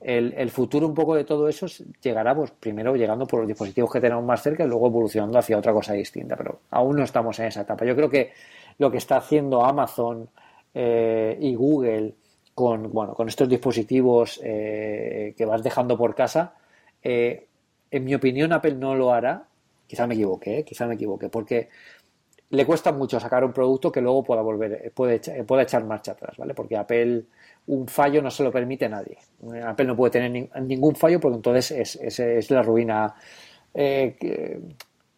el, 0.00 0.50
futuro 0.50 0.86
un 0.86 0.94
poco 0.94 1.14
de 1.14 1.24
todo 1.24 1.50
eso 1.50 1.66
llegará, 2.00 2.34
pues 2.34 2.50
primero 2.52 2.96
llegando 2.96 3.26
por 3.26 3.40
los 3.40 3.48
dispositivos 3.48 3.92
que 3.92 4.00
tenemos 4.00 4.24
más 4.24 4.42
cerca 4.42 4.64
y 4.64 4.68
luego 4.68 4.86
evolucionando 4.86 5.38
hacia 5.38 5.58
otra 5.58 5.74
cosa 5.74 5.92
distinta, 5.92 6.34
pero 6.34 6.60
aún 6.70 6.96
no 6.96 7.04
estamos 7.04 7.38
en 7.40 7.46
esa 7.48 7.60
etapa. 7.60 7.84
Yo 7.84 7.94
creo 7.94 8.08
que 8.08 8.32
lo 8.78 8.90
que 8.90 8.96
está 8.96 9.18
haciendo 9.18 9.62
Amazon 9.62 10.30
eh, 10.72 11.36
y 11.38 11.54
Google 11.54 12.14
con, 12.54 12.90
bueno, 12.90 13.12
con 13.12 13.28
estos 13.28 13.50
dispositivos 13.50 14.40
eh, 14.42 15.34
que 15.36 15.44
vas 15.44 15.62
dejando 15.62 15.98
por 15.98 16.14
casa, 16.14 16.54
eh, 17.02 17.48
en 17.96 18.04
mi 18.04 18.14
opinión, 18.14 18.52
Apple 18.52 18.74
no 18.74 18.94
lo 18.94 19.12
hará. 19.12 19.46
Quizá 19.86 20.06
me 20.06 20.14
equivoque, 20.14 20.58
¿eh? 20.58 20.64
quizá 20.64 20.86
me 20.86 20.94
equivoque, 20.94 21.28
porque 21.28 21.68
le 22.50 22.66
cuesta 22.66 22.90
mucho 22.90 23.20
sacar 23.20 23.44
un 23.44 23.52
producto 23.52 23.92
que 23.92 24.00
luego 24.00 24.24
pueda 24.24 24.42
volver, 24.42 24.92
puede, 24.92 25.20
puede 25.44 25.62
echar 25.62 25.84
marcha 25.84 26.12
atrás, 26.12 26.36
¿vale? 26.36 26.54
Porque 26.54 26.76
Apple 26.76 27.24
un 27.66 27.86
fallo 27.86 28.20
no 28.20 28.30
se 28.30 28.42
lo 28.42 28.50
permite 28.50 28.86
a 28.86 28.88
nadie. 28.88 29.18
Apple 29.64 29.86
no 29.86 29.96
puede 29.96 30.10
tener 30.10 30.50
ningún 30.62 30.96
fallo 30.96 31.20
porque 31.20 31.36
entonces 31.36 31.98
es, 32.00 32.50
la 32.50 32.62
ruina 32.62 33.14
eh, 33.72 34.60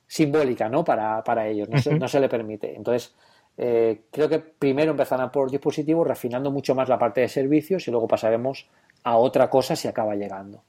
simbólica, 0.06 0.68
¿no? 0.68 0.84
Para, 0.84 1.48
ellos, 1.48 1.68
no, 1.68 2.08
se, 2.08 2.20
le 2.20 2.28
permite. 2.28 2.76
Entonces, 2.76 3.14
eh, 3.56 4.02
creo 4.10 4.28
que 4.28 4.38
primero 4.38 4.90
empezarán 4.90 5.32
por 5.32 5.50
dispositivos, 5.50 6.06
refinando 6.06 6.50
mucho 6.50 6.74
más 6.74 6.88
la 6.88 6.98
parte 6.98 7.22
de 7.22 7.28
servicios 7.28 7.88
y 7.88 7.90
luego 7.90 8.06
pasaremos 8.06 8.68
a 9.02 9.16
otra 9.16 9.48
cosa 9.48 9.74
si 9.74 9.88
acaba 9.88 10.14
llegando. 10.14 10.62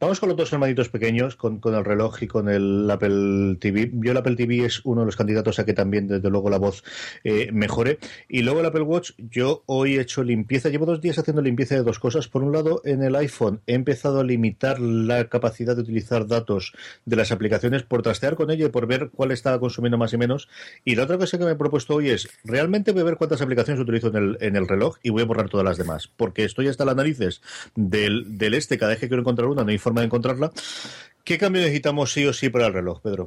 Vamos 0.00 0.20
con 0.20 0.28
los 0.28 0.38
dos 0.38 0.52
hermanitos 0.52 0.90
pequeños, 0.90 1.34
con, 1.34 1.60
el 1.64 1.84
reloj 1.84 2.22
y 2.22 2.28
con 2.28 2.48
el 2.48 2.88
Apple 2.88 3.56
TV. 3.58 3.90
Yo 3.94 4.12
el 4.12 4.16
Apple 4.16 4.36
TV 4.36 4.64
es 4.64 4.80
uno 4.84 5.00
de 5.00 5.06
los 5.06 5.16
candidatos 5.16 5.58
a 5.58 5.64
que 5.64 5.72
también, 5.72 6.06
desde 6.06 6.30
luego, 6.30 6.50
la 6.50 6.58
voz 6.58 6.84
eh, 7.24 7.50
mejore. 7.52 7.98
Y 8.28 8.42
luego 8.42 8.60
el 8.60 8.66
Apple 8.66 8.82
Watch, 8.82 9.10
yo 9.18 9.64
hoy 9.66 9.96
he 9.96 10.00
hecho 10.00 10.22
limpieza. 10.22 10.68
Llevo 10.68 10.86
dos 10.86 11.00
días 11.00 11.18
haciendo 11.18 11.42
limpieza 11.42 11.74
de 11.74 11.82
dos 11.82 11.98
cosas. 11.98 12.28
Por 12.28 12.44
un 12.44 12.52
lado, 12.52 12.80
en 12.84 13.02
el 13.02 13.16
iPhone 13.16 13.60
he 13.66 13.74
empezado 13.74 14.20
a 14.20 14.24
limitar 14.24 14.78
la 14.78 15.24
capacidad 15.28 15.74
de 15.74 15.82
utilizar 15.82 16.28
datos 16.28 16.74
de 17.04 17.16
las 17.16 17.32
aplicaciones 17.32 17.82
por 17.82 18.02
trastear 18.02 18.36
con 18.36 18.52
ello 18.52 18.66
y 18.66 18.70
por 18.70 18.86
ver 18.86 19.10
cuál 19.10 19.32
estaba 19.32 19.58
consumiendo 19.58 19.98
más 19.98 20.12
y 20.12 20.16
menos. 20.16 20.48
Y 20.84 20.94
la 20.94 21.02
otra 21.02 21.18
cosa 21.18 21.38
que 21.38 21.44
me 21.44 21.50
he 21.50 21.56
propuesto 21.56 21.96
hoy 21.96 22.10
es, 22.10 22.28
realmente 22.44 22.92
voy 22.92 23.00
a 23.00 23.04
ver 23.06 23.16
cuántas 23.16 23.42
aplicaciones 23.42 23.82
utilizo 23.82 24.10
en 24.10 24.16
el, 24.16 24.38
en 24.42 24.54
el 24.54 24.68
reloj 24.68 24.98
y 25.02 25.10
voy 25.10 25.22
a 25.22 25.26
borrar 25.26 25.48
todas 25.48 25.64
las 25.64 25.76
demás. 25.76 26.06
Porque 26.06 26.44
estoy 26.44 26.68
hasta 26.68 26.84
las 26.84 26.94
narices 26.94 27.42
del, 27.74 28.38
del 28.38 28.54
este, 28.54 28.78
cada 28.78 28.90
vez 28.90 29.00
que 29.00 29.08
quiero 29.08 29.22
encontrar 29.22 29.48
una, 29.48 29.64
no 29.64 29.70
hay 29.70 29.78
forma 29.88 30.02
de 30.02 30.06
encontrarla. 30.06 30.50
¿Qué 31.24 31.38
cambio 31.38 31.62
necesitamos 31.62 32.12
sí 32.12 32.26
o 32.26 32.32
sí 32.32 32.50
para 32.50 32.66
el 32.66 32.74
reloj, 32.74 33.00
Pedro? 33.00 33.26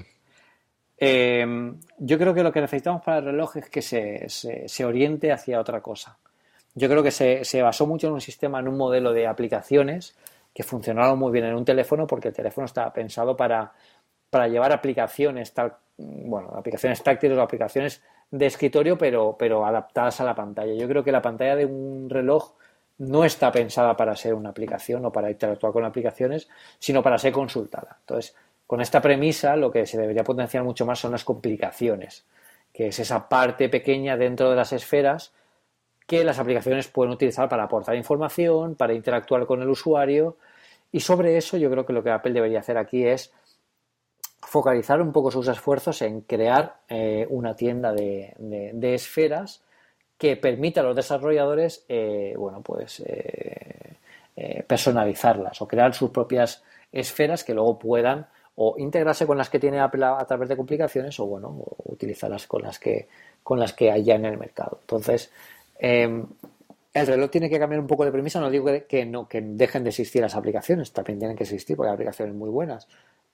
Eh, 0.98 1.74
yo 1.98 2.18
creo 2.20 2.34
que 2.34 2.44
lo 2.44 2.52
que 2.52 2.62
necesitamos 2.62 3.02
para 3.04 3.18
el 3.18 3.26
reloj 3.26 3.58
es 3.58 3.70
que 3.70 3.82
se, 3.82 4.86
oriente 4.86 5.32
hacia 5.32 5.60
otra 5.60 5.82
cosa. 5.82 6.18
Yo 6.76 6.88
creo 6.88 7.02
que 7.02 7.12
se, 7.12 7.62
basó 7.62 7.88
mucho 7.88 8.08
en 8.08 8.14
un 8.14 8.22
sistema, 8.22 8.60
en 8.60 8.68
un 8.68 8.78
modelo 8.78 9.12
de 9.12 9.26
aplicaciones 9.26 10.16
que 10.54 10.64
funcionaron 10.64 11.18
muy 11.18 11.32
bien 11.32 11.46
en 11.46 11.56
un 11.56 11.66
teléfono 11.66 12.06
porque 12.06 12.28
el 12.28 12.34
teléfono 12.34 12.66
estaba 12.66 12.94
pensado 12.94 13.36
para, 13.36 13.72
para 14.30 14.48
llevar 14.48 14.72
aplicaciones, 14.72 15.54
tal, 15.54 15.74
bueno, 15.98 16.50
aplicaciones 16.56 17.02
táctiles 17.02 17.38
o 17.38 17.42
aplicaciones 17.42 18.04
de 18.30 18.46
escritorio, 18.46 18.98
pero, 18.98 19.36
pero 19.38 19.66
adaptadas 19.66 20.22
a 20.22 20.24
la 20.26 20.36
pantalla. 20.36 20.74
Yo 20.74 20.88
creo 20.88 21.04
que 21.04 21.12
la 21.12 21.22
pantalla 21.22 21.56
de 21.56 21.66
un 21.66 22.10
reloj 22.10 22.54
no 23.02 23.26
está 23.26 23.52
pensada 23.52 23.98
para 23.98 24.16
ser 24.16 24.36
una 24.36 24.50
aplicación 24.50 25.04
o 25.06 25.12
para 25.12 25.32
interactuar 25.32 25.74
con 25.74 25.84
aplicaciones, 25.84 26.48
sino 26.78 27.02
para 27.02 27.18
ser 27.18 27.34
consultada. 27.34 27.98
Entonces, 28.02 28.36
con 28.68 28.80
esta 28.80 29.02
premisa, 29.02 29.56
lo 29.56 29.72
que 29.72 29.88
se 29.88 30.00
debería 30.00 30.24
potenciar 30.24 30.64
mucho 30.64 30.86
más 30.86 31.00
son 31.00 31.12
las 31.12 31.24
complicaciones, 31.24 32.26
que 32.72 32.88
es 32.88 33.00
esa 33.00 33.28
parte 33.28 33.70
pequeña 33.70 34.18
dentro 34.18 34.52
de 34.52 34.56
las 34.56 34.72
esferas 34.72 35.34
que 36.06 36.24
las 36.24 36.38
aplicaciones 36.38 36.90
pueden 36.90 37.14
utilizar 37.14 37.50
para 37.50 37.64
aportar 37.64 37.96
información, 37.96 38.76
para 38.76 38.94
interactuar 38.94 39.48
con 39.48 39.64
el 39.64 39.70
usuario. 39.70 40.38
Y 40.92 41.00
sobre 41.00 41.38
eso 41.38 41.58
yo 41.58 41.72
creo 41.72 41.88
que 41.88 41.94
lo 41.94 42.04
que 42.04 42.12
Apple 42.12 42.34
debería 42.34 42.60
hacer 42.60 42.78
aquí 42.78 43.04
es 43.04 43.34
focalizar 44.44 45.02
un 45.02 45.12
poco 45.12 45.32
sus 45.32 45.48
esfuerzos 45.48 46.04
en 46.04 46.22
crear 46.22 46.82
eh, 46.88 47.26
una 47.32 47.56
tienda 47.56 47.94
de 47.94 48.94
esferas 48.94 49.64
que 50.22 50.38
permita 50.38 50.82
a 50.82 50.84
los 50.84 50.96
desarrolladores, 50.96 51.84
eh, 51.90 52.36
bueno, 52.38 52.62
pues 52.62 53.00
eh, 53.00 53.96
eh, 54.36 54.64
personalizarlas 54.68 55.60
o 55.64 55.68
crear 55.68 55.96
sus 55.96 56.12
propias 56.12 56.62
esferas 56.92 57.44
que 57.44 57.56
luego 57.56 57.80
puedan 57.80 58.28
o 58.54 58.76
integrarse 58.78 59.26
con 59.26 59.40
las 59.40 59.50
que 59.50 59.58
tiene 59.58 59.80
Apple 59.80 60.06
a, 60.06 60.24
través 60.26 60.48
de 60.48 60.56
complicaciones 60.56 61.20
o 61.20 61.26
bueno, 61.26 61.66
utilizarlas 61.86 62.46
con 62.46 62.62
las 62.62 62.78
que 62.78 63.08
con 63.42 63.60
las 63.60 63.74
que 63.74 63.92
hay 63.92 64.04
ya 64.04 64.14
en 64.14 64.26
el 64.26 64.38
mercado. 64.38 64.78
Entonces, 64.82 65.32
em, 65.80 66.24
el 66.94 67.08
reloj 67.08 67.32
tiene 67.32 67.50
que 67.50 67.58
cambiar 67.58 67.82
un 67.82 67.88
poco 67.88 68.06
de 68.06 68.12
premisa. 68.12 68.40
No 68.40 68.52
digo 68.52 68.68
que, 68.88 69.06
no 69.08 69.28
que 69.28 69.42
dejen 69.42 69.84
de 69.84 69.90
existir 69.90 70.22
las 70.22 70.36
aplicaciones, 70.36 70.94
también 70.94 71.18
tienen 71.18 71.36
que 71.36 71.46
existir 71.46 71.76
porque 71.76 71.90
hay 71.90 71.96
aplicaciones 71.96 72.36
muy 72.36 72.52
buenas. 72.52 72.88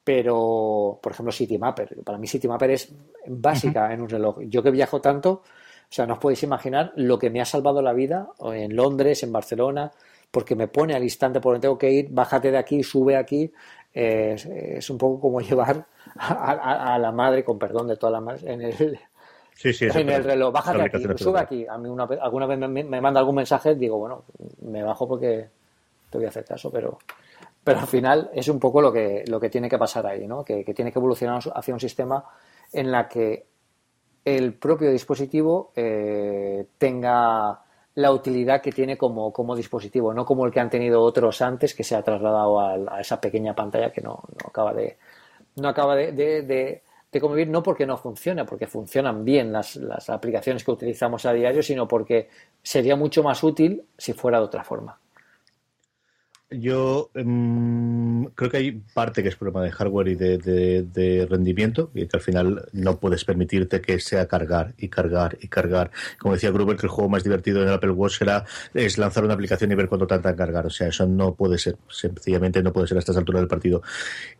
Pero, 0.05 0.99
por 1.03 1.11
ejemplo, 1.11 1.33
CityMapper. 1.33 1.97
Para 2.05 2.17
mí 2.17 2.29
CityMapper 2.29 2.71
es 2.71 2.93
básica 3.27 3.91
en 3.91 3.99
un 3.99 4.07
reloj. 4.07 4.39
Yo 4.43 4.63
que 4.63 4.71
viajo 4.71 5.01
tanto, 5.01 5.43
o 5.89 5.93
sea, 5.93 6.05
no 6.05 6.13
os 6.13 6.19
podéis 6.19 6.43
imaginar 6.43 6.91
lo 6.95 7.17
que 7.17 7.29
me 7.29 7.39
ha 7.39 7.45
salvado 7.45 7.81
la 7.81 7.93
vida 7.93 8.27
en 8.51 8.75
Londres, 8.75 9.23
en 9.23 9.31
Barcelona, 9.31 9.91
porque 10.31 10.55
me 10.55 10.67
pone 10.67 10.93
al 10.93 11.03
instante 11.03 11.39
por 11.39 11.53
donde 11.53 11.65
tengo 11.65 11.77
que 11.77 11.89
ir, 11.89 12.09
bájate 12.09 12.51
de 12.51 12.57
aquí, 12.57 12.83
sube 12.83 13.15
aquí. 13.15 13.51
es, 13.93 14.89
un 14.89 14.97
poco 14.97 15.21
como 15.21 15.39
llevar 15.41 15.85
a, 16.17 16.97
la 16.99 17.11
madre, 17.11 17.43
con 17.43 17.57
perdón 17.57 17.87
de 17.87 17.95
toda 17.95 18.11
la 18.11 18.21
madre, 18.21 18.51
en 18.51 18.61
el, 18.61 18.99
en 19.63 20.09
el 20.09 20.23
reloj, 20.23 20.53
bájate 20.53 20.81
aquí, 20.81 21.03
sube 21.15 21.39
aquí. 21.39 21.65
A 21.67 21.77
mí 21.77 21.87
una, 21.87 22.03
alguna 22.03 22.45
vez 22.45 22.59
me, 22.59 22.83
manda 23.01 23.21
algún 23.21 23.35
mensaje, 23.35 23.75
digo, 23.75 23.97
bueno, 23.97 24.25
me 24.63 24.83
bajo 24.83 25.07
porque 25.07 25.47
te 26.09 26.17
voy 26.17 26.25
a 26.25 26.29
hacer 26.29 26.43
caso, 26.43 26.69
pero, 26.69 26.99
pero 27.63 27.79
al 27.79 27.87
final 27.87 28.29
es 28.33 28.49
un 28.49 28.59
poco 28.59 28.81
lo 28.81 28.91
que, 28.91 29.23
lo 29.27 29.39
que 29.39 29.49
tiene 29.49 29.69
que 29.69 29.77
pasar 29.77 30.05
ahí, 30.05 30.27
¿no? 30.27 30.43
Que, 30.43 30.65
que 30.65 30.73
tiene 30.73 30.91
que 30.91 30.99
evolucionar 30.99 31.41
hacia 31.55 31.73
un 31.73 31.79
sistema 31.79 32.25
en 32.73 32.91
la 32.91 33.07
que 33.07 33.45
el 34.23 34.53
propio 34.53 34.91
dispositivo 34.91 35.71
eh, 35.75 36.65
tenga 36.77 37.61
la 37.95 38.11
utilidad 38.11 38.61
que 38.61 38.71
tiene 38.71 38.97
como, 38.97 39.55
dispositivo, 39.55 40.13
no 40.13 40.25
como 40.25 40.45
el 40.45 40.51
que 40.51 40.59
han 40.59 40.69
tenido 40.69 41.01
otros 41.01 41.41
antes 41.41 41.73
que 41.73 41.83
se 41.83 41.95
ha 41.95 42.03
trasladado 42.03 42.59
a, 42.59 43.01
esa 43.01 43.19
pequeña 43.19 43.55
pantalla 43.55 43.91
que 43.91 44.01
no, 44.01 44.21
acaba 44.45 44.73
de 44.73 44.97
no 45.55 45.69
acaba 45.69 45.95
de, 45.95 46.11
de, 46.11 46.83
convivir, 47.19 47.47
no 47.47 47.63
porque 47.63 47.87
no 47.87 47.97
funcione, 47.97 48.45
porque 48.45 48.67
funcionan 48.67 49.25
bien 49.25 49.51
las, 49.51 49.75
las 49.77 50.07
aplicaciones 50.11 50.63
que 50.63 50.69
utilizamos 50.69 51.25
a 51.25 51.33
diario, 51.33 51.63
sino 51.63 51.87
porque 51.87 52.29
sería 52.61 52.95
mucho 52.95 53.23
más 53.23 53.43
útil 53.43 53.83
si 53.97 54.13
fuera 54.13 54.37
de 54.37 54.45
otra 54.45 54.63
forma. 54.63 54.99
Yo 56.49 57.11
em, 57.13 58.25
creo 58.27 58.49
que 58.49 58.57
hay 58.57 58.71
parte 58.93 59.21
que 59.21 59.29
es 59.29 59.35
problema 59.35 59.63
de 59.63 59.71
hardware 59.71 60.07
y 60.07 60.15
de, 60.15 61.27
rendimiento, 61.29 61.91
y 61.93 62.07
que 62.07 62.17
al 62.17 62.21
final 62.21 62.69
no 62.71 62.99
puedes 62.99 63.25
permitirte 63.25 63.81
que 63.81 63.99
sea 63.99 64.27
cargar 64.27 64.73
y 64.77 64.87
cargar 64.87 65.37
y 65.41 65.49
cargar. 65.49 65.91
Como 66.17 66.33
decía 66.35 66.51
Gruber, 66.51 66.77
que 66.77 66.85
el 66.85 66.91
juego 66.91 67.09
más 67.09 67.23
divertido 67.23 67.61
en 67.61 67.67
el 67.67 67.73
Apple 67.73 67.91
Watch 67.91 68.21
era 68.21 68.45
es 68.73 68.97
lanzar 68.97 69.25
una 69.25 69.33
aplicación 69.33 69.71
y 69.71 69.75
ver 69.75 69.89
cuánto 69.89 70.07
tarda 70.07 70.29
en 70.29 70.37
cargar. 70.37 70.65
O 70.65 70.69
sea, 70.69 70.87
eso 70.87 71.05
no 71.05 71.35
puede 71.35 71.57
ser, 71.57 71.77
sencillamente 71.89 72.63
no 72.63 72.71
puede 72.71 72.87
ser 72.87 72.97
a 72.97 72.99
estas 72.99 73.17
alturas 73.17 73.41
del 73.41 73.49
partido. 73.49 73.81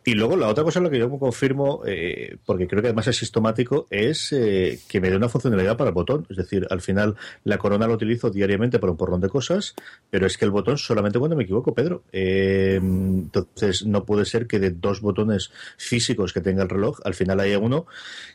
Y 0.04 0.14
luego 0.14 0.36
la 0.36 0.48
otra 0.48 0.64
cosa 0.64 0.78
en 0.78 0.84
la 0.84 0.90
que 0.90 0.98
yo 0.98 1.10
confirmo, 1.18 1.82
eh, 1.86 2.36
porque 2.46 2.66
creo 2.66 2.80
que 2.80 2.88
además 2.88 3.08
es 3.08 3.16
sistemático, 3.16 3.86
es 3.90 4.32
eh, 4.32 4.80
que 4.88 5.00
me 5.00 5.10
dé 5.10 5.16
una 5.16 5.28
funcionalidad 5.28 5.76
para 5.76 5.90
el 5.90 5.94
botón. 5.94 6.26
Es 6.30 6.38
decir, 6.38 6.66
al 6.70 6.80
final 6.80 7.16
la 7.44 7.58
corona 7.58 7.86
lo 7.86 7.94
utilizo 7.94 8.30
diariamente 8.30 8.78
para 8.78 8.92
un 8.92 8.96
porrón 8.96 9.20
de 9.20 9.28
cosas, 9.28 9.74
pero 10.10 10.26
es 10.26 10.38
que 10.38 10.46
el 10.46 10.50
botón 10.50 10.78
solamente 10.78 11.18
cuando 11.18 11.36
me 11.36 11.44
equivoco, 11.44 11.74
Pedro. 11.74 11.97
Eh, 12.12 12.78
entonces, 12.80 13.86
no 13.86 14.04
puede 14.04 14.24
ser 14.24 14.46
que 14.46 14.58
de 14.58 14.70
dos 14.70 15.00
botones 15.00 15.50
físicos 15.76 16.32
que 16.32 16.40
tenga 16.40 16.62
el 16.62 16.68
reloj, 16.68 16.98
al 17.04 17.14
final 17.14 17.40
haya 17.40 17.58
uno 17.58 17.86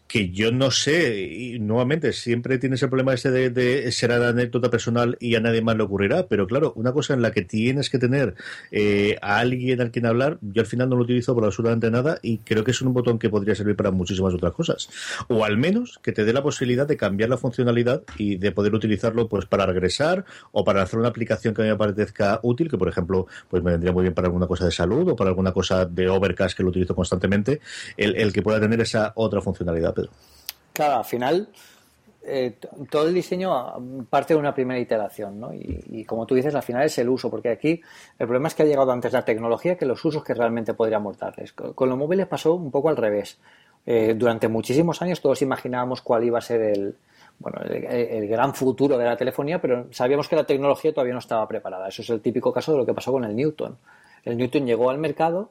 que 0.07 0.29
yo 0.29 0.51
no 0.51 0.69
sé, 0.69 1.21
y 1.21 1.59
nuevamente, 1.59 2.13
siempre 2.13 2.59
tienes 2.59 2.83
el 2.83 2.89
problema 2.89 3.13
ese 3.13 3.31
de, 3.31 3.49
de 3.49 3.91
será 3.91 4.27
anécdota 4.27 4.69
personal 4.69 5.17
y 5.19 5.35
a 5.35 5.39
nadie 5.39 5.61
más 5.61 5.75
le 5.75 5.83
ocurrirá, 5.83 6.27
pero 6.27 6.45
claro, 6.45 6.73
una 6.75 6.91
cosa 6.91 7.13
en 7.13 7.21
la 7.21 7.31
que 7.31 7.41
tienes 7.41 7.89
que 7.89 7.97
tener 7.97 8.35
eh, 8.71 9.17
a 9.21 9.39
alguien 9.39 9.81
al 9.81 9.91
quien 9.91 10.05
hablar, 10.05 10.37
yo 10.41 10.61
al 10.61 10.67
final 10.67 10.89
no 10.89 10.97
lo 10.97 11.03
utilizo 11.03 11.33
por 11.33 11.45
absolutamente 11.45 11.89
nada 11.89 12.19
y 12.21 12.39
creo 12.39 12.63
que 12.63 12.71
es 12.71 12.81
un 12.81 12.93
botón 12.93 13.17
que 13.17 13.29
podría 13.29 13.55
servir 13.55 13.75
para 13.75 13.91
muchísimas 13.91 14.33
otras 14.33 14.53
cosas. 14.53 14.89
O 15.29 15.45
al 15.45 15.57
menos 15.57 15.99
que 16.03 16.11
te 16.11 16.25
dé 16.25 16.33
la 16.33 16.43
posibilidad 16.43 16.87
de 16.87 16.97
cambiar 16.97 17.29
la 17.29 17.37
funcionalidad 17.37 18.03
y 18.17 18.35
de 18.35 18.51
poder 18.51 18.73
utilizarlo 18.75 19.27
pues 19.27 19.45
para 19.45 19.65
regresar 19.65 20.25
o 20.51 20.63
para 20.63 20.83
hacer 20.83 20.99
una 20.99 21.09
aplicación 21.09 21.53
que 21.53 21.61
a 21.61 21.65
mí 21.65 21.71
me 21.71 21.77
parezca 21.77 22.39
útil, 22.43 22.69
que 22.69 22.77
por 22.77 22.87
ejemplo, 22.87 23.27
pues 23.53 23.61
me 23.61 23.69
vendría 23.69 23.93
muy 23.93 24.01
bien 24.01 24.15
para 24.15 24.25
alguna 24.25 24.47
cosa 24.47 24.65
de 24.65 24.71
salud 24.71 25.07
o 25.09 25.15
para 25.15 25.29
alguna 25.29 25.51
cosa 25.51 25.85
de 25.85 26.09
overcast 26.09 26.57
que 26.57 26.63
lo 26.63 26.69
utilizo 26.69 26.95
constantemente, 26.95 27.61
el, 27.95 28.33
que 28.33 28.41
pueda 28.41 28.59
tener 28.59 28.81
esa 28.81 29.13
otra 29.13 29.41
funcionalidad, 29.41 29.93
Pedro. 29.93 30.09
Claro, 30.73 30.97
al 30.97 31.05
final 31.05 31.47
eh, 32.23 32.57
todo 32.89 33.07
el 33.07 33.13
diseño 33.13 33.53
parte 34.09 34.33
de 34.33 34.39
una 34.39 34.55
primera 34.55 34.79
iteración, 34.79 35.39
¿no? 35.39 35.53
Y, 35.53 36.03
como 36.03 36.25
tú 36.25 36.33
dices, 36.33 36.55
al 36.55 36.63
final 36.63 36.81
es 36.81 36.97
el 36.97 37.07
uso, 37.09 37.29
porque 37.29 37.49
aquí 37.49 37.79
el 38.17 38.25
problema 38.25 38.47
es 38.47 38.55
que 38.55 38.63
ha 38.63 38.65
llegado 38.65 38.91
antes 38.91 39.13
la 39.13 39.23
tecnología 39.23 39.77
que 39.77 39.85
los 39.85 40.03
usos 40.03 40.23
que 40.23 40.33
realmente 40.33 40.73
podríamos 40.73 41.19
darles. 41.19 41.53
Con, 41.53 41.89
los 41.89 41.95
móviles 41.95 42.25
pasó 42.25 42.55
un 42.55 42.71
poco 42.71 42.89
al 42.89 42.97
revés. 42.97 43.37
Eh, 43.85 44.15
durante 44.17 44.47
muchísimos 44.47 44.99
años 45.03 45.21
todos 45.21 45.43
imaginábamos 45.43 46.01
cuál 46.01 46.23
iba 46.23 46.39
a 46.39 46.41
ser 46.41 46.59
el, 46.59 46.95
bueno, 47.39 47.59
el, 47.61 48.27
gran 48.27 48.53
futuro 48.53 48.97
de 48.97 49.05
la 49.05 49.17
telefonía, 49.17 49.59
pero 49.59 49.87
sabíamos 49.91 50.27
que 50.27 50.35
la 50.35 50.45
tecnología 50.45 50.93
todavía 50.93 51.13
no 51.13 51.19
estaba 51.19 51.47
preparada. 51.47 51.87
Eso 51.87 52.01
es 52.01 52.09
el 52.09 52.21
típico 52.21 52.53
caso 52.53 52.71
de 52.71 52.77
lo 52.77 52.85
que 52.85 52.93
pasó 52.93 53.11
con 53.11 53.23
el 53.25 53.35
Newton. 53.35 53.77
El 54.23 54.37
Newton 54.37 54.65
llegó 54.65 54.89
al 54.89 54.97
mercado 54.97 55.49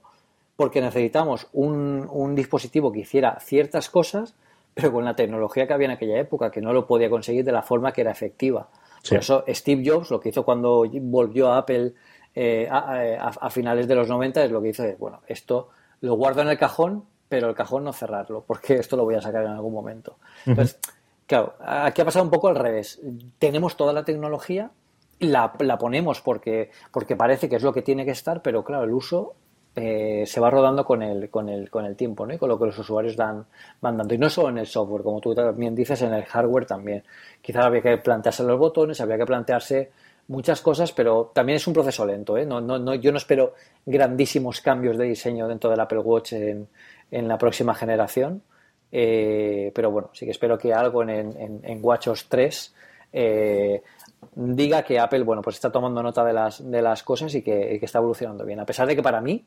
porque 0.57 0.81
necesitamos 0.81 1.49
un, 1.53 2.35
dispositivo 2.35 2.93
que 2.93 3.01
hiciera 3.01 3.39
ciertas 3.41 3.91
cosas, 3.91 4.35
pero 4.75 4.93
con 4.93 5.05
la 5.05 5.15
tecnología 5.15 5.67
que 5.67 5.73
había 5.75 5.87
en 5.87 5.93
aquella 5.93 6.19
época, 6.19 6.51
que 6.51 6.61
no 6.61 6.73
lo 6.73 6.87
podía 6.87 7.11
conseguir 7.11 7.45
de 7.45 7.53
la 7.53 7.63
forma 7.63 7.93
que 7.93 8.01
era 8.01 8.11
efectiva. 8.11 8.69
Por 9.07 9.19
eso 9.19 9.45
Steve 9.49 9.83
Jobs 9.85 10.11
lo 10.11 10.21
que 10.21 10.29
hizo 10.29 10.45
cuando 10.45 10.87
volvió 11.03 11.53
a 11.53 11.59
Apple 11.59 11.93
eh, 12.35 12.69
a, 12.71 13.51
finales 13.51 13.87
de 13.87 13.95
los 13.95 14.09
90 14.09 14.45
es 14.45 14.51
lo 14.51 14.63
que 14.63 14.69
hizo 14.69 14.85
bueno, 14.99 15.21
esto 15.27 15.69
lo 16.01 16.15
guardo 16.15 16.41
en 16.43 16.49
el 16.49 16.59
cajón, 16.59 17.05
pero 17.29 17.49
el 17.49 17.55
cajón 17.55 17.85
no 17.85 17.93
cerrarlo, 17.93 18.45
porque 18.47 18.75
esto 18.77 18.97
lo 18.97 19.05
voy 19.05 19.17
a 19.17 19.21
sacar 19.21 19.45
en 19.45 19.51
algún 19.51 19.73
momento. 19.73 20.17
Entonces, 20.47 20.79
Claro, 21.27 21.55
aquí 21.61 22.03
ha 22.03 22.05
pasado 22.05 22.25
un 22.25 22.31
poco 22.31 22.49
al 22.49 22.57
revés. 22.57 23.01
Tenemos 23.39 23.77
toda 23.77 23.93
la 23.93 24.05
tecnología, 24.05 24.71
la, 25.21 25.53
la 25.61 25.79
ponemos 25.79 26.21
porque, 26.21 26.71
porque 26.91 27.17
parece 27.17 27.49
que 27.49 27.57
es 27.57 27.63
lo 27.63 27.73
que 27.73 27.83
tiene 27.83 28.05
que 28.05 28.11
estar, 28.11 28.43
pero 28.43 28.65
claro, 28.65 28.85
el 28.85 28.91
uso 28.93 29.35
eh, 29.75 30.25
se 30.27 30.41
va 30.41 30.51
rodando 30.51 30.85
con 30.85 31.03
el, 31.03 31.31
con 31.31 31.49
el, 31.49 31.71
con 31.71 31.87
el 31.87 31.97
tiempo, 31.97 32.27
¿no? 32.27 32.35
Y 32.35 32.39
con 32.39 32.49
lo 32.49 32.59
que 32.59 32.67
los 32.67 32.79
usuarios 32.79 33.17
dan, 33.17 33.47
van 33.81 33.97
dando. 33.97 34.15
Y 34.15 34.19
no 34.19 34.29
solo 34.29 34.51
en 34.51 34.59
el 34.59 34.67
software, 34.67 35.03
como 35.03 35.21
tú 35.21 35.35
también 35.35 35.75
dices, 35.75 36.03
en 36.03 36.13
el 36.13 36.25
hardware 36.25 36.67
también. 36.67 37.03
Quizás 37.41 37.65
había 37.65 37.81
que 37.81 37.97
plantearse 37.99 38.43
los 38.43 38.59
botones, 38.59 39.01
había 39.01 39.17
que 39.17 39.25
plantearse 39.27 39.91
muchas 40.29 40.61
cosas, 40.61 40.93
pero 40.93 41.31
también 41.35 41.57
es 41.57 41.67
un 41.67 41.73
proceso 41.73 42.05
lento, 42.05 42.37
¿eh? 42.37 42.45
No, 42.45 42.61
no, 42.61 42.79
no, 42.79 42.95
yo 42.95 43.13
no 43.13 43.19
espero 43.19 43.55
grandísimos 43.87 44.61
cambios 44.61 44.99
de 44.99 45.05
diseño 45.07 45.49
dentro 45.49 45.71
del 45.71 45.81
Apple 45.81 46.01
Watch 46.01 46.35
en, 46.35 46.69
en 47.11 47.29
la 47.29 47.39
próxima 47.39 47.75
generación. 47.75 48.43
Eh, 48.95 49.73
pero 49.75 49.91
bueno, 49.91 50.11
sí 50.13 50.27
que 50.27 50.33
espero 50.33 50.59
que 50.59 50.75
algo 50.75 51.03
en, 51.03 51.11
en, 51.11 51.61
en 51.65 51.79
WatchOS 51.83 52.29
3 52.29 52.75
eh, 53.13 53.83
diga 54.35 54.83
que 54.83 54.99
Apple, 54.99 55.23
bueno, 55.23 55.43
pues 55.43 55.57
está 55.57 55.71
tomando 55.71 56.03
nota 56.03 56.25
de 56.25 56.33
las, 56.33 56.71
de 56.71 56.83
las 56.83 57.03
cosas 57.03 57.35
y 57.35 57.43
que, 57.43 57.79
está 57.83 57.99
evolucionando 57.99 58.45
bien. 58.45 58.61
A 58.61 58.67
pesar 58.67 58.87
de 58.87 58.97
que 58.97 59.03
para 59.03 59.21
mí, 59.21 59.45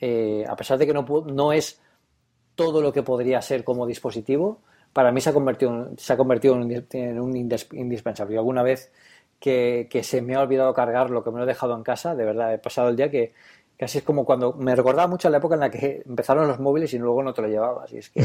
eh, 0.00 0.44
a 0.48 0.56
pesar 0.56 0.78
de 0.78 0.86
que 0.86 0.94
no, 0.94 1.04
no 1.26 1.52
es 1.52 1.80
todo 2.54 2.80
lo 2.80 2.92
que 2.92 3.02
podría 3.02 3.42
ser 3.42 3.64
como 3.64 3.86
dispositivo, 3.86 4.60
para 4.92 5.12
mí 5.12 5.20
se 5.20 5.30
ha 5.30 5.34
convertido, 5.34 5.90
se 5.98 6.12
ha 6.12 6.16
convertido 6.16 6.54
en 6.54 7.20
un 7.20 7.36
indispensable. 7.36 8.34
Y 8.34 8.38
alguna 8.38 8.62
vez 8.62 8.92
que, 9.38 9.88
que, 9.90 10.02
se 10.02 10.22
me 10.22 10.34
ha 10.34 10.40
olvidado 10.40 10.72
cargar 10.72 11.10
lo 11.10 11.22
que 11.22 11.30
me 11.30 11.38
lo 11.38 11.44
he 11.44 11.46
dejado 11.46 11.76
en 11.76 11.82
casa, 11.82 12.14
de 12.14 12.24
verdad, 12.24 12.54
he 12.54 12.58
pasado 12.58 12.88
el 12.88 12.96
día 12.96 13.10
que, 13.10 13.34
Casi 13.78 13.98
es 13.98 14.04
como 14.04 14.24
cuando 14.24 14.54
me 14.54 14.74
recordaba 14.74 15.06
mucho 15.06 15.28
la 15.28 15.36
época 15.36 15.54
en 15.54 15.60
la 15.60 15.70
que 15.70 16.02
empezaron 16.06 16.48
los 16.48 16.58
móviles 16.58 16.94
y 16.94 16.98
luego 16.98 17.22
no 17.22 17.34
te 17.34 17.42
lo 17.42 17.48
llevabas. 17.48 17.92
Y 17.92 17.98
es 17.98 18.08
que, 18.08 18.24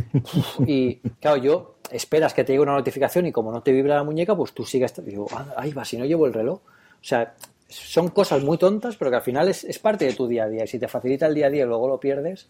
y 0.66 0.96
claro, 1.20 1.36
yo 1.36 1.74
esperas 1.90 2.34
que 2.34 2.42
te 2.42 2.52
llegue 2.52 2.62
una 2.62 2.74
notificación 2.74 3.26
y 3.26 3.32
como 3.32 3.52
no 3.52 3.62
te 3.62 3.70
vibra 3.70 3.94
la 3.94 4.02
muñeca, 4.02 4.34
pues 4.36 4.52
tú 4.52 4.64
sigues. 4.64 4.92
Digo, 5.04 5.28
ah, 5.32 5.54
ahí 5.56 5.72
va, 5.72 5.84
si 5.84 5.96
no 5.96 6.04
llevo 6.04 6.26
el 6.26 6.32
reloj. 6.32 6.58
O 6.58 7.06
sea, 7.06 7.34
son 7.68 8.08
cosas 8.08 8.42
muy 8.42 8.58
tontas, 8.58 8.96
pero 8.96 9.10
que 9.10 9.16
al 9.16 9.22
final 9.22 9.48
es, 9.48 9.62
es 9.62 9.78
parte 9.78 10.06
de 10.06 10.14
tu 10.14 10.26
día 10.26 10.44
a 10.44 10.48
día. 10.48 10.64
Y 10.64 10.66
si 10.66 10.78
te 10.78 10.88
facilita 10.88 11.26
el 11.26 11.34
día 11.34 11.46
a 11.46 11.50
día 11.50 11.62
y 11.64 11.66
luego 11.68 11.86
lo 11.86 12.00
pierdes, 12.00 12.48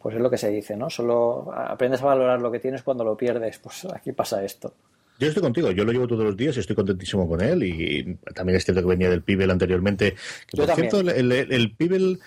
pues 0.00 0.14
es 0.14 0.20
lo 0.22 0.30
que 0.30 0.38
se 0.38 0.50
dice, 0.50 0.76
¿no? 0.76 0.90
Solo 0.90 1.52
aprendes 1.52 2.02
a 2.02 2.06
valorar 2.06 2.40
lo 2.40 2.52
que 2.52 2.60
tienes 2.60 2.82
cuando 2.84 3.02
lo 3.02 3.16
pierdes. 3.16 3.58
Pues 3.58 3.84
aquí 3.86 4.12
pasa 4.12 4.44
esto. 4.44 4.74
Yo 5.18 5.28
estoy 5.28 5.42
contigo, 5.42 5.70
yo 5.70 5.84
lo 5.84 5.92
llevo 5.92 6.08
todos 6.08 6.24
los 6.24 6.36
días 6.36 6.56
y 6.56 6.60
estoy 6.60 6.74
contentísimo 6.74 7.28
con 7.28 7.40
él. 7.40 7.62
Y 7.62 8.18
también 8.34 8.56
es 8.56 8.64
cierto 8.64 8.82
que 8.82 8.88
venía 8.88 9.08
del 9.08 9.22
Pibel 9.22 9.50
anteriormente. 9.50 10.16
por 10.50 10.66
cierto, 10.74 11.00
el, 11.00 11.30
el, 11.30 11.76
Pibel, 11.76 12.18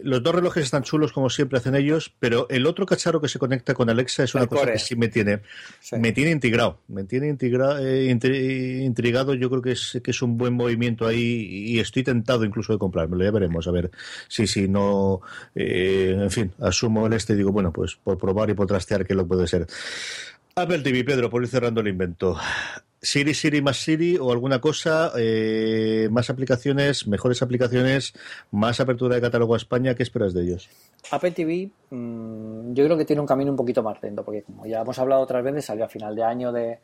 los 0.00 0.22
dos 0.22 0.32
relojes 0.32 0.62
están 0.62 0.84
chulos 0.84 1.12
como 1.12 1.28
siempre 1.28 1.58
hacen 1.58 1.74
ellos, 1.74 2.14
pero 2.20 2.46
el 2.48 2.66
otro 2.66 2.86
cacharro 2.86 3.20
que 3.20 3.28
se 3.28 3.40
conecta 3.40 3.74
con 3.74 3.90
Alexa 3.90 4.22
es 4.22 4.34
una 4.36 4.46
cosa 4.46 4.72
que 4.72 4.78
sí 4.78 4.94
me 4.94 5.08
tiene, 5.08 5.40
me 5.98 6.12
tiene 6.12 6.30
integrado, 6.30 6.78
me 6.86 7.02
tiene 7.02 7.28
integra, 7.28 7.82
eh, 7.82 8.04
intrigado. 8.84 9.34
Yo 9.34 9.50
creo 9.50 9.62
que 9.62 9.72
es, 9.72 10.00
que 10.02 10.12
es 10.12 10.22
un 10.22 10.38
buen 10.38 10.54
movimiento 10.54 11.04
ahí 11.04 11.48
y 11.50 11.80
estoy 11.80 12.04
tentado 12.04 12.44
incluso 12.44 12.72
de 12.72 12.78
comprármelo. 12.78 13.24
Ya 13.24 13.32
veremos, 13.32 13.66
a 13.66 13.72
ver 13.72 13.90
si, 14.28 14.46
si 14.46 14.68
no, 14.68 15.20
eh, 15.56 16.16
en 16.16 16.30
fin, 16.30 16.52
asumo 16.60 17.08
el 17.08 17.12
este 17.14 17.32
y 17.32 17.36
digo, 17.36 17.50
bueno, 17.50 17.72
pues 17.72 17.96
por 17.96 18.16
probar 18.18 18.50
y 18.50 18.54
por 18.54 18.68
trastear 18.68 19.04
qué 19.04 19.14
lo 19.14 19.26
puede 19.26 19.48
ser. 19.48 19.66
Apple 20.58 20.78
TV, 20.78 21.04
Pedro, 21.04 21.28
por 21.28 21.42
ir 21.42 21.48
cerrando 21.48 21.82
el 21.82 21.88
invento. 21.88 22.34
Siri, 23.02 23.34
Siri 23.34 23.60
más 23.60 23.76
Siri 23.76 24.16
o 24.16 24.32
alguna 24.32 24.58
cosa, 24.58 25.12
eh, 25.18 26.08
más 26.10 26.30
aplicaciones, 26.30 27.06
mejores 27.06 27.42
aplicaciones, 27.42 28.14
más 28.52 28.80
apertura 28.80 29.16
de 29.16 29.20
catálogo 29.20 29.52
a 29.52 29.58
España, 29.58 29.94
¿qué 29.94 30.02
esperas 30.02 30.32
de 30.32 30.44
ellos? 30.44 30.70
Apple 31.10 31.32
TV, 31.32 31.68
mm, 31.90 32.72
yo 32.72 32.86
creo 32.86 32.96
que 32.96 33.04
tiene 33.04 33.20
un 33.20 33.26
camino 33.26 33.50
un 33.50 33.56
poquito 33.58 33.82
más 33.82 34.02
lento, 34.02 34.24
porque 34.24 34.44
como 34.44 34.64
ya 34.64 34.80
hemos 34.80 34.98
hablado 34.98 35.20
otras 35.20 35.44
veces, 35.44 35.66
salió 35.66 35.84
a 35.84 35.88
final 35.88 36.16
de 36.16 36.24
año 36.24 36.50
de, 36.50 36.78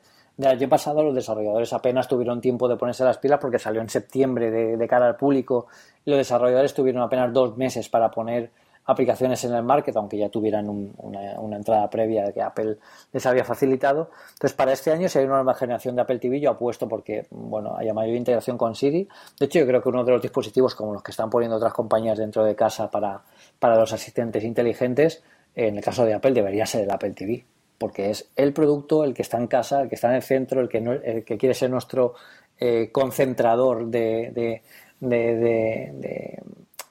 año 0.45 0.69
pasado, 0.69 1.03
los 1.03 1.15
desarrolladores 1.15 1.73
apenas 1.73 2.07
tuvieron 2.07 2.43
tiempo 2.43 2.69
de 2.69 2.77
ponerse 2.77 3.05
las 3.05 3.17
pilas 3.17 3.41
porque 3.41 3.59
salió 3.59 3.81
en 3.81 3.89
septiembre 3.89 4.51
de, 4.51 4.87
cara 4.87 5.07
al 5.07 5.17
público 5.17 5.69
los 6.05 6.19
desarrolladores 6.19 6.75
tuvieron 6.75 7.01
apenas 7.01 7.33
dos 7.33 7.57
meses 7.57 7.89
para 7.89 8.11
poner 8.11 8.51
aplicaciones 8.85 9.45
en 9.45 9.55
el 9.55 9.63
market, 9.63 9.97
aunque 9.97 10.19
ya 10.19 10.29
tuvieran 10.29 10.69
una, 10.69 11.57
entrada 11.57 11.89
previa 11.89 12.33
que 12.33 12.43
Apple 12.43 12.79
les 13.13 13.27
había 13.27 13.45
facilitado. 13.45 14.11
Entonces, 14.33 14.57
para 14.57 14.73
este 14.73 14.91
año, 14.91 15.09
si 15.09 15.19
hay 15.19 15.25
una 15.25 15.37
nueva 15.37 15.55
generación 15.55 15.95
de 15.95 16.03
Apple 16.03 16.19
TV, 16.19 16.41
yo 16.41 16.51
apuesto 16.51 16.89
porque, 16.89 17.27
bueno, 17.31 17.77
haya 17.77 17.95
mayor 17.95 18.17
integración 18.17 18.59
con 18.59 18.75
Siri. 18.75 19.09
De 19.39 19.47
hecho, 19.47 19.61
yo 19.61 19.67
creo 19.67 19.83
que 19.83 19.89
uno 19.89 20.05
de 20.05 20.13
los 20.13 20.23
dispositivos 20.23 20.75
como 20.75 20.93
los 20.93 21.03
que 21.03 21.13
están 21.13 21.31
poniendo 21.31 21.57
otras 21.57 21.73
compañías 21.73 22.19
dentro 22.19 22.45
de 22.45 22.57
casa 22.57 22.91
para, 22.91 23.23
para 23.59 23.77
los 23.77 23.93
asistentes 23.93 24.43
inteligentes, 24.43 25.23
en 25.55 25.77
el 25.77 25.85
caso 25.85 26.05
de 26.05 26.15
Apple, 26.15 26.33
debería 26.33 26.67
ser 26.67 26.83
el 26.83 26.91
Apple 26.91 27.13
TV, 27.13 27.45
porque 27.79 28.11
es 28.11 28.31
el 28.35 28.53
producto, 28.53 29.05
el 29.05 29.15
que 29.15 29.23
está 29.23 29.39
en 29.39 29.47
casa, 29.47 29.83
el 29.83 29.89
que 29.89 29.95
está 29.95 30.09
en 30.09 30.15
el 30.17 30.23
centro, 30.23 30.61
el 30.61 30.69
que, 30.69 30.79
el 30.79 31.25
que 31.25 31.39
quiere 31.39 31.55
ser 31.55 31.71
nuestro 31.71 32.15
eh, 32.59 32.91
concentrador 32.91 33.87
de 33.87 34.63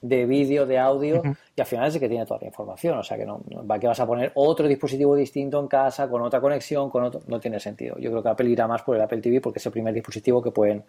vídeo, 0.02 0.66
de 0.66 0.78
audio, 0.78 1.22
y 1.54 1.60
al 1.60 1.66
final 1.66 1.88
es 1.88 1.94
el 1.94 2.00
que 2.00 2.08
tiene 2.08 2.26
toda 2.26 2.40
la 2.40 2.48
información. 2.48 2.98
O 2.98 3.02
sea 3.02 3.16
que 3.16 3.24
no, 3.24 3.40
va 3.70 3.78
que 3.78 3.86
vas 3.86 4.00
a 4.00 4.06
poner 4.06 4.32
otro 4.34 4.66
dispositivo 4.66 5.14
distinto 5.14 5.60
en 5.60 5.68
casa, 5.68 6.08
con 6.08 6.22
otra 6.22 6.40
conexión, 6.40 6.90
con 6.90 7.04
otro. 7.04 7.20
No 7.26 7.40
tiene 7.40 7.60
sentido. 7.60 7.96
Yo 7.98 8.10
creo 8.10 8.22
que 8.22 8.28
Apple 8.28 8.50
irá 8.50 8.66
más 8.66 8.82
por 8.82 8.96
el 8.96 9.02
Apple 9.02 9.20
TV 9.20 9.40
porque 9.40 9.58
es 9.58 9.66
el 9.66 9.72
primer 9.72 9.94
dispositivo 9.94 10.42
que 10.42 10.50
pueden, 10.50 10.84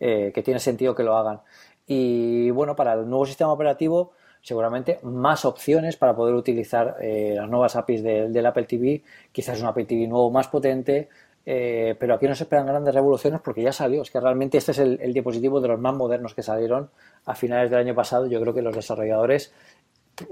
eh, 0.00 0.32
que 0.34 0.42
tiene 0.42 0.60
sentido 0.60 0.94
que 0.94 1.02
lo 1.02 1.16
hagan. 1.16 1.40
Y 1.86 2.50
bueno, 2.50 2.74
para 2.74 2.94
el 2.94 3.08
nuevo 3.08 3.26
sistema 3.26 3.52
operativo, 3.52 4.12
seguramente 4.42 5.00
más 5.02 5.44
opciones 5.44 5.96
para 5.96 6.14
poder 6.14 6.34
utilizar 6.34 6.96
eh, 7.00 7.34
las 7.36 7.48
nuevas 7.48 7.74
APIs 7.74 8.02
del 8.02 8.46
Apple 8.46 8.64
TV. 8.64 9.02
Quizás 9.32 9.60
un 9.60 9.66
Apple 9.66 9.86
TV 9.86 10.06
nuevo 10.06 10.30
más 10.30 10.48
potente, 10.48 11.08
eh, 11.48 11.94
pero 11.98 12.14
aquí 12.14 12.26
no 12.26 12.34
se 12.34 12.42
esperan 12.42 12.66
grandes 12.66 12.92
revoluciones 12.92 13.40
porque 13.40 13.62
ya 13.62 13.72
salió. 13.72 14.02
Es 14.02 14.10
que 14.10 14.18
realmente 14.18 14.58
este 14.58 14.72
es 14.72 14.78
el, 14.78 15.12
dispositivo 15.12 15.60
de 15.60 15.68
los 15.68 15.80
más 15.80 15.94
modernos 15.94 16.34
que 16.34 16.42
salieron 16.42 16.90
a 17.24 17.34
finales 17.36 17.70
del 17.70 17.78
año 17.78 17.94
pasado. 17.94 18.26
Yo 18.26 18.40
creo 18.40 18.52
que 18.52 18.62
los 18.62 18.74
desarrolladores 18.74 19.52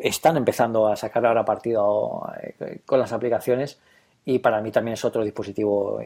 están 0.01 0.37
empezando 0.37 0.89
a 0.89 0.97
sacar 0.97 1.25
ahora 1.25 1.45
partido 1.45 2.29
eh, 2.43 2.81
con 2.85 2.99
las 2.99 3.13
aplicaciones 3.13 3.79
y 4.25 4.41
para 4.41 4.61
mí 4.61 4.73
también 4.73 4.95
es 4.95 5.05
otro 5.05 5.23
dispositivo, 5.23 6.01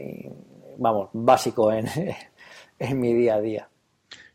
vamos, 0.76 1.08
básico 1.12 1.72
en, 1.72 1.86
en 2.78 3.00
mi 3.00 3.14
día 3.14 3.36
a 3.36 3.40
día. 3.40 3.68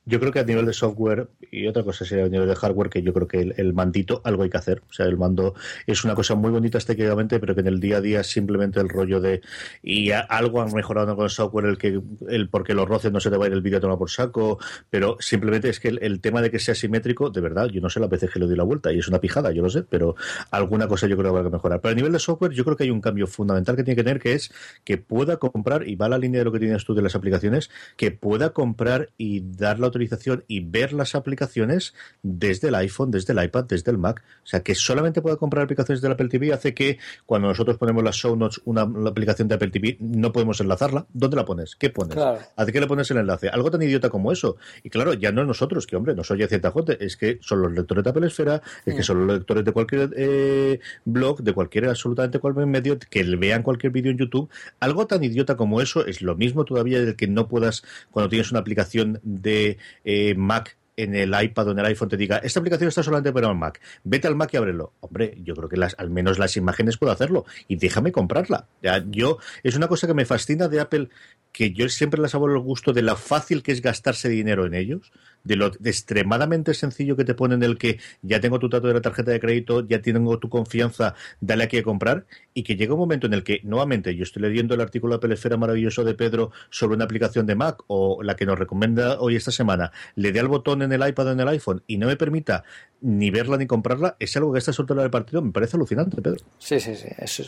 Yo 0.06 0.20
creo 0.20 0.32
que 0.32 0.39
a 0.39 0.43
nivel 0.43 0.66
de 0.66 0.74
software 0.74 1.30
y 1.51 1.68
otra 1.68 1.84
cosa 1.84 2.04
sería 2.04 2.26
a 2.26 2.30
nivel 2.30 2.47
de 2.47 2.56
hardware, 2.56 2.89
que 2.89 3.01
yo 3.01 3.14
creo 3.14 3.28
que 3.28 3.54
el, 3.56 3.74
mandito 3.74 4.22
algo 4.24 4.43
hay 4.43 4.49
que 4.49 4.58
hacer. 4.58 4.82
O 4.89 4.93
sea, 4.93 5.06
el 5.06 5.18
mando 5.18 5.54
es 5.88 6.04
una 6.04 6.14
cosa 6.16 6.36
muy 6.36 6.51
bonita 6.51 6.78
estéticamente, 6.78 7.39
pero 7.39 7.56
que 7.56 7.62
en 7.62 7.68
el 7.68 7.80
día 7.80 7.97
a 7.97 8.01
día 8.01 8.24
simplemente 8.24 8.80
el 8.80 8.89
rollo 8.89 9.22
de. 9.22 9.41
Y 9.82 10.12
algo 10.12 10.62
han 10.62 10.74
mejorado 10.74 11.16
con 11.16 11.26
el 11.26 11.30
software, 11.30 11.66
el 11.66 11.78
que 11.78 12.01
el 12.28 12.49
porque 12.49 12.74
los 12.74 12.88
roces 12.88 13.12
no 13.12 13.20
se 13.20 13.30
te 13.30 13.38
va 13.38 13.45
a 13.45 13.47
ir 13.47 13.54
el 13.54 13.62
vídeo 13.62 13.78
a 13.78 13.82
tomar 13.82 13.97
por 13.97 14.10
saco, 14.10 14.60
pero 14.89 15.18
simplemente 15.20 15.70
es 15.70 15.80
que 15.80 15.89
el, 15.89 16.20
tema 16.20 16.41
de 16.41 16.51
que 16.51 16.60
sea 16.60 16.76
simétrico, 16.76 17.30
de 17.30 17.41
verdad, 17.41 17.68
yo 17.68 17.82
no 17.82 17.89
sé 17.89 17.99
la 17.99 18.08
veces 18.08 18.30
que 18.32 18.39
le 18.39 18.45
doy 18.45 18.56
la 18.56 18.64
vuelta 18.64 18.91
y 18.91 18.99
es 18.99 19.08
una 19.08 19.20
pijada, 19.20 19.51
yo 19.51 19.62
lo 19.62 19.70
sé, 19.70 19.84
pero 19.84 20.16
alguna 20.51 20.88
cosa 20.88 21.08
yo 21.08 21.16
creo 21.16 21.32
que 21.32 21.38
habrá 21.38 21.49
que 21.49 21.54
mejorar. 21.54 21.82
Pero 21.82 21.91
a 21.93 21.95
nivel 21.95 22.12
de 22.12 22.20
software, 22.20 22.51
yo 22.51 22.64
creo 22.64 22.76
que 22.76 22.84
hay 22.84 22.91
un 22.91 23.01
cambio 23.01 23.28
fundamental 23.28 23.76
que 23.76 23.84
tiene 23.84 23.95
que 23.95 24.04
tener, 24.04 24.20
que 24.20 24.34
es 24.34 24.51
que 24.84 24.97
pueda 24.97 25.38
comprar, 25.38 25.88
y 25.88 25.95
va 25.95 26.08
a 26.08 26.10
la 26.10 26.18
línea 26.18 26.39
de 26.39 26.45
lo 26.45 26.51
que 26.51 26.60
tienes 26.60 26.84
tú 26.86 26.93
de 26.93 27.01
las 27.01 27.16
aplicaciones, 27.16 27.70
que 27.95 28.12
pueda 28.12 28.51
comprar 28.51 29.10
y 29.18 29.41
dar 29.41 29.80
la 29.80 29.88
autorización 29.94 30.44
y 30.48 30.60
ver 30.62 30.94
las 30.94 31.16
aplicaciones 31.16 31.94
desde 32.22 32.70
el 32.70 32.76
iPhone, 32.76 33.12
desde 33.12 33.34
el 33.34 33.44
iPad, 33.44 33.66
desde 33.66 33.91
el 33.91 33.98
Mac. 33.98 34.24
O 34.44 34.48
sea, 34.48 34.62
que 34.62 34.76
solamente 34.76 35.22
pueda 35.22 35.38
comprar 35.38 35.64
aplicaciones 35.64 36.02
del 36.02 36.12
Apple 36.12 36.30
TV 36.30 36.54
hace 36.54 36.74
que 36.74 36.98
cuando 37.26 37.48
nosotros 37.48 37.78
ponemos 37.78 38.04
las 38.04 38.16
show 38.16 38.36
notes, 38.36 38.62
una 38.66 38.82
aplicación 38.82 39.48
de 39.48 39.56
Apple 39.56 39.70
TV, 39.70 39.98
no 40.00 40.32
podemos 40.32 40.60
enlazarla. 40.60 41.06
¿Dónde 41.14 41.36
la 41.36 41.46
pones? 41.46 41.76
¿Qué 41.76 41.89
pones? 41.89 42.18
¿A 42.18 42.66
qué 42.66 42.80
le 42.80 42.88
pones 42.88 43.10
el 43.12 43.18
enlace? 43.18 43.50
Algo 43.50 43.70
tan 43.70 43.82
idiota 43.82 44.10
como 44.10 44.32
eso. 44.32 44.58
Y 44.84 44.89
claro, 44.89 45.14
ya 45.14 45.32
no 45.32 45.41
es 45.41 45.48
nosotros, 45.48 45.86
que 45.86 45.96
hombre, 45.96 46.16
nos 46.16 46.30
oye 46.32 46.48
cierta 46.48 46.72
gente, 46.72 47.04
es 47.04 47.18
que 47.18 47.38
son 47.41 47.62
los 47.62 47.72
lectores 47.72 48.04
de 48.04 48.10
Apple 48.10 48.28
Esfera, 48.28 48.62
es 48.86 48.94
que 48.94 49.02
mm. 49.02 49.04
son 49.04 49.28
los 49.28 49.38
lectores 49.38 49.64
de 49.64 49.72
cualquier 49.72 50.10
eh, 50.16 50.80
blog, 51.06 51.41
de 51.41 51.54
cualquier, 51.54 51.89
absolutamente 51.89 52.39
cualquier 52.39 52.68
medio, 52.68 52.98
que 52.98 53.24
vean 53.24 53.64
cualquier 53.64 53.91
vídeo 53.91 54.12
en 54.12 54.18
YouTube. 54.18 54.50
Algo 54.80 55.08
tan 55.08 55.24
idiota 55.24 55.56
como 55.56 55.82
eso 55.82 56.06
es 56.06 56.22
lo 56.22 56.36
mismo 56.36 56.66
todavía 56.66 57.04
de 57.04 57.16
que 57.16 57.28
no 57.28 57.48
puedas, 57.48 57.84
cuando 58.12 58.30
tienes 58.30 58.52
una 58.52 58.60
aplicación 58.60 59.20
de 59.24 59.78
eh, 60.04 60.36
Mac 60.36 60.78
en 60.98 61.16
el 61.16 61.34
iPad 61.42 61.70
o 61.70 61.72
en 61.72 61.80
el 61.80 61.86
iPhone 61.86 62.10
te 62.10 62.18
diga, 62.18 62.38
esta 62.38 62.60
aplicación 62.60 62.88
está 62.88 63.04
solamente 63.04 63.32
para 63.32 63.50
el 63.50 63.56
Mac, 63.56 63.82
vete 64.04 64.28
al 64.28 64.36
Mac 64.36 64.54
y 64.54 64.58
ábrelo. 64.58 64.94
Hombre, 65.00 65.38
yo 65.44 65.56
creo 65.56 65.70
que 65.70 65.78
las, 65.78 65.96
al 65.98 66.10
menos 66.10 66.40
las 66.40 66.56
imágenes 66.58 66.98
puedo 66.98 67.12
hacerlo 67.12 67.46
y 67.68 67.78
déjame 67.78 68.12
comprarla. 68.12 68.68
Ya, 68.82 69.04
yo, 69.08 69.40
es 69.64 69.76
una 69.76 69.88
cosa 69.88 70.08
que 70.08 70.14
me 70.14 70.26
fascina 70.26 70.68
de 70.68 70.80
Apple, 70.80 71.10
que 71.52 71.72
yo 71.72 71.90
siempre 71.90 72.22
les 72.22 72.36
hago 72.36 72.48
el 72.48 72.60
gusto 72.60 72.94
de 72.94 73.02
lo 73.02 73.16
fácil 73.16 73.64
que 73.64 73.72
es 73.72 73.82
gastarse 73.82 74.30
dinero 74.30 74.66
en 74.66 74.74
ellos 74.74 75.12
de 75.44 75.56
lo 75.56 75.68
extremadamente 75.68 76.74
sencillo 76.74 77.16
que 77.16 77.26
te 77.26 77.34
ponen 77.34 77.64
el 77.64 77.78
que 77.78 78.00
ya 78.22 78.39
tengo 78.39 78.60
tu 78.60 78.70
dato 78.70 78.88
de 78.88 78.94
la 78.94 79.02
tarjeta 79.02 79.32
de 79.32 79.39
crédito, 79.39 79.86
ya 79.86 80.02
tengo 80.02 80.39
tu 80.39 80.50
confianza, 80.50 81.16
dale 81.41 81.66
aquí 81.66 81.78
a 81.78 81.84
comprar, 81.84 82.26
y 82.54 82.64
que 82.64 82.76
llega 82.76 82.94
un 82.94 83.00
momento 83.00 83.28
en 83.28 83.34
el 83.34 83.44
que, 83.44 83.60
nuevamente, 83.64 84.16
yo 84.16 84.24
estoy 84.24 84.41
leyendo 84.41 84.74
el 84.74 84.82
artículo 84.82 85.16
de 85.16 85.20
Pelesfera 85.20 85.58
maravilloso 85.58 86.04
de 86.04 86.14
Pedro 86.14 86.52
sobre 86.70 86.96
una 86.96 87.06
aplicación 87.06 87.46
de 87.46 87.56
Mac 87.56 87.84
o 87.88 88.24
la 88.24 88.36
que 88.36 88.46
nos 88.46 88.58
recomienda 88.58 89.20
hoy 89.20 89.36
esta 89.36 89.52
semana, 89.52 89.91
le 90.16 90.32
dé 90.32 90.39
al 90.39 90.48
botón 90.48 90.82
en 90.82 90.91
el 90.91 91.08
iPad 91.08 91.28
o 91.28 91.32
en 91.32 91.39
el 91.39 91.48
iPhone 91.50 91.84
y 91.88 91.98
no 91.98 92.08
me 92.08 92.16
permita 92.16 92.64
ni 93.02 93.32
verla 93.32 93.58
ni 93.58 93.68
comprarla, 93.68 94.16
es 94.20 94.36
algo 94.38 94.54
que 94.54 94.60
está 94.60 94.72
soltando 94.72 95.02
del 95.02 95.12
partido, 95.12 95.41
me 95.41 95.52
parece 95.52 95.76
alucinante, 95.78 96.22
Pedro. 96.22 96.46
Sí, 96.58 96.80
sí, 96.80 96.96
sí, 96.96 97.08
eso 97.18 97.44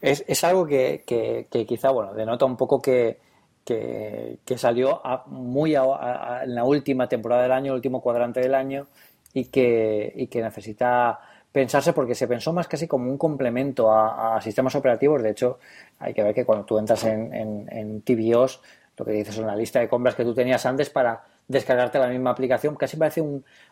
es, 0.00 0.24
es, 0.26 0.44
algo 0.44 0.66
que, 0.66 1.04
que, 1.06 1.48
que 1.50 1.66
quizá, 1.66 1.90
bueno, 1.90 2.14
denota 2.14 2.44
un 2.44 2.56
poco 2.56 2.80
que 2.82 3.18
que, 3.66 4.38
salió 4.56 5.02
muy 5.26 5.74
en 5.74 6.54
la 6.54 6.64
última 6.64 7.08
temporada 7.08 7.42
del 7.42 7.52
año, 7.52 7.72
el 7.72 7.76
último 7.76 8.00
cuadrante 8.00 8.40
del 8.40 8.54
año, 8.54 8.86
y 9.34 9.46
que, 9.46 10.28
que 10.30 10.40
necesita 10.40 11.18
pensarse 11.50 11.92
porque 11.92 12.14
se 12.14 12.28
pensó 12.28 12.52
más 12.52 12.68
casi 12.68 12.86
como 12.86 13.10
un 13.10 13.18
complemento 13.18 13.92
a, 13.92 14.40
sistemas 14.40 14.76
operativos. 14.76 15.20
De 15.20 15.30
hecho, 15.30 15.58
hay 15.98 16.14
que 16.14 16.22
ver 16.22 16.32
que 16.32 16.44
cuando 16.44 16.64
tú 16.64 16.78
entras 16.78 17.02
en, 17.04 17.34
en, 17.34 17.68
en 17.70 18.02
TVOs, 18.02 18.62
lo 18.96 19.04
que 19.04 19.10
dices 19.10 19.34
es 19.34 19.40
una 19.40 19.56
lista 19.56 19.80
de 19.80 19.88
compras 19.88 20.14
que 20.14 20.24
tú 20.24 20.32
tenías 20.32 20.64
antes 20.64 20.88
para 20.88 21.24
descargarte 21.48 21.98
la 21.98 22.08
misma 22.08 22.30
aplicación. 22.30 22.74
Casi 22.74 22.96
parece 22.96 23.22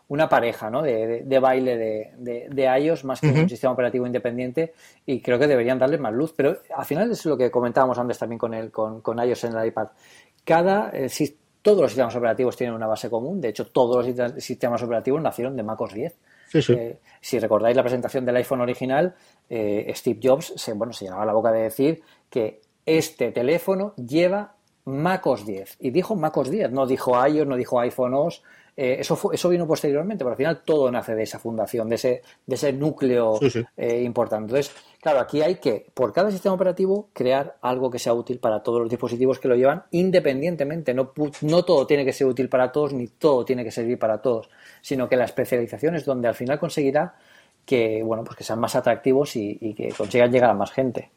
una 0.09 0.29
pareja 0.29 0.71
¿no? 0.71 0.83
de, 0.83 1.39
baile 1.41 1.77
de, 1.77 2.49
de, 2.51 2.79
iOS 2.81 3.05
más 3.05 3.21
que 3.21 3.29
un 3.29 3.49
sistema 3.49 3.73
operativo 3.73 4.07
independiente 4.07 4.75
y 5.07 5.21
creo 5.21 5.39
que 5.39 5.47
deberían 5.47 5.79
darle 5.79 5.99
más 5.99 6.13
luz. 6.13 6.33
Pero 6.37 6.59
al 6.75 6.85
final 6.85 7.11
es 7.11 7.25
lo 7.27 7.37
que 7.37 7.51
comentábamos 7.51 7.99
antes 7.99 8.19
también 8.19 8.39
con, 8.39 8.55
el, 8.55 8.71
con, 8.71 9.01
con 9.01 9.19
iOS 9.19 9.45
en 9.45 9.57
el 9.57 9.67
iPad. 9.67 9.89
Cada, 10.45 10.91
eh, 10.93 11.09
todos 11.63 11.81
los 11.81 11.91
sistemas 11.91 12.15
operativos 12.15 12.57
tienen 12.57 12.77
una 12.77 12.87
base 12.87 13.09
común. 13.09 13.41
De 13.41 13.49
hecho, 13.49 13.67
todos 13.69 14.07
los 14.07 14.45
sistemas 14.45 14.83
operativos 14.83 15.23
nacieron 15.23 15.57
de 15.57 15.63
MacOS 15.63 15.95
10. 15.95 16.15
Eh, 16.53 16.99
si 17.21 17.39
recordáis 17.39 17.75
la 17.75 17.83
presentación 17.83 18.25
del 18.25 18.37
iPhone 18.37 18.61
original, 18.61 19.15
eh, 19.49 19.91
Steve 19.97 20.21
Jobs 20.23 20.53
se, 20.57 20.75
bueno, 20.75 20.93
se 20.93 21.07
llenaba 21.07 21.25
la 21.25 21.33
boca 21.33 21.51
de 21.51 21.63
decir 21.63 22.03
que 22.29 22.61
este 22.85 23.33
teléfono 23.33 23.95
lleva 23.97 24.55
MacOS 24.85 25.47
10. 25.47 25.77
Y 25.81 25.91
dijo 25.91 26.15
MacOS 26.15 26.51
10, 26.51 26.71
no 26.71 26.87
dijo 26.87 27.15
iOS, 27.27 27.47
no 27.47 27.57
dijo 27.57 27.81
iPhone 27.81 28.15
OS. 28.15 28.43
Eh, 28.77 28.97
eso, 28.99 29.33
eso 29.33 29.49
vino 29.49 29.69
posteriormente, 29.69 30.25
pero 30.25 30.33
al 30.33 30.37
final 30.37 30.63
todo 30.65 30.91
nace 30.91 31.15
de 31.15 31.23
esa 31.23 31.39
fundación, 31.39 31.89
de 31.89 31.95
ese, 31.95 32.23
de 32.45 32.55
ese 32.57 32.73
núcleo 32.73 33.39
eh, 33.77 34.03
importante. 34.03 34.47
Entonces, 34.47 34.75
claro, 35.01 35.21
aquí 35.21 35.43
hay 35.43 35.57
que, 35.57 35.87
por 35.95 36.13
cada 36.13 36.31
sistema 36.33 36.57
operativo, 36.57 37.09
crear 37.13 37.57
algo 37.63 37.89
que 37.89 38.01
sea 38.01 38.15
útil 38.15 38.41
para 38.41 38.65
todos 38.65 38.81
los 38.81 38.91
dispositivos 38.91 39.39
que 39.39 39.47
lo 39.47 39.55
llevan, 39.55 39.85
independientemente. 39.93 40.93
No, 40.93 41.13
no 41.43 41.65
todo 41.65 41.87
tiene 41.87 42.05
que 42.05 42.13
ser 42.13 42.27
útil 42.27 42.49
para 42.49 42.73
todos, 42.73 42.93
ni 42.93 43.07
todo 43.07 43.45
tiene 43.45 43.63
que 43.63 43.71
servir 43.71 43.99
para 43.99 44.21
todos, 44.21 44.51
sino 44.83 45.09
que 45.09 45.17
la 45.17 45.25
especialización 45.25 45.95
es 45.95 46.05
donde 46.05 46.27
al 46.27 46.35
final 46.35 46.59
conseguirá 46.59 47.15
que, 47.65 48.03
bueno, 48.03 48.25
pues 48.25 48.37
que 48.37 48.45
sean 48.45 48.59
más 48.59 48.75
atractivos 48.75 49.37
y 49.37 49.75
que 49.75 49.89
consigan 49.97 50.33
llegar 50.33 50.51
a 50.51 50.55
más 50.55 50.73
gente. 50.73 51.11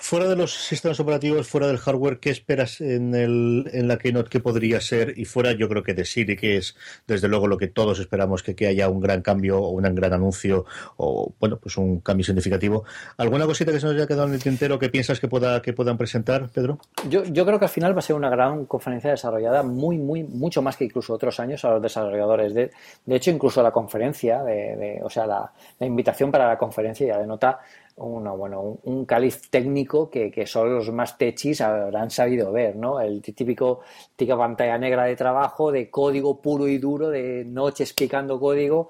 Fuera 0.00 0.28
de 0.28 0.36
los 0.36 0.54
sistemas 0.54 1.00
operativos, 1.00 1.48
fuera 1.48 1.66
del 1.66 1.78
hardware, 1.78 2.18
¿qué 2.18 2.30
esperas 2.30 2.80
en, 2.80 3.14
el, 3.14 3.70
en 3.72 3.88
la 3.88 3.96
Keynote 3.96 4.28
que 4.28 4.40
podría 4.40 4.80
ser? 4.80 5.18
Y 5.18 5.24
fuera, 5.24 5.52
yo 5.52 5.68
creo 5.68 5.82
que 5.82 5.94
de 5.94 6.04
Siri, 6.04 6.36
que 6.36 6.58
es 6.58 6.76
desde 7.06 7.26
luego 7.26 7.48
lo 7.48 7.56
que 7.56 7.68
todos 7.68 7.98
esperamos, 7.98 8.42
que, 8.42 8.54
que 8.54 8.66
haya 8.66 8.88
un 8.88 9.00
gran 9.00 9.22
cambio 9.22 9.58
o 9.58 9.70
un 9.70 9.82
gran 9.94 10.12
anuncio 10.12 10.66
o, 10.96 11.32
bueno, 11.40 11.58
pues 11.58 11.76
un 11.78 12.00
cambio 12.00 12.24
significativo. 12.24 12.84
¿Alguna 13.16 13.46
cosita 13.46 13.72
que 13.72 13.80
se 13.80 13.86
nos 13.86 13.94
haya 13.94 14.06
quedado 14.06 14.28
en 14.28 14.34
el 14.34 14.42
tintero 14.42 14.78
que 14.78 14.88
piensas 14.90 15.20
que, 15.20 15.28
pueda, 15.28 15.62
que 15.62 15.72
puedan 15.72 15.96
presentar, 15.96 16.48
Pedro? 16.50 16.78
Yo, 17.08 17.24
yo 17.24 17.46
creo 17.46 17.58
que 17.58 17.64
al 17.64 17.70
final 17.70 17.94
va 17.94 18.00
a 18.00 18.02
ser 18.02 18.16
una 18.16 18.30
gran 18.30 18.66
conferencia 18.66 19.10
desarrollada, 19.10 19.62
muy, 19.62 19.96
muy, 19.96 20.22
mucho 20.22 20.60
más 20.60 20.76
que 20.76 20.84
incluso 20.84 21.14
otros 21.14 21.40
años 21.40 21.64
a 21.64 21.70
los 21.70 21.82
desarrolladores. 21.82 22.52
De, 22.52 22.70
de 23.06 23.16
hecho, 23.16 23.30
incluso 23.30 23.62
la 23.62 23.70
conferencia, 23.70 24.42
de, 24.42 25.00
o 25.02 25.08
sea, 25.08 25.26
la, 25.26 25.50
la 25.78 25.86
invitación 25.86 26.30
para 26.30 26.48
la 26.48 26.58
conferencia 26.58 27.06
ya 27.06 27.18
denota 27.18 27.60
una, 27.96 28.32
bueno, 28.32 28.78
un, 28.82 29.04
caliz 29.04 29.48
técnico 29.50 30.10
que, 30.10 30.30
que, 30.30 30.46
solo 30.46 30.72
los 30.76 30.90
más 30.90 31.16
techis 31.16 31.60
habrán 31.60 32.10
sabido 32.10 32.50
ver, 32.50 32.76
¿no? 32.76 33.00
El 33.00 33.22
típico 33.22 33.80
típica 34.16 34.36
pantalla 34.36 34.78
negra 34.78 35.04
de 35.04 35.16
trabajo, 35.16 35.70
de 35.70 35.90
código 35.90 36.40
puro 36.40 36.66
y 36.66 36.78
duro, 36.78 37.10
de 37.10 37.44
noche 37.44 37.84
explicando 37.84 38.40
código, 38.40 38.88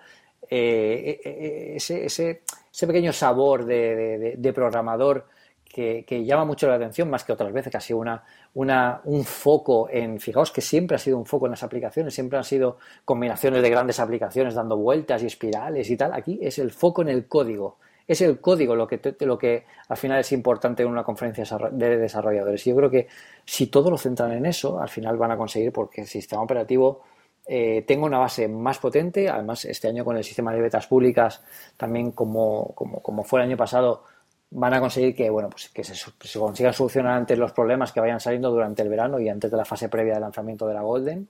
eh, 0.51 1.21
eh, 1.25 1.31
eh, 1.31 1.73
ese, 1.77 2.07
ese, 2.07 2.43
ese, 2.73 2.87
pequeño 2.87 3.13
sabor 3.13 3.65
de, 3.65 4.37
de, 4.37 4.53
programador 4.53 5.27
que, 5.65 6.05
que, 6.07 6.25
llama 6.25 6.45
mucho 6.45 6.69
la 6.69 6.75
atención, 6.75 7.11
más 7.11 7.25
que 7.25 7.33
otras 7.33 7.53
veces, 7.53 7.71
que 7.71 7.77
ha 7.77 7.81
sido 7.81 7.99
una, 7.99 8.23
una, 8.55 9.01
un 9.05 9.25
foco 9.25 9.89
en, 9.91 10.21
fijaos 10.21 10.51
que 10.51 10.61
siempre 10.61 10.97
ha 10.97 10.99
sido 10.99 11.19
un 11.19 11.27
foco 11.27 11.47
en 11.47 11.53
las 11.53 11.63
aplicaciones, 11.63 12.15
siempre 12.15 12.39
han 12.39 12.45
sido 12.45 12.79
combinaciones 13.05 13.63
de 13.63 13.71
grandes 13.71 14.01
aplicaciones 14.01 14.55
dando 14.55 14.77
vueltas 14.77 15.23
y 15.23 15.27
espirales 15.27 15.91
y 15.91 15.97
tal, 15.97 16.13
aquí 16.13 16.39
es 16.43 16.59
el 16.59 16.71
foco 16.71 17.03
en 17.03 17.09
el 17.09 17.27
código 17.27 17.77
es 18.07 18.21
el 18.21 18.41
código 18.41 18.75
lo 18.77 18.87
que, 18.87 19.01
lo 19.21 19.39
que 19.39 19.65
al 19.89 19.97
final 19.97 20.21
es 20.21 20.33
importante 20.33 20.83
en 20.83 20.89
una 20.89 21.03
conferencia 21.03 21.45
de 21.73 21.97
desarrolladores. 21.97 22.67
Y 22.67 22.71
yo 22.71 22.77
creo 22.77 22.91
que 22.91 23.09
si 23.45 23.69
todo 23.69 23.91
lo 23.91 23.97
centran 23.97 24.33
en 24.33 24.47
eso, 24.47 24.81
al 24.81 24.89
final 24.89 25.17
van 25.17 25.33
a 25.33 25.37
conseguir 25.37 25.73
porque 25.73 26.03
el 26.03 26.07
sistema 26.07 26.43
operativo 26.43 27.03
eh, 27.47 27.85
tenga 27.87 28.07
una 28.07 28.19
base 28.19 28.49
más 28.49 28.79
potente. 28.79 29.29
Además, 29.29 29.65
este 29.65 29.89
año 29.89 30.05
con 30.05 30.17
el 30.17 30.25
sistema 30.25 30.53
de 30.53 30.61
betas 30.61 30.87
públicas, 30.87 31.43
también 31.77 32.13
como, 32.13 32.75
como, 32.75 33.01
como 33.01 33.25
fue 33.25 33.41
el 33.41 33.47
año 33.49 33.57
pasado, 33.57 34.05
van 34.51 34.75
a 34.75 34.81
conseguir 34.81 35.15
que, 35.15 35.31
bueno, 35.31 35.51
pues 35.51 35.69
que 35.71 35.83
se, 35.83 35.95
consigan 36.39 36.73
solucionar 36.73 37.17
antes 37.17 37.39
los 37.39 37.53
problemas 37.53 37.93
que 37.93 38.01
vayan 38.01 38.21
saliendo 38.21 38.51
durante 38.51 38.83
el 38.83 38.89
verano 38.89 39.19
y 39.19 39.29
antes 39.29 39.51
de 39.51 39.57
la 39.57 39.65
fase 39.65 39.89
previa 39.89 40.15
del 40.15 40.23
lanzamiento 40.23 40.67
de 40.67 40.75
la 40.75 40.83
Golden. 40.83 41.29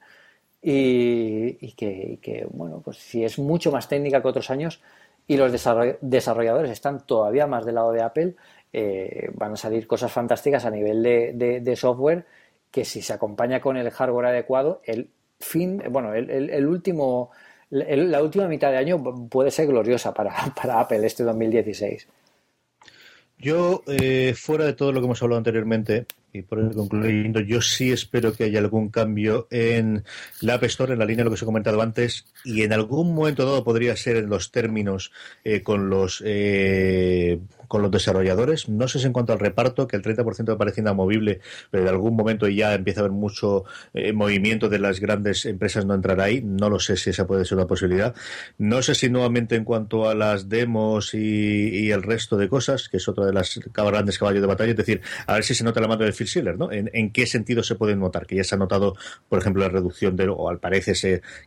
Y, 0.60 1.58
y, 1.60 1.72
que, 1.72 2.12
y 2.12 2.16
que, 2.18 2.46
bueno, 2.50 2.80
pues 2.82 2.96
si 2.96 3.22
es 3.22 3.38
mucho 3.38 3.70
más 3.70 3.86
técnica 3.86 4.22
que 4.22 4.28
otros 4.28 4.50
años, 4.50 4.80
y 5.26 5.36
los 5.36 5.52
desarrolladores 5.52 6.70
están 6.70 7.06
todavía 7.06 7.46
más 7.46 7.64
del 7.64 7.76
lado 7.76 7.92
de 7.92 8.02
Apple, 8.02 8.34
eh, 8.72 9.30
van 9.34 9.52
a 9.52 9.56
salir 9.56 9.86
cosas 9.86 10.12
fantásticas 10.12 10.64
a 10.64 10.70
nivel 10.70 11.02
de, 11.02 11.76
software 11.76 12.26
que 12.70 12.84
si 12.84 13.02
se 13.02 13.12
acompaña 13.12 13.60
con 13.60 13.76
el 13.76 13.90
hardware 13.90 14.26
adecuado, 14.26 14.80
el 14.84 15.08
fin, 15.38 15.82
bueno, 15.90 16.12
el, 16.12 16.66
último, 16.66 17.30
la 17.70 18.22
última 18.22 18.48
mitad 18.48 18.70
de 18.70 18.78
año 18.78 19.02
puede 19.28 19.50
ser 19.50 19.68
gloriosa 19.68 20.12
para, 20.12 20.34
para 20.60 20.80
Apple 20.80 21.06
este 21.06 21.22
2016. 21.22 22.08
Yo, 23.44 23.82
eh, 23.86 24.32
fuera 24.34 24.64
de 24.64 24.72
todo 24.72 24.90
lo 24.90 25.00
que 25.00 25.04
hemos 25.04 25.22
hablado 25.22 25.36
anteriormente, 25.36 26.06
y 26.32 26.40
por 26.40 26.60
eso 26.60 26.72
concluyendo, 26.72 27.40
yo 27.40 27.60
sí 27.60 27.92
espero 27.92 28.32
que 28.32 28.44
haya 28.44 28.58
algún 28.58 28.88
cambio 28.88 29.48
en 29.50 30.02
la 30.40 30.54
App 30.54 30.64
Store, 30.64 30.94
en 30.94 30.98
la 30.98 31.04
línea 31.04 31.18
de 31.18 31.24
lo 31.24 31.30
que 31.30 31.34
os 31.34 31.42
he 31.42 31.44
comentado 31.44 31.82
antes, 31.82 32.24
y 32.42 32.62
en 32.62 32.72
algún 32.72 33.14
momento 33.14 33.44
dado 33.44 33.62
podría 33.62 33.96
ser 33.96 34.16
en 34.16 34.30
los 34.30 34.50
términos 34.50 35.12
eh, 35.44 35.62
con 35.62 35.90
los 35.90 36.22
eh, 36.24 37.38
con 37.74 37.82
los 37.82 37.90
desarrolladores. 37.90 38.68
No 38.68 38.86
sé 38.86 39.00
si 39.00 39.06
en 39.06 39.12
cuanto 39.12 39.32
al 39.32 39.40
reparto, 39.40 39.88
que 39.88 39.96
el 39.96 40.02
30% 40.02 40.44
me 40.46 40.56
parece 40.56 40.80
inamovible, 40.80 41.40
pero 41.72 41.82
en 41.82 41.88
algún 41.88 42.14
momento 42.14 42.46
ya 42.46 42.72
empieza 42.72 43.00
a 43.00 43.02
haber 43.02 43.10
mucho 43.10 43.64
eh, 43.94 44.12
movimiento 44.12 44.68
de 44.68 44.78
las 44.78 45.00
grandes 45.00 45.44
empresas 45.44 45.84
no 45.84 45.92
entrar 45.92 46.20
ahí. 46.20 46.40
No 46.40 46.70
lo 46.70 46.78
sé 46.78 46.96
si 46.96 47.10
esa 47.10 47.26
puede 47.26 47.44
ser 47.44 47.58
una 47.58 47.66
posibilidad. 47.66 48.14
No 48.58 48.80
sé 48.80 48.94
si 48.94 49.10
nuevamente 49.10 49.56
en 49.56 49.64
cuanto 49.64 50.08
a 50.08 50.14
las 50.14 50.48
demos 50.48 51.14
y, 51.14 51.90
el 51.90 52.04
resto 52.04 52.36
de 52.36 52.48
cosas, 52.48 52.88
que 52.88 52.98
es 52.98 53.08
otra 53.08 53.26
de 53.26 53.32
las 53.32 53.58
grandes 53.74 54.20
caballos 54.20 54.40
de 54.40 54.46
batalla, 54.46 54.70
es 54.70 54.76
decir, 54.76 55.00
a 55.26 55.34
ver 55.34 55.42
si 55.42 55.56
se 55.56 55.64
nota 55.64 55.80
la 55.80 55.88
mano 55.88 56.04
del 56.04 56.12
Phil 56.12 56.28
Schiller, 56.28 56.56
¿no? 56.56 56.70
En, 56.70 57.10
qué 57.10 57.26
sentido 57.26 57.64
se 57.64 57.74
puede 57.74 57.96
notar, 57.96 58.24
que 58.24 58.36
ya 58.36 58.44
se 58.44 58.54
ha 58.54 58.58
notado, 58.58 58.94
por 59.28 59.40
ejemplo, 59.40 59.62
la 59.62 59.68
reducción 59.68 60.14
de, 60.14 60.28
o 60.28 60.48
al 60.48 60.60
parece 60.60 60.92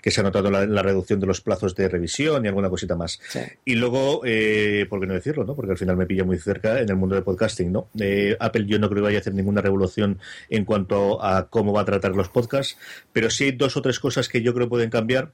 que 0.02 0.12
se 0.12 0.20
ha 0.20 0.24
notado 0.24 0.52
la, 0.52 0.82
reducción 0.84 1.22
de 1.22 1.28
los 1.28 1.40
plazos 1.40 1.74
de 1.74 1.88
revisión 1.88 2.44
y 2.44 2.50
alguna 2.50 2.70
cosita 2.70 2.98
más. 2.98 3.22
Y 3.64 3.76
luego, 3.76 4.24
eh, 4.26 4.88
¿por 4.90 5.00
qué 5.00 5.08
no 5.08 5.14
decirlo, 5.14 5.46
no? 5.46 5.56
Porque 5.56 5.72
al 5.72 5.78
final 5.78 5.96
me 5.96 6.06
pilla 6.18 6.26
muy 6.26 6.40
cerca 6.40 6.80
en 6.80 6.90
el 6.90 6.96
mundo 6.96 7.16
del 7.16 7.24
podcasting, 7.24 7.72
¿no? 7.72 7.90
Eh, 8.00 8.36
Apple 8.40 8.66
yo 8.66 8.80
no 8.80 8.90
creo 8.90 9.02
que 9.02 9.06
vaya 9.06 9.18
a 9.20 9.22
hacer 9.22 9.34
ninguna 9.34 9.62
revolución 9.62 10.20
en 10.50 10.66
cuanto 10.66 11.24
a 11.24 11.48
cómo 11.50 11.74
va 11.74 11.82
a 11.82 11.86
tratar 11.86 12.16
los 12.16 12.30
podcasts, 12.30 12.78
pero 13.14 13.30
sí 13.30 13.46
hay 13.46 13.52
dos 13.52 13.78
o 13.78 13.82
tres 13.82 14.00
cosas 14.00 14.28
que 14.28 14.42
yo 14.42 14.54
creo 14.54 14.68
pueden 14.68 14.90
cambiar 14.90 15.34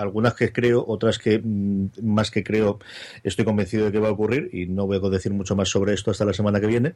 algunas 0.00 0.34
que 0.34 0.52
creo, 0.52 0.84
otras 0.86 1.18
que 1.18 1.38
mm, 1.38 1.90
más 2.02 2.30
que 2.30 2.42
creo 2.42 2.78
estoy 3.22 3.44
convencido 3.44 3.86
de 3.86 3.92
que 3.92 3.98
va 3.98 4.08
a 4.08 4.12
ocurrir 4.12 4.50
y 4.52 4.66
no 4.66 4.86
voy 4.86 4.96
a 4.96 5.10
decir 5.10 5.32
mucho 5.32 5.56
más 5.56 5.68
sobre 5.68 5.94
esto 5.94 6.10
hasta 6.10 6.24
la 6.24 6.32
semana 6.32 6.60
que 6.60 6.66
viene, 6.66 6.94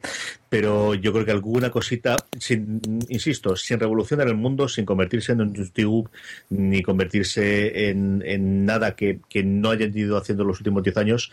pero 0.49 0.93
yo 0.93 1.13
creo 1.13 1.25
que 1.25 1.31
alguna 1.31 1.71
cosita, 1.71 2.15
sin, 2.39 2.81
insisto, 3.09 3.55
sin 3.55 3.79
revolucionar 3.79 4.27
el 4.27 4.35
mundo, 4.35 4.67
sin 4.67 4.85
convertirse 4.85 5.31
en 5.33 5.41
un 5.41 5.53
YouTube 5.53 6.09
ni 6.49 6.81
convertirse 6.81 7.89
en, 7.89 8.65
nada 8.65 8.95
que, 8.95 9.19
que, 9.29 9.43
no 9.43 9.69
hayan 9.69 9.97
ido 9.97 10.17
haciendo 10.17 10.43
los 10.43 10.59
últimos 10.59 10.83
10 10.83 10.97
años, 10.97 11.31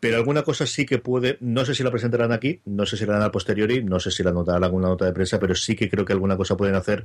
pero 0.00 0.16
alguna 0.16 0.42
cosa 0.42 0.66
sí 0.66 0.84
que 0.84 0.98
puede, 0.98 1.38
no 1.40 1.64
sé 1.64 1.74
si 1.74 1.82
la 1.82 1.90
presentarán 1.90 2.32
aquí, 2.32 2.60
no 2.64 2.86
sé 2.86 2.96
si 2.96 3.06
la 3.06 3.14
harán 3.14 3.28
a 3.28 3.30
posteriori, 3.30 3.84
no 3.84 4.00
sé 4.00 4.10
si 4.10 4.22
la 4.22 4.32
notarán 4.32 4.64
alguna 4.64 4.88
nota 4.88 5.04
de 5.04 5.12
prensa, 5.12 5.38
pero 5.38 5.54
sí 5.54 5.76
que 5.76 5.88
creo 5.88 6.04
que 6.04 6.12
alguna 6.12 6.36
cosa 6.36 6.56
pueden 6.56 6.74
hacer 6.74 7.04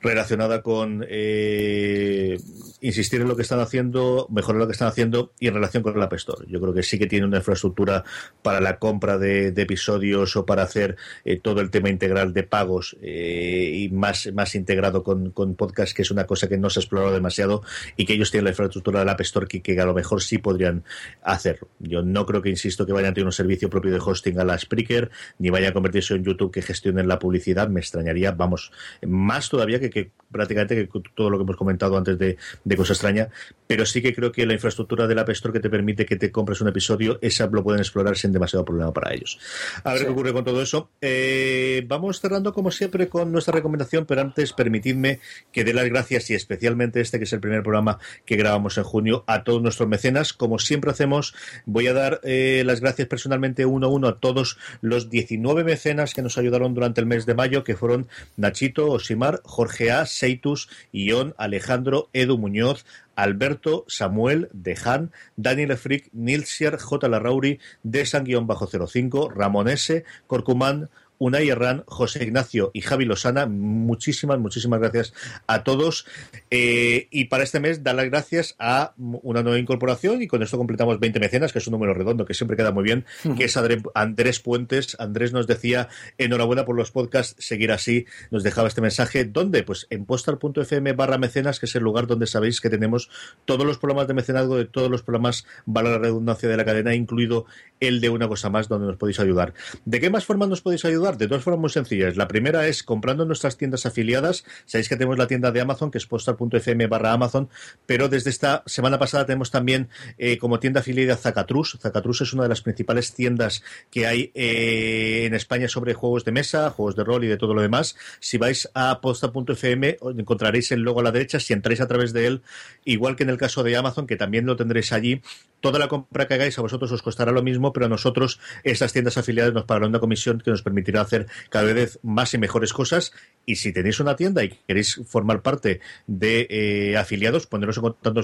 relacionada 0.00 0.62
con 0.62 1.04
eh, 1.08 2.38
insistir 2.80 3.20
en 3.20 3.28
lo 3.28 3.36
que 3.36 3.42
están 3.50 3.60
haciendo, 3.60 4.28
mejorar 4.30 4.60
lo 4.60 4.66
que 4.66 4.72
están 4.72 4.86
haciendo 4.86 5.32
y 5.40 5.48
en 5.48 5.54
relación 5.54 5.82
con 5.82 5.96
el 5.96 6.02
App 6.02 6.12
Store. 6.12 6.46
Yo 6.48 6.60
creo 6.60 6.72
que 6.72 6.84
sí 6.84 6.98
que 6.98 7.08
tiene 7.08 7.26
una 7.26 7.38
infraestructura 7.38 8.04
para 8.42 8.60
la 8.60 8.78
compra 8.78 9.18
de, 9.18 9.48
episodios 9.60 10.36
o 10.36 10.46
para 10.46 10.62
hacer 10.62 10.96
eh, 11.24 11.38
todo 11.38 11.60
el 11.60 11.70
tema 11.70 11.90
integral 11.90 12.32
de 12.32 12.44
pagos 12.44 12.96
eh, 13.02 13.72
y 13.74 13.88
más, 13.90 14.32
más 14.32 14.54
integrado 14.54 15.02
con, 15.02 15.32
con 15.32 15.54
podcast, 15.54 15.94
que 15.94 16.02
es 16.02 16.10
una 16.10 16.26
cosa 16.26 16.48
que 16.48 16.56
no 16.56 16.70
se 16.70 16.78
ha 16.78 16.82
explorado 16.82 17.12
demasiado 17.12 17.62
y 17.96 18.06
que 18.06 18.14
ellos 18.14 18.30
tienen 18.30 18.44
la 18.44 18.50
infraestructura 18.50 19.00
del 19.00 19.08
App 19.08 19.20
Store 19.20 19.46
que, 19.46 19.60
que 19.60 19.78
a 19.78 19.84
lo 19.84 19.94
mejor 19.94 20.22
sí 20.22 20.38
podrían 20.38 20.84
hacerlo. 21.22 21.68
Yo 21.80 22.02
no 22.02 22.24
creo 22.24 22.40
que, 22.40 22.50
insisto, 22.50 22.86
que 22.86 22.92
vayan 22.92 23.10
a 23.10 23.14
tener 23.14 23.26
un 23.26 23.32
servicio 23.32 23.68
propio 23.68 23.90
de 23.90 23.98
hosting 23.98 24.38
a 24.38 24.44
la 24.44 24.56
Spreaker, 24.56 25.10
ni 25.38 25.50
vaya 25.50 25.70
a 25.70 25.72
convertirse 25.72 26.14
en 26.14 26.24
YouTube 26.24 26.52
que 26.52 26.62
gestionen 26.62 27.08
la 27.08 27.18
publicidad. 27.18 27.68
Me 27.68 27.80
extrañaría, 27.80 28.30
vamos, 28.30 28.70
más 29.06 29.48
todavía 29.48 29.80
que, 29.80 29.90
que 29.90 30.12
prácticamente 30.30 30.76
que 30.76 30.88
todo 31.14 31.28
lo 31.28 31.36
que 31.36 31.42
hemos 31.42 31.56
comentado 31.56 31.98
antes 31.98 32.18
de, 32.18 32.38
de 32.64 32.76
Cosa 32.76 32.92
Extraña, 32.92 33.29
pero 33.66 33.86
sí 33.86 34.02
que 34.02 34.14
creo 34.14 34.32
que 34.32 34.46
la 34.46 34.54
infraestructura 34.54 35.06
del 35.06 35.18
App 35.18 35.28
Store 35.30 35.52
que 35.52 35.60
te 35.60 35.70
permite 35.70 36.04
que 36.04 36.16
te 36.16 36.32
compres 36.32 36.60
un 36.60 36.68
episodio, 36.68 37.18
esa 37.22 37.46
lo 37.46 37.62
pueden 37.62 37.80
explorar 37.80 38.16
sin 38.16 38.32
demasiado 38.32 38.64
problema 38.64 38.92
para 38.92 39.14
ellos. 39.14 39.38
A 39.84 39.92
ver 39.92 40.06
qué 40.06 40.10
ocurre 40.10 40.32
con 40.32 40.44
todo 40.44 40.60
eso. 40.60 40.90
Eh, 41.00 41.84
vamos 41.86 42.20
cerrando 42.20 42.52
como 42.52 42.70
siempre 42.70 43.08
con 43.08 43.30
nuestra 43.30 43.54
recomendación, 43.54 44.06
pero 44.06 44.22
antes 44.22 44.52
permitidme 44.52 45.20
que 45.52 45.64
dé 45.64 45.72
las 45.72 45.88
gracias 45.88 46.30
y 46.30 46.34
especialmente 46.34 47.00
este 47.00 47.18
que 47.18 47.24
es 47.24 47.32
el 47.32 47.40
primer 47.40 47.62
programa 47.62 47.98
que 48.24 48.36
grabamos 48.36 48.76
en 48.78 48.84
junio 48.84 49.24
a 49.26 49.44
todos 49.44 49.62
nuestros 49.62 49.88
mecenas. 49.88 50.32
Como 50.32 50.58
siempre 50.58 50.90
hacemos, 50.90 51.34
voy 51.64 51.86
a 51.86 51.92
dar 51.92 52.20
eh, 52.24 52.62
las 52.66 52.80
gracias 52.80 53.06
personalmente 53.08 53.66
uno 53.66 53.86
a 53.86 53.90
uno 53.90 54.08
a 54.08 54.18
todos 54.18 54.58
los 54.80 55.10
19 55.10 55.64
mecenas 55.64 56.14
que 56.14 56.22
nos 56.22 56.38
ayudaron 56.38 56.74
durante 56.74 57.00
el 57.00 57.06
mes 57.06 57.26
de 57.26 57.34
mayo, 57.34 57.64
que 57.64 57.76
fueron 57.76 58.08
Nachito, 58.36 58.90
Osimar, 58.90 59.40
Jorge 59.44 59.92
A, 59.92 60.06
Seitus, 60.06 60.68
Ion, 60.92 61.34
Alejandro, 61.38 62.08
Edu 62.12 62.38
Muñoz, 62.38 62.84
Alberto, 63.22 63.84
Samuel, 63.88 64.48
Dejan, 64.52 65.12
Daniel 65.36 65.76
Frick, 65.76 66.08
Nilsier, 66.12 66.78
J. 66.78 67.08
Larrauri, 67.08 67.60
Desan-05, 67.82 69.32
Ramón 69.32 69.68
S., 69.68 70.04
Corcumán, 70.26 70.88
Unai 71.20 71.50
Herrán, 71.50 71.84
José 71.86 72.24
Ignacio 72.24 72.70
y 72.72 72.80
Javi 72.80 73.04
Losana. 73.04 73.44
Muchísimas, 73.44 74.38
muchísimas 74.38 74.80
gracias 74.80 75.12
a 75.46 75.64
todos. 75.64 76.06
Eh, 76.50 77.08
y 77.10 77.26
para 77.26 77.44
este 77.44 77.60
mes, 77.60 77.84
dar 77.84 77.94
las 77.94 78.06
gracias 78.06 78.56
a 78.58 78.94
una 78.96 79.42
nueva 79.42 79.58
incorporación 79.58 80.22
y 80.22 80.26
con 80.26 80.42
esto 80.42 80.56
completamos 80.56 80.98
20 80.98 81.20
mecenas, 81.20 81.52
que 81.52 81.58
es 81.58 81.66
un 81.66 81.72
número 81.72 81.92
redondo 81.92 82.24
que 82.24 82.32
siempre 82.32 82.56
queda 82.56 82.72
muy 82.72 82.84
bien, 82.84 83.04
que 83.36 83.44
es 83.44 83.58
Andrés 83.94 84.40
Puentes. 84.40 84.96
Andrés 84.98 85.34
nos 85.34 85.46
decía, 85.46 85.88
enhorabuena 86.16 86.64
por 86.64 86.74
los 86.74 86.90
podcasts, 86.90 87.36
seguir 87.38 87.70
así. 87.70 88.06
Nos 88.30 88.42
dejaba 88.42 88.68
este 88.68 88.80
mensaje. 88.80 89.26
¿Dónde? 89.26 89.62
Pues 89.62 89.86
en 89.90 90.06
postal.fm 90.06 90.94
barra 90.94 91.18
mecenas, 91.18 91.60
que 91.60 91.66
es 91.66 91.74
el 91.74 91.82
lugar 91.82 92.06
donde 92.06 92.26
sabéis 92.26 92.62
que 92.62 92.70
tenemos 92.70 93.10
todos 93.44 93.66
los 93.66 93.76
programas 93.76 94.08
de 94.08 94.14
mecenazgo 94.14 94.56
de 94.56 94.64
todos 94.64 94.90
los 94.90 95.02
programas, 95.02 95.46
vale 95.66 95.90
la 95.90 95.98
redundancia 95.98 96.48
de 96.48 96.56
la 96.56 96.64
cadena, 96.64 96.94
incluido 96.94 97.44
el 97.78 98.00
de 98.00 98.08
una 98.08 98.26
cosa 98.26 98.48
más, 98.48 98.68
donde 98.68 98.86
nos 98.86 98.96
podéis 98.96 99.20
ayudar. 99.20 99.52
¿De 99.84 100.00
qué 100.00 100.08
más 100.08 100.24
formas 100.24 100.48
nos 100.48 100.62
podéis 100.62 100.86
ayudar? 100.86 101.09
De 101.16 101.26
dos 101.26 101.42
formas 101.42 101.60
muy 101.60 101.70
sencillas. 101.70 102.16
La 102.16 102.28
primera 102.28 102.66
es 102.66 102.82
comprando 102.82 103.24
nuestras 103.24 103.56
tiendas 103.56 103.86
afiliadas. 103.86 104.44
Sabéis 104.66 104.88
que 104.88 104.96
tenemos 104.96 105.18
la 105.18 105.26
tienda 105.26 105.52
de 105.52 105.60
Amazon, 105.60 105.90
que 105.90 105.98
es 105.98 106.06
postal.fm 106.06 106.86
barra 106.86 107.12
Amazon, 107.12 107.48
pero 107.86 108.08
desde 108.08 108.30
esta 108.30 108.62
semana 108.66 108.98
pasada 108.98 109.26
tenemos 109.26 109.50
también 109.50 109.88
eh, 110.18 110.38
como 110.38 110.60
tienda 110.60 110.80
afiliada 110.80 111.16
Zacatrus. 111.16 111.78
Zacatrus 111.80 112.20
es 112.22 112.32
una 112.32 112.44
de 112.44 112.48
las 112.48 112.62
principales 112.62 113.14
tiendas 113.14 113.62
que 113.90 114.06
hay 114.06 114.30
eh, 114.34 115.24
en 115.26 115.34
España 115.34 115.68
sobre 115.68 115.94
juegos 115.94 116.24
de 116.24 116.32
mesa, 116.32 116.70
juegos 116.70 116.96
de 116.96 117.04
rol 117.04 117.24
y 117.24 117.28
de 117.28 117.36
todo 117.36 117.54
lo 117.54 117.62
demás. 117.62 117.96
Si 118.20 118.38
vais 118.38 118.68
a 118.74 119.00
posta.fm 119.00 119.98
encontraréis 120.16 120.72
el 120.72 120.82
logo 120.82 121.00
a 121.00 121.02
la 121.02 121.12
derecha. 121.12 121.40
Si 121.40 121.52
entráis 121.52 121.80
a 121.80 121.88
través 121.88 122.12
de 122.12 122.26
él, 122.26 122.42
igual 122.84 123.16
que 123.16 123.22
en 123.22 123.30
el 123.30 123.38
caso 123.38 123.62
de 123.62 123.76
Amazon, 123.76 124.06
que 124.06 124.16
también 124.16 124.46
lo 124.46 124.56
tendréis 124.56 124.92
allí, 124.92 125.22
toda 125.60 125.78
la 125.78 125.88
compra 125.88 126.26
que 126.26 126.34
hagáis 126.34 126.58
a 126.58 126.62
vosotros 126.62 126.90
os 126.92 127.02
costará 127.02 127.32
lo 127.32 127.42
mismo, 127.42 127.72
pero 127.72 127.86
a 127.86 127.88
nosotros 127.88 128.40
esas 128.64 128.92
tiendas 128.92 129.16
afiliadas 129.18 129.52
nos 129.52 129.64
pagarán 129.64 129.90
una 129.90 130.00
comisión 130.00 130.40
que 130.40 130.50
nos 130.50 130.62
permitirá 130.62 130.99
hacer 131.02 131.26
cada 131.48 131.72
vez 131.72 131.98
más 132.02 132.34
y 132.34 132.38
mejores 132.38 132.72
cosas. 132.72 133.12
Y 133.46 133.56
si 133.56 133.72
tenéis 133.72 133.98
una 134.00 134.16
tienda 134.16 134.44
y 134.44 134.50
queréis 134.50 135.00
formar 135.06 135.42
parte 135.42 135.80
de 136.06 136.46
eh, 136.50 136.96
afiliados, 136.96 137.46
poneros 137.46 137.78
en 137.78 137.82
contacto 137.82 138.22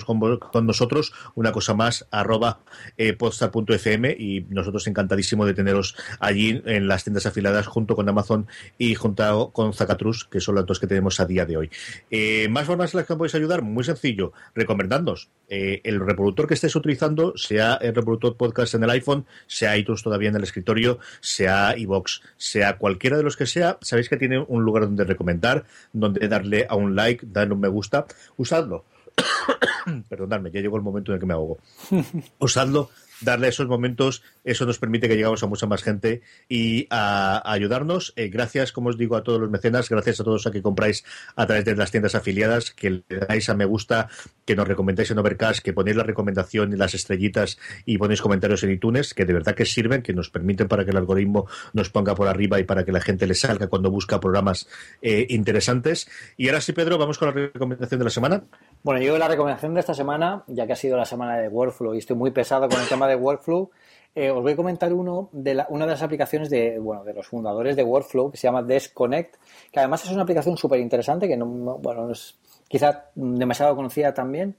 con, 0.53 0.67
nosotros, 0.67 1.13
una 1.35 1.53
cosa 1.53 1.75
más, 1.75 2.07
arroba 2.11 2.61
eh, 2.97 3.13
postal.fm 3.15 4.15
y 4.19 4.47
nosotros 4.51 4.87
encantadísimo 4.87 5.47
de 5.47 5.55
teneros 5.55 5.97
allí 6.21 6.63
en 6.67 6.87
las 6.87 7.05
tiendas 7.05 7.27
afiliadas 7.27 7.67
junto 7.67 7.97
con 7.97 8.09
Amazon 8.09 8.47
y 8.79 8.95
junto 8.95 9.51
con 9.53 9.73
Zacatrus, 9.73 10.27
que 10.27 10.41
son 10.41 10.55
las 10.55 10.67
dos 10.67 10.79
que 10.79 10.87
tenemos 10.87 11.19
a 11.19 11.25
día 11.25 11.47
de 11.47 11.57
hoy. 11.57 11.71
Eh, 12.11 12.49
más 12.51 12.67
formas 12.67 12.95
en 12.95 12.99
las 12.99 13.07
que 13.07 13.17
podéis 13.17 13.35
ayudar, 13.35 13.63
muy 13.63 13.85
sencillo, 13.85 14.33
recomendándonos 14.55 15.31
el 15.49 16.01
reproductor 16.01 16.47
que 16.47 16.55
estéis 16.55 16.77
utilizando, 16.77 17.33
sea 17.37 17.75
el 17.77 17.95
reproductor 17.95 18.37
podcast 18.37 18.75
en 18.75 18.85
el 18.85 18.91
iPhone, 18.91 19.27
sea 19.47 19.77
iTunes 19.77 20.03
todavía 20.03 20.29
en 20.29 20.37
el 20.37 20.43
escritorio, 20.43 20.99
sea 21.21 21.77
iBox, 21.77 22.21
sea 22.37 22.66
cualquiera 22.75 23.17
de 23.17 23.23
los 23.23 23.37
que 23.37 23.47
sea, 23.47 23.79
sabéis 23.81 24.09
que 24.09 24.17
tiene 24.17 24.39
un 24.39 24.65
lugar 24.65 24.85
donde 24.85 25.05
recomendar, 25.05 25.65
donde 25.93 26.27
darle 26.29 26.67
a 26.69 26.75
un 26.75 26.97
like, 26.97 27.27
darle 27.29 27.55
un 27.55 27.61
me 27.61 27.69
gusta, 27.69 28.07
usadlo. 28.37 28.85
Perdonadme, 30.09 30.51
ya 30.51 30.61
llegó 30.61 30.77
el 30.77 30.83
momento 30.83 31.13
en 31.13 31.15
el 31.15 31.21
que 31.21 31.27
me 31.27 31.35
ahogo. 31.35 31.59
Usadlo 32.39 32.91
darle 33.21 33.49
esos 33.49 33.67
momentos, 33.67 34.23
eso 34.45 34.67
nos 34.67 34.79
permite 34.79 35.09
que 35.09 35.17
llegamos 35.17 35.43
a 35.43 35.47
mucha 35.47 35.67
más 35.67 35.83
gente 35.83 36.23
y 36.49 36.87
a, 36.91 37.51
ayudarnos. 37.51 38.13
Eh, 38.17 38.29
gracias, 38.29 38.73
como 38.73 38.91
os 38.91 38.99
digo, 38.99 39.17
a 39.17 39.23
todos 39.23 39.41
los 39.41 39.51
mecenas, 39.51 39.89
gracias 39.89 40.21
a 40.21 40.25
todos 40.25 40.45
los 40.45 40.53
que 40.53 40.63
compráis 40.63 41.05
a 41.35 41.47
través 41.47 41.65
de 41.65 41.77
las 41.77 41.91
tiendas 41.91 42.15
afiliadas, 42.15 42.71
que 42.71 42.91
le 42.91 43.05
dais 43.29 43.49
a 43.49 43.55
me 43.55 43.65
gusta, 43.65 44.09
que 44.47 44.57
nos 44.57 44.67
recomendáis 44.67 45.11
en 45.11 45.19
Overcast, 45.19 45.63
que 45.63 45.73
ponéis 45.73 45.97
la 45.97 46.05
recomendación 46.05 46.73
y 46.73 46.77
las 46.77 46.95
estrellitas 46.95 47.59
y 47.85 47.99
ponéis 47.99 48.23
comentarios 48.23 48.63
en 48.63 48.71
iTunes, 48.71 49.13
que 49.13 49.27
de 49.27 49.35
verdad 49.35 49.55
que 49.55 49.67
sirven, 49.67 50.03
que 50.03 50.15
nos 50.15 50.31
permiten 50.31 50.69
para 50.69 50.85
que 50.85 50.93
el 50.93 50.97
algoritmo 50.97 51.47
nos 51.75 51.91
ponga 51.91 52.15
por 52.15 52.29
arriba 52.29 52.59
y 52.59 52.65
para 52.65 52.85
que 52.85 52.93
la 52.93 53.01
gente 53.01 53.27
le 53.27 53.35
salga 53.35 53.67
cuando 53.67 53.91
busca 53.91 54.21
programas 54.21 54.69
eh, 55.03 55.27
interesantes. 55.31 56.09
Y 56.37 56.49
ahora 56.49 56.61
sí, 56.61 56.73
Pedro, 56.73 56.97
vamos 56.97 57.19
con 57.19 57.29
la 57.29 57.35
recomendación 57.35 57.99
de 57.99 58.05
la 58.05 58.11
semana. 58.11 58.45
Bueno, 58.83 59.01
yo 59.03 59.19
la 59.19 59.29
recomendación 59.29 59.75
de 59.75 59.81
esta 59.81 59.95
semana, 59.95 60.45
ya 60.47 60.67
que 60.67 60.73
ha 60.73 60.77
sido 60.77 60.97
la 60.97 61.05
semana 61.05 61.37
de 61.39 61.49
Workflow 61.49 61.95
y 61.95 61.99
estoy 61.99 62.17
muy 62.17 62.31
pesado 62.31 62.69
con 62.69 62.81
el 62.81 62.89
tema 62.89 63.09
de 63.09 63.17
Workflow, 63.17 63.71
eh, 64.15 64.31
os 64.31 64.43
voy 64.43 64.53
a 64.53 64.57
comentar 64.57 64.95
uno 64.95 65.29
de 65.33 65.63
una 65.69 65.85
de 65.85 65.91
las 65.91 66.03
aplicaciones 66.03 66.49
de, 66.49 66.79
bueno, 66.79 67.05
de 67.05 67.13
los 67.13 67.27
fundadores 67.27 67.77
de 67.77 67.83
Workflow 67.83 68.31
que 68.31 68.39
se 68.39 68.47
llama 68.47 68.63
Desconnect, 68.63 69.37
que 69.71 69.79
además 69.79 70.05
es 70.07 70.11
una 70.11 70.23
aplicación 70.23 70.57
súper 70.57 70.81
interesante 70.81 71.29
que 71.29 71.37
no, 71.37 71.45
bueno, 71.47 72.11
es 72.11 72.39
quizá 72.69 73.11
demasiado 73.15 73.77
conocida 73.77 74.13
también 74.15 74.57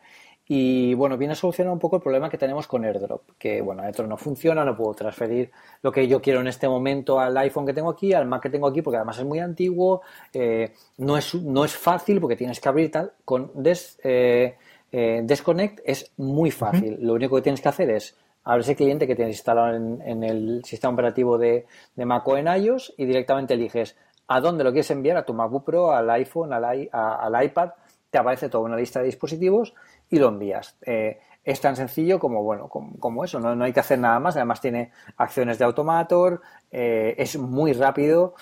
Y 0.49 0.93
bueno, 0.93 1.17
viene 1.17 1.34
a 1.34 1.35
solucionar 1.35 1.73
un 1.73 1.79
poco 1.79 1.97
el 1.97 2.01
problema 2.01 2.29
que 2.29 2.38
tenemos 2.38 2.67
con 2.67 2.85
AirDrop, 2.85 3.31
que 3.38 3.61
bueno, 3.61 3.84
AirDrop 3.84 4.07
no 4.07 4.17
funciona, 4.17 4.63
no 4.63 4.77
puedo 4.77 4.93
transferir 4.93 5.51
lo 5.81 5.91
que 5.91 6.07
yo 6.07 6.21
quiero 6.21 6.39
en 6.39 6.47
este 6.47 6.69
momento 6.69 7.19
al 7.19 7.38
iPhone 7.38 7.65
que 7.65 7.73
tengo 7.73 7.89
aquí, 7.89 8.13
al 8.13 8.27
Mac 8.27 8.43
que 8.43 8.49
tengo 8.49 8.67
aquí, 8.67 8.81
porque 8.81 8.95
además 8.95 9.19
es 9.19 9.25
muy 9.25 9.39
antiguo, 9.39 10.01
eh, 10.34 10.71
no, 10.99 11.17
es, 11.17 11.35
no 11.35 11.65
es 11.65 11.75
fácil 11.75 12.21
porque 12.21 12.38
tienes 12.38 12.61
que 12.61 12.69
abrir 12.69 12.89
tal. 12.89 13.11
Con 13.25 13.51
Des, 13.55 13.99
eh, 14.03 14.55
eh, 14.89 15.21
Desconnect 15.23 15.81
es 15.84 16.13
muy 16.15 16.51
fácil. 16.51 16.97
Lo 17.01 17.13
único 17.13 17.35
que 17.35 17.41
tienes 17.41 17.59
que 17.59 17.67
hacer 17.67 17.89
es 17.89 18.15
abrir 18.45 18.61
ese 18.61 18.75
cliente 18.77 19.05
que 19.05 19.15
tienes 19.15 19.35
instalado 19.35 19.75
en, 19.75 20.23
el 20.23 20.63
sistema 20.63 20.93
operativo 20.93 21.38
de, 21.38 21.65
de, 21.93 22.05
Mac 22.05 22.25
o 22.25 22.38
en 22.38 22.47
iOS 22.47 22.93
y 22.95 23.05
directamente 23.05 23.55
eliges 23.55 23.97
a 24.29 24.39
dónde 24.39 24.63
lo 24.63 24.71
quieres 24.71 24.91
enviar, 24.91 25.17
a 25.17 25.25
tu 25.25 25.34
MacBook 25.34 25.65
Pro, 25.65 25.91
al 25.91 26.09
iPhone, 26.09 26.53
al, 26.53 26.89
al 26.91 27.43
iPad, 27.43 27.71
te 28.09 28.17
aparece 28.17 28.49
toda 28.49 28.63
una 28.63 28.77
lista 28.77 28.99
de 28.99 29.05
dispositivos 29.05 29.73
y 30.09 30.19
lo 30.19 30.29
envías. 30.29 30.77
Eh, 30.81 31.19
es 31.43 31.61
tan 31.61 31.75
sencillo 31.75 32.19
como, 32.19 32.43
bueno, 32.43 32.67
como, 32.67 33.23
eso, 33.23 33.39
¿no? 33.39 33.63
hay 33.63 33.71
que 33.71 33.79
hacer 33.79 33.99
nada 33.99 34.19
más. 34.19 34.35
Además 34.35 34.59
tiene 34.59 34.91
acciones 35.15 35.57
de 35.57 35.65
Automator, 35.65 36.41
eh, 36.71 37.15
es 37.17 37.38
muy 37.38 37.71
rápido. 37.73 38.35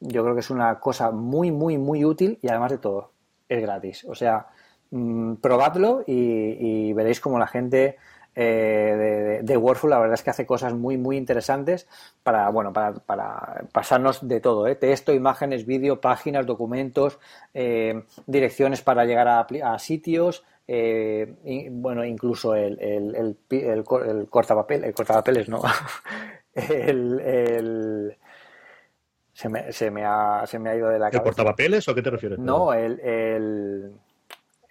Yo 0.00 0.22
creo 0.22 0.34
que 0.34 0.40
es 0.40 0.50
una 0.50 0.78
cosa 0.80 1.10
muy, 1.10 1.50
muy, 1.52 1.78
muy 1.78 2.04
útil 2.04 2.38
y 2.42 2.48
además 2.48 2.72
de 2.72 2.78
todo, 2.78 3.12
es 3.48 3.60
gratis. 3.60 4.04
O 4.08 4.14
sea, 4.14 4.48
mm, 4.90 5.34
probadlo 5.34 6.02
y, 6.06 6.92
veréis 6.94 7.20
como 7.20 7.38
la 7.38 7.46
gente 7.46 7.96
eh, 8.40 9.40
de, 9.40 9.42
de, 9.42 9.56
Wordful 9.56 9.90
la 9.90 9.98
verdad 9.98 10.14
es 10.14 10.22
que 10.22 10.30
hace 10.30 10.46
cosas 10.46 10.72
muy, 10.72 10.96
muy 10.96 11.16
interesantes 11.16 11.88
para, 12.22 12.48
bueno, 12.50 12.72
para, 12.72 12.92
para 12.92 13.64
pasarnos 13.72 14.28
de 14.28 14.38
todo, 14.38 14.68
¿eh? 14.68 14.76
texto, 14.76 15.12
imágenes, 15.12 15.66
vídeo, 15.66 16.00
páginas, 16.00 16.46
documentos, 16.46 17.18
direcciones 18.26 18.80
para 18.82 19.04
llegar 19.04 19.26
a, 19.26 19.40
a 19.64 19.78
sitios, 19.80 20.44
eh, 20.68 21.68
bueno, 21.72 22.04
incluso 22.04 22.54
el, 22.54 22.78
el, 22.80 23.16
el, 23.16 23.36
el, 23.50 23.84
el 24.06 24.28
cortapapel, 24.28 24.84
el 24.84 24.94
cortapapeles, 24.94 25.48
no, 25.48 25.60
el, 26.54 28.16
se, 29.32 29.48
me, 29.48 29.72
se, 29.72 29.90
me 29.90 30.04
ha, 30.04 30.46
se 30.46 30.60
me 30.60 30.70
ha 30.70 30.76
ido 30.76 30.90
de 30.90 31.00
la 31.00 31.10
cabeza. 31.10 31.18
¿El 31.18 31.24
portapapeles 31.24 31.88
o 31.88 31.90
a 31.90 31.94
qué 31.96 32.02
te 32.02 32.10
refieres? 32.10 32.38
No, 32.38 32.72
el, 32.72 33.00
el, 33.00 33.92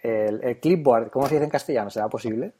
el, 0.00 0.58
clipboard, 0.58 1.10
¿cómo 1.10 1.26
se 1.26 1.34
dice 1.34 1.44
en 1.44 1.50
castellano? 1.50 1.90
¿Será 1.90 2.08
posible? 2.08 2.54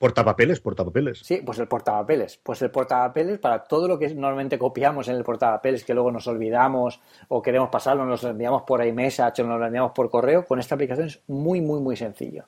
Portapapeles, 0.00 0.60
portapapeles. 0.60 1.18
Sí, 1.18 1.42
pues 1.44 1.58
el 1.58 1.68
portapapeles. 1.68 2.40
Pues 2.42 2.62
el 2.62 2.70
portapapeles 2.70 3.38
para 3.38 3.64
todo 3.64 3.86
lo 3.86 3.98
que 3.98 4.08
normalmente 4.14 4.58
copiamos 4.58 5.08
en 5.08 5.16
el 5.16 5.22
portapapeles 5.22 5.84
que 5.84 5.92
luego 5.92 6.10
nos 6.10 6.26
olvidamos 6.26 7.02
o 7.28 7.42
queremos 7.42 7.68
pasarlo, 7.68 8.06
nos 8.06 8.22
lo 8.22 8.30
enviamos 8.30 8.62
por 8.62 8.82
iMessage 8.82 9.42
o 9.42 9.44
nos 9.44 9.60
lo 9.60 9.66
enviamos 9.66 9.92
por 9.92 10.08
correo, 10.08 10.46
con 10.46 10.58
esta 10.58 10.74
aplicación 10.74 11.08
es 11.08 11.20
muy, 11.26 11.60
muy, 11.60 11.80
muy 11.80 11.96
sencillo. 11.96 12.46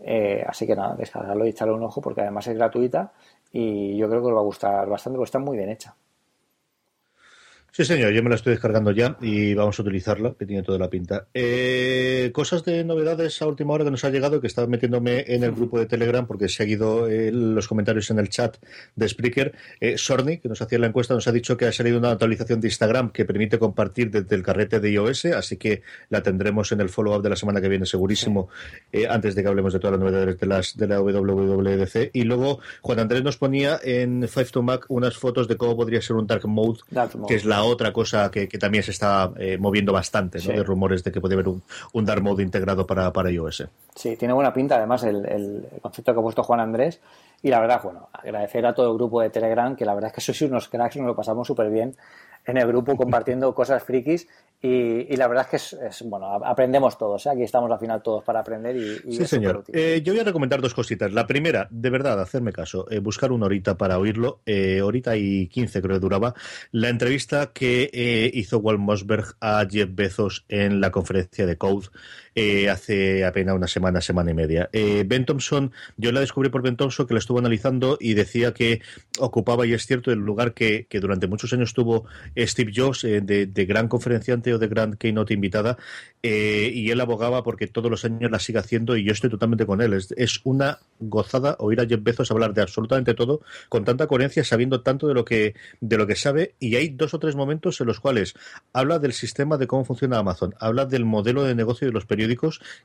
Eh, 0.00 0.44
así 0.44 0.66
que 0.66 0.74
nada, 0.74 0.96
descargarlo 0.96 1.46
y 1.46 1.50
echarle 1.50 1.74
un 1.74 1.84
ojo 1.84 2.00
porque 2.00 2.22
además 2.22 2.48
es 2.48 2.56
gratuita 2.56 3.12
y 3.52 3.96
yo 3.96 4.08
creo 4.08 4.20
que 4.20 4.26
os 4.26 4.34
va 4.34 4.40
a 4.40 4.42
gustar 4.42 4.88
bastante 4.88 5.18
porque 5.18 5.28
está 5.28 5.38
muy 5.38 5.56
bien 5.56 5.68
hecha. 5.68 5.94
Sí, 7.78 7.84
señor, 7.84 8.10
yo 8.10 8.24
me 8.24 8.28
la 8.28 8.34
estoy 8.34 8.54
descargando 8.54 8.90
ya 8.90 9.16
y 9.20 9.54
vamos 9.54 9.78
a 9.78 9.82
utilizarla, 9.82 10.34
que 10.36 10.46
tiene 10.46 10.64
toda 10.64 10.80
la 10.80 10.90
pinta. 10.90 11.28
Eh, 11.32 12.32
cosas 12.34 12.64
de 12.64 12.82
novedades 12.82 13.40
a 13.40 13.46
última 13.46 13.72
hora 13.72 13.84
que 13.84 13.92
nos 13.92 14.04
ha 14.04 14.10
llegado, 14.10 14.40
que 14.40 14.48
estaba 14.48 14.66
metiéndome 14.66 15.24
en 15.28 15.44
el 15.44 15.52
grupo 15.52 15.78
de 15.78 15.86
Telegram 15.86 16.26
porque 16.26 16.48
se 16.48 16.64
ha 16.64 16.66
ido 16.66 17.06
eh, 17.06 17.30
los 17.30 17.68
comentarios 17.68 18.10
en 18.10 18.18
el 18.18 18.30
chat 18.30 18.56
de 18.96 19.08
Spreaker. 19.08 19.54
Eh, 19.78 19.96
Sorny, 19.96 20.38
que 20.38 20.48
nos 20.48 20.60
hacía 20.60 20.80
la 20.80 20.88
encuesta, 20.88 21.14
nos 21.14 21.28
ha 21.28 21.30
dicho 21.30 21.56
que 21.56 21.66
ha 21.66 21.72
salido 21.72 21.98
una 21.98 22.10
actualización 22.10 22.60
de 22.60 22.66
Instagram 22.66 23.10
que 23.12 23.24
permite 23.24 23.60
compartir 23.60 24.10
desde 24.10 24.34
el 24.34 24.42
carrete 24.42 24.80
de 24.80 24.90
iOS, 24.90 25.26
así 25.26 25.56
que 25.56 25.82
la 26.10 26.20
tendremos 26.20 26.72
en 26.72 26.80
el 26.80 26.88
follow-up 26.88 27.22
de 27.22 27.30
la 27.30 27.36
semana 27.36 27.60
que 27.60 27.68
viene, 27.68 27.86
segurísimo, 27.86 28.48
antes 29.08 29.36
de 29.36 29.42
que 29.42 29.48
hablemos 29.48 29.72
de 29.72 29.78
todas 29.78 29.92
las 29.92 30.00
novedades 30.00 30.36
de, 30.36 30.46
las, 30.48 30.76
de 30.76 30.88
la 30.88 31.00
WWDC. 31.00 32.10
Y 32.12 32.24
luego 32.24 32.58
Juan 32.80 32.98
Andrés 32.98 33.22
nos 33.22 33.36
ponía 33.36 33.78
en 33.84 34.26
Five 34.26 34.46
to 34.46 34.62
Mac 34.64 34.86
unas 34.88 35.16
fotos 35.16 35.46
de 35.46 35.56
cómo 35.56 35.76
podría 35.76 36.02
ser 36.02 36.16
un 36.16 36.26
Dark 36.26 36.44
Mode, 36.48 36.80
que 37.28 37.36
es 37.36 37.44
la 37.44 37.67
otra 37.68 37.92
cosa 37.92 38.30
que, 38.30 38.46
también 38.58 38.82
se 38.82 38.90
está 38.90 39.30
eh, 39.36 39.58
moviendo 39.58 39.92
bastante, 39.92 40.38
¿no? 40.38 40.52
de 40.52 40.62
rumores 40.62 41.04
de 41.04 41.12
que 41.12 41.20
puede 41.20 41.34
haber 41.34 41.48
un, 41.48 41.62
un 41.92 42.04
Dark 42.04 42.22
Mode 42.22 42.42
integrado 42.42 42.86
para, 42.86 43.12
para 43.12 43.30
iOS. 43.30 43.68
Sí, 43.94 44.16
tiene 44.16 44.34
buena 44.34 44.52
pinta 44.52 44.76
además 44.76 45.04
el, 45.04 45.66
concepto 45.80 46.12
que 46.12 46.18
ha 46.20 46.22
puesto 46.22 46.42
Juan 46.42 46.60
Andrés. 46.60 47.00
Y 47.40 47.50
la 47.50 47.60
verdad, 47.60 47.80
bueno, 47.84 48.08
agradecer 48.12 48.66
a 48.66 48.74
todo 48.74 48.90
el 48.90 48.96
grupo 48.96 49.20
de 49.20 49.30
Telegram, 49.30 49.76
que 49.76 49.84
la 49.84 49.94
verdad 49.94 50.08
es 50.08 50.14
que 50.14 50.20
sois 50.20 50.42
unos 50.42 50.68
cracks 50.68 50.96
y 50.96 50.98
nos 50.98 51.06
lo 51.06 51.14
pasamos 51.14 51.46
súper 51.46 51.70
bien 51.70 51.94
en 52.48 52.56
el 52.56 52.66
grupo 52.66 52.96
compartiendo 52.96 53.54
cosas 53.54 53.82
frikis 53.84 54.26
y, 54.60 55.14
la 55.16 55.28
verdad 55.28 55.46
es 55.52 55.70
que 55.70 55.86
es, 55.86 56.02
bueno, 56.02 56.26
aprendemos 56.44 56.98
todos, 56.98 57.24
¿eh? 57.26 57.30
aquí 57.30 57.42
estamos 57.44 57.70
al 57.70 57.78
final 57.78 58.02
todos 58.02 58.24
para 58.24 58.40
aprender 58.40 58.76
y, 58.76 59.12
sí, 59.12 59.24
señor. 59.24 59.62
Eh, 59.72 60.00
yo 60.02 60.12
voy 60.12 60.20
a 60.20 60.24
recomendar 60.24 60.60
dos 60.60 60.74
cositas. 60.74 61.12
La 61.12 61.28
primera, 61.28 61.68
de 61.70 61.90
verdad, 61.90 62.20
hacerme 62.20 62.52
caso, 62.52 62.90
eh, 62.90 62.98
buscar 62.98 63.30
una 63.30 63.46
horita 63.46 63.76
para 63.76 64.00
oírlo, 64.00 64.40
horita 64.82 65.16
y 65.16 65.46
quince 65.46 65.80
creo 65.80 65.96
que 65.96 66.00
duraba, 66.00 66.34
la 66.72 66.88
entrevista 66.88 67.52
que 67.52 68.30
hizo 68.34 68.58
Walt 68.58 68.80
Mosberg 68.80 69.36
a 69.40 69.64
Jeff 69.70 69.90
Bezos 69.92 70.44
en 70.48 70.80
la 70.80 70.90
conferencia 70.90 71.46
de 71.46 71.56
Code 71.56 71.86
hace 72.70 73.24
apenas 73.24 73.54
una 73.54 73.66
semana, 73.66 74.00
semana 74.00 74.30
y 74.30 74.34
media. 74.34 74.68
ben 74.72 75.24
Thompson, 75.24 75.72
yo 75.96 76.12
la 76.12 76.20
descubrí 76.20 76.48
por 76.50 76.62
Ben 76.62 76.76
Thompson 76.76 77.06
que 77.06 77.14
la 77.14 77.20
estuvo 77.20 77.38
analizando 77.38 77.96
y 78.00 78.14
decía 78.14 78.52
que 78.52 78.80
ocupaba, 79.18 79.66
y 79.66 79.72
es 79.72 79.86
cierto, 79.86 80.12
el 80.12 80.18
lugar 80.18 80.54
que, 80.54 80.86
durante 81.00 81.26
muchos 81.26 81.52
años 81.52 81.74
tuvo 81.74 82.06
Steve 82.36 82.72
Jobs 82.74 83.02
de, 83.02 83.20
de 83.20 83.66
gran 83.66 83.88
conferenciante 83.88 84.58
de 84.58 84.68
Grand 84.68 84.96
Keynote 84.96 85.34
invitada 85.34 85.76
eh, 86.22 86.70
y 86.74 86.90
él 86.90 87.00
abogaba 87.00 87.42
porque 87.42 87.66
todos 87.66 87.90
los 87.90 88.04
años 88.04 88.30
la 88.30 88.38
sigue 88.38 88.58
haciendo 88.58 88.96
y 88.96 89.04
yo 89.04 89.12
estoy 89.12 89.30
totalmente 89.30 89.66
con 89.66 89.80
él. 89.80 89.92
Es, 89.94 90.40
una 90.44 90.78
gozada 91.00 91.56
oír 91.58 91.80
a 91.80 91.86
Jeff 91.86 92.02
Bezos 92.02 92.30
hablar 92.30 92.54
de 92.54 92.62
absolutamente 92.62 93.14
todo 93.14 93.40
con 93.68 93.84
tanta 93.84 94.06
coherencia, 94.06 94.44
sabiendo 94.44 94.80
tanto 94.80 95.06
de 95.06 95.14
lo 95.14 95.24
que 95.24 95.54
de 95.80 95.96
lo 95.96 96.06
que 96.06 96.16
sabe 96.16 96.54
y 96.58 96.76
hay 96.76 96.88
dos 96.88 97.14
o 97.14 97.18
tres 97.18 97.36
momentos 97.36 97.80
en 97.80 97.86
los 97.86 98.00
cuales 98.00 98.34
habla 98.72 98.98
del 98.98 99.12
sistema 99.12 99.56
de 99.58 99.66
cómo 99.66 99.84
funciona 99.84 100.18
Amazon, 100.18 100.54
habla 100.58 100.86
del 100.86 101.04
modelo 101.04 101.44
de 101.44 101.54
negocio 101.54 101.86
de 101.86 101.92
los 101.92 102.06
periódicos 102.06 102.27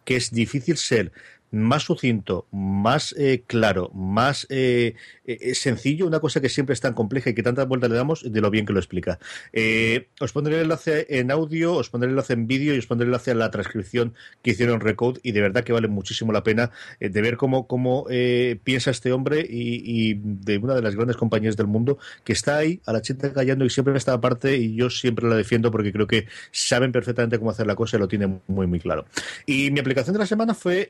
que 0.06 0.16
es 0.16 0.32
difícil 0.32 0.78
ser 0.78 1.12
más 1.54 1.84
sucinto, 1.84 2.48
más 2.52 3.14
eh, 3.18 3.44
claro, 3.46 3.92
más 3.94 4.48
eh, 4.50 4.96
eh, 5.26 5.54
sencillo, 5.54 6.08
una 6.08 6.20
cosa 6.20 6.42
que 6.42 6.50
siempre 6.50 6.74
es 6.74 6.82
tan 6.82 6.94
compleja 6.94 7.30
y 7.30 7.36
que 7.36 7.44
tantas 7.44 7.68
vueltas 7.68 7.92
le 7.92 7.96
damos, 7.96 8.24
de 8.30 8.42
lo 8.42 8.50
bien 8.50 8.66
que 8.66 8.74
lo 8.74 8.80
explica. 8.80 9.20
os 10.20 10.32
pondré 10.34 10.56
el 10.56 10.64
enlace 10.64 11.06
en 11.10 11.30
audio, 11.30 11.76
os 11.76 11.90
pondré 11.92 12.08
el 12.08 12.14
enlace 12.14 12.34
en 12.34 12.48
vídeo 12.48 12.74
y 12.74 12.80
os 12.80 12.88
pondré 12.88 13.06
el 13.06 13.10
enlace 13.10 13.32
a 13.32 13.36
la 13.36 13.52
transcripción 13.52 14.16
que 14.42 14.52
hicieron 14.52 14.82
Recode 14.82 15.20
y 15.22 15.32
de 15.32 15.42
verdad 15.42 15.64
que 15.64 15.74
vale 15.74 15.88
muchísimo 15.88 16.34
la 16.34 16.42
pena 16.42 16.72
de 17.00 17.22
ver 17.22 17.38
cómo, 17.38 17.68
cómo 17.68 18.08
piensa 18.64 18.90
este 18.90 19.12
hombre 19.12 19.46
y, 19.48 20.16
de 20.16 20.58
una 20.58 20.74
de 20.74 20.82
las 20.82 20.96
grandes 20.96 21.18
compañías 21.18 21.56
del 21.56 21.68
mundo 21.68 22.00
que 22.24 22.34
está 22.34 22.58
ahí 22.58 22.82
a 22.86 22.94
la 22.94 23.02
chita 23.02 23.32
callando 23.32 23.64
y 23.64 23.70
siempre 23.70 23.96
está 23.96 24.14
aparte 24.14 24.58
y 24.58 24.76
yo 24.76 24.90
siempre 24.90 25.30
la 25.30 25.36
defiendo 25.36 25.70
porque 25.70 25.92
creo 25.92 26.08
que 26.08 26.28
saben 26.52 26.92
perfectamente 26.92 27.38
cómo 27.38 27.52
hacer 27.52 27.68
la 27.68 27.76
cosa 27.76 27.98
y 27.98 28.00
lo 28.00 28.08
tienen 28.08 28.42
muy 28.48 28.66
muy 28.66 28.80
claro. 28.80 29.06
Y 29.46 29.72
mi 29.72 29.80
aplicación 29.80 30.14
de 30.14 30.20
la 30.20 30.26
semana 30.26 30.54
fue 30.54 30.90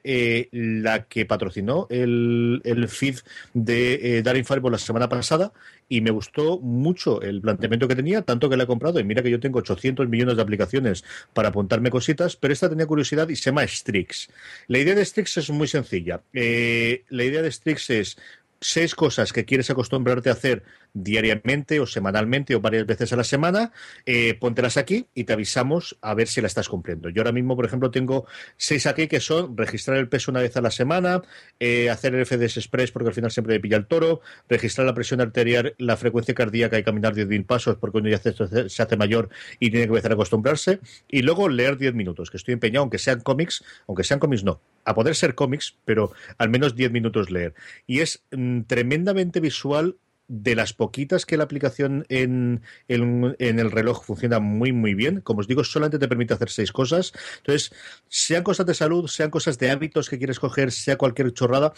la 0.51 1.05
que 1.05 1.25
patrocinó 1.25 1.87
el, 1.89 2.61
el 2.63 2.87
feed 2.87 3.17
de 3.53 4.17
eh, 4.17 4.23
Daring 4.23 4.45
Fireball 4.45 4.71
la 4.71 4.77
semana 4.77 5.09
pasada 5.09 5.53
y 5.89 6.01
me 6.01 6.11
gustó 6.11 6.59
mucho 6.59 7.21
el 7.21 7.41
planteamiento 7.41 7.87
que 7.87 7.95
tenía, 7.95 8.21
tanto 8.21 8.49
que 8.49 8.57
la 8.57 8.63
he 8.63 8.67
comprado 8.67 8.99
y 8.99 9.03
mira 9.03 9.21
que 9.21 9.29
yo 9.29 9.39
tengo 9.39 9.59
800 9.59 10.07
millones 10.07 10.35
de 10.35 10.41
aplicaciones 10.41 11.03
para 11.33 11.49
apuntarme 11.49 11.89
cositas, 11.89 12.35
pero 12.35 12.53
esta 12.53 12.69
tenía 12.69 12.85
curiosidad 12.85 13.29
y 13.29 13.35
se 13.35 13.45
llama 13.45 13.67
Strix. 13.67 14.29
La 14.67 14.79
idea 14.79 14.95
de 14.95 15.05
Strix 15.05 15.37
es 15.37 15.49
muy 15.49 15.67
sencilla. 15.67 16.21
Eh, 16.33 17.03
la 17.09 17.23
idea 17.23 17.41
de 17.41 17.51
Strix 17.51 17.89
es 17.89 18.17
seis 18.59 18.95
cosas 18.95 19.33
que 19.33 19.45
quieres 19.45 19.69
acostumbrarte 19.69 20.29
a 20.29 20.33
hacer 20.33 20.63
diariamente 20.93 21.79
o 21.79 21.85
semanalmente 21.85 22.55
o 22.55 22.61
varias 22.61 22.85
veces 22.85 23.11
a 23.13 23.15
la 23.15 23.23
semana, 23.23 23.71
eh, 24.05 24.35
póntelas 24.35 24.77
aquí 24.77 25.07
y 25.13 25.23
te 25.23 25.33
avisamos 25.33 25.97
a 26.01 26.13
ver 26.13 26.27
si 26.27 26.41
la 26.41 26.47
estás 26.47 26.69
cumpliendo. 26.69 27.09
Yo 27.09 27.21
ahora 27.21 27.31
mismo, 27.31 27.55
por 27.55 27.65
ejemplo, 27.65 27.91
tengo 27.91 28.25
seis 28.57 28.85
aquí 28.85 29.07
que 29.07 29.19
son 29.19 29.57
registrar 29.57 29.97
el 29.97 30.07
peso 30.07 30.31
una 30.31 30.41
vez 30.41 30.55
a 30.55 30.61
la 30.61 30.71
semana, 30.71 31.21
eh, 31.59 31.89
hacer 31.89 32.15
el 32.15 32.25
FDS 32.25 32.57
Express 32.57 32.91
porque 32.91 33.09
al 33.09 33.15
final 33.15 33.31
siempre 33.31 33.55
me 33.55 33.59
pilla 33.59 33.77
el 33.77 33.87
toro, 33.87 34.21
registrar 34.47 34.85
la 34.85 34.93
presión 34.93 35.21
arterial, 35.21 35.75
la 35.77 35.97
frecuencia 35.97 36.33
cardíaca 36.33 36.77
y 36.77 36.83
caminar 36.83 37.15
10.000 37.15 37.45
pasos 37.45 37.77
porque 37.77 37.97
uno 37.97 38.09
ya 38.09 38.19
se 38.19 38.83
hace 38.83 38.97
mayor 38.97 39.29
y 39.59 39.71
tiene 39.71 39.85
que 39.85 39.89
empezar 39.89 40.11
a 40.11 40.15
acostumbrarse. 40.15 40.79
Y 41.09 41.23
luego 41.23 41.49
leer 41.49 41.77
10 41.77 41.93
minutos, 41.95 42.29
que 42.29 42.37
estoy 42.37 42.53
empeñado, 42.53 42.83
aunque 42.83 42.99
sean 42.99 43.21
cómics, 43.21 43.63
aunque 43.87 44.03
sean 44.03 44.19
cómics 44.19 44.43
no, 44.43 44.61
a 44.85 44.93
poder 44.93 45.15
ser 45.15 45.35
cómics, 45.35 45.77
pero 45.85 46.11
al 46.37 46.49
menos 46.49 46.75
10 46.75 46.91
minutos 46.91 47.31
leer. 47.31 47.53
Y 47.87 47.99
es 47.99 48.23
mm, 48.31 48.61
tremendamente 48.61 49.39
visual 49.39 49.97
de 50.33 50.55
las 50.55 50.73
poquitas 50.73 51.27
que 51.27 51.37
la 51.37 51.43
aplicación 51.43 52.05
en, 52.09 52.63
en, 52.87 53.35
el 53.39 53.71
reloj 53.71 54.03
funciona 54.03 54.39
muy, 54.39 54.71
muy 54.71 54.95
bien. 54.95 55.21
Como 55.21 55.41
os 55.41 55.47
digo, 55.47 55.63
solamente 55.63 55.99
te 55.99 56.07
permite 56.07 56.33
hacer 56.33 56.49
seis 56.49 56.71
cosas. 56.71 57.13
Entonces, 57.37 57.71
sean 58.07 58.43
cosas 58.43 58.65
de 58.65 58.73
salud, 58.73 59.07
sean 59.07 59.29
cosas 59.29 59.59
de 59.59 59.69
hábitos 59.69 60.09
que 60.09 60.17
quieres 60.17 60.39
coger, 60.39 60.71
sea 60.71 60.97
cualquier 60.97 61.31
chorrada, 61.33 61.73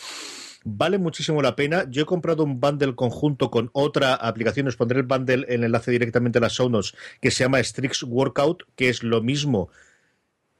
vale 0.64 0.98
muchísimo 0.98 1.42
la 1.42 1.58
pena. 1.58 1.86
Yo 1.90 2.04
he 2.04 2.06
comprado 2.06 2.44
un 2.44 2.62
bundle 2.62 2.96
conjunto 2.96 3.52
con 3.52 3.70
otra 3.74 4.16
aplicación. 4.16 4.70
Os 4.70 4.78
pondré 4.78 5.00
el 5.00 5.06
bundle 5.06 5.46
en 5.50 5.60
el 5.60 5.64
enlace 5.66 5.92
directamente 5.92 6.38
a 6.38 6.42
las 6.42 6.54
show 6.54 6.72
que 7.20 7.32
se 7.32 7.44
llama 7.44 7.62
Strix 7.62 8.04
Workout, 8.04 8.64
que 8.78 8.88
es 8.88 9.04
lo 9.04 9.22
mismo 9.22 9.70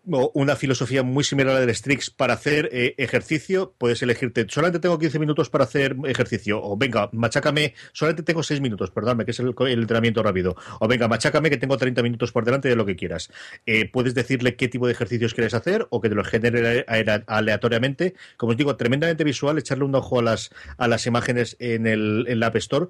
una 0.06 0.56
filosofía 0.56 1.04
muy 1.04 1.24
similar 1.24 1.52
a 1.52 1.60
la 1.60 1.66
del 1.66 1.76
Strix 1.76 2.10
para 2.10 2.34
hacer 2.34 2.70
eh, 2.72 2.96
ejercicio, 2.98 3.74
puedes 3.78 4.02
elegirte, 4.02 4.46
solamente 4.50 4.80
tengo 4.80 5.00
15 5.00 5.20
minutos 5.20 5.50
para 5.50 5.64
hacer 5.64 5.96
ejercicio, 6.06 6.62
o 6.62 6.78
venga, 6.78 7.10
machácame, 7.12 7.74
solamente 7.92 8.24
tengo 8.24 8.44
6 8.44 8.62
minutos, 8.62 8.92
perdóname, 8.92 9.26
que 9.26 9.32
es 9.32 9.40
el, 9.40 9.54
entrenamiento 9.58 10.22
rápido, 10.22 10.56
o 10.80 10.88
venga, 10.88 11.08
machácame 11.08 11.50
que 11.50 11.58
tengo 11.58 11.78
30 11.78 12.04
minutos 12.04 12.32
por 12.32 12.46
delante 12.46 12.70
de 12.70 12.76
lo 12.76 12.86
que 12.86 12.96
quieras. 12.96 13.32
Eh, 13.66 13.90
puedes 13.90 14.14
decirle 14.14 14.56
qué 14.56 14.68
tipo 14.68 14.86
de 14.86 14.94
ejercicios 14.94 15.34
quieres 15.34 15.54
hacer 15.54 15.88
o 15.90 16.02
que 16.02 16.10
te 16.10 16.16
lo 16.16 16.24
genere 16.24 16.86
aleatoriamente. 17.28 18.16
Como 18.38 18.52
os 18.52 18.58
digo, 18.58 18.76
tremendamente 18.76 19.24
visual, 19.24 19.58
echarle 19.58 19.86
un 19.86 19.96
ojo 19.96 20.20
a 20.20 20.24
las, 20.24 20.52
a 20.78 20.88
las 20.88 21.06
imágenes 21.08 21.56
en 21.60 21.88
el 21.88 22.26
en 22.28 22.40
la 22.40 22.48
App 22.48 22.56
Store. 22.58 22.88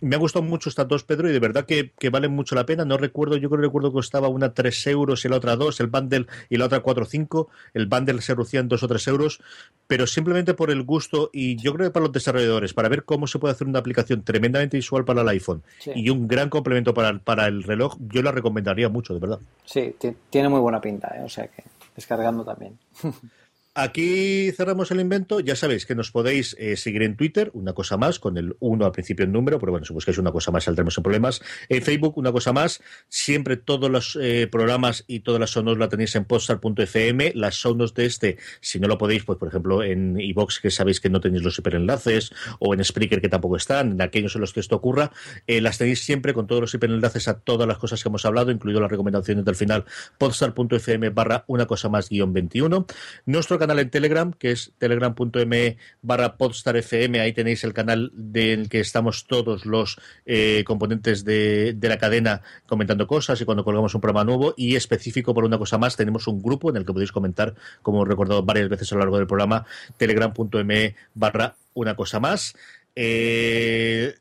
Me 0.00 0.16
ha 0.16 0.18
gustado 0.18 0.44
mucho 0.44 0.68
estas 0.68 0.86
dos, 0.86 1.04
Pedro, 1.04 1.28
y 1.28 1.32
de 1.32 1.38
verdad 1.40 1.66
que, 1.66 1.92
que 1.98 2.10
valen 2.10 2.32
mucho 2.32 2.54
la 2.54 2.66
pena. 2.66 2.84
No 2.84 2.96
recuerdo, 2.96 3.36
yo 3.36 3.48
creo 3.48 3.60
que 3.60 3.66
recuerdo 3.66 3.90
que 3.90 3.94
costaba 3.94 4.28
una 4.28 4.54
3 4.54 4.86
euros 4.88 5.24
y 5.24 5.28
la 5.28 5.36
otra 5.36 5.56
2, 5.56 5.80
el 5.80 5.86
bundle 5.88 6.26
y 6.48 6.56
la 6.56 6.66
otra 6.66 6.80
4 6.80 7.02
o 7.02 7.06
5. 7.06 7.48
El 7.74 7.86
bundle 7.86 8.20
se 8.20 8.34
reducía 8.34 8.60
en 8.60 8.68
2 8.68 8.82
o 8.82 8.88
3 8.88 9.08
euros, 9.08 9.40
pero 9.86 10.06
simplemente 10.06 10.54
por 10.54 10.70
el 10.70 10.82
gusto 10.82 11.30
y 11.32 11.56
yo 11.56 11.74
creo 11.74 11.88
que 11.88 11.92
para 11.92 12.04
los 12.04 12.12
desarrolladores, 12.12 12.74
para 12.74 12.88
ver 12.88 13.04
cómo 13.04 13.26
se 13.26 13.38
puede 13.38 13.52
hacer 13.52 13.66
una 13.66 13.80
aplicación 13.80 14.22
tremendamente 14.22 14.76
visual 14.76 15.04
para 15.04 15.22
el 15.22 15.28
iPhone 15.28 15.62
y 15.94 16.10
un 16.10 16.28
gran 16.28 16.48
complemento 16.48 16.94
para, 16.94 17.18
para 17.18 17.46
el 17.46 17.62
reloj, 17.62 17.96
yo 18.00 18.22
la 18.22 18.32
recomendaría 18.32 18.88
mucho, 18.88 19.14
de 19.14 19.20
verdad. 19.20 19.40
Sí, 19.64 19.94
tiene 20.30 20.48
muy 20.48 20.60
buena 20.60 20.80
pinta, 20.80 21.14
¿eh? 21.16 21.22
o 21.24 21.28
sea 21.28 21.48
que 21.48 21.64
descargando 21.94 22.44
también. 22.44 22.78
Aquí 23.80 24.50
cerramos 24.56 24.90
el 24.90 24.98
invento. 24.98 25.38
Ya 25.38 25.54
sabéis 25.54 25.86
que 25.86 25.94
nos 25.94 26.10
podéis 26.10 26.56
eh, 26.58 26.76
seguir 26.76 27.04
en 27.04 27.16
Twitter, 27.16 27.52
una 27.54 27.74
cosa 27.74 27.96
más, 27.96 28.18
con 28.18 28.36
el 28.36 28.56
1 28.58 28.84
al 28.84 28.90
principio 28.90 29.24
en 29.24 29.30
número, 29.30 29.60
pero 29.60 29.70
bueno, 29.70 29.86
si 29.86 29.92
buscáis 29.92 30.18
una 30.18 30.32
cosa 30.32 30.50
más 30.50 30.64
saldremos 30.64 30.98
en 30.98 31.04
problemas. 31.04 31.40
En 31.68 31.80
Facebook, 31.80 32.18
una 32.18 32.32
cosa 32.32 32.52
más. 32.52 32.82
Siempre 33.08 33.56
todos 33.56 33.88
los 33.88 34.18
eh, 34.20 34.48
programas 34.50 35.04
y 35.06 35.20
todas 35.20 35.38
las 35.38 35.50
sonos 35.50 35.78
la 35.78 35.88
tenéis 35.88 36.16
en 36.16 36.24
postar.fm. 36.24 37.30
Las 37.36 37.54
sonos 37.54 37.94
de 37.94 38.06
este, 38.06 38.38
si 38.60 38.80
no 38.80 38.88
lo 38.88 38.98
podéis, 38.98 39.22
pues 39.22 39.38
por 39.38 39.46
ejemplo 39.46 39.84
en 39.84 40.18
iBox, 40.18 40.58
que 40.58 40.72
sabéis 40.72 40.98
que 40.98 41.08
no 41.08 41.20
tenéis 41.20 41.44
los 41.44 41.56
hiperenlaces, 41.56 42.32
o 42.58 42.74
en 42.74 42.82
Spreaker, 42.82 43.20
que 43.20 43.28
tampoco 43.28 43.54
están, 43.54 43.92
en 43.92 44.02
aquellos 44.02 44.34
en 44.34 44.40
los 44.40 44.52
que 44.52 44.58
esto 44.58 44.74
ocurra, 44.74 45.12
eh, 45.46 45.60
las 45.60 45.78
tenéis 45.78 46.02
siempre 46.02 46.34
con 46.34 46.48
todos 46.48 46.60
los 46.62 46.74
hiperenlaces 46.74 47.28
a 47.28 47.38
todas 47.38 47.68
las 47.68 47.78
cosas 47.78 48.02
que 48.02 48.08
hemos 48.08 48.24
hablado, 48.24 48.50
incluido 48.50 48.80
las 48.80 48.90
recomendaciones 48.90 49.44
del 49.44 49.54
final, 49.54 49.84
postar.fm 50.18 51.10
barra 51.10 51.44
una 51.46 51.66
cosa 51.66 51.88
más 51.88 52.08
guion 52.08 52.32
21. 52.32 52.84
Nuestro 53.24 53.56
canal 53.56 53.67
canal 53.68 53.80
en 53.80 53.90
Telegram, 53.90 54.32
que 54.32 54.52
es 54.52 54.72
telegram.me 54.78 55.76
barra 56.00 56.38
podstarfm. 56.38 57.20
Ahí 57.20 57.34
tenéis 57.34 57.64
el 57.64 57.74
canal 57.74 58.10
del 58.14 58.70
que 58.70 58.80
estamos 58.80 59.26
todos 59.26 59.66
los 59.66 60.00
eh, 60.24 60.64
componentes 60.64 61.22
de, 61.22 61.76
la 61.78 61.98
cadena 61.98 62.40
comentando 62.66 63.06
cosas 63.06 63.38
y 63.42 63.44
cuando 63.44 63.64
colgamos 63.64 63.94
un 63.94 64.00
programa 64.00 64.24
nuevo. 64.24 64.54
Y 64.56 64.74
específico 64.76 65.34
por 65.34 65.44
una 65.44 65.58
cosa 65.58 65.76
más, 65.76 65.96
tenemos 65.96 66.26
un 66.28 66.40
grupo 66.40 66.70
en 66.70 66.76
el 66.76 66.86
que 66.86 66.94
podéis 66.94 67.12
comentar, 67.12 67.54
como 67.82 68.04
he 68.04 68.08
recordado 68.08 68.42
varias 68.42 68.70
veces 68.70 68.90
a 68.92 68.94
lo 68.94 69.00
largo 69.00 69.18
del 69.18 69.26
programa, 69.26 69.66
telegram.me 69.98 70.94
barra 71.12 71.54
una 71.74 71.94
cosa 71.94 72.20
más. 72.20 72.56
Eh, 72.96 74.14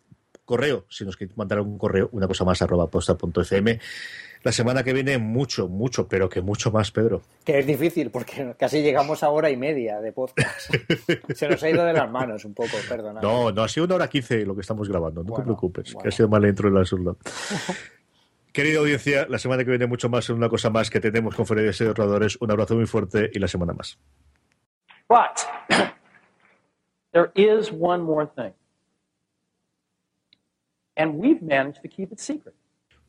correo, 0.43 0.85
si 0.89 1.05
nos 1.05 1.15
queréis 1.15 1.37
mandar 1.37 1.61
un 1.61 1.77
correo, 1.77 2.09
una 2.11 2.27
cosa 2.27 2.43
más 2.43 2.61
arroba 2.61 2.89
posta.fm. 2.89 3.79
La 4.43 4.51
semana 4.51 4.83
que 4.83 4.93
viene 4.93 5.17
mucho, 5.17 5.67
mucho, 5.67 6.07
pero 6.07 6.29
que 6.29 6.41
mucho 6.41 6.71
más, 6.71 6.91
Pedro. 6.91 7.21
Que 7.43 7.59
es 7.59 7.67
difícil, 7.67 8.11
porque 8.11 8.55
casi 8.57 8.81
llegamos 8.81 9.23
a 9.23 9.29
hora 9.29 9.49
y 9.49 9.57
media 9.57 9.99
de 9.99 10.11
podcast. 10.11 10.73
Se 11.33 11.49
nos 11.49 11.61
ha 11.63 11.69
ido 11.69 11.83
de 11.83 11.93
las 11.93 12.09
manos 12.09 12.45
un 12.45 12.53
poco, 12.53 12.77
perdona. 12.87 13.21
No, 13.21 13.51
no, 13.51 13.63
ha 13.63 13.67
sido 13.67 13.85
una 13.85 13.95
hora 13.95 14.07
quince 14.07 14.45
lo 14.45 14.55
que 14.55 14.61
estamos 14.61 14.87
grabando, 14.87 15.23
no 15.23 15.33
te 15.33 15.41
preocupes, 15.43 15.95
que 16.01 16.07
ha 16.07 16.11
sido 16.11 16.29
mal 16.29 16.41
dentro 16.41 16.69
de 16.69 16.79
la 16.79 16.85
surda. 16.85 17.15
Querida 18.57 18.79
audiencia, 18.79 19.27
la 19.29 19.37
semana 19.37 19.63
que 19.63 19.69
viene 19.69 19.85
mucho 19.85 20.09
más 20.09 20.27
en 20.29 20.35
una 20.35 20.49
cosa 20.49 20.71
más 20.71 20.89
que 20.89 20.99
tenemos 20.99 21.35
conferencias 21.35 21.77
de 21.77 21.87
ahorradores. 21.87 22.37
Un 22.41 22.49
abrazo 22.49 22.75
muy 22.75 22.87
fuerte 22.87 23.29
y 23.31 23.37
la 23.37 23.47
semana 23.47 23.73
más. 23.73 23.99
But 25.07 25.45
there 27.11 27.31
is 27.35 27.71
one 27.71 28.01
more 28.01 28.25
thing. 28.25 28.53
And 30.95 31.19
we've 31.19 31.43
managed 31.43 31.83
to 31.83 31.87
keep 31.87 32.11
it 32.11 32.19
secret. 32.19 32.55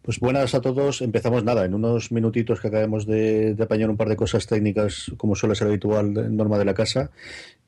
Pues 0.03 0.21
buenas 0.21 0.55
a 0.55 0.61
todos. 0.61 1.03
Empezamos 1.03 1.45
nada, 1.45 1.65
en 1.65 1.75
unos 1.75 2.13
minutitos 2.13 2.61
que 2.61 2.69
acabemos 2.69 3.07
de, 3.07 3.57
apañar 3.61 3.91
un 3.91 3.97
par 3.97 4.09
de 4.09 4.17
cosas 4.17 4.47
técnicas, 4.47 5.13
como 5.17 5.35
suele 5.35 5.55
ser 5.55 5.69
habitual 5.69 6.17
en 6.17 6.37
norma 6.37 6.59
de 6.59 6.65
la 6.65 6.75
casa. 6.75 7.11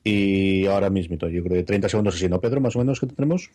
Y 0.03 0.65
ahora 0.65 0.89
mismo, 0.89 1.15
yo 1.15 1.43
creo 1.43 1.57
que 1.57 1.63
30 1.63 1.89
segundos 1.89 2.15
así, 2.15 2.27
¿no, 2.27 2.39
Pedro? 2.39 2.61
Más 2.61 2.75
o 2.75 2.79
menos 2.79 2.99
que 2.99 3.07
tenemos. 3.07 3.51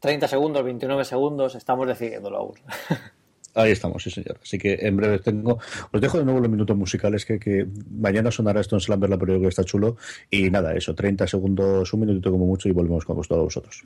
30 0.00 0.28
segundos, 0.28 0.64
29 0.64 1.04
segundos, 1.04 1.54
estamos 1.54 1.86
decidiéndolo 1.86 2.38
aún. 2.38 2.54
Ahí 3.54 3.72
estamos, 3.72 4.02
sí, 4.02 4.10
señor. 4.10 4.38
Así 4.42 4.56
que 4.58 4.78
en 4.80 4.96
breve 4.96 5.18
tengo. 5.18 5.58
Os 5.90 6.00
dejo 6.00 6.18
de 6.18 6.24
nuevo 6.24 6.38
los 6.38 6.50
minutos 6.50 6.76
musicales 6.76 7.24
que, 7.24 7.40
que 7.40 7.66
mañana 7.90 8.30
sonará 8.30 8.60
esto 8.60 8.76
en 8.76 8.80
Slamber, 8.80 9.10
la 9.10 9.18
periódica 9.18 9.44
que 9.44 9.48
está 9.48 9.64
chulo. 9.64 9.96
Y 10.30 10.50
nada, 10.50 10.74
eso, 10.74 10.94
30 10.94 11.26
segundos, 11.26 11.92
un 11.92 12.00
minutito 12.00 12.30
como 12.30 12.46
mucho 12.46 12.68
y 12.68 12.72
volvemos 12.72 13.04
con 13.04 13.20
todos 13.20 13.44
vosotros. 13.44 13.82